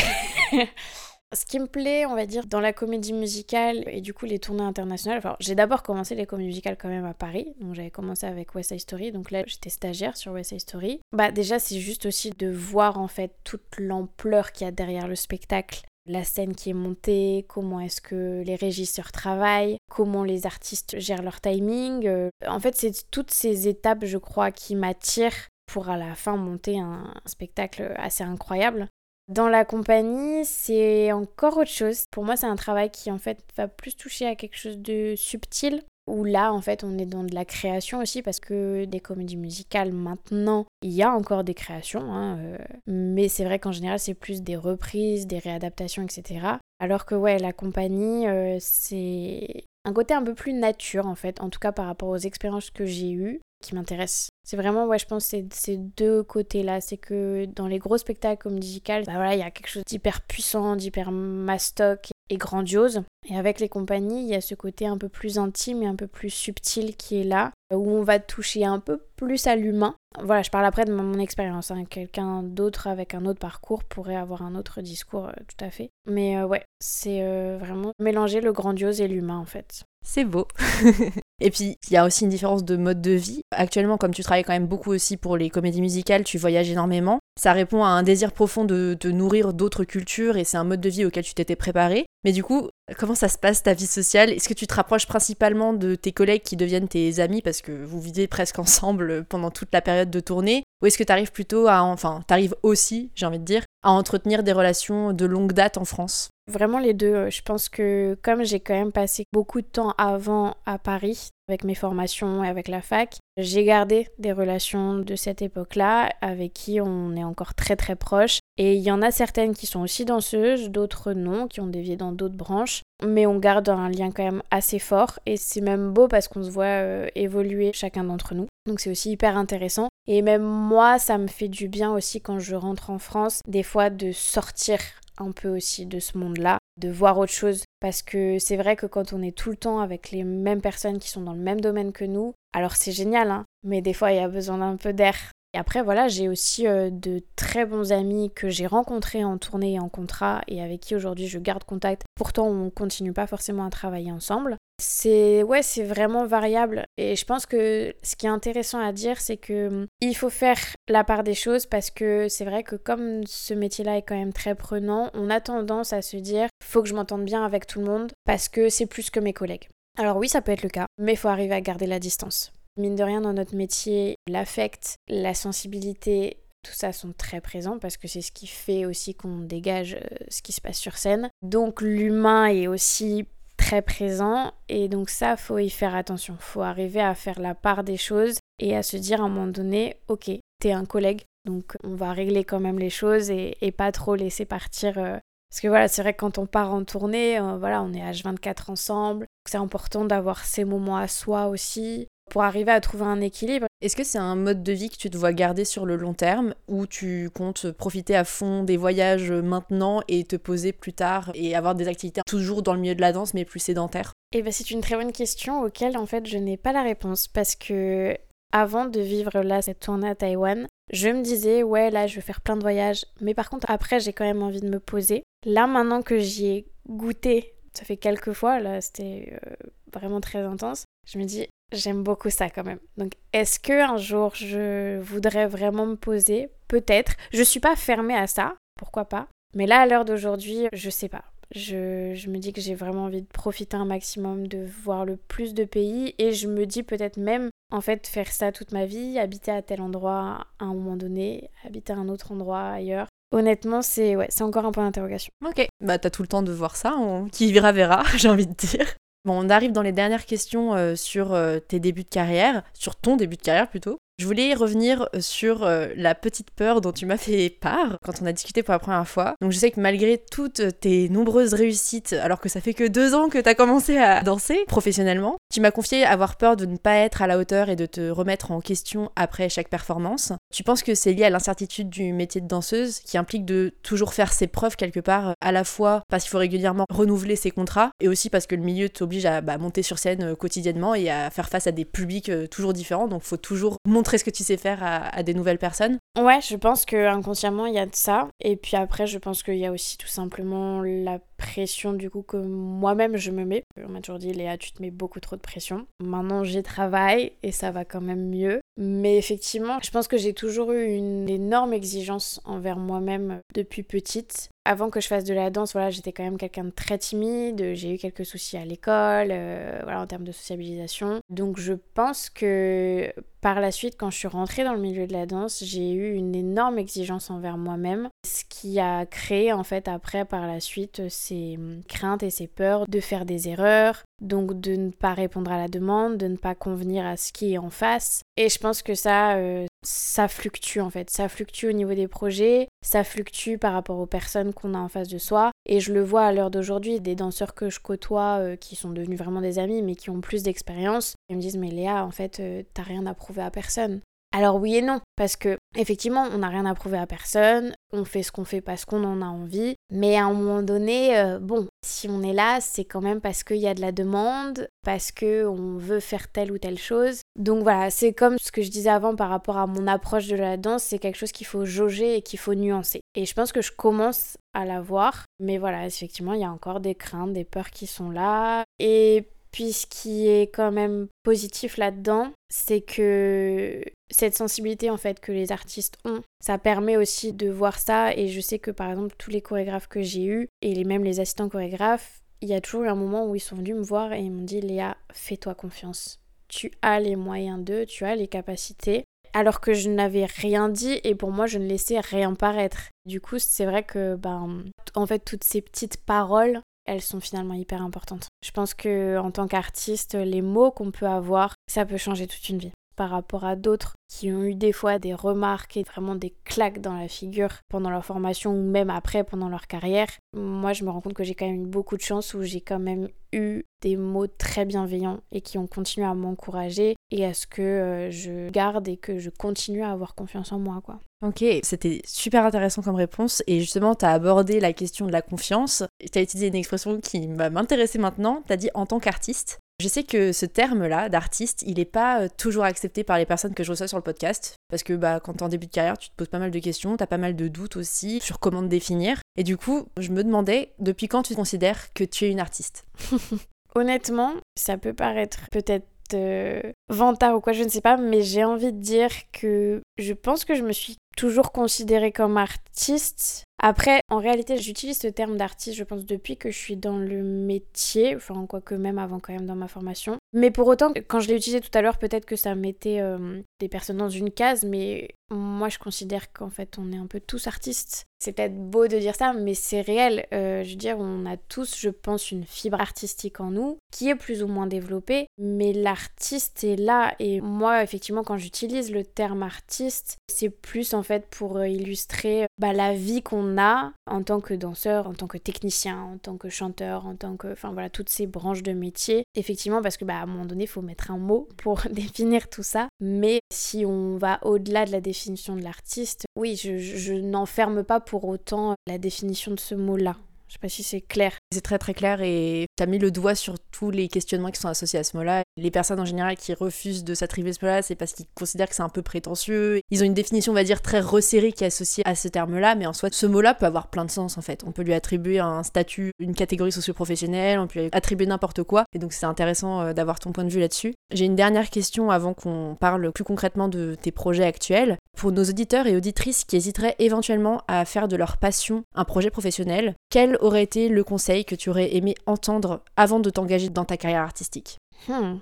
Ce 1.35 1.45
qui 1.45 1.59
me 1.59 1.67
plaît, 1.67 2.07
on 2.07 2.15
va 2.15 2.25
dire, 2.25 2.47
dans 2.47 2.61
la 2.61 2.73
comédie 2.73 3.13
musicale 3.13 3.83
et 3.89 4.01
du 4.01 4.15
coup 4.15 4.27
les 4.27 4.39
tournées 4.39 4.63
internationales, 4.63 5.21
j'ai 5.41 5.57
d'abord 5.57 5.83
commencé 5.83 6.15
les 6.15 6.25
comédies 6.25 6.49
musicales 6.49 6.77
quand 6.79 6.89
même 6.89 7.05
à 7.05 7.15
Paris, 7.15 7.55
donc 7.61 7.75
j'avais 7.75 7.91
commencé 7.91 8.27
avec 8.27 8.55
West 8.55 8.71
Side 8.71 8.81
Story, 8.81 9.11
donc 9.11 9.33
là 9.33 9.43
j'étais 9.45 9.69
stagiaire 9.69 10.17
sur 10.17 10.33
West 10.33 10.51
Side 10.51 10.61
Story. 10.61 11.01
Bah 11.13 11.33
déjà 11.33 11.59
c'est 11.59 11.81
juste 11.81 12.07
aussi 12.07 12.31
de 12.31 12.49
voir 12.49 12.99
en 12.99 13.09
fait 13.09 13.35
toute 13.43 13.77
l'ampleur 13.79 14.53
qu'il 14.53 14.67
y 14.67 14.69
a 14.69 14.71
derrière 14.71 15.09
le 15.09 15.17
spectacle, 15.17 15.83
la 16.07 16.23
scène 16.23 16.55
qui 16.55 16.71
est 16.71 16.75
montée, 16.75 17.45
comment 17.49 17.81
est-ce 17.81 18.01
que 18.01 18.45
les 18.47 18.55
régisseurs 18.55 19.11
travaillent, 19.11 19.79
comment 19.91 20.23
les 20.23 20.47
artistes 20.47 21.01
gèrent 21.01 21.23
leur 21.23 21.41
timing. 21.41 22.07
Euh, 22.07 22.31
en 22.47 22.61
fait 22.61 22.77
c'est 22.77 23.11
toutes 23.11 23.33
ces 23.33 23.67
étapes 23.67 24.05
je 24.05 24.19
crois 24.19 24.53
qui 24.53 24.77
m'attirent 24.77 25.49
pour 25.67 25.89
à 25.89 25.97
la 25.97 26.15
fin 26.15 26.37
monter 26.37 26.79
un 26.79 27.13
spectacle 27.27 27.93
assez 27.97 28.23
incroyable. 28.23 28.89
Dans 29.29 29.49
la 29.49 29.65
compagnie, 29.65 30.45
c'est 30.45 31.11
encore 31.11 31.57
autre 31.57 31.71
chose. 31.71 32.05
Pour 32.13 32.25
moi, 32.25 32.37
c'est 32.37 32.47
un 32.47 32.55
travail 32.55 32.91
qui 32.91 33.11
en 33.11 33.19
fait 33.19 33.39
va 33.57 33.67
plus 33.67 33.97
toucher 33.97 34.27
à 34.27 34.37
quelque 34.37 34.57
chose 34.57 34.79
de 34.79 35.15
subtil. 35.17 35.83
Où 36.09 36.23
là, 36.23 36.53
en 36.53 36.61
fait, 36.61 36.85
on 36.85 36.99
est 36.99 37.07
dans 37.07 37.25
de 37.25 37.35
la 37.35 37.45
création 37.45 37.99
aussi 37.99 38.23
parce 38.23 38.39
que 38.39 38.85
des 38.85 39.01
comédies 39.01 39.37
musicales, 39.37 39.93
maintenant, 39.93 40.65
il 40.83 40.93
y 40.93 41.03
a 41.03 41.11
encore 41.11 41.43
des 41.43 41.55
créations. 41.55 42.13
Hein, 42.13 42.39
euh, 42.39 42.59
mais 42.87 43.27
c'est 43.27 43.45
vrai 43.45 43.59
qu'en 43.59 43.73
général, 43.73 43.99
c'est 43.99 44.15
plus 44.15 44.43
des 44.43 44.55
reprises, 44.55 45.27
des 45.27 45.41
réadaptations, 45.41 46.05
etc. 46.05 46.47
Alors 46.79 47.07
que, 47.07 47.17
ouais, 47.17 47.41
la 47.41 47.53
compagnie, 47.53 48.29
euh, 48.29 48.59
c'est 48.61 49.65
un 49.85 49.93
côté 49.93 50.15
un 50.15 50.23
peu 50.23 50.35
plus 50.35 50.53
nature, 50.53 51.09
en 51.09 51.17
fait. 51.17 51.41
En 51.41 51.51
tout 51.51 51.59
cas, 51.59 51.73
par 51.73 51.87
rapport 51.87 52.11
aux 52.11 52.19
expériences 52.19 52.71
que 52.71 52.87
j'ai 52.87 53.11
eues 53.11 53.41
qui 53.63 53.75
m'intéresse. 53.75 54.29
C'est 54.45 54.57
vraiment, 54.57 54.87
ouais, 54.87 54.99
je 54.99 55.07
pense, 55.07 55.25
ces 55.25 55.77
deux 55.77 56.23
côtés-là. 56.23 56.81
C'est 56.81 56.97
que 56.97 57.47
dans 57.47 57.67
les 57.67 57.79
gros 57.79 57.99
spectacles 57.99 58.43
comme 58.43 58.59
digital, 58.59 59.05
bah 59.05 59.15
voilà, 59.15 59.35
il 59.35 59.41
y 59.41 59.43
a 59.43 59.51
quelque 59.51 59.69
chose 59.69 59.83
d'hyper 59.87 60.21
puissant, 60.23 60.77
d'hyper 60.77 61.11
mastoc 61.11 62.11
et 62.31 62.37
grandiose. 62.37 63.03
Et 63.29 63.37
avec 63.37 63.61
les 63.61 63.69
compagnies, 63.69 64.23
il 64.23 64.29
y 64.29 64.35
a 64.35 64.41
ce 64.41 64.55
côté 64.55 64.87
un 64.87 64.99
peu 64.99 65.09
plus 65.09 65.39
intime 65.39 65.83
et 65.83 65.87
un 65.87 65.97
peu 65.97 66.07
plus 66.07 66.31
subtil 66.31 66.97
qui 66.97 67.21
est 67.21 67.25
là, 67.25 67.53
où 67.73 67.91
on 67.91 68.03
va 68.03 68.19
toucher 68.19 68.65
un 68.65 68.79
peu 68.79 69.01
plus 69.17 69.47
à 69.47 69.57
l'humain. 69.57 69.95
Voilà, 70.23 70.43
je 70.43 70.51
parle 70.51 70.65
après 70.65 70.85
de 70.85 70.93
mon 70.93 71.19
expérience. 71.19 71.71
Hein. 71.71 71.85
Quelqu'un 71.89 72.43
d'autre 72.43 72.87
avec 72.87 73.15
un 73.15 73.27
autre 73.27 73.41
parcours 73.41 73.85
pourrait 73.85 74.17
avoir 74.17 74.43
un 74.43 74.55
autre 74.55 74.81
discours, 74.81 75.27
euh, 75.27 75.33
tout 75.49 75.65
à 75.65 75.71
fait. 75.71 75.91
Mais 76.09 76.39
euh, 76.39 76.47
ouais, 76.47 76.63
c'est 76.81 77.23
euh, 77.23 77.59
vraiment 77.59 77.93
mélanger 77.99 78.41
le 78.41 78.53
grandiose 78.53 79.01
et 79.01 79.09
l'humain 79.09 79.39
en 79.39 79.45
fait. 79.45 79.85
C'est 80.05 80.25
beau. 80.25 80.47
et 81.41 81.51
puis, 81.51 81.77
il 81.89 81.93
y 81.93 81.97
a 81.97 82.07
aussi 82.07 82.25
une 82.25 82.31
différence 82.31 82.65
de 82.65 82.77
mode 82.77 83.03
de 83.03 83.11
vie. 83.11 83.41
Actuellement, 83.51 83.99
comme 83.99 84.15
tu 84.15 84.23
travailles 84.23 84.45
quand 84.45 84.53
même 84.53 84.69
beaucoup 84.69 84.93
aussi 84.93 85.17
pour 85.17 85.37
les 85.37 85.51
comédies 85.51 85.81
musicales, 85.81 86.23
tu 86.23 86.39
voyages 86.39 86.71
énormément. 86.71 87.19
Ça 87.41 87.53
répond 87.53 87.83
à 87.83 87.89
un 87.89 88.05
désir 88.05 88.31
profond 88.31 88.65
de 88.65 88.97
te 88.99 89.09
nourrir 89.09 89.53
d'autres 89.53 89.83
cultures 89.83 90.37
et 90.37 90.45
c'est 90.45 90.57
un 90.57 90.65
mode 90.65 90.81
de 90.81 90.89
vie 90.89 91.05
auquel 91.05 91.25
tu 91.25 91.35
t'étais 91.35 91.57
préparé. 91.57 92.06
Mais 92.27 92.33
du 92.33 92.43
coup, 92.43 92.71
comment 92.99 93.15
ça 93.15 93.29
se 93.29 93.39
passe 93.39 93.63
ta 93.63 93.73
vie 93.73 93.87
sociale? 93.87 94.31
Est-ce 94.31 94.49
que 94.49 94.55
tu 94.55 94.67
te 94.67 94.75
rapproches 94.75 95.07
principalement 95.07 95.73
de 95.73 95.95
tes 95.95 96.11
collègues 96.11 96.43
qui 96.43 96.57
deviennent 96.57 96.89
tes 96.89 97.21
amis 97.21 97.41
parce 97.41 97.63
que 97.63 97.71
vous 97.71 98.01
vivez 98.01 98.27
presque 98.27 98.59
ensemble 98.59 99.25
pendant 99.29 99.53
toute 99.53 99.69
la 99.73 99.81
période 99.81 100.11
de 100.11 100.19
tournée? 100.19 100.65
Ou 100.83 100.87
est-ce 100.87 100.99
que 100.99 101.05
tu 101.05 101.13
arrives 101.13 101.31
plutôt 101.31 101.69
à, 101.69 101.85
enfin, 101.85 102.25
tu 102.27 102.35
arrives 102.35 102.57
aussi, 102.65 103.13
j'ai 103.15 103.27
envie 103.27 103.39
de 103.39 103.45
dire, 103.45 103.63
à 103.85 103.93
entretenir 103.93 104.43
des 104.43 104.51
relations 104.51 105.13
de 105.13 105.25
longue 105.25 105.53
date 105.53 105.79
en 105.79 105.85
France? 105.85 106.31
Vraiment 106.51 106.81
les 106.81 106.95
deux. 106.95 107.31
Je 107.31 107.43
pense 107.43 107.69
que 107.69 108.19
comme 108.23 108.43
j'ai 108.43 108.59
quand 108.59 108.75
même 108.75 108.93
passé 108.93 109.23
beaucoup 109.33 109.61
de 109.61 109.67
temps 109.67 109.95
avant 109.97 110.57
à 110.67 110.81
Paris, 110.81 111.31
avec 111.49 111.63
mes 111.63 111.77
formations 111.77 112.43
et 112.43 112.49
avec 112.49 112.67
la 112.67 112.83
fac, 112.83 113.19
j'ai 113.37 113.63
gardé 113.63 114.09
des 114.19 114.33
relations 114.33 114.97
de 114.99 115.15
cette 115.15 115.43
époque-là 115.43 116.13
avec 116.21 116.55
qui 116.55 116.81
on 116.81 117.15
est 117.15 117.25
encore 117.25 117.55
très 117.55 117.77
très 117.77 117.95
proches. 117.95 118.41
Et 118.59 118.75
il 118.75 118.83
y 118.83 118.91
en 118.91 119.03
a 119.03 119.11
certaines 119.11 119.55
qui 119.55 119.67
sont 119.67 119.81
aussi 119.81 120.05
danseuses, 120.05 120.71
d'autres 120.71 121.13
non, 121.13 121.47
qui 121.47 121.61
ont 121.61 121.67
dévié 121.67 121.97
dans 121.97 122.13
d'autres 122.13 122.37
branches. 122.37 122.83
Mais 123.05 123.27
on 123.27 123.39
garde 123.39 123.69
un 123.69 123.91
lien 123.91 124.11
quand 124.11 124.25
même 124.25 124.43
assez 124.51 124.79
fort 124.79 125.19
et 125.27 125.37
c'est 125.37 125.61
même 125.61 125.93
beau 125.93 126.09
parce 126.09 126.29
qu'on 126.29 126.43
se 126.43 126.51
voit 126.51 126.65
euh, 126.65 127.09
évoluer 127.15 127.73
chacun 127.75 128.05
d'entre 128.05 128.35
nous. 128.35 128.47
Donc 128.67 128.81
c'est 128.81 128.91
aussi 128.91 129.11
hyper 129.11 129.37
intéressant. 129.37 129.89
Et 130.07 130.23
même 130.23 130.43
moi, 130.43 130.99
ça 130.99 131.19
me 131.19 131.27
fait 131.27 131.49
du 131.49 131.69
bien 131.69 131.93
aussi 131.93 132.23
quand 132.23 132.39
je 132.39 132.55
rentre 132.55 132.89
en 132.89 132.99
France, 132.99 133.41
des 133.47 133.63
fois 133.63 133.91
de 133.91 134.13
sortir 134.13 134.79
un 135.19 135.33
peu 135.33 135.49
aussi 135.49 135.87
de 135.87 135.99
ce 135.99 136.17
monde-là, 136.19 136.59
de 136.79 136.89
voir 136.89 137.19
autre 137.19 137.33
chose. 137.33 137.65
Parce 137.81 138.03
que 138.03 138.39
c'est 138.39 138.57
vrai 138.57 138.77
que 138.77 138.87
quand 138.87 139.13
on 139.13 139.23
est 139.23 139.37
tout 139.37 139.51
le 139.51 139.57
temps 139.57 139.81
avec 139.81 140.11
les 140.11 140.25
mêmes 140.25 140.61
personnes 140.61 140.99
qui 140.99 141.09
sont 141.09 141.23
dans 141.23 141.33
le 141.33 141.41
même 141.41 141.61
domaine 141.61 141.93
que 141.93 142.05
nous, 142.05 142.33
alors 142.55 142.77
c'est 142.77 142.93
génial, 142.93 143.31
hein, 143.31 143.45
mais 143.65 143.83
des 143.83 143.93
fois 143.93 144.13
il 144.13 144.17
y 144.17 144.21
a 144.21 144.29
besoin 144.29 144.59
d'un 144.59 144.77
peu 144.77 144.93
d'air. 144.93 145.17
Et 145.55 145.59
après, 145.59 145.83
voilà, 145.83 146.09
j'ai 146.09 146.29
aussi 146.29 146.67
euh, 146.67 146.91
de 146.91 147.23
très 147.35 147.65
bons 147.65 147.93
amis 147.93 148.31
que 148.35 148.51
j'ai 148.51 148.67
rencontrés 148.67 149.25
en 149.25 149.39
tournée 149.39 149.75
et 149.75 149.81
en 149.81 149.89
contrat 149.89 150.43
et 150.49 150.63
avec 150.63 150.81
qui 150.81 150.95
aujourd'hui 150.95 151.29
je 151.29 151.39
garde 151.39 151.65
contact. 151.65 152.03
Pourtant, 152.15 152.49
on 152.49 152.69
continue 152.71 153.13
pas 153.13 153.27
forcément 153.27 153.65
à 153.65 153.71
travailler 153.71 154.13
ensemble. 154.13 154.57
C'est 154.79 155.43
ouais, 155.43 155.63
c'est 155.63 155.85
vraiment 155.85 156.27
variable 156.27 156.85
et 156.99 157.17
je 157.17 157.25
pense 157.25 157.47
que 157.47 157.95
ce 158.03 158.15
qui 158.15 158.27
est 158.27 158.29
intéressant 158.29 158.79
à 158.79 158.93
dire 158.93 159.19
c'est 159.19 159.39
que 159.39 159.69
hum, 159.69 159.87
il 160.03 160.15
faut 160.15 160.29
faire 160.29 160.59
la 160.89 161.03
part 161.03 161.23
des 161.23 161.33
choses 161.33 161.65
parce 161.65 161.91
que 161.91 162.29
c'est 162.29 162.45
vrai 162.45 162.63
que 162.63 162.77
comme 162.77 163.27
ce 163.27 163.55
métier-là 163.55 163.97
est 163.97 164.03
quand 164.03 164.19
même 164.19 164.35
très 164.35 164.55
prenant, 164.55 165.11
on 165.15 165.31
a 165.31 165.41
tendance 165.41 165.95
à 165.95 166.03
se 166.03 166.19
dire 166.19 166.49
faut 166.63 166.83
que 166.83 166.89
je 166.91 166.95
m'entende 166.95 167.25
bien 167.25 167.43
avec 167.43 167.67
tout 167.67 167.81
le 167.81 167.87
monde 167.87 168.13
parce 168.27 168.51
que 168.51 168.69
c'est 168.69 168.85
plus 168.85 169.09
que 169.09 169.21
mes 169.21 169.33
collègues. 169.33 169.71
Alors 169.99 170.19
oui, 170.19 170.29
ça 170.29 170.43
peut 170.43 170.53
être 170.53 170.63
le 170.63 170.69
cas, 170.69 170.87
mais 170.99 171.15
il 171.15 171.17
faut 171.17 171.29
arriver 171.29 171.55
à 171.55 171.63
garder 171.63 171.87
la 171.87 171.99
distance. 171.99 172.53
Mine 172.79 172.95
de 172.95 173.03
rien 173.03 173.23
dans 173.23 173.33
notre 173.33 173.55
métier, 173.55 174.17
l'affect, 174.29 174.97
la 175.09 175.33
sensibilité, 175.33 176.39
tout 176.63 176.75
ça 176.75 176.93
sont 176.93 177.15
très 177.17 177.41
présents 177.41 177.79
parce 177.79 177.97
que 177.97 178.09
c'est 178.09 178.21
ce 178.21 178.33
qui 178.33 178.47
fait 178.47 178.85
aussi 178.85 179.15
qu'on 179.15 179.39
dégage 179.39 179.95
euh, 179.95 180.17
ce 180.29 180.43
qui 180.43 180.53
se 180.53 180.61
passe 180.61 180.79
sur 180.79 180.99
scène. 180.99 181.31
Donc 181.41 181.81
l'humain 181.81 182.47
est 182.47 182.67
aussi 182.67 183.27
très 183.57 183.83
présent 183.83 184.53
et 184.69 184.89
donc 184.89 185.09
ça 185.09 185.37
faut 185.37 185.59
y 185.59 185.71
faire 185.71 185.95
attention. 185.95 186.37
Faut 186.39 186.63
arriver 186.63 187.01
à 187.01 187.15
faire 187.15 187.41
la 187.41 187.55
part 187.55 187.85
des 187.85 187.97
choses 187.97 188.39
et 188.59 188.77
à 188.77 188.83
se 188.83 188.97
dire 188.97 189.21
à 189.21 189.25
un 189.25 189.29
moment 189.29 189.47
donné, 189.47 189.97
ok, 190.09 190.31
t'es 190.61 190.73
un 190.73 190.85
collègue, 190.85 191.23
donc 191.47 191.77
on 191.85 191.95
va 191.95 192.13
régler 192.13 192.45
quand 192.45 192.61
même 192.61 192.79
les 192.79 192.91
choses 192.91 193.31
et, 193.31 193.57
pas 193.77 193.93
trop 193.93 194.17
laisser 194.17 194.45
partir 194.45 194.99
euh, 194.99 195.19
Parce 195.51 195.61
que 195.63 195.69
voilà, 195.69 195.89
c'est 195.89 196.03
vrai 196.03 196.15
que 196.15 196.21
quand 196.21 196.39
on 196.39 196.47
part 196.47 196.75
en 196.75 196.85
tournée, 196.85 197.39
euh, 197.39 197.57
voilà, 197.59 197.83
on 197.83 197.93
est 197.93 198.03
H24 198.03 198.73
ensemble. 198.73 199.27
C'est 199.49 199.57
important 199.57 200.05
d'avoir 200.05 200.45
ces 200.45 200.65
moments 200.65 200.97
à 200.97 201.09
soi 201.09 201.47
aussi 201.47 202.09
pour 202.31 202.43
arriver 202.43 202.73
à 202.73 202.81
trouver 202.81 203.05
un 203.05 203.21
équilibre. 203.21 203.67
Est-ce 203.81 203.97
que 203.97 204.05
c'est 204.05 204.19
un 204.19 204.37
mode 204.37 204.63
de 204.63 204.73
vie 204.73 204.91
que 204.91 204.97
tu 204.97 205.11
te 205.11 205.17
vois 205.17 205.33
garder 205.33 205.65
sur 205.65 205.87
le 205.87 205.97
long 205.97 206.15
terme 206.15 206.55
ou 206.69 206.87
tu 206.87 207.31
comptes 207.31 207.71
profiter 207.71 208.17
à 208.17 208.25
fond 208.25 208.65
des 208.65 208.77
voyages 208.77 209.31
maintenant 209.31 210.03
et 210.09 210.25
te 210.25 210.37
poser 210.37 210.73
plus 210.73 210.93
tard 210.93 211.31
et 211.35 211.55
avoir 211.55 211.75
des 211.75 211.89
activités 211.89 212.23
toujours 212.27 212.63
dans 212.63 212.75
le 212.75 212.81
milieu 212.81 212.95
de 212.95 213.01
la 213.01 213.13
danse 213.13 213.35
mais 213.35 213.45
plus 213.45 213.61
sédentaires? 213.61 214.13
Eh 214.33 214.43
ben 214.43 214.53
c'est 214.53 214.71
une 214.71 214.81
très 214.81 214.97
bonne 214.97 215.13
question 215.13 215.63
auquel 215.63 215.97
en 215.97 216.07
fait 216.07 216.27
je 216.27 216.39
n'ai 216.39 216.57
pas 216.57 216.73
la 216.73 216.83
réponse 216.83 217.29
parce 217.29 217.55
que 217.55 218.17
avant 218.53 218.87
de 218.87 219.01
vivre 219.01 219.41
là 219.41 219.63
cette 219.63 219.81
tournée 219.81 220.09
à 220.09 220.15
Taïwan, 220.15 220.67
je 220.93 221.09
me 221.09 221.23
disais 221.23 221.63
ouais 221.63 221.91
là 221.91 222.07
je 222.07 222.17
vais 222.17 222.23
faire 222.23 222.41
plein 222.41 222.57
de 222.57 222.63
voyages 222.63 223.05
mais 223.21 223.35
par 223.35 223.51
contre 223.51 223.71
après 223.71 224.01
j'ai 224.01 224.13
quand 224.13 224.25
même 224.25 224.43
envie 224.43 224.61
de 224.61 224.69
me 224.69 224.81
poser. 224.81 225.23
Là 225.45 225.67
maintenant 225.67 226.03
que 226.03 226.19
j'y 226.19 226.47
ai 226.47 226.67
goûté, 226.89 227.55
ça 227.73 227.85
fait 227.85 227.97
quelques 227.97 228.33
fois 228.33 228.59
là 228.59 228.81
c'était 228.81 229.39
euh, 229.47 229.55
vraiment 229.93 230.21
très 230.21 230.41
intense, 230.41 230.85
je 231.07 231.19
me 231.19 231.25
dis 231.25 231.47
j'aime 231.73 232.03
beaucoup 232.03 232.31
ça 232.31 232.51
quand 232.51 232.65
même. 232.65 232.81
Donc 232.97 233.13
est-ce 233.33 233.59
que 233.59 233.93
un 233.93 233.97
jour 233.97 234.35
je 234.35 234.99
voudrais 235.01 235.47
vraiment 235.47 235.87
me 235.87 235.97
poser? 235.97 236.49
Peut-être. 236.69 237.15
Je 237.33 237.43
suis 237.43 237.61
pas 237.61 237.77
fermée 237.77 238.17
à 238.17 238.27
ça, 238.27 238.55
pourquoi 238.79 239.05
pas? 239.05 239.29
Mais 239.55 239.67
là 239.67 239.81
à 239.81 239.87
l'heure 239.87 240.05
d'aujourd'hui, 240.05 240.69
je 240.73 240.91
sais 240.91 241.09
pas. 241.09 241.25
Je, 241.55 242.29
me 242.29 242.39
dis 242.39 242.53
que 242.53 242.61
j'ai 242.61 242.75
vraiment 242.75 243.05
envie 243.05 243.23
de 243.23 243.29
profiter 243.29 243.77
un 243.77 243.85
maximum, 243.85 244.49
de 244.49 244.67
voir 244.83 245.05
le 245.05 245.17
plus 245.17 245.55
de 245.55 245.65
pays 245.65 246.15
et 246.19 246.33
je 246.33 246.49
me 246.49 246.67
dis 246.67 246.83
peut-être 246.83 247.19
même 247.19 247.51
en 247.71 247.81
fait 247.81 248.07
faire 248.07 248.31
ça 248.33 248.51
toute 248.51 248.73
ma 248.73 248.85
vie, 248.85 249.19
habiter 249.19 249.53
à 249.53 249.63
tel 249.63 249.81
endroit 249.81 250.47
à 250.59 250.65
un 250.65 250.75
moment 250.75 250.97
donné, 250.97 251.51
habiter 251.65 251.93
à 251.93 251.97
un 251.97 252.09
autre 252.09 252.33
endroit 252.33 252.71
ailleurs. 252.71 253.07
Honnêtement, 253.33 253.83
c'est 253.83 254.17
ouais, 254.17 254.27
c'est 254.29 254.43
encore 254.43 254.65
un 254.65 254.73
point 254.73 254.85
d'interrogation. 254.85 255.31
Ok, 255.45 255.67
bah 255.81 255.99
t'as 255.99 256.11
tout 256.11 256.23
le 256.23 256.29
temps 256.29 256.43
de 256.43 256.53
voir 256.53 256.77
ça, 256.77 256.97
qui 257.33 257.53
verra 257.53 257.73
verra, 257.73 258.03
j'ai 258.17 258.29
envie 258.29 258.47
de 258.47 258.55
dire. 258.55 258.95
Bon, 259.27 259.45
on 259.45 259.51
arrive 259.51 259.73
dans 259.73 259.83
les 259.83 259.91
dernières 259.91 260.25
questions 260.25 260.77
euh, 260.77 260.95
sur 260.95 261.35
euh, 261.35 261.59
tes 261.59 261.81
débuts 261.81 262.05
de 262.05 262.09
carrière, 262.09 262.63
sur 262.75 262.95
ton 262.95 263.17
début 263.17 263.37
de 263.37 263.43
carrière 263.43 263.69
plutôt. 263.69 263.99
Je 264.21 264.25
voulais 264.25 264.55
revenir 264.55 265.09
euh, 265.15 265.21
sur 265.21 265.69
la 265.69 266.15
petite 266.15 266.53
peur 266.53 266.81
dont 266.81 266.93
tu 266.93 267.07
m'as 267.07 267.17
fait 267.17 267.51
part 267.51 267.99
quand 268.05 268.23
on 268.23 268.27
a 268.27 268.33
discuté 268.33 268.63
pour 268.63 268.71
la 268.71 268.79
première 268.79 269.09
fois. 269.09 269.35
Donc 269.43 269.51
je 269.51 269.59
sais 269.59 269.73
que 269.73 269.81
malgré 269.81 270.17
toutes 270.31 270.63
tes 270.79 271.09
nombreuses 271.09 271.55
réussites, 271.55 272.13
alors 272.13 272.41
que 272.41 272.49
ça 272.49 272.61
fait 272.61 272.73
que 272.73 272.87
deux 272.87 273.15
ans 273.15 273.29
que 273.29 273.39
tu 273.39 273.49
as 273.49 273.57
commencé 273.57 273.99
à 273.99 274.23
danser 274.23 274.65
professionnellement, 274.69 275.39
tu 275.53 275.61
m'as 275.61 275.73
confié 275.73 276.05
avoir 276.05 276.37
peur 276.37 276.57
de 276.57 276.65
ne 276.65 276.77
pas 276.77 276.95
être 276.95 277.21
à 277.21 277.27
la 277.27 277.37
hauteur 277.37 277.69
et 277.69 277.75
de 277.75 277.87
te 277.87 278.09
remettre 278.09 278.53
en 278.53 278.61
question 278.61 279.11
après 279.17 279.49
chaque 279.49 279.69
performance. 279.69 280.33
Tu 280.53 280.63
penses 280.63 280.83
que 280.83 280.95
c'est 280.95 281.13
lié 281.13 281.25
à 281.25 281.31
l'incertitude 281.31 281.89
du 281.89 282.13
métier 282.13 282.41
de 282.41 282.47
danseuse 282.47 283.01
qui 283.01 283.19
implique 283.19 283.45
de 283.45 283.75
toujours 283.83 284.15
faire 284.15 284.33
ses 284.33 284.47
preuves 284.47 284.77
quelque 284.77 285.01
part, 285.01 285.35
à 285.41 285.53
la 285.53 285.65
fois 285.65 286.03
parce 286.09 286.25
qu'il 286.25 286.31
faut 286.31 286.39
régulièrement 286.39 286.87
renouveler 286.89 287.37
ses 287.37 287.51
contrats 287.51 287.91
et 288.01 288.09
aussi 288.09 288.31
parce 288.31 288.47
que 288.47 288.55
le 288.55 288.63
milieu 288.63 288.89
t'oblige 288.89 289.27
à 289.27 289.41
bah, 289.41 289.59
monter 289.59 289.83
sur 289.83 289.99
scène 289.99 290.23
euh, 290.23 290.35
quotidiennement 290.35 290.95
et 290.95 291.11
à 291.11 291.31
faire 291.31 291.49
face 291.49 291.67
à 291.67 291.73
des 291.73 291.85
publics 291.85 292.31
toujours 292.51 292.73
différents. 292.73 293.09
Donc 293.09 293.23
faut 293.23 293.37
toujours 293.37 293.77
montrer 293.87 294.19
ce 294.19 294.25
que 294.25 294.31
tu 294.31 294.45
sais 294.45 294.57
faire 294.57 294.81
à, 294.83 295.23
des 295.23 295.35
nouvelles 295.35 295.59
personnes 295.59 295.99
Ouais, 296.19 296.41
je 296.41 296.57
pense 296.57 296.85
que 296.85 297.07
inconsciemment 297.07 297.67
il 297.67 297.75
y 297.75 297.79
a 297.79 297.87
de 297.87 297.95
ça. 297.95 298.29
Et 298.41 298.57
puis 298.57 298.77
après, 298.77 299.07
je 299.07 299.19
pense 299.19 299.43
qu'il 299.43 299.57
y 299.57 299.67
a 299.67 299.73
aussi 299.73 299.99
tout 299.99 300.07
simplement 300.07 300.81
la 300.83 301.19
pression 301.37 301.93
du 301.93 302.11
coup 302.11 302.23
que 302.23 302.37
moi-même 302.37 303.17
je 303.17 303.31
me 303.31 303.45
mets. 303.45 303.65
On 303.83 303.91
m'a 303.91 304.01
toujours 304.01 304.19
dit 304.19 304.33
Léa, 304.33 304.57
tu 304.59 304.73
te 304.73 304.83
mets 304.83 304.91
beaucoup 304.91 305.21
trop 305.21 305.37
de 305.37 305.41
pression. 305.41 305.87
Maintenant 306.01 306.45
j'y 306.45 306.63
travaille 306.63 307.33
et 307.43 307.53
ça 307.53 307.71
va 307.71 307.85
quand 307.85 308.01
même 308.01 308.29
mieux. 308.29 308.61
Mais 308.79 309.17
effectivement, 309.17 309.79
je 309.83 309.91
pense 309.91 310.09
que 310.09 310.19
j'ai 310.19 310.35
toujours 310.35 310.73
eu 310.73 310.87
une 310.95 311.29
énorme 311.29 311.73
exigence 311.73 312.41
envers 312.45 312.79
moi-même 312.79 313.41
depuis 313.55 313.83
petite 313.83 314.51
avant 314.67 314.91
que 314.91 315.01
je 315.01 315.07
fasse 315.07 315.25
de 315.25 315.33
la 315.33 315.51
danse, 315.51 315.73
voilà, 315.73 315.91
j'étais 315.91 316.13
quand 316.13 316.25
même 316.25 316.37
quelqu'un 316.37 316.65
de 316.65 316.71
très 316.71 316.99
timide, 316.99 317.75
j'ai 317.75 317.95
eu 317.95 317.99
quelques 317.99 318.27
soucis 318.27 318.57
à 318.57 318.65
l'école, 318.65 319.29
euh, 319.31 319.79
voilà, 319.85 320.03
en 320.03 320.07
termes 320.07 320.25
de 320.25 320.33
sociabilisation. 320.33 321.21
Donc 321.31 321.59
je 321.59 321.75
pense 321.95 322.29
que 322.29 323.13
par 323.41 323.61
la 323.61 323.71
suite, 323.71 323.95
quand 323.97 324.11
je 324.11 324.19
suis 324.19 324.29
rentrée 324.29 324.65
dans 324.65 324.75
le 324.75 324.81
milieu 324.81 325.07
de 325.07 325.13
la 325.13 325.25
danse, 325.25 325.63
j'ai 325.63 325.93
eu 325.93 326.15
une 326.15 326.35
énorme 326.35 326.79
exigence 326.79 327.31
envers 327.31 327.59
moi-même, 327.59 328.09
ce 328.27 328.43
qui 328.49 328.81
a 328.81 329.07
créé 329.07 329.53
en 329.53 329.63
fait 329.63 329.87
après 329.87 330.25
par 330.25 330.47
la 330.49 330.59
suite 330.59 331.09
ces 331.09 331.57
craintes 331.87 332.25
et 332.25 332.31
ces 332.31 332.49
peurs 332.49 332.89
de 332.89 333.01
faire 333.01 333.25
des 333.25 333.49
erreurs, 333.49 334.03
donc 334.21 334.61
de 334.61 334.77
ne 334.77 334.91
pas 334.91 335.15
répondre 335.15 335.51
à 335.51 335.59
la 335.59 335.69
demande, 335.69 336.17
de 336.17 336.29
ne 336.29 336.37
pas 336.37 336.55
convenir 336.55 337.05
à 337.07 337.17
ce 337.17 337.33
qui 337.33 337.55
est 337.55 337.59
en 337.59 337.71
face. 337.71 338.23
Et 338.37 338.49
je 338.49 338.59
pense 338.59 338.83
que 338.83 338.95
ça, 338.95 339.37
euh, 339.37 339.67
ça 339.83 340.29
fluctue 340.29 340.81
en 340.81 340.91
fait. 340.91 341.11
Ça 341.11 341.29
fluctue 341.29 341.67
au 341.67 341.73
niveau 341.73 341.95
des 341.95 342.09
projets, 342.09 342.69
ça 342.83 343.05
fluctue 343.05 343.57
par 343.59 343.73
rapport 343.73 343.99
aux 343.99 344.07
personnes 344.07 344.53
qu'on 344.53 344.75
a 344.75 344.79
en 344.79 344.89
face 344.89 345.09
de 345.09 345.19
soi. 345.19 345.51
Et 345.67 345.81
je 345.81 345.93
le 345.93 346.03
vois 346.03 346.25
à 346.25 346.33
l'heure 346.33 346.51
d'aujourd'hui, 346.51 347.01
des 347.01 347.15
danseurs 347.15 347.55
que 347.55 347.71
je 347.71 347.81
côtoie 347.81 348.39
euh, 348.41 348.57
qui 348.57 348.77
sont 348.77 348.91
devenus 348.91 349.19
vraiment 349.19 349.41
des 349.41 349.59
amis 349.59 349.83
mais 349.83 349.95
qui 349.95 350.11
ont 350.11 350.21
plus 350.21 350.43
d'expérience, 350.43 351.15
ils 351.29 351.37
me 351.37 351.41
disent 351.41 351.59
mais 351.59 351.71
Léa, 351.71 352.05
en 352.05 352.11
fait, 352.11 352.41
euh, 352.41 352.63
t'as 352.75 352.83
rien 352.83 353.07
à 353.07 353.15
prouver 353.15 353.43
à 353.43 353.51
personne. 353.51 354.01
Alors 354.37 354.57
oui 354.57 354.77
et 354.77 354.83
non, 354.83 355.01
parce 355.17 355.37
que 355.37 355.57
effectivement, 355.77 356.27
on 356.33 356.39
n'a 356.39 356.49
rien 356.49 356.67
à 356.67 356.75
prouver 356.75 356.99
à 356.99 357.07
personne, 357.07 357.75
on 357.93 358.05
fait 358.05 358.23
ce 358.23 358.33
qu'on 358.33 358.45
fait 358.45 358.61
parce 358.61 358.85
qu'on 358.85 359.05
en 359.05 359.23
a 359.23 359.27
envie, 359.27 359.77
mais 359.91 360.17
à 360.17 360.25
un 360.25 360.33
moment 360.33 360.63
donné, 360.63 361.19
euh, 361.19 361.39
bon, 361.39 361.69
si 361.85 362.09
on 362.09 362.23
est 362.23 362.33
là, 362.33 362.59
c'est 362.61 362.85
quand 362.85 363.01
même 363.01 363.21
parce 363.21 363.45
qu'il 363.45 363.59
y 363.59 363.67
a 363.67 363.75
de 363.75 363.81
la 363.81 363.93
demande, 363.93 364.69
parce 364.85 365.13
que 365.13 365.47
on 365.47 365.79
veut 365.79 366.01
faire 366.01 366.31
telle 366.31 366.53
ou 366.53 366.59
telle 366.59 366.79
chose. 366.79 367.21
Donc 367.37 367.63
voilà, 367.63 367.91
c'est 367.91 368.13
comme 368.13 368.37
ce 368.39 368.53
que 368.53 368.63
je 368.63 368.71
disais 368.71 368.91
avant 368.91 369.15
par 369.15 369.29
rapport 369.29 369.59
à 369.59 369.67
mon 369.67 369.87
approche 369.87 370.27
de 370.27 370.37
la 370.37 370.57
danse, 370.57 370.83
c'est 370.83 370.99
quelque 370.99 371.19
chose 371.19 371.33
qu'il 371.33 371.47
faut 371.47 371.65
jauger 371.65 372.17
et 372.17 372.23
qu'il 372.23 372.39
faut 372.39 372.55
nuancer. 372.55 373.01
Et 373.15 373.25
je 373.25 373.35
pense 373.35 373.53
que 373.53 373.63
je 373.63 373.73
commence 373.73 374.37
à 374.55 374.65
la 374.65 374.81
voir, 374.81 375.27
mais 375.39 375.59
voilà, 375.59 375.87
effectivement, 375.87 376.33
il 376.33 376.41
y 376.41 376.45
a 376.45 376.51
encore 376.51 376.81
des 376.81 376.95
craintes, 376.95 377.33
des 377.33 377.45
peurs 377.45 377.71
qui 377.71 377.87
sont 377.87 378.11
là, 378.11 378.65
et 378.79 379.29
puis 379.57 379.73
ce 379.73 379.87
qui 379.87 380.29
est 380.29 380.55
quand 380.55 380.71
même 380.71 381.09
positif 381.23 381.79
là-dedans, 381.79 382.31
c'est 382.51 382.83
que 382.83 383.83
cette 384.11 384.37
sensibilité 384.37 384.91
en 384.91 384.99
fait 384.99 385.19
que 385.19 385.33
les 385.33 385.51
artistes 385.51 385.97
ont, 386.05 386.21
ça 386.45 386.59
permet 386.59 386.99
aussi 386.99 387.33
de 387.33 387.49
voir 387.49 387.79
ça 387.79 388.15
et 388.15 388.29
je 388.29 388.41
sais 388.43 388.59
que 388.59 388.71
par 388.71 388.91
exemple 388.91 389.15
tous 389.17 389.31
les 389.31 389.41
chorégraphes 389.41 389.89
que 389.89 390.03
j'ai 390.03 390.27
eus 390.27 390.49
et 390.61 390.85
même 390.85 391.05
les 391.05 391.21
assistants 391.21 391.49
chorégraphes, 391.49 392.21
il 392.43 392.51
y 392.51 392.55
a 392.55 392.61
toujours 392.61 392.83
eu 392.83 392.89
un 392.89 392.95
moment 392.95 393.27
où 393.27 393.35
ils 393.35 393.41
sont 393.41 393.57
venus 393.57 393.77
me 393.77 393.83
voir 393.83 394.13
et 394.13 394.21
ils 394.21 394.31
m'ont 394.31 394.45
dit 394.45 394.61
Léa, 394.61 394.99
fais-toi 395.11 395.55
confiance. 395.55 396.21
Tu 396.49 396.71
as 396.83 397.01
les 397.01 397.17
moyens 397.17 397.65
d'eux, 397.65 397.87
tu 397.87 398.05
as 398.05 398.15
les 398.15 398.29
capacités. 398.29 399.05
Alors 399.33 399.63
que 399.63 399.73
je 399.73 399.89
n'avais 399.89 400.27
rien 400.27 400.69
dit 400.69 401.01
et 401.03 401.15
pour 401.15 401.31
moi 401.31 401.47
je 401.47 401.57
ne 401.57 401.67
laissais 401.67 402.01
rien 402.01 402.35
paraître. 402.35 402.91
Du 403.07 403.23
coup, 403.23 403.39
c'est 403.39 403.65
vrai 403.65 403.85
que 403.85 404.17
ben 404.17 404.65
en 404.95 405.07
fait 405.07 405.21
toutes 405.21 405.45
ces 405.45 405.63
petites 405.63 405.97
paroles 405.97 406.61
elles 406.87 407.03
sont 407.03 407.21
finalement 407.21 407.55
hyper 407.55 407.83
importantes. 407.83 408.29
Je 408.47 408.53
pense 408.53 408.75
que 408.75 409.19
en 409.19 409.33
tant 409.33 409.49
qu'artiste, 409.49 410.15
les 410.15 410.41
mots 410.41 410.71
qu'on 410.71 410.93
peut 410.93 411.09
avoir, 411.09 411.57
ça 411.67 411.85
peut 411.85 411.97
changer 411.97 412.29
toute 412.29 412.49
une 412.49 412.59
vie 412.59 412.71
par 412.95 413.11
rapport 413.11 413.45
à 413.45 413.57
d'autres 413.57 413.97
qui 414.09 414.31
ont 414.31 414.45
eu 414.45 414.55
des 414.55 414.71
fois 414.71 415.01
des 415.01 415.15
remarques 415.15 415.77
et 415.77 415.83
vraiment 415.83 416.15
des 416.15 416.33
claques 416.45 416.81
dans 416.81 416.95
la 416.95 417.09
figure 417.09 417.51
pendant 417.69 417.91
leur 417.91 418.05
formation 418.05 418.53
ou 418.53 418.63
même 418.63 418.89
après 418.89 419.25
pendant 419.25 419.49
leur 419.49 419.67
carrière. 419.67 420.09
Moi, 420.33 420.73
je 420.75 420.85
me 420.85 420.91
rends 420.91 421.01
compte 421.01 421.15
que 421.15 421.25
j'ai 421.25 421.35
quand 421.35 421.47
même 421.47 421.65
eu 421.65 421.67
beaucoup 421.67 421.97
de 421.97 422.03
chance 422.03 422.35
où 422.35 422.43
j'ai 422.43 422.61
quand 422.61 422.79
même 422.79 423.09
eu 423.33 423.65
des 423.83 423.97
mots 423.97 424.29
très 424.29 424.65
bienveillants 424.65 425.19
et 425.33 425.41
qui 425.41 425.59
ont 425.59 425.67
continué 425.67 426.07
à 426.07 426.15
m'encourager 426.15 426.95
et 427.11 427.27
à 427.27 427.35
ce 427.35 427.49
que 427.49 427.63
euh, 427.63 428.11
je 428.13 428.49
garde 428.51 428.87
et 428.87 428.97
que 428.97 429.19
je 429.19 429.31
continue 429.31 429.83
à 429.83 429.91
avoir 429.91 430.15
confiance 430.15 430.53
en 430.53 430.61
moi 430.61 430.81
quoi. 430.85 431.01
Ok, 431.25 431.43
c'était 431.63 432.03
super 432.05 432.45
intéressant 432.45 432.83
comme 432.83 432.95
réponse 432.95 433.43
et 433.47 433.61
justement 433.61 433.95
tu 433.95 434.05
as 434.05 434.13
abordé 434.13 434.61
la 434.61 434.75
question 434.75 435.07
de 435.07 435.13
la 435.13 435.23
confiance. 435.23 435.83
Tu 436.13 436.19
as 436.19 436.23
utilisé 436.23 436.49
une 436.49 436.55
expression 436.55 437.01
qui 437.01 437.27
va 437.29 437.49
m'intéresser 437.49 437.99
maintenant, 437.99 438.43
tu 438.47 438.53
as 438.53 438.57
dit 438.57 438.71
en 438.75 438.85
tant 438.85 439.01
qu'artiste. 439.01 439.59
Je 439.79 439.89
sais 439.89 440.05
que 440.05 440.33
ce 440.33 440.47
terme-là 440.47 441.11
d'artiste, 441.11 441.63
il 441.67 441.77
n'est 441.77 441.85
pas 441.85 442.23
euh, 442.23 442.29
toujours 442.35 442.65
accepté 442.65 443.05
par 443.05 443.19
les 443.19 443.27
personnes 443.27 443.53
que 443.53 443.63
je 443.63 443.71
reçois 443.71 443.89
sur 443.89 443.99
le 443.99 444.03
podcast, 444.03 444.57
parce 444.71 444.83
que 444.83 444.95
bah, 444.95 445.21
quand 445.21 445.35
tu 445.35 445.39
es 445.41 445.43
en 445.43 445.51
début 445.51 445.67
de 445.67 445.73
carrière, 445.73 445.99
tu 445.99 446.09
te 446.09 446.15
poses 446.15 446.29
pas 446.29 446.39
mal 446.39 446.51
de 446.51 446.59
questions, 446.59 446.97
tu 446.97 447.03
as 447.03 447.07
pas 447.07 447.19
mal 447.19 447.37
de 447.37 447.49
doutes 447.49 447.77
aussi 447.77 448.21
sur 448.21 448.39
comment 448.39 448.63
te 448.63 448.69
définir. 448.69 449.21
Et 449.37 449.45
du 449.45 449.59
coup, 449.59 449.87
je 449.99 450.13
me 450.13 450.25
demandais, 450.25 450.73
depuis 450.79 451.09
quand 451.09 451.25
tu 451.25 451.35
considères 451.35 451.93
que 451.93 452.05
tu 452.05 452.25
es 452.25 452.31
une 452.31 452.41
artiste? 452.41 452.87
Honnêtement, 453.75 454.33
ça 454.59 454.79
peut 454.79 454.95
paraître 454.95 455.41
peut-être 455.53 455.87
euh, 456.15 456.63
vantard 456.89 457.37
ou 457.37 457.41
quoi, 457.43 457.53
je 457.53 457.63
ne 457.63 457.69
sais 457.69 457.83
pas, 457.83 457.99
mais 457.99 458.23
j'ai 458.23 458.45
envie 458.45 458.73
de 458.73 458.81
dire 458.81 459.11
que 459.33 459.83
je 459.99 460.15
pense 460.15 460.47
que 460.47 460.55
je 460.55 460.63
me 460.63 460.73
suis 460.73 460.97
toujours 461.17 461.51
considérée 461.51 462.13
comme 462.13 462.37
artiste 462.37 463.47
après, 463.59 464.01
en 464.11 464.19
réalité, 464.19 464.59
j'utilise 464.59 464.99
ce 464.99 465.09
terme 465.09 465.37
d'artiste, 465.37 465.77
je 465.77 465.85
pense, 465.85 466.05
depuis 466.05 466.37
que 466.37 466.51
je 466.51 466.59
suis 466.59 466.77
dans 466.77 466.99
le 466.99 467.23
métier, 467.23 468.15
enfin, 468.15 468.47
quoique 468.47 468.75
même 468.75 468.99
avant 468.99 469.19
quand 469.19 469.33
même 469.33 469.47
dans 469.47 469.57
ma 469.57 469.69
formation. 469.69 470.19
Mais 470.33 470.51
pour 470.51 470.69
autant, 470.69 470.93
quand 471.09 471.21
je 471.21 471.29
l'ai 471.29 471.37
utilisé 471.37 471.61
tout 471.61 471.77
à 471.77 471.81
l'heure, 471.81 471.99
peut-être 471.99 472.27
que 472.27 472.37
ça 472.37 472.55
mettait 472.55 473.01
euh, 473.01 473.41
des 473.61 473.69
personnes 473.69 473.97
dans 473.97 474.11
une 474.11 474.31
case, 474.31 474.65
mais 474.65 475.09
moi, 475.31 475.69
je 475.69 475.79
considère 475.79 476.33
qu'en 476.33 476.51
fait, 476.51 476.79
on 476.79 476.93
est 476.93 476.99
un 476.99 477.07
peu 477.07 477.19
tous 477.21 477.47
artistes. 477.47 478.05
C'est 478.19 478.33
peut-être 478.33 478.57
beau 478.57 478.87
de 478.87 478.99
dire 478.99 479.17
ça, 479.17 479.33
mais 479.33 479.55
c'est 479.55 479.81
réel. 479.81 480.27
Euh, 480.33 480.63
je 480.63 480.71
veux 480.71 480.77
dire, 480.77 480.99
on 480.99 481.27
a 481.27 481.37
tous, 481.37 481.77
je 481.79 481.91
pense, 481.91 482.31
une 482.31 482.45
fibre 482.45 482.81
artistique 482.81 483.41
en 483.41 483.51
nous, 483.51 483.79
qui 483.93 484.09
est 484.09 484.15
plus 484.15 484.43
ou 484.43 484.47
moins 484.47 484.67
développée, 484.67 485.27
mais 485.39 485.73
l'artiste 485.73 486.63
est 486.65 486.77
là. 486.77 487.15
Et 487.19 487.41
moi, 487.41 487.83
effectivement, 487.83 488.23
quand 488.23 488.39
j'utilise 488.39 488.93
le 488.93 489.05
terme 489.05 489.43
artiste, 489.43 490.19
c'est 490.31 490.51
plus 490.51 490.95
en 490.95 491.03
fait 491.03 491.27
pour 491.29 491.57
euh, 491.57 491.67
illustrer 491.67 492.47
bah, 492.59 492.73
la 492.73 492.95
vie 492.95 493.23
qu'on 493.23 493.59
a 493.59 493.93
en 494.07 494.23
tant 494.23 494.41
que 494.41 494.55
danseur, 494.55 495.07
en 495.07 495.15
tant 495.15 495.27
que 495.27 495.39
technicien, 495.39 496.01
en 496.01 496.19
tant 496.19 496.37
que 496.37 496.49
chanteur, 496.49 497.07
en 497.07 497.17
tant 497.17 497.37
que... 497.37 497.53
Enfin 497.53 497.73
voilà, 497.73 497.91
toutes 497.91 498.09
ces 498.09 498.27
branches 498.27 498.63
de 498.63 498.73
métier. 498.73 499.25
Effectivement, 499.35 499.83
parce 499.83 499.97
que 499.97 500.05
bah, 500.05 500.19
à 500.19 500.23
un 500.23 500.27
moment 500.27 500.47
donné, 500.47 500.65
il 500.65 500.69
faut 500.69 500.83
mettre 500.83 501.11
un 501.11 501.19
mot 501.19 501.49
pour 501.57 501.83
définir 501.91 502.49
tout 502.49 502.63
ça. 502.63 502.89
Mais 503.01 503.41
si 503.53 503.85
on 503.87 504.17
va 504.17 504.39
au-delà 504.43 504.85
de 504.85 504.93
la 504.93 505.01
définition 505.01 505.57
de 505.57 505.63
l'artiste, 505.63 506.25
oui, 506.37 506.57
je, 506.57 506.79
je 506.79 507.15
n'enferme 507.15 507.85
pas 507.85 508.01
pour 508.01 508.25
autant 508.25 508.75
la 508.87 508.99
définition 508.99 509.53
de 509.53 509.61
ce 509.61 509.75
mot-là. 509.75 510.17
Je 510.49 510.55
sais 510.55 510.59
pas 510.61 510.69
si 510.69 510.83
c'est 510.83 511.01
clair. 511.01 511.33
C'est 511.53 511.61
très 511.61 511.79
très 511.79 511.95
clair 511.95 512.21
et 512.23 512.67
tu 512.77 512.83
as 512.83 512.87
mis 512.87 512.99
le 512.99 513.11
doigt 513.11 513.35
sur 513.35 513.55
tous 513.73 513.91
les 513.91 514.09
questionnements 514.09 514.51
qui 514.51 514.61
sont 514.61 514.69
associés 514.69 514.99
à 514.99 515.05
ce 515.05 515.17
mot-là. 515.17 515.43
Les 515.57 515.71
personnes 515.71 515.99
en 515.99 516.05
général 516.05 516.37
qui 516.37 516.55
refusent 516.55 517.03
de 517.03 517.15
s'attribuer 517.15 517.53
ce 517.53 517.65
mot-là, 517.65 517.83
c'est 517.83 517.97
parce 517.97 518.13
qu'ils 518.13 518.27
considèrent 518.35 518.69
que 518.69 518.75
c'est 518.75 518.83
un 518.83 518.89
peu 518.89 519.03
prétentieux. 519.03 519.81
Ils 519.91 520.03
ont 520.03 520.07
une 520.07 520.15
définition, 520.15 520.53
on 520.53 520.55
va 520.55 520.65
dire, 520.65 520.83
très 520.83 521.01
resserrée 521.01 521.53
qui 521.53 521.65
est 521.65 521.69
associée 521.69 522.07
à 522.07 522.15
ce 522.15 522.29
terme-là, 522.29 522.77
mais 522.77 522.87
en 522.87 522.93
soi, 522.93 523.09
ce 523.11 523.27
mot-là 523.27 523.55
peut 523.55 523.67
avoir 523.67 523.89
plein 523.89 524.05
de 524.05 524.11
sens 524.11 524.39
en 524.39 524.43
fait. 524.43 524.63
On 524.65 524.73
peut 524.73 524.83
lui 524.83 524.95
attribuer 524.95 525.41
un 525.41 525.63
statut, 525.65 526.13
une 526.21 526.35
catégorie 526.35 526.73
socio-professionnelle, 526.73 527.59
on 527.59 527.67
peut 527.67 527.81
lui 527.81 527.89
attribuer 527.93 528.27
n'importe 528.27 528.63
quoi. 528.63 528.85
Et 528.93 528.99
donc 528.99 529.13
c'est 529.13 529.27
intéressant 529.27 529.81
euh, 529.81 529.93
d'avoir 529.95 530.21
ton 530.21 530.33
point 530.33 530.45
de 530.45 530.51
vue 530.51 530.61
là-dessus. 530.61 530.95
J'ai 531.13 531.25
une 531.25 531.37
dernière 531.37 531.71
question 531.71 532.11
avant 532.11 532.35
qu'on 532.35 532.77
parle 532.79 533.11
plus 533.13 533.25
concrètement 533.25 533.69
de 533.69 533.97
tes 534.01 534.13
projets 534.13 534.45
actuels. 534.45 534.97
Pour 535.17 535.33
nos 535.33 535.45
auditeurs 535.45 535.87
et 535.87 535.97
auditrices 535.97 536.45
qui 536.45 536.57
hésiteraient 536.57 536.95
éventuellement 536.99 537.63
à 537.69 537.87
faire 537.87 538.07
de 538.07 538.17
leur 538.17 538.37
passion 538.37 538.83
un 538.95 539.05
projet 539.05 539.31
professionnel, 539.31 539.95
quel 540.11 540.36
aurait 540.41 540.63
été 540.63 540.89
le 540.89 541.05
conseil 541.05 541.45
que 541.45 541.55
tu 541.55 541.71
aurais 541.71 541.95
aimé 541.95 542.15
entendre 542.27 542.83
avant 542.97 543.21
de 543.21 543.31
t'engager 543.31 543.69
dans 543.69 543.85
ta 543.85 543.97
carrière 543.97 544.23
artistique 544.23 544.79
hmm. 545.09 545.37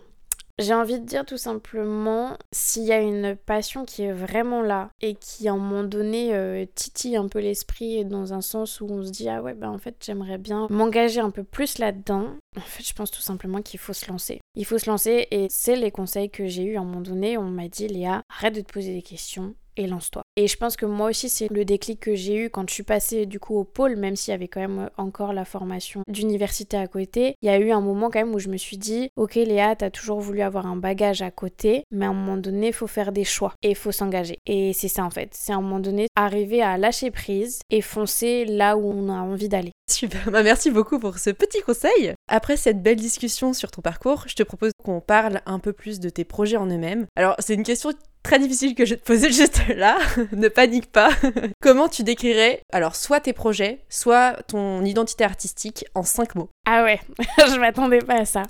J'ai 0.61 0.75
envie 0.75 1.01
de 1.01 1.05
dire 1.05 1.25
tout 1.25 1.37
simplement, 1.37 2.39
s'il 2.53 2.85
y 2.85 2.93
a 2.93 3.01
une 3.01 3.35
passion 3.35 3.85
qui 3.85 4.03
est 4.03 4.13
vraiment 4.13 4.63
là 4.63 4.89
et 5.01 5.17
qui 5.17 5.49
à 5.49 5.53
un 5.53 5.57
moment 5.57 5.83
donné 5.83 6.33
euh, 6.33 6.65
titille 6.77 7.17
un 7.17 7.27
peu 7.27 7.41
l'esprit 7.41 8.05
dans 8.05 8.33
un 8.33 8.41
sens 8.41 8.81
où 8.81 8.87
on 8.89 9.03
se 9.03 9.11
dit 9.11 9.29
ah 9.29 9.43
ouais 9.43 9.55
ben 9.55 9.71
en 9.71 9.79
fait 9.79 9.97
j'aimerais 10.01 10.39
bien 10.39 10.69
m'engager 10.71 11.19
un 11.19 11.31
peu 11.31 11.43
plus 11.43 11.79
là-dedans, 11.79 12.37
en 12.57 12.61
fait 12.61 12.87
je 12.87 12.93
pense 12.93 13.11
tout 13.11 13.21
simplement 13.21 13.63
qu'il 13.63 13.81
faut 13.81 13.93
se 13.93 14.09
lancer. 14.09 14.41
Il 14.55 14.65
faut 14.65 14.79
se 14.79 14.89
lancer 14.89 15.27
et 15.31 15.47
c'est 15.51 15.77
les 15.77 15.91
conseils 15.91 16.31
que 16.31 16.47
j'ai 16.47 16.65
eu 16.65 16.77
à 16.77 16.81
un 16.81 16.85
moment 16.85 17.01
donné, 17.01 17.37
on 17.39 17.45
m'a 17.45 17.69
dit 17.69 17.89
Léa 17.89 18.23
arrête 18.29 18.55
de 18.55 18.61
te 18.61 18.73
poser 18.73 18.95
des 18.95 19.03
questions, 19.03 19.55
et 19.77 19.87
lance-toi. 19.87 20.23
Et 20.37 20.47
je 20.47 20.57
pense 20.57 20.77
que 20.77 20.87
moi 20.87 21.11
aussi, 21.11 21.29
c'est 21.29 21.51
le 21.51 21.65
déclic 21.65 22.01
que 22.01 22.15
j'ai 22.15 22.37
eu 22.37 22.51
quand 22.51 22.69
je 22.69 22.75
suis 22.75 22.83
passée 22.83 23.27
du 23.27 23.39
coup 23.41 23.57
au 23.57 23.65
pôle, 23.65 23.97
même 23.97 24.17
s'il 24.17 24.33
y 24.33 24.35
avait 24.35 24.49
quand 24.49 24.61
même 24.61 24.91
encore 24.97 25.33
la 25.33 25.45
formation 25.45 26.03
d'université 26.09 26.77
à 26.77 26.87
côté. 26.87 27.35
Il 27.43 27.47
y 27.47 27.51
a 27.51 27.59
eu 27.59 27.71
un 27.71 27.81
moment 27.81 28.11
quand 28.11 28.21
même 28.21 28.35
où 28.35 28.39
je 28.39 28.49
me 28.49 28.57
suis 28.57 28.79
dit, 28.79 29.11
ok 29.17 29.35
Léa, 29.35 29.77
t'as 29.77 29.91
toujours 29.91 30.21
voulu 30.21 30.43
avoir 30.43 30.67
un 30.67 30.77
bagage 30.77 31.23
à 31.23 31.31
côté, 31.31 31.85
mais 31.91 32.07
à 32.07 32.11
un 32.11 32.15
moment 32.15 32.37
donné, 32.37 32.69
il 32.69 32.73
faut 32.73 32.87
faire 32.87 33.13
des 33.13 33.25
choix 33.25 33.55
et 33.63 33.71
il 33.71 33.77
faut 33.77 33.93
s'engager. 33.93 34.39
Et 34.47 34.73
c'est 34.73 34.89
ça 34.89 35.05
en 35.05 35.11
fait, 35.11 35.31
c'est 35.33 35.53
à 35.53 35.57
un 35.57 35.61
moment 35.61 35.81
donné 35.81 36.07
arriver 36.17 36.63
à 36.63 36.79
lâcher 36.79 37.11
prise 37.11 37.61
et 37.71 37.81
foncer 37.81 38.45
là 38.45 38.77
où 38.77 38.91
on 38.91 39.09
a 39.09 39.21
envie 39.21 39.49
d'aller. 39.49 39.73
Super, 39.91 40.31
bah 40.31 40.43
merci 40.43 40.71
beaucoup 40.71 40.99
pour 40.99 41.19
ce 41.19 41.31
petit 41.31 41.61
conseil. 41.61 42.15
Cette 42.57 42.83
belle 42.83 42.97
discussion 42.97 43.53
sur 43.53 43.71
ton 43.71 43.83
parcours, 43.83 44.25
je 44.29 44.35
te 44.35 44.43
propose 44.43 44.73
qu'on 44.83 45.01
parle 45.01 45.41
un 45.47 45.59
peu 45.59 45.73
plus 45.73 46.01
de 46.01 46.11
tes 46.11 46.25
projets 46.25 46.57
en 46.57 46.67
eux-mêmes. 46.67 47.07
Alors 47.17 47.35
c'est 47.39 47.55
une 47.55 47.63
question 47.63 47.93
très 48.23 48.39
difficile 48.39 48.75
que 48.75 48.85
je 48.85 48.95
te 48.95 49.05
poser 49.05 49.33
juste 49.33 49.63
là, 49.69 49.99
ne 50.33 50.49
panique 50.49 50.91
pas. 50.93 51.11
Comment 51.63 51.89
tu 51.89 52.03
décrirais 52.03 52.61
alors 52.73 52.97
soit 52.97 53.21
tes 53.21 53.33
projets, 53.33 53.85
soit 53.89 54.43
ton 54.47 54.85
identité 54.85 55.25
artistique 55.25 55.85
en 55.95 56.03
cinq 56.03 56.35
mots? 56.35 56.51
Ah 56.67 56.85
ouais, 56.85 57.01
je 57.19 57.59
m'attendais 57.59 58.01
pas 58.01 58.21
à 58.21 58.25
ça. 58.25 58.43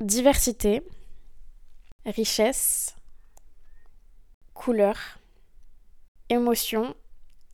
Diversité, 0.00 0.82
richesse, 2.06 2.94
couleur, 4.54 5.18
émotion 6.30 6.94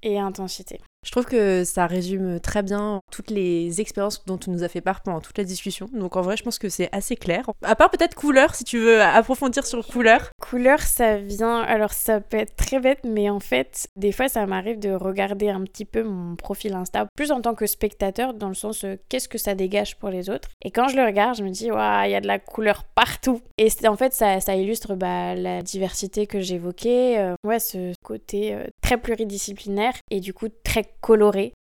et 0.03 0.19
intensité. 0.19 0.81
Je 1.05 1.11
trouve 1.11 1.27
que 1.27 1.65
ça 1.65 1.87
résume 1.87 2.41
très 2.41 2.63
bien 2.63 3.01
toutes 3.11 3.31
les 3.31 3.81
expériences 3.81 4.25
dont 4.25 4.39
tu 4.39 4.51
nous 4.51 4.63
as 4.63 4.69
fait 4.69 4.81
part 4.81 5.03
pendant 5.03 5.21
toute 5.21 5.39
la 5.39 5.45
discussion. 5.45 5.87
Donc 5.93 6.17
en 6.17 6.23
vrai, 6.23 6.37
je 6.37 6.43
pense 6.43 6.59
que 6.59 6.69
c'est 6.69 6.89
assez 6.93 7.17
clair. 7.17 7.51
À 7.63 7.77
part 7.77 7.91
peut-être 7.91 8.15
couleur, 8.15 8.55
si 8.55 8.65
tu 8.65 8.79
veux 8.79 9.03
approfondir 9.03 9.67
sur 9.67 9.87
couleur. 9.87 10.31
Couleur, 10.41 10.81
ça 10.81 11.19
vient. 11.19 11.61
Alors 11.61 11.93
ça 11.93 12.21
peut 12.21 12.39
être 12.39 12.57
très 12.57 12.81
bête, 12.81 13.01
mais 13.05 13.31
en 13.31 13.41
fait, 13.41 13.89
des 13.97 14.13
fois, 14.13 14.29
ça 14.29 14.47
m'arrive 14.47 14.79
de 14.79 14.91
regarder 14.91 15.49
un 15.51 15.63
petit 15.63 15.85
peu 15.85 16.03
mon 16.03 16.37
profil 16.37 16.75
Insta, 16.75 17.07
plus 17.15 17.31
en 17.31 17.41
tant 17.41 17.55
que 17.55 17.67
spectateur, 17.67 18.35
dans 18.35 18.49
le 18.49 18.55
sens 18.55 18.85
euh, 18.85 18.97
qu'est-ce 19.09 19.29
que 19.29 19.39
ça 19.39 19.55
dégage 19.55 19.99
pour 19.99 20.09
les 20.09 20.31
autres. 20.31 20.49
Et 20.65 20.71
quand 20.71 20.89
je 20.89 20.97
le 20.97 21.05
regarde, 21.05 21.37
je 21.37 21.45
me 21.45 21.51
dis, 21.51 21.71
waouh, 21.71 22.07
il 22.07 22.11
y 22.11 22.15
a 22.15 22.21
de 22.21 22.27
la 22.27 22.39
couleur 22.39 22.85
partout. 22.95 23.41
Et 23.59 23.69
en 23.87 23.97
fait, 23.97 24.13
ça, 24.13 24.39
illustre 24.55 24.95
bah, 24.95 25.35
la 25.35 25.63
diversité 25.63 26.27
que 26.27 26.41
j'évoquais. 26.41 27.19
Euh, 27.19 27.35
ouais, 27.45 27.59
ce 27.59 27.93
côté 28.03 28.55
euh, 28.55 28.65
très 28.81 28.97
pluridisciplinaire 28.97 29.95
et 30.11 30.21
du 30.21 30.33
coup 30.33 30.49
très 30.63 30.85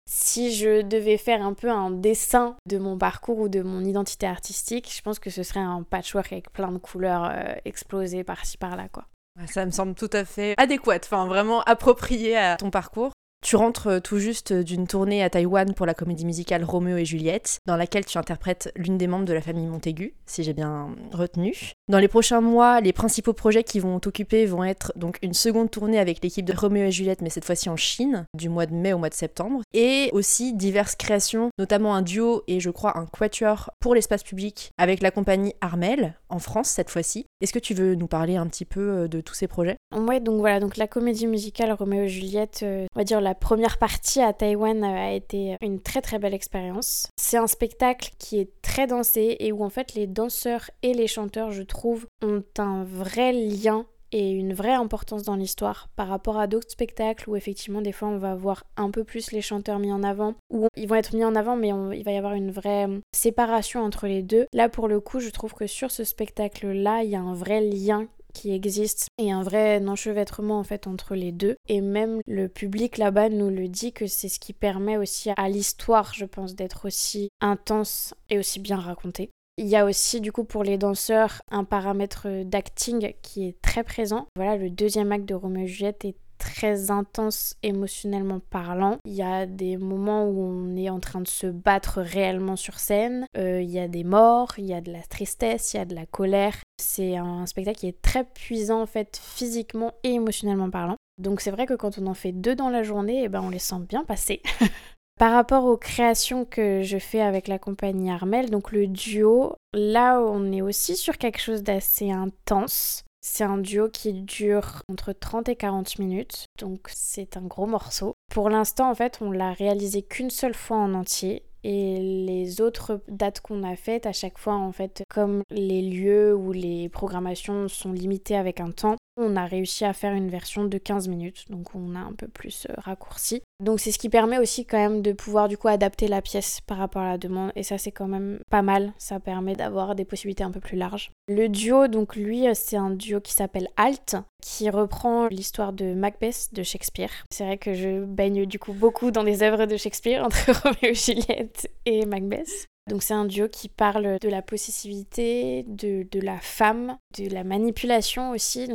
Si 0.08 0.54
je 0.56 0.82
devais 0.82 1.18
faire 1.18 1.46
un 1.46 1.54
peu 1.54 1.70
un 1.70 1.92
dessin 1.92 2.56
de 2.66 2.78
mon 2.78 2.98
parcours 2.98 3.40
ou 3.40 3.50
de 3.50 3.62
mon 3.62 3.84
identité 3.84 4.26
artistique, 4.26 4.92
je 4.96 5.02
pense 5.02 5.20
que 5.20 5.30
ce 5.30 5.44
serait 5.44 5.60
un 5.60 5.84
patchwork 5.84 6.32
avec 6.32 6.52
plein 6.52 6.72
de 6.72 6.78
couleurs 6.78 7.26
euh, 7.26 7.54
explosées 7.66 8.24
par-ci 8.24 8.58
par-là 8.58 8.88
quoi. 8.90 9.06
Ça 9.48 9.66
me 9.66 9.72
semble 9.72 9.96
tout 9.96 10.10
à 10.14 10.26
fait 10.26 10.54
adéquat, 10.58 11.00
enfin 11.04 11.26
vraiment 11.26 11.62
approprié 11.64 12.38
à 12.38 12.56
ton 12.56 12.70
parcours. 12.70 13.12
Tu 13.44 13.58
rentres 13.58 13.88
euh, 13.88 14.00
tout 14.00 14.20
juste 14.20 14.54
d'une 14.54 14.88
tournée 14.88 15.22
à 15.22 15.30
Taïwan 15.30 15.74
pour 15.74 15.86
la 15.86 15.94
comédie 15.94 16.26
musicale 16.26 16.64
Roméo 16.64 16.96
et 16.96 17.04
Juliette, 17.04 17.60
dans 17.66 17.76
laquelle 17.76 18.06
tu 18.06 18.18
interprètes 18.18 18.72
l'une 18.78 18.98
des 18.98 19.08
membres 19.08 19.26
de 19.26 19.34
la 19.34 19.42
famille 19.42 19.68
Montaigu, 19.68 20.16
si 20.26 20.44
j'ai 20.44 20.54
bien 20.54 20.96
retenu. 21.12 21.74
Dans 21.90 22.00
les 22.00 22.08
prochains 22.08 22.40
mois, 22.40 22.80
les 22.80 22.94
principaux 22.94 23.34
projets 23.34 23.66
qui 23.66 23.82
vont 23.82 24.00
t'occuper 24.00 24.46
vont 24.46 24.64
être 24.64 24.94
donc 24.96 25.18
une 25.22 25.34
seconde 25.34 25.70
tournée 25.70 26.00
avec 26.00 26.24
l'équipe 26.24 26.46
de 26.46 26.56
Roméo 26.56 26.86
et 26.86 26.92
Juliette, 26.92 27.22
mais 27.22 27.30
cette 27.30 27.44
fois-ci 27.44 27.68
en 27.68 27.76
Chine, 27.76 28.26
du 28.34 28.48
mois 28.48 28.66
de 28.66 28.74
mai 28.74 28.94
au 28.94 28.98
mois 28.98 29.10
de 29.10 29.14
septembre, 29.14 29.60
et 29.74 30.10
aussi 30.14 30.54
diverses 30.54 30.96
créations, 30.96 31.50
notamment 31.60 31.94
un 31.94 32.02
duo 32.02 32.44
et 32.48 32.62
je 32.62 32.70
crois 32.70 32.98
un 32.98 33.06
quatuor 33.06 33.70
pour 33.82 33.96
l'espace 33.96 34.24
public 34.24 34.72
avec 34.78 35.02
la 35.02 35.12
compagnie 35.12 35.56
Armel, 35.60 36.18
en 36.30 36.40
France 36.40 36.70
cette 36.70 36.90
fois-ci. 36.90 37.26
Est-ce 37.42 37.52
que 37.52 37.60
tu 37.60 37.74
veux 37.74 37.96
nous 37.96 38.08
parler 38.08 38.38
un 38.38 38.48
petit 38.48 38.64
peu 38.64 38.80
euh, 38.80 39.08
de 39.10 39.20
tous 39.20 39.34
ces 39.34 39.48
projets? 39.48 39.76
Ouais, 39.94 40.22
donc 40.22 40.40
voilà, 40.40 40.62
donc 40.62 40.78
la 40.78 40.88
comédie 40.88 41.28
musicale 41.28 41.74
Roméo 41.74 42.04
et 42.04 42.08
Juliette, 42.08 42.62
euh, 42.64 42.86
on 42.96 43.00
va 43.00 43.04
dire 43.04 43.20
la 43.20 43.36
première 43.36 43.78
partie 43.78 44.22
à 44.22 44.32
Taïwan 44.32 44.86
euh, 44.86 44.88
a 44.88 45.12
été 45.12 45.58
une 45.62 45.82
très 45.82 46.02
très 46.02 46.18
belle 46.18 46.34
expérience. 46.34 47.08
C'est 47.18 47.36
un 47.36 47.48
spectacle 47.48 48.12
qui 48.20 48.40
est 48.40 48.52
très 48.62 48.88
dansé 48.88 49.36
et 49.42 49.52
où 49.52 49.66
en 49.66 49.70
fait 49.70 49.96
les 49.96 50.08
danseurs 50.08 50.72
et 50.82 50.94
les 50.94 51.08
chanteurs, 51.08 51.52
je 51.52 51.62
trouve, 51.62 51.73
ont 52.22 52.44
un 52.58 52.84
vrai 52.84 53.34
lien 53.34 53.86
et 54.12 54.32
une 54.32 54.54
vraie 54.54 54.74
importance 54.74 55.24
dans 55.24 55.36
l'histoire 55.36 55.90
par 55.96 56.08
rapport 56.08 56.38
à 56.38 56.48
d'autres 56.48 56.70
spectacles 56.70 57.30
où 57.30 57.36
effectivement 57.36 57.82
des 57.82 57.92
fois 57.92 58.10
on 58.10 58.20
va 58.20 58.36
voir 58.36 58.64
un 58.78 58.92
peu 58.92 59.04
plus 59.04 59.32
les 59.32 59.42
chanteurs 59.42 59.80
mis 59.80 59.92
en 59.92 60.04
avant 60.04 60.36
ou 60.52 60.68
ils 60.78 60.88
vont 60.88 60.96
être 60.96 61.16
mis 61.16 61.26
en 61.26 61.36
avant 61.36 61.56
mais 61.56 61.70
il 61.98 62.04
va 62.04 62.12
y 62.12 62.18
avoir 62.18 62.34
une 62.34 62.52
vraie 62.52 62.88
euh, 62.88 63.00
séparation 63.12 63.82
entre 63.82 64.08
les 64.08 64.22
deux. 64.22 64.46
Là 64.54 64.70
pour 64.70 64.88
le 64.88 65.00
coup 65.00 65.20
je 65.20 65.30
trouve 65.30 65.54
que 65.54 65.68
sur 65.68 65.90
ce 65.90 66.04
spectacle 66.04 66.72
là 66.72 67.04
il 67.04 67.10
y 67.10 67.16
a 67.16 67.22
un 67.22 67.34
vrai 67.34 67.62
lien 67.62 68.08
qui 68.34 68.52
existe 68.52 69.08
et 69.18 69.32
un 69.32 69.44
vrai 69.44 69.84
enchevêtrement 69.88 70.60
en 70.60 70.64
fait 70.64 70.88
entre 70.88 71.16
les 71.16 71.32
deux. 71.32 71.56
Et 71.70 71.82
même 71.82 72.20
le 72.28 72.48
public 72.48 72.98
là-bas 72.98 73.30
nous 73.30 73.50
le 73.50 73.68
dit 73.68 73.94
que 73.94 74.08
c'est 74.08 74.30
ce 74.30 74.40
qui 74.40 74.54
permet 74.54 74.98
aussi 74.98 75.30
à 75.38 75.50
l'histoire, 75.50 76.14
je 76.14 76.26
pense, 76.26 76.56
d'être 76.56 76.86
aussi 76.86 77.30
intense 77.42 78.14
et 78.30 78.40
aussi 78.40 78.60
bien 78.60 78.78
racontée. 78.78 79.30
Il 79.58 79.68
y 79.68 79.76
a 79.76 79.86
aussi 79.86 80.20
du 80.20 80.32
coup 80.32 80.46
pour 80.46 80.64
les 80.64 80.80
danseurs 80.80 81.44
un 81.52 81.64
paramètre 81.64 82.28
d'acting 82.44 83.14
qui 83.22 83.48
est 83.48 83.62
très 83.62 83.84
présent. 83.84 84.28
Voilà, 84.36 84.58
le 84.58 84.72
deuxième 84.72 85.12
acte 85.12 85.26
de 85.26 85.36
Roméo 85.36 85.66
et 85.66 85.68
Juliette 85.68 86.06
est 86.06 86.16
très 86.40 86.90
intense 86.90 87.56
émotionnellement 87.62 88.40
parlant. 88.40 88.98
Il 89.06 89.14
y 89.14 89.22
a 89.22 89.46
des 89.46 89.78
moments 89.78 90.26
où 90.26 90.42
on 90.42 90.76
est 90.76 90.90
en 90.90 91.00
train 91.00 91.22
de 91.22 91.28
se 91.28 91.46
battre 91.46 92.02
réellement 92.02 92.56
sur 92.56 92.80
scène. 92.80 93.28
Euh, 93.38 93.62
il 93.62 93.70
y 93.70 93.80
a 93.80 93.88
des 93.88 94.04
morts, 94.04 94.54
il 94.58 94.66
y 94.66 94.74
a 94.74 94.82
de 94.82 94.92
la 94.92 95.04
tristesse, 95.04 95.74
il 95.74 95.78
y 95.78 95.80
a 95.80 95.86
de 95.86 95.94
la 95.94 96.08
colère. 96.08 96.56
C'est 96.82 97.16
un 97.16 97.46
spectacle 97.46 97.78
qui 97.78 97.88
est 97.88 98.02
très 98.02 98.24
puissant 98.24 98.82
en 98.82 98.88
fait 98.88 99.22
physiquement 99.24 99.94
et 100.04 100.14
émotionnellement 100.14 100.72
parlant. 100.72 100.98
Donc 101.20 101.42
c'est 101.42 101.52
vrai 101.52 101.68
que 101.68 101.76
quand 101.76 102.00
on 102.00 102.08
en 102.08 102.16
fait 102.16 102.32
deux 102.32 102.56
dans 102.56 102.70
la 102.70 102.82
journée, 102.82 103.24
eh 103.24 103.30
ben 103.30 103.42
on 103.42 103.50
les 103.50 103.60
sent 103.60 103.80
bien 103.88 104.04
passer. 104.04 104.42
Par 105.20 105.32
rapport 105.32 105.66
aux 105.66 105.78
créations 105.78 106.44
que 106.44 106.82
je 106.82 106.98
fais 106.98 107.22
avec 107.22 107.48
la 107.48 107.60
compagnie 107.60 108.12
Armel, 108.12 108.50
donc 108.50 108.72
le 108.72 108.88
duo, 108.88 109.54
là 109.74 110.20
on 110.20 110.52
est 110.52 110.62
aussi 110.62 110.96
sur 110.96 111.18
quelque 111.18 111.40
chose 111.40 111.64
d'assez 111.64 112.12
intense. 112.12 113.04
C'est 113.22 113.46
un 113.46 113.58
duo 113.58 113.88
qui 113.90 114.12
dure 114.12 114.82
entre 114.90 115.14
30 115.14 115.48
et 115.48 115.56
40 115.56 115.98
minutes, 116.00 116.48
donc 116.60 116.90
c'est 116.94 117.38
un 117.38 117.44
gros 117.44 117.68
morceau. 117.68 118.16
Pour 118.30 118.50
l'instant, 118.50 118.90
en 118.90 118.96
fait, 118.96 119.20
on 119.22 119.32
l'a 119.32 119.54
réalisé 119.54 120.02
qu'une 120.02 120.30
seule 120.30 120.56
fois 120.56 120.78
en 120.78 120.94
entier. 120.94 121.44
Et 121.64 122.02
les 122.02 122.60
autres 122.60 123.02
dates 123.08 123.40
qu'on 123.40 123.64
a 123.64 123.78
faites, 123.78 124.06
à 124.06 124.12
chaque 124.12 124.38
fois, 124.38 124.56
en 124.56 124.74
fait, 124.74 125.04
comme 125.10 125.44
les 125.50 125.82
lieux 125.82 126.36
ou 126.36 126.52
les 126.52 126.90
programmations 126.90 127.70
sont 127.70 127.94
limitées 127.94 128.36
avec 128.36 128.60
un 128.60 128.72
temps, 128.72 128.98
On 129.16 129.36
a 129.36 129.46
réussi 129.46 129.86
à 129.86 129.94
faire 129.94 130.14
une 130.14 130.30
version 130.30 130.66
de 130.66 130.78
15 130.78 131.08
minutes, 131.08 131.46
donc 131.50 131.76
on 131.76 131.96
a 131.96 132.00
un 132.00 132.14
peu 132.14 132.28
plus 132.28 132.66
euh, 132.68 132.74
raccourci. 132.78 133.44
Donc 133.60 133.80
c'est 133.80 133.92
ce 133.92 134.00
qui 134.00 134.10
permet 134.10 134.40
aussi 134.40 134.66
quand 134.66 134.78
même 134.78 135.02
de 135.04 135.12
pouvoir 135.12 135.48
du 135.48 135.58
coup 135.58 135.68
adapter 135.68 136.08
la 136.08 136.24
pièce 136.24 136.62
par 136.62 136.80
rapport 136.80 137.04
à 137.04 137.10
la 137.10 137.18
demande 137.20 137.52
et 137.56 137.62
ça 137.62 137.78
c'est 137.78 137.92
quand 137.92 138.08
même 138.08 138.40
pas 138.50 138.64
mal, 138.64 138.92
ça 138.98 139.20
permet 139.20 139.56
d'avoir 139.56 139.94
des 139.94 140.04
possibilités 140.04 140.44
un 140.44 140.50
peu 140.50 140.60
plus 140.60 140.78
larges. 140.78 141.12
Le 141.28 141.48
duo 141.48 141.88
donc 141.88 142.16
lui 142.16 142.48
euh, 142.48 142.54
c'est 142.56 142.76
un 142.76 142.90
duo 142.90 143.22
qui 143.22 143.34
s'appelle 143.34 143.68
Alt 143.78 144.16
qui 144.42 144.70
reprend 144.70 145.28
l'histoire 145.28 145.74
de 145.74 145.94
Macbeth 145.94 146.50
de 146.54 146.64
Shakespeare. 146.64 147.12
C'est 147.32 147.46
vrai 147.46 147.58
que 147.60 147.76
je 147.76 148.04
baigne 148.04 148.48
du 148.48 148.58
coup 148.58 148.74
beaucoup 148.74 149.12
dans 149.12 149.24
des 149.24 149.44
œuvres 149.44 149.68
de 149.68 149.78
Shakespeare 149.78 150.24
entre 150.24 150.52
Roméo 150.64 150.78
et 150.82 150.96
Juliette 150.96 151.70
et 151.86 152.06
Macbeth. 152.08 152.68
Donc 152.90 153.02
c'est 153.02 153.14
un 153.14 153.26
duo 153.26 153.48
qui 153.48 153.70
parle 153.70 154.18
de 154.20 154.30
la 154.30 154.42
possessivité, 154.42 155.64
de, 155.68 156.20
la 156.20 156.40
femme, 156.40 156.98
de 157.18 157.30
la 157.30 157.44
manipulation 157.44 158.32
aussi. 158.32 158.68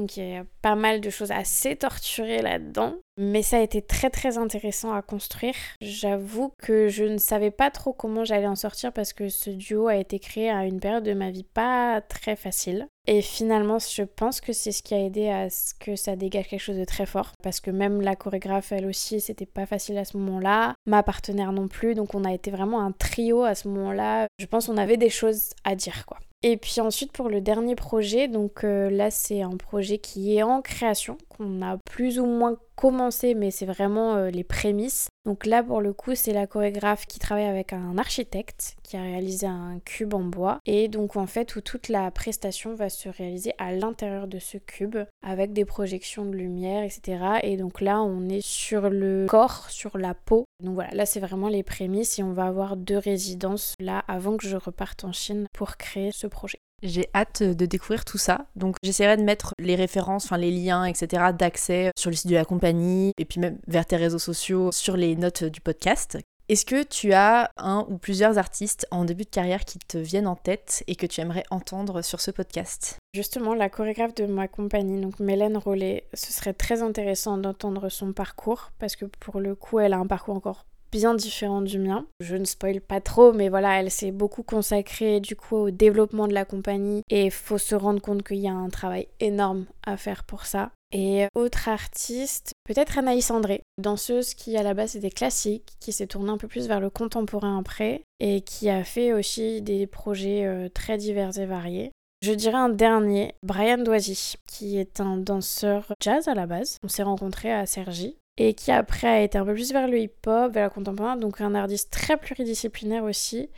Pas 0.68 0.74
mal 0.74 1.00
de 1.00 1.08
choses 1.08 1.32
assez 1.32 1.76
torturées 1.76 2.42
là-dedans. 2.42 2.96
Mais 3.16 3.42
ça 3.42 3.56
a 3.56 3.60
été 3.60 3.80
très 3.80 4.10
très 4.10 4.36
intéressant 4.36 4.92
à 4.92 5.00
construire. 5.00 5.54
J'avoue 5.80 6.52
que 6.58 6.88
je 6.88 7.04
ne 7.04 7.16
savais 7.16 7.50
pas 7.50 7.70
trop 7.70 7.94
comment 7.94 8.22
j'allais 8.26 8.46
en 8.46 8.54
sortir 8.54 8.92
parce 8.92 9.14
que 9.14 9.30
ce 9.30 9.48
duo 9.48 9.88
a 9.88 9.96
été 9.96 10.18
créé 10.18 10.50
à 10.50 10.66
une 10.66 10.78
période 10.78 11.04
de 11.04 11.14
ma 11.14 11.30
vie 11.30 11.42
pas 11.42 12.02
très 12.02 12.36
facile. 12.36 12.86
Et 13.06 13.22
finalement, 13.22 13.78
je 13.78 14.02
pense 14.02 14.42
que 14.42 14.52
c'est 14.52 14.70
ce 14.70 14.82
qui 14.82 14.92
a 14.92 15.02
aidé 15.02 15.30
à 15.30 15.48
ce 15.48 15.72
que 15.72 15.96
ça 15.96 16.16
dégage 16.16 16.48
quelque 16.48 16.60
chose 16.60 16.76
de 16.76 16.84
très 16.84 17.06
fort. 17.06 17.32
Parce 17.42 17.60
que 17.60 17.70
même 17.70 18.02
la 18.02 18.14
chorégraphe, 18.14 18.70
elle 18.72 18.84
aussi, 18.84 19.22
c'était 19.22 19.46
pas 19.46 19.64
facile 19.64 19.96
à 19.96 20.04
ce 20.04 20.18
moment-là. 20.18 20.74
Ma 20.84 21.02
partenaire 21.02 21.52
non 21.52 21.68
plus. 21.68 21.94
Donc 21.94 22.14
on 22.14 22.24
a 22.24 22.34
été 22.34 22.50
vraiment 22.50 22.82
un 22.82 22.92
trio 22.92 23.42
à 23.42 23.54
ce 23.54 23.68
moment-là. 23.68 24.26
Je 24.38 24.44
pense 24.44 24.66
qu'on 24.66 24.76
avait 24.76 24.98
des 24.98 25.08
choses 25.08 25.48
à 25.64 25.74
dire, 25.74 26.04
quoi. 26.04 26.18
Et 26.44 26.56
puis 26.56 26.80
ensuite 26.80 27.10
pour 27.10 27.28
le 27.28 27.40
dernier 27.40 27.74
projet, 27.74 28.28
donc 28.28 28.62
euh, 28.62 28.90
là 28.90 29.10
c'est 29.10 29.42
un 29.42 29.56
projet 29.56 29.98
qui 29.98 30.36
est 30.36 30.42
en 30.44 30.62
création, 30.62 31.18
qu'on 31.28 31.62
a 31.62 31.78
plus 31.78 32.20
ou 32.20 32.26
moins 32.26 32.58
commencé, 32.78 33.34
mais 33.34 33.50
c'est 33.50 33.66
vraiment 33.66 34.14
euh, 34.14 34.30
les 34.30 34.44
prémices. 34.44 35.08
Donc 35.26 35.46
là 35.46 35.64
pour 35.64 35.80
le 35.80 35.92
coup 35.92 36.14
c'est 36.14 36.32
la 36.32 36.46
chorégraphe 36.46 37.04
qui 37.06 37.18
travaille 37.18 37.48
avec 37.48 37.72
un 37.72 37.98
architecte 37.98 38.76
qui 38.82 38.96
a 38.96 39.02
réalisé 39.02 39.46
un 39.46 39.78
cube 39.84 40.14
en 40.14 40.22
bois 40.22 40.60
et 40.64 40.88
donc 40.88 41.16
en 41.16 41.26
fait 41.26 41.56
où 41.56 41.60
toute 41.60 41.88
la 41.88 42.10
prestation 42.10 42.74
va 42.74 42.88
se 42.88 43.10
réaliser 43.10 43.52
à 43.58 43.72
l'intérieur 43.72 44.26
de 44.26 44.38
ce 44.38 44.56
cube 44.56 44.96
avec 45.22 45.52
des 45.52 45.66
projections 45.66 46.24
de 46.24 46.34
lumière 46.34 46.82
etc. 46.82 47.40
Et 47.42 47.58
donc 47.58 47.82
là 47.82 48.00
on 48.00 48.28
est 48.28 48.40
sur 48.40 48.88
le 48.88 49.26
corps, 49.28 49.68
sur 49.68 49.98
la 49.98 50.14
peau. 50.14 50.44
Donc 50.62 50.74
voilà, 50.74 50.92
là 50.92 51.04
c'est 51.04 51.20
vraiment 51.20 51.48
les 51.48 51.64
prémices 51.64 52.18
et 52.18 52.22
on 52.22 52.32
va 52.32 52.46
avoir 52.46 52.76
deux 52.76 52.98
résidences 52.98 53.74
là 53.80 54.04
avant 54.08 54.36
que 54.36 54.46
je 54.46 54.56
reparte 54.56 55.04
en 55.04 55.12
Chine 55.12 55.46
pour 55.52 55.76
créer 55.76 56.12
ce 56.12 56.26
projet. 56.26 56.60
J'ai 56.82 57.08
hâte 57.14 57.42
de 57.42 57.66
découvrir 57.66 58.04
tout 58.04 58.18
ça. 58.18 58.46
Donc 58.56 58.76
j'essaierai 58.82 59.16
de 59.16 59.22
mettre 59.22 59.52
les 59.58 59.74
références, 59.74 60.24
enfin 60.24 60.38
les 60.38 60.50
liens, 60.50 60.84
etc. 60.84 61.32
d'accès 61.36 61.90
sur 61.98 62.10
le 62.10 62.16
site 62.16 62.30
de 62.30 62.34
la 62.34 62.44
compagnie 62.44 63.12
et 63.18 63.24
puis 63.24 63.40
même 63.40 63.58
vers 63.66 63.86
tes 63.86 63.96
réseaux 63.96 64.18
sociaux 64.18 64.70
sur 64.72 64.96
les 64.96 65.16
notes 65.16 65.44
du 65.44 65.60
podcast. 65.60 66.18
Est-ce 66.48 66.64
que 66.64 66.82
tu 66.82 67.12
as 67.12 67.50
un 67.58 67.84
ou 67.90 67.98
plusieurs 67.98 68.38
artistes 68.38 68.86
en 68.90 69.04
début 69.04 69.24
de 69.24 69.28
carrière 69.28 69.66
qui 69.66 69.78
te 69.78 69.98
viennent 69.98 70.26
en 70.26 70.34
tête 70.34 70.82
et 70.86 70.96
que 70.96 71.04
tu 71.04 71.20
aimerais 71.20 71.44
entendre 71.50 72.00
sur 72.00 72.22
ce 72.22 72.30
podcast? 72.30 72.96
Justement, 73.12 73.52
la 73.52 73.68
chorégraphe 73.68 74.14
de 74.14 74.24
ma 74.24 74.48
compagnie, 74.48 74.98
donc 74.98 75.20
Mélène 75.20 75.58
Rollet, 75.58 76.08
ce 76.14 76.32
serait 76.32 76.54
très 76.54 76.80
intéressant 76.80 77.36
d'entendre 77.36 77.90
son 77.90 78.14
parcours 78.14 78.70
parce 78.78 78.96
que 78.96 79.04
pour 79.04 79.40
le 79.40 79.54
coup, 79.54 79.78
elle 79.78 79.92
a 79.92 79.98
un 79.98 80.06
parcours 80.06 80.36
encore 80.36 80.64
bien 80.90 81.14
différent 81.14 81.62
du 81.62 81.78
mien. 81.78 82.06
Je 82.20 82.36
ne 82.36 82.44
spoil 82.44 82.80
pas 82.80 83.00
trop, 83.00 83.32
mais 83.32 83.48
voilà, 83.48 83.80
elle 83.80 83.90
s'est 83.90 84.10
beaucoup 84.10 84.42
consacrée 84.42 85.20
du 85.20 85.36
coup 85.36 85.56
au 85.56 85.70
développement 85.70 86.28
de 86.28 86.34
la 86.34 86.44
compagnie 86.44 87.02
et 87.10 87.30
faut 87.30 87.58
se 87.58 87.74
rendre 87.74 88.00
compte 88.00 88.22
qu'il 88.22 88.38
y 88.38 88.48
a 88.48 88.52
un 88.52 88.70
travail 88.70 89.08
énorme 89.20 89.66
à 89.84 89.96
faire 89.96 90.24
pour 90.24 90.46
ça. 90.46 90.70
Et 90.90 91.26
autre 91.34 91.68
artiste, 91.68 92.52
peut-être 92.64 92.96
Anaïs 92.96 93.30
André, 93.30 93.62
danseuse 93.76 94.32
qui 94.32 94.56
à 94.56 94.62
la 94.62 94.72
base 94.72 94.96
était 94.96 95.10
classique, 95.10 95.72
qui 95.80 95.92
s'est 95.92 96.06
tournée 96.06 96.30
un 96.30 96.38
peu 96.38 96.48
plus 96.48 96.66
vers 96.66 96.80
le 96.80 96.88
contemporain 96.88 97.58
après 97.58 98.02
et 98.20 98.40
qui 98.40 98.70
a 98.70 98.84
fait 98.84 99.12
aussi 99.12 99.60
des 99.60 99.86
projets 99.86 100.46
euh, 100.46 100.68
très 100.70 100.96
divers 100.96 101.38
et 101.38 101.46
variés. 101.46 101.92
Je 102.22 102.32
dirais 102.32 102.56
un 102.56 102.70
dernier, 102.70 103.34
Brian 103.44 103.78
Doisy, 103.78 104.34
qui 104.46 104.78
est 104.78 105.00
un 105.00 105.18
danseur 105.18 105.92
jazz 106.00 106.26
à 106.26 106.34
la 106.34 106.46
base. 106.46 106.78
On 106.82 106.88
s'est 106.88 107.04
rencontrés 107.04 107.52
à 107.52 107.66
Sergi 107.66 108.16
et 108.38 108.54
qui 108.54 108.70
après 108.72 109.08
a 109.08 109.22
été 109.22 109.36
un 109.36 109.44
peu 109.44 109.52
plus 109.52 109.72
vers 109.72 109.88
le 109.88 109.98
hip-hop, 109.98 110.52
vers 110.52 110.64
la 110.64 110.70
contemporaine, 110.70 111.18
donc 111.18 111.40
un 111.40 111.54
artiste 111.54 111.90
très 111.90 112.16
pluridisciplinaire 112.16 113.02
aussi, 113.02 113.50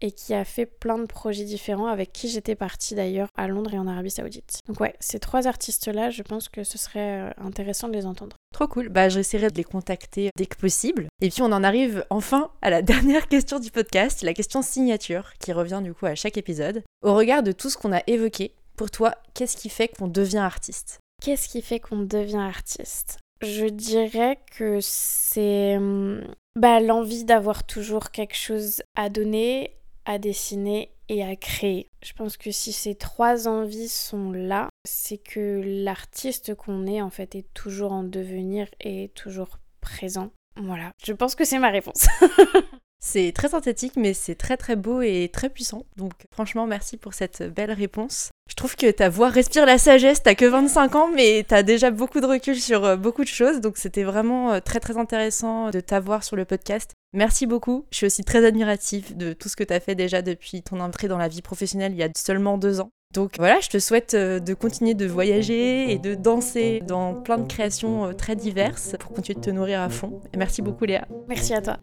et 0.00 0.12
qui 0.12 0.32
a 0.32 0.44
fait 0.44 0.64
plein 0.64 0.96
de 0.96 1.06
projets 1.06 1.44
différents 1.44 1.88
avec 1.88 2.12
qui 2.12 2.28
j'étais 2.28 2.54
partie 2.54 2.94
d'ailleurs 2.94 3.28
à 3.36 3.48
Londres 3.48 3.74
et 3.74 3.78
en 3.80 3.88
Arabie 3.88 4.12
Saoudite. 4.12 4.60
Donc 4.68 4.78
ouais, 4.78 4.94
ces 5.00 5.18
trois 5.18 5.48
artistes-là, 5.48 6.10
je 6.10 6.22
pense 6.22 6.48
que 6.48 6.62
ce 6.62 6.78
serait 6.78 7.22
euh, 7.22 7.30
intéressant 7.38 7.88
de 7.88 7.94
les 7.94 8.06
entendre. 8.06 8.36
Trop 8.54 8.68
cool, 8.68 8.88
bah 8.90 9.08
j'essaierai 9.08 9.50
de 9.50 9.56
les 9.56 9.64
contacter 9.64 10.30
dès 10.36 10.46
que 10.46 10.56
possible. 10.56 11.08
Et 11.20 11.30
puis 11.30 11.42
on 11.42 11.46
en 11.46 11.64
arrive 11.64 12.06
enfin 12.10 12.50
à 12.62 12.70
la 12.70 12.80
dernière 12.82 13.26
question 13.26 13.58
du 13.58 13.72
podcast, 13.72 14.22
la 14.22 14.34
question 14.34 14.62
signature, 14.62 15.32
qui 15.40 15.52
revient 15.52 15.80
du 15.82 15.92
coup 15.92 16.06
à 16.06 16.14
chaque 16.14 16.38
épisode. 16.38 16.84
Au 17.02 17.14
regard 17.14 17.42
de 17.42 17.50
tout 17.50 17.70
ce 17.70 17.76
qu'on 17.76 17.92
a 17.92 18.02
évoqué, 18.06 18.52
pour 18.76 18.92
toi, 18.92 19.16
qu'est-ce 19.34 19.56
qui 19.56 19.68
fait 19.68 19.88
qu'on 19.88 20.06
devient 20.06 20.38
artiste? 20.38 21.00
Qu'est-ce 21.20 21.48
qui 21.48 21.62
fait 21.62 21.80
qu'on 21.80 22.02
devient 22.02 22.36
artiste? 22.36 23.18
Je 23.42 23.66
dirais 23.66 24.38
que 24.56 24.78
c'est 24.80 25.76
hum, 25.76 26.22
bah, 26.56 26.80
l'envie 26.80 27.24
d'avoir 27.24 27.64
toujours 27.64 28.10
quelque 28.10 28.36
chose 28.36 28.82
à 28.96 29.08
donner, 29.08 29.76
à 30.04 30.18
dessiner 30.18 30.90
et 31.08 31.24
à 31.24 31.36
créer. 31.36 31.88
Je 32.02 32.12
pense 32.12 32.36
que 32.36 32.50
si 32.50 32.72
ces 32.72 32.94
trois 32.94 33.48
envies 33.48 33.88
sont 33.88 34.32
là, 34.32 34.68
c'est 34.84 35.18
que 35.18 35.62
l'artiste 35.64 36.54
qu'on 36.54 36.86
est 36.86 37.00
en 37.00 37.10
fait 37.10 37.34
est 37.34 37.52
toujours 37.54 37.92
en 37.92 38.04
devenir 38.04 38.68
et 38.80 39.10
toujours 39.14 39.58
présent. 39.80 40.30
Voilà, 40.56 40.90
je 41.04 41.12
pense 41.12 41.34
que 41.34 41.44
c'est 41.44 41.58
ma 41.58 41.70
réponse. 41.70 42.08
C'est 43.00 43.32
très 43.32 43.50
synthétique, 43.50 43.94
mais 43.96 44.12
c'est 44.12 44.34
très 44.34 44.56
très 44.56 44.74
beau 44.74 45.02
et 45.02 45.30
très 45.32 45.50
puissant. 45.50 45.84
Donc 45.96 46.12
franchement, 46.32 46.66
merci 46.66 46.96
pour 46.96 47.14
cette 47.14 47.42
belle 47.54 47.70
réponse. 47.70 48.30
Je 48.48 48.54
trouve 48.54 48.74
que 48.74 48.90
ta 48.90 49.08
voix 49.08 49.28
respire 49.28 49.66
la 49.66 49.78
sagesse, 49.78 50.22
t'as 50.22 50.34
que 50.34 50.44
25 50.44 50.96
ans, 50.96 51.08
mais 51.14 51.44
t'as 51.46 51.62
déjà 51.62 51.90
beaucoup 51.90 52.20
de 52.20 52.26
recul 52.26 52.56
sur 52.56 52.84
euh, 52.84 52.96
beaucoup 52.96 53.22
de 53.22 53.28
choses. 53.28 53.60
Donc 53.60 53.76
c'était 53.76 54.02
vraiment 54.02 54.52
euh, 54.52 54.60
très 54.60 54.80
très 54.80 54.96
intéressant 54.96 55.70
de 55.70 55.80
t'avoir 55.80 56.24
sur 56.24 56.34
le 56.34 56.44
podcast. 56.44 56.92
Merci 57.12 57.46
beaucoup. 57.46 57.86
Je 57.90 57.98
suis 57.98 58.06
aussi 58.06 58.24
très 58.24 58.44
admirative 58.44 59.16
de 59.16 59.32
tout 59.32 59.48
ce 59.48 59.56
que 59.56 59.64
t'as 59.64 59.80
fait 59.80 59.94
déjà 59.94 60.22
depuis 60.22 60.62
ton 60.62 60.80
entrée 60.80 61.08
dans 61.08 61.18
la 61.18 61.28
vie 61.28 61.42
professionnelle 61.42 61.92
il 61.92 61.98
y 61.98 62.02
a 62.02 62.08
seulement 62.16 62.58
deux 62.58 62.80
ans. 62.80 62.90
Donc 63.14 63.36
voilà, 63.38 63.58
je 63.60 63.70
te 63.70 63.78
souhaite 63.78 64.12
euh, 64.12 64.38
de 64.38 64.52
continuer 64.52 64.92
de 64.92 65.06
voyager 65.06 65.90
et 65.90 65.98
de 65.98 66.14
danser 66.14 66.82
dans 66.86 67.14
plein 67.14 67.38
de 67.38 67.46
créations 67.46 68.12
très 68.12 68.36
diverses 68.36 68.96
pour 69.00 69.12
continuer 69.14 69.40
de 69.40 69.44
te 69.44 69.50
nourrir 69.50 69.80
à 69.80 69.88
fond. 69.88 70.20
merci 70.36 70.60
beaucoup 70.60 70.84
Léa. 70.84 71.06
Merci 71.26 71.54
à 71.54 71.62
toi. 71.62 71.78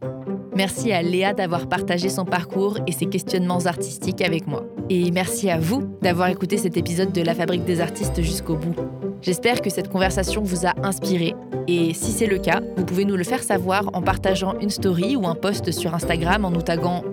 Merci 0.56 0.92
à 0.94 1.02
Léa 1.02 1.34
d'avoir 1.34 1.68
partagé 1.68 2.10
son 2.10 2.26
parcours 2.26 2.78
et 2.86 2.92
ses 2.92 3.08
questionnements 3.08 3.66
artistiques 3.66 4.22
avec 4.22 4.46
moi. 4.46 4.66
Et 4.92 5.10
merci 5.10 5.50
à 5.50 5.58
vous 5.58 5.82
d'avoir 6.04 6.30
écouté 6.30 6.58
cet 6.58 6.78
épisode 6.78 7.12
de 7.12 7.24
La 7.24 7.34
Fabrique 7.34 7.66
des 7.66 7.82
artistes 7.82 8.22
jusqu'au 8.22 8.56
bout. 8.56 8.76
J'espère 9.22 9.62
que 9.62 9.72
cette 9.72 9.90
conversation 9.90 10.44
vous 10.44 10.68
a 10.68 10.74
inspiré. 10.84 11.34
Et 11.68 11.96
si 11.96 12.12
c'est 12.12 12.28
le 12.28 12.38
cas, 12.38 12.62
vous 12.78 12.86
pouvez 12.86 13.06
nous 13.06 13.16
le 13.16 13.24
faire 13.24 13.42
savoir 13.42 13.90
en 13.94 14.04
partageant 14.04 14.58
une 14.60 14.70
story 14.70 15.16
ou 15.16 15.26
un 15.26 15.34
post 15.34 15.72
sur 15.72 15.96
Instagram 15.96 16.46
en 16.46 16.52
nous 16.52 16.62
taguant 16.62 17.04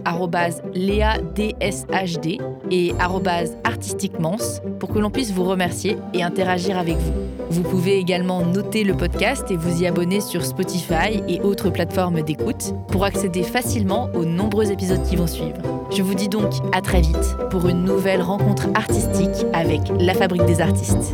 léadshd 0.74 2.26
et 2.70 2.92
pour 4.78 4.88
que 4.88 4.98
l'on 4.98 5.11
puisse 5.11 5.32
vous 5.32 5.44
remercier 5.44 5.96
et 6.14 6.22
interagir 6.22 6.78
avec 6.78 6.96
vous. 6.96 7.12
Vous 7.50 7.62
pouvez 7.62 7.98
également 7.98 8.44
noter 8.44 8.84
le 8.84 8.96
podcast 8.96 9.50
et 9.50 9.57
vous 9.57 9.82
y 9.82 9.86
abonner 9.86 10.20
sur 10.20 10.44
Spotify 10.44 11.22
et 11.28 11.40
autres 11.42 11.70
plateformes 11.70 12.22
d'écoute 12.22 12.72
pour 12.88 13.05
accéder 13.05 13.42
facilement 13.42 14.09
aux 14.14 14.24
nombreux 14.24 14.72
épisodes 14.72 15.03
qui 15.03 15.16
vont 15.16 15.26
suivre. 15.26 15.61
Je 15.90 16.03
vous 16.03 16.14
dis 16.14 16.28
donc 16.28 16.53
à 16.72 16.80
très 16.80 17.03
vite 17.03 17.36
pour 17.50 17.68
une 17.68 17.84
nouvelle 17.84 18.22
rencontre 18.22 18.68
artistique 18.74 19.46
avec 19.53 19.80
La 19.98 20.14
Fabrique 20.14 20.46
des 20.46 20.61
artistes. 20.61 21.12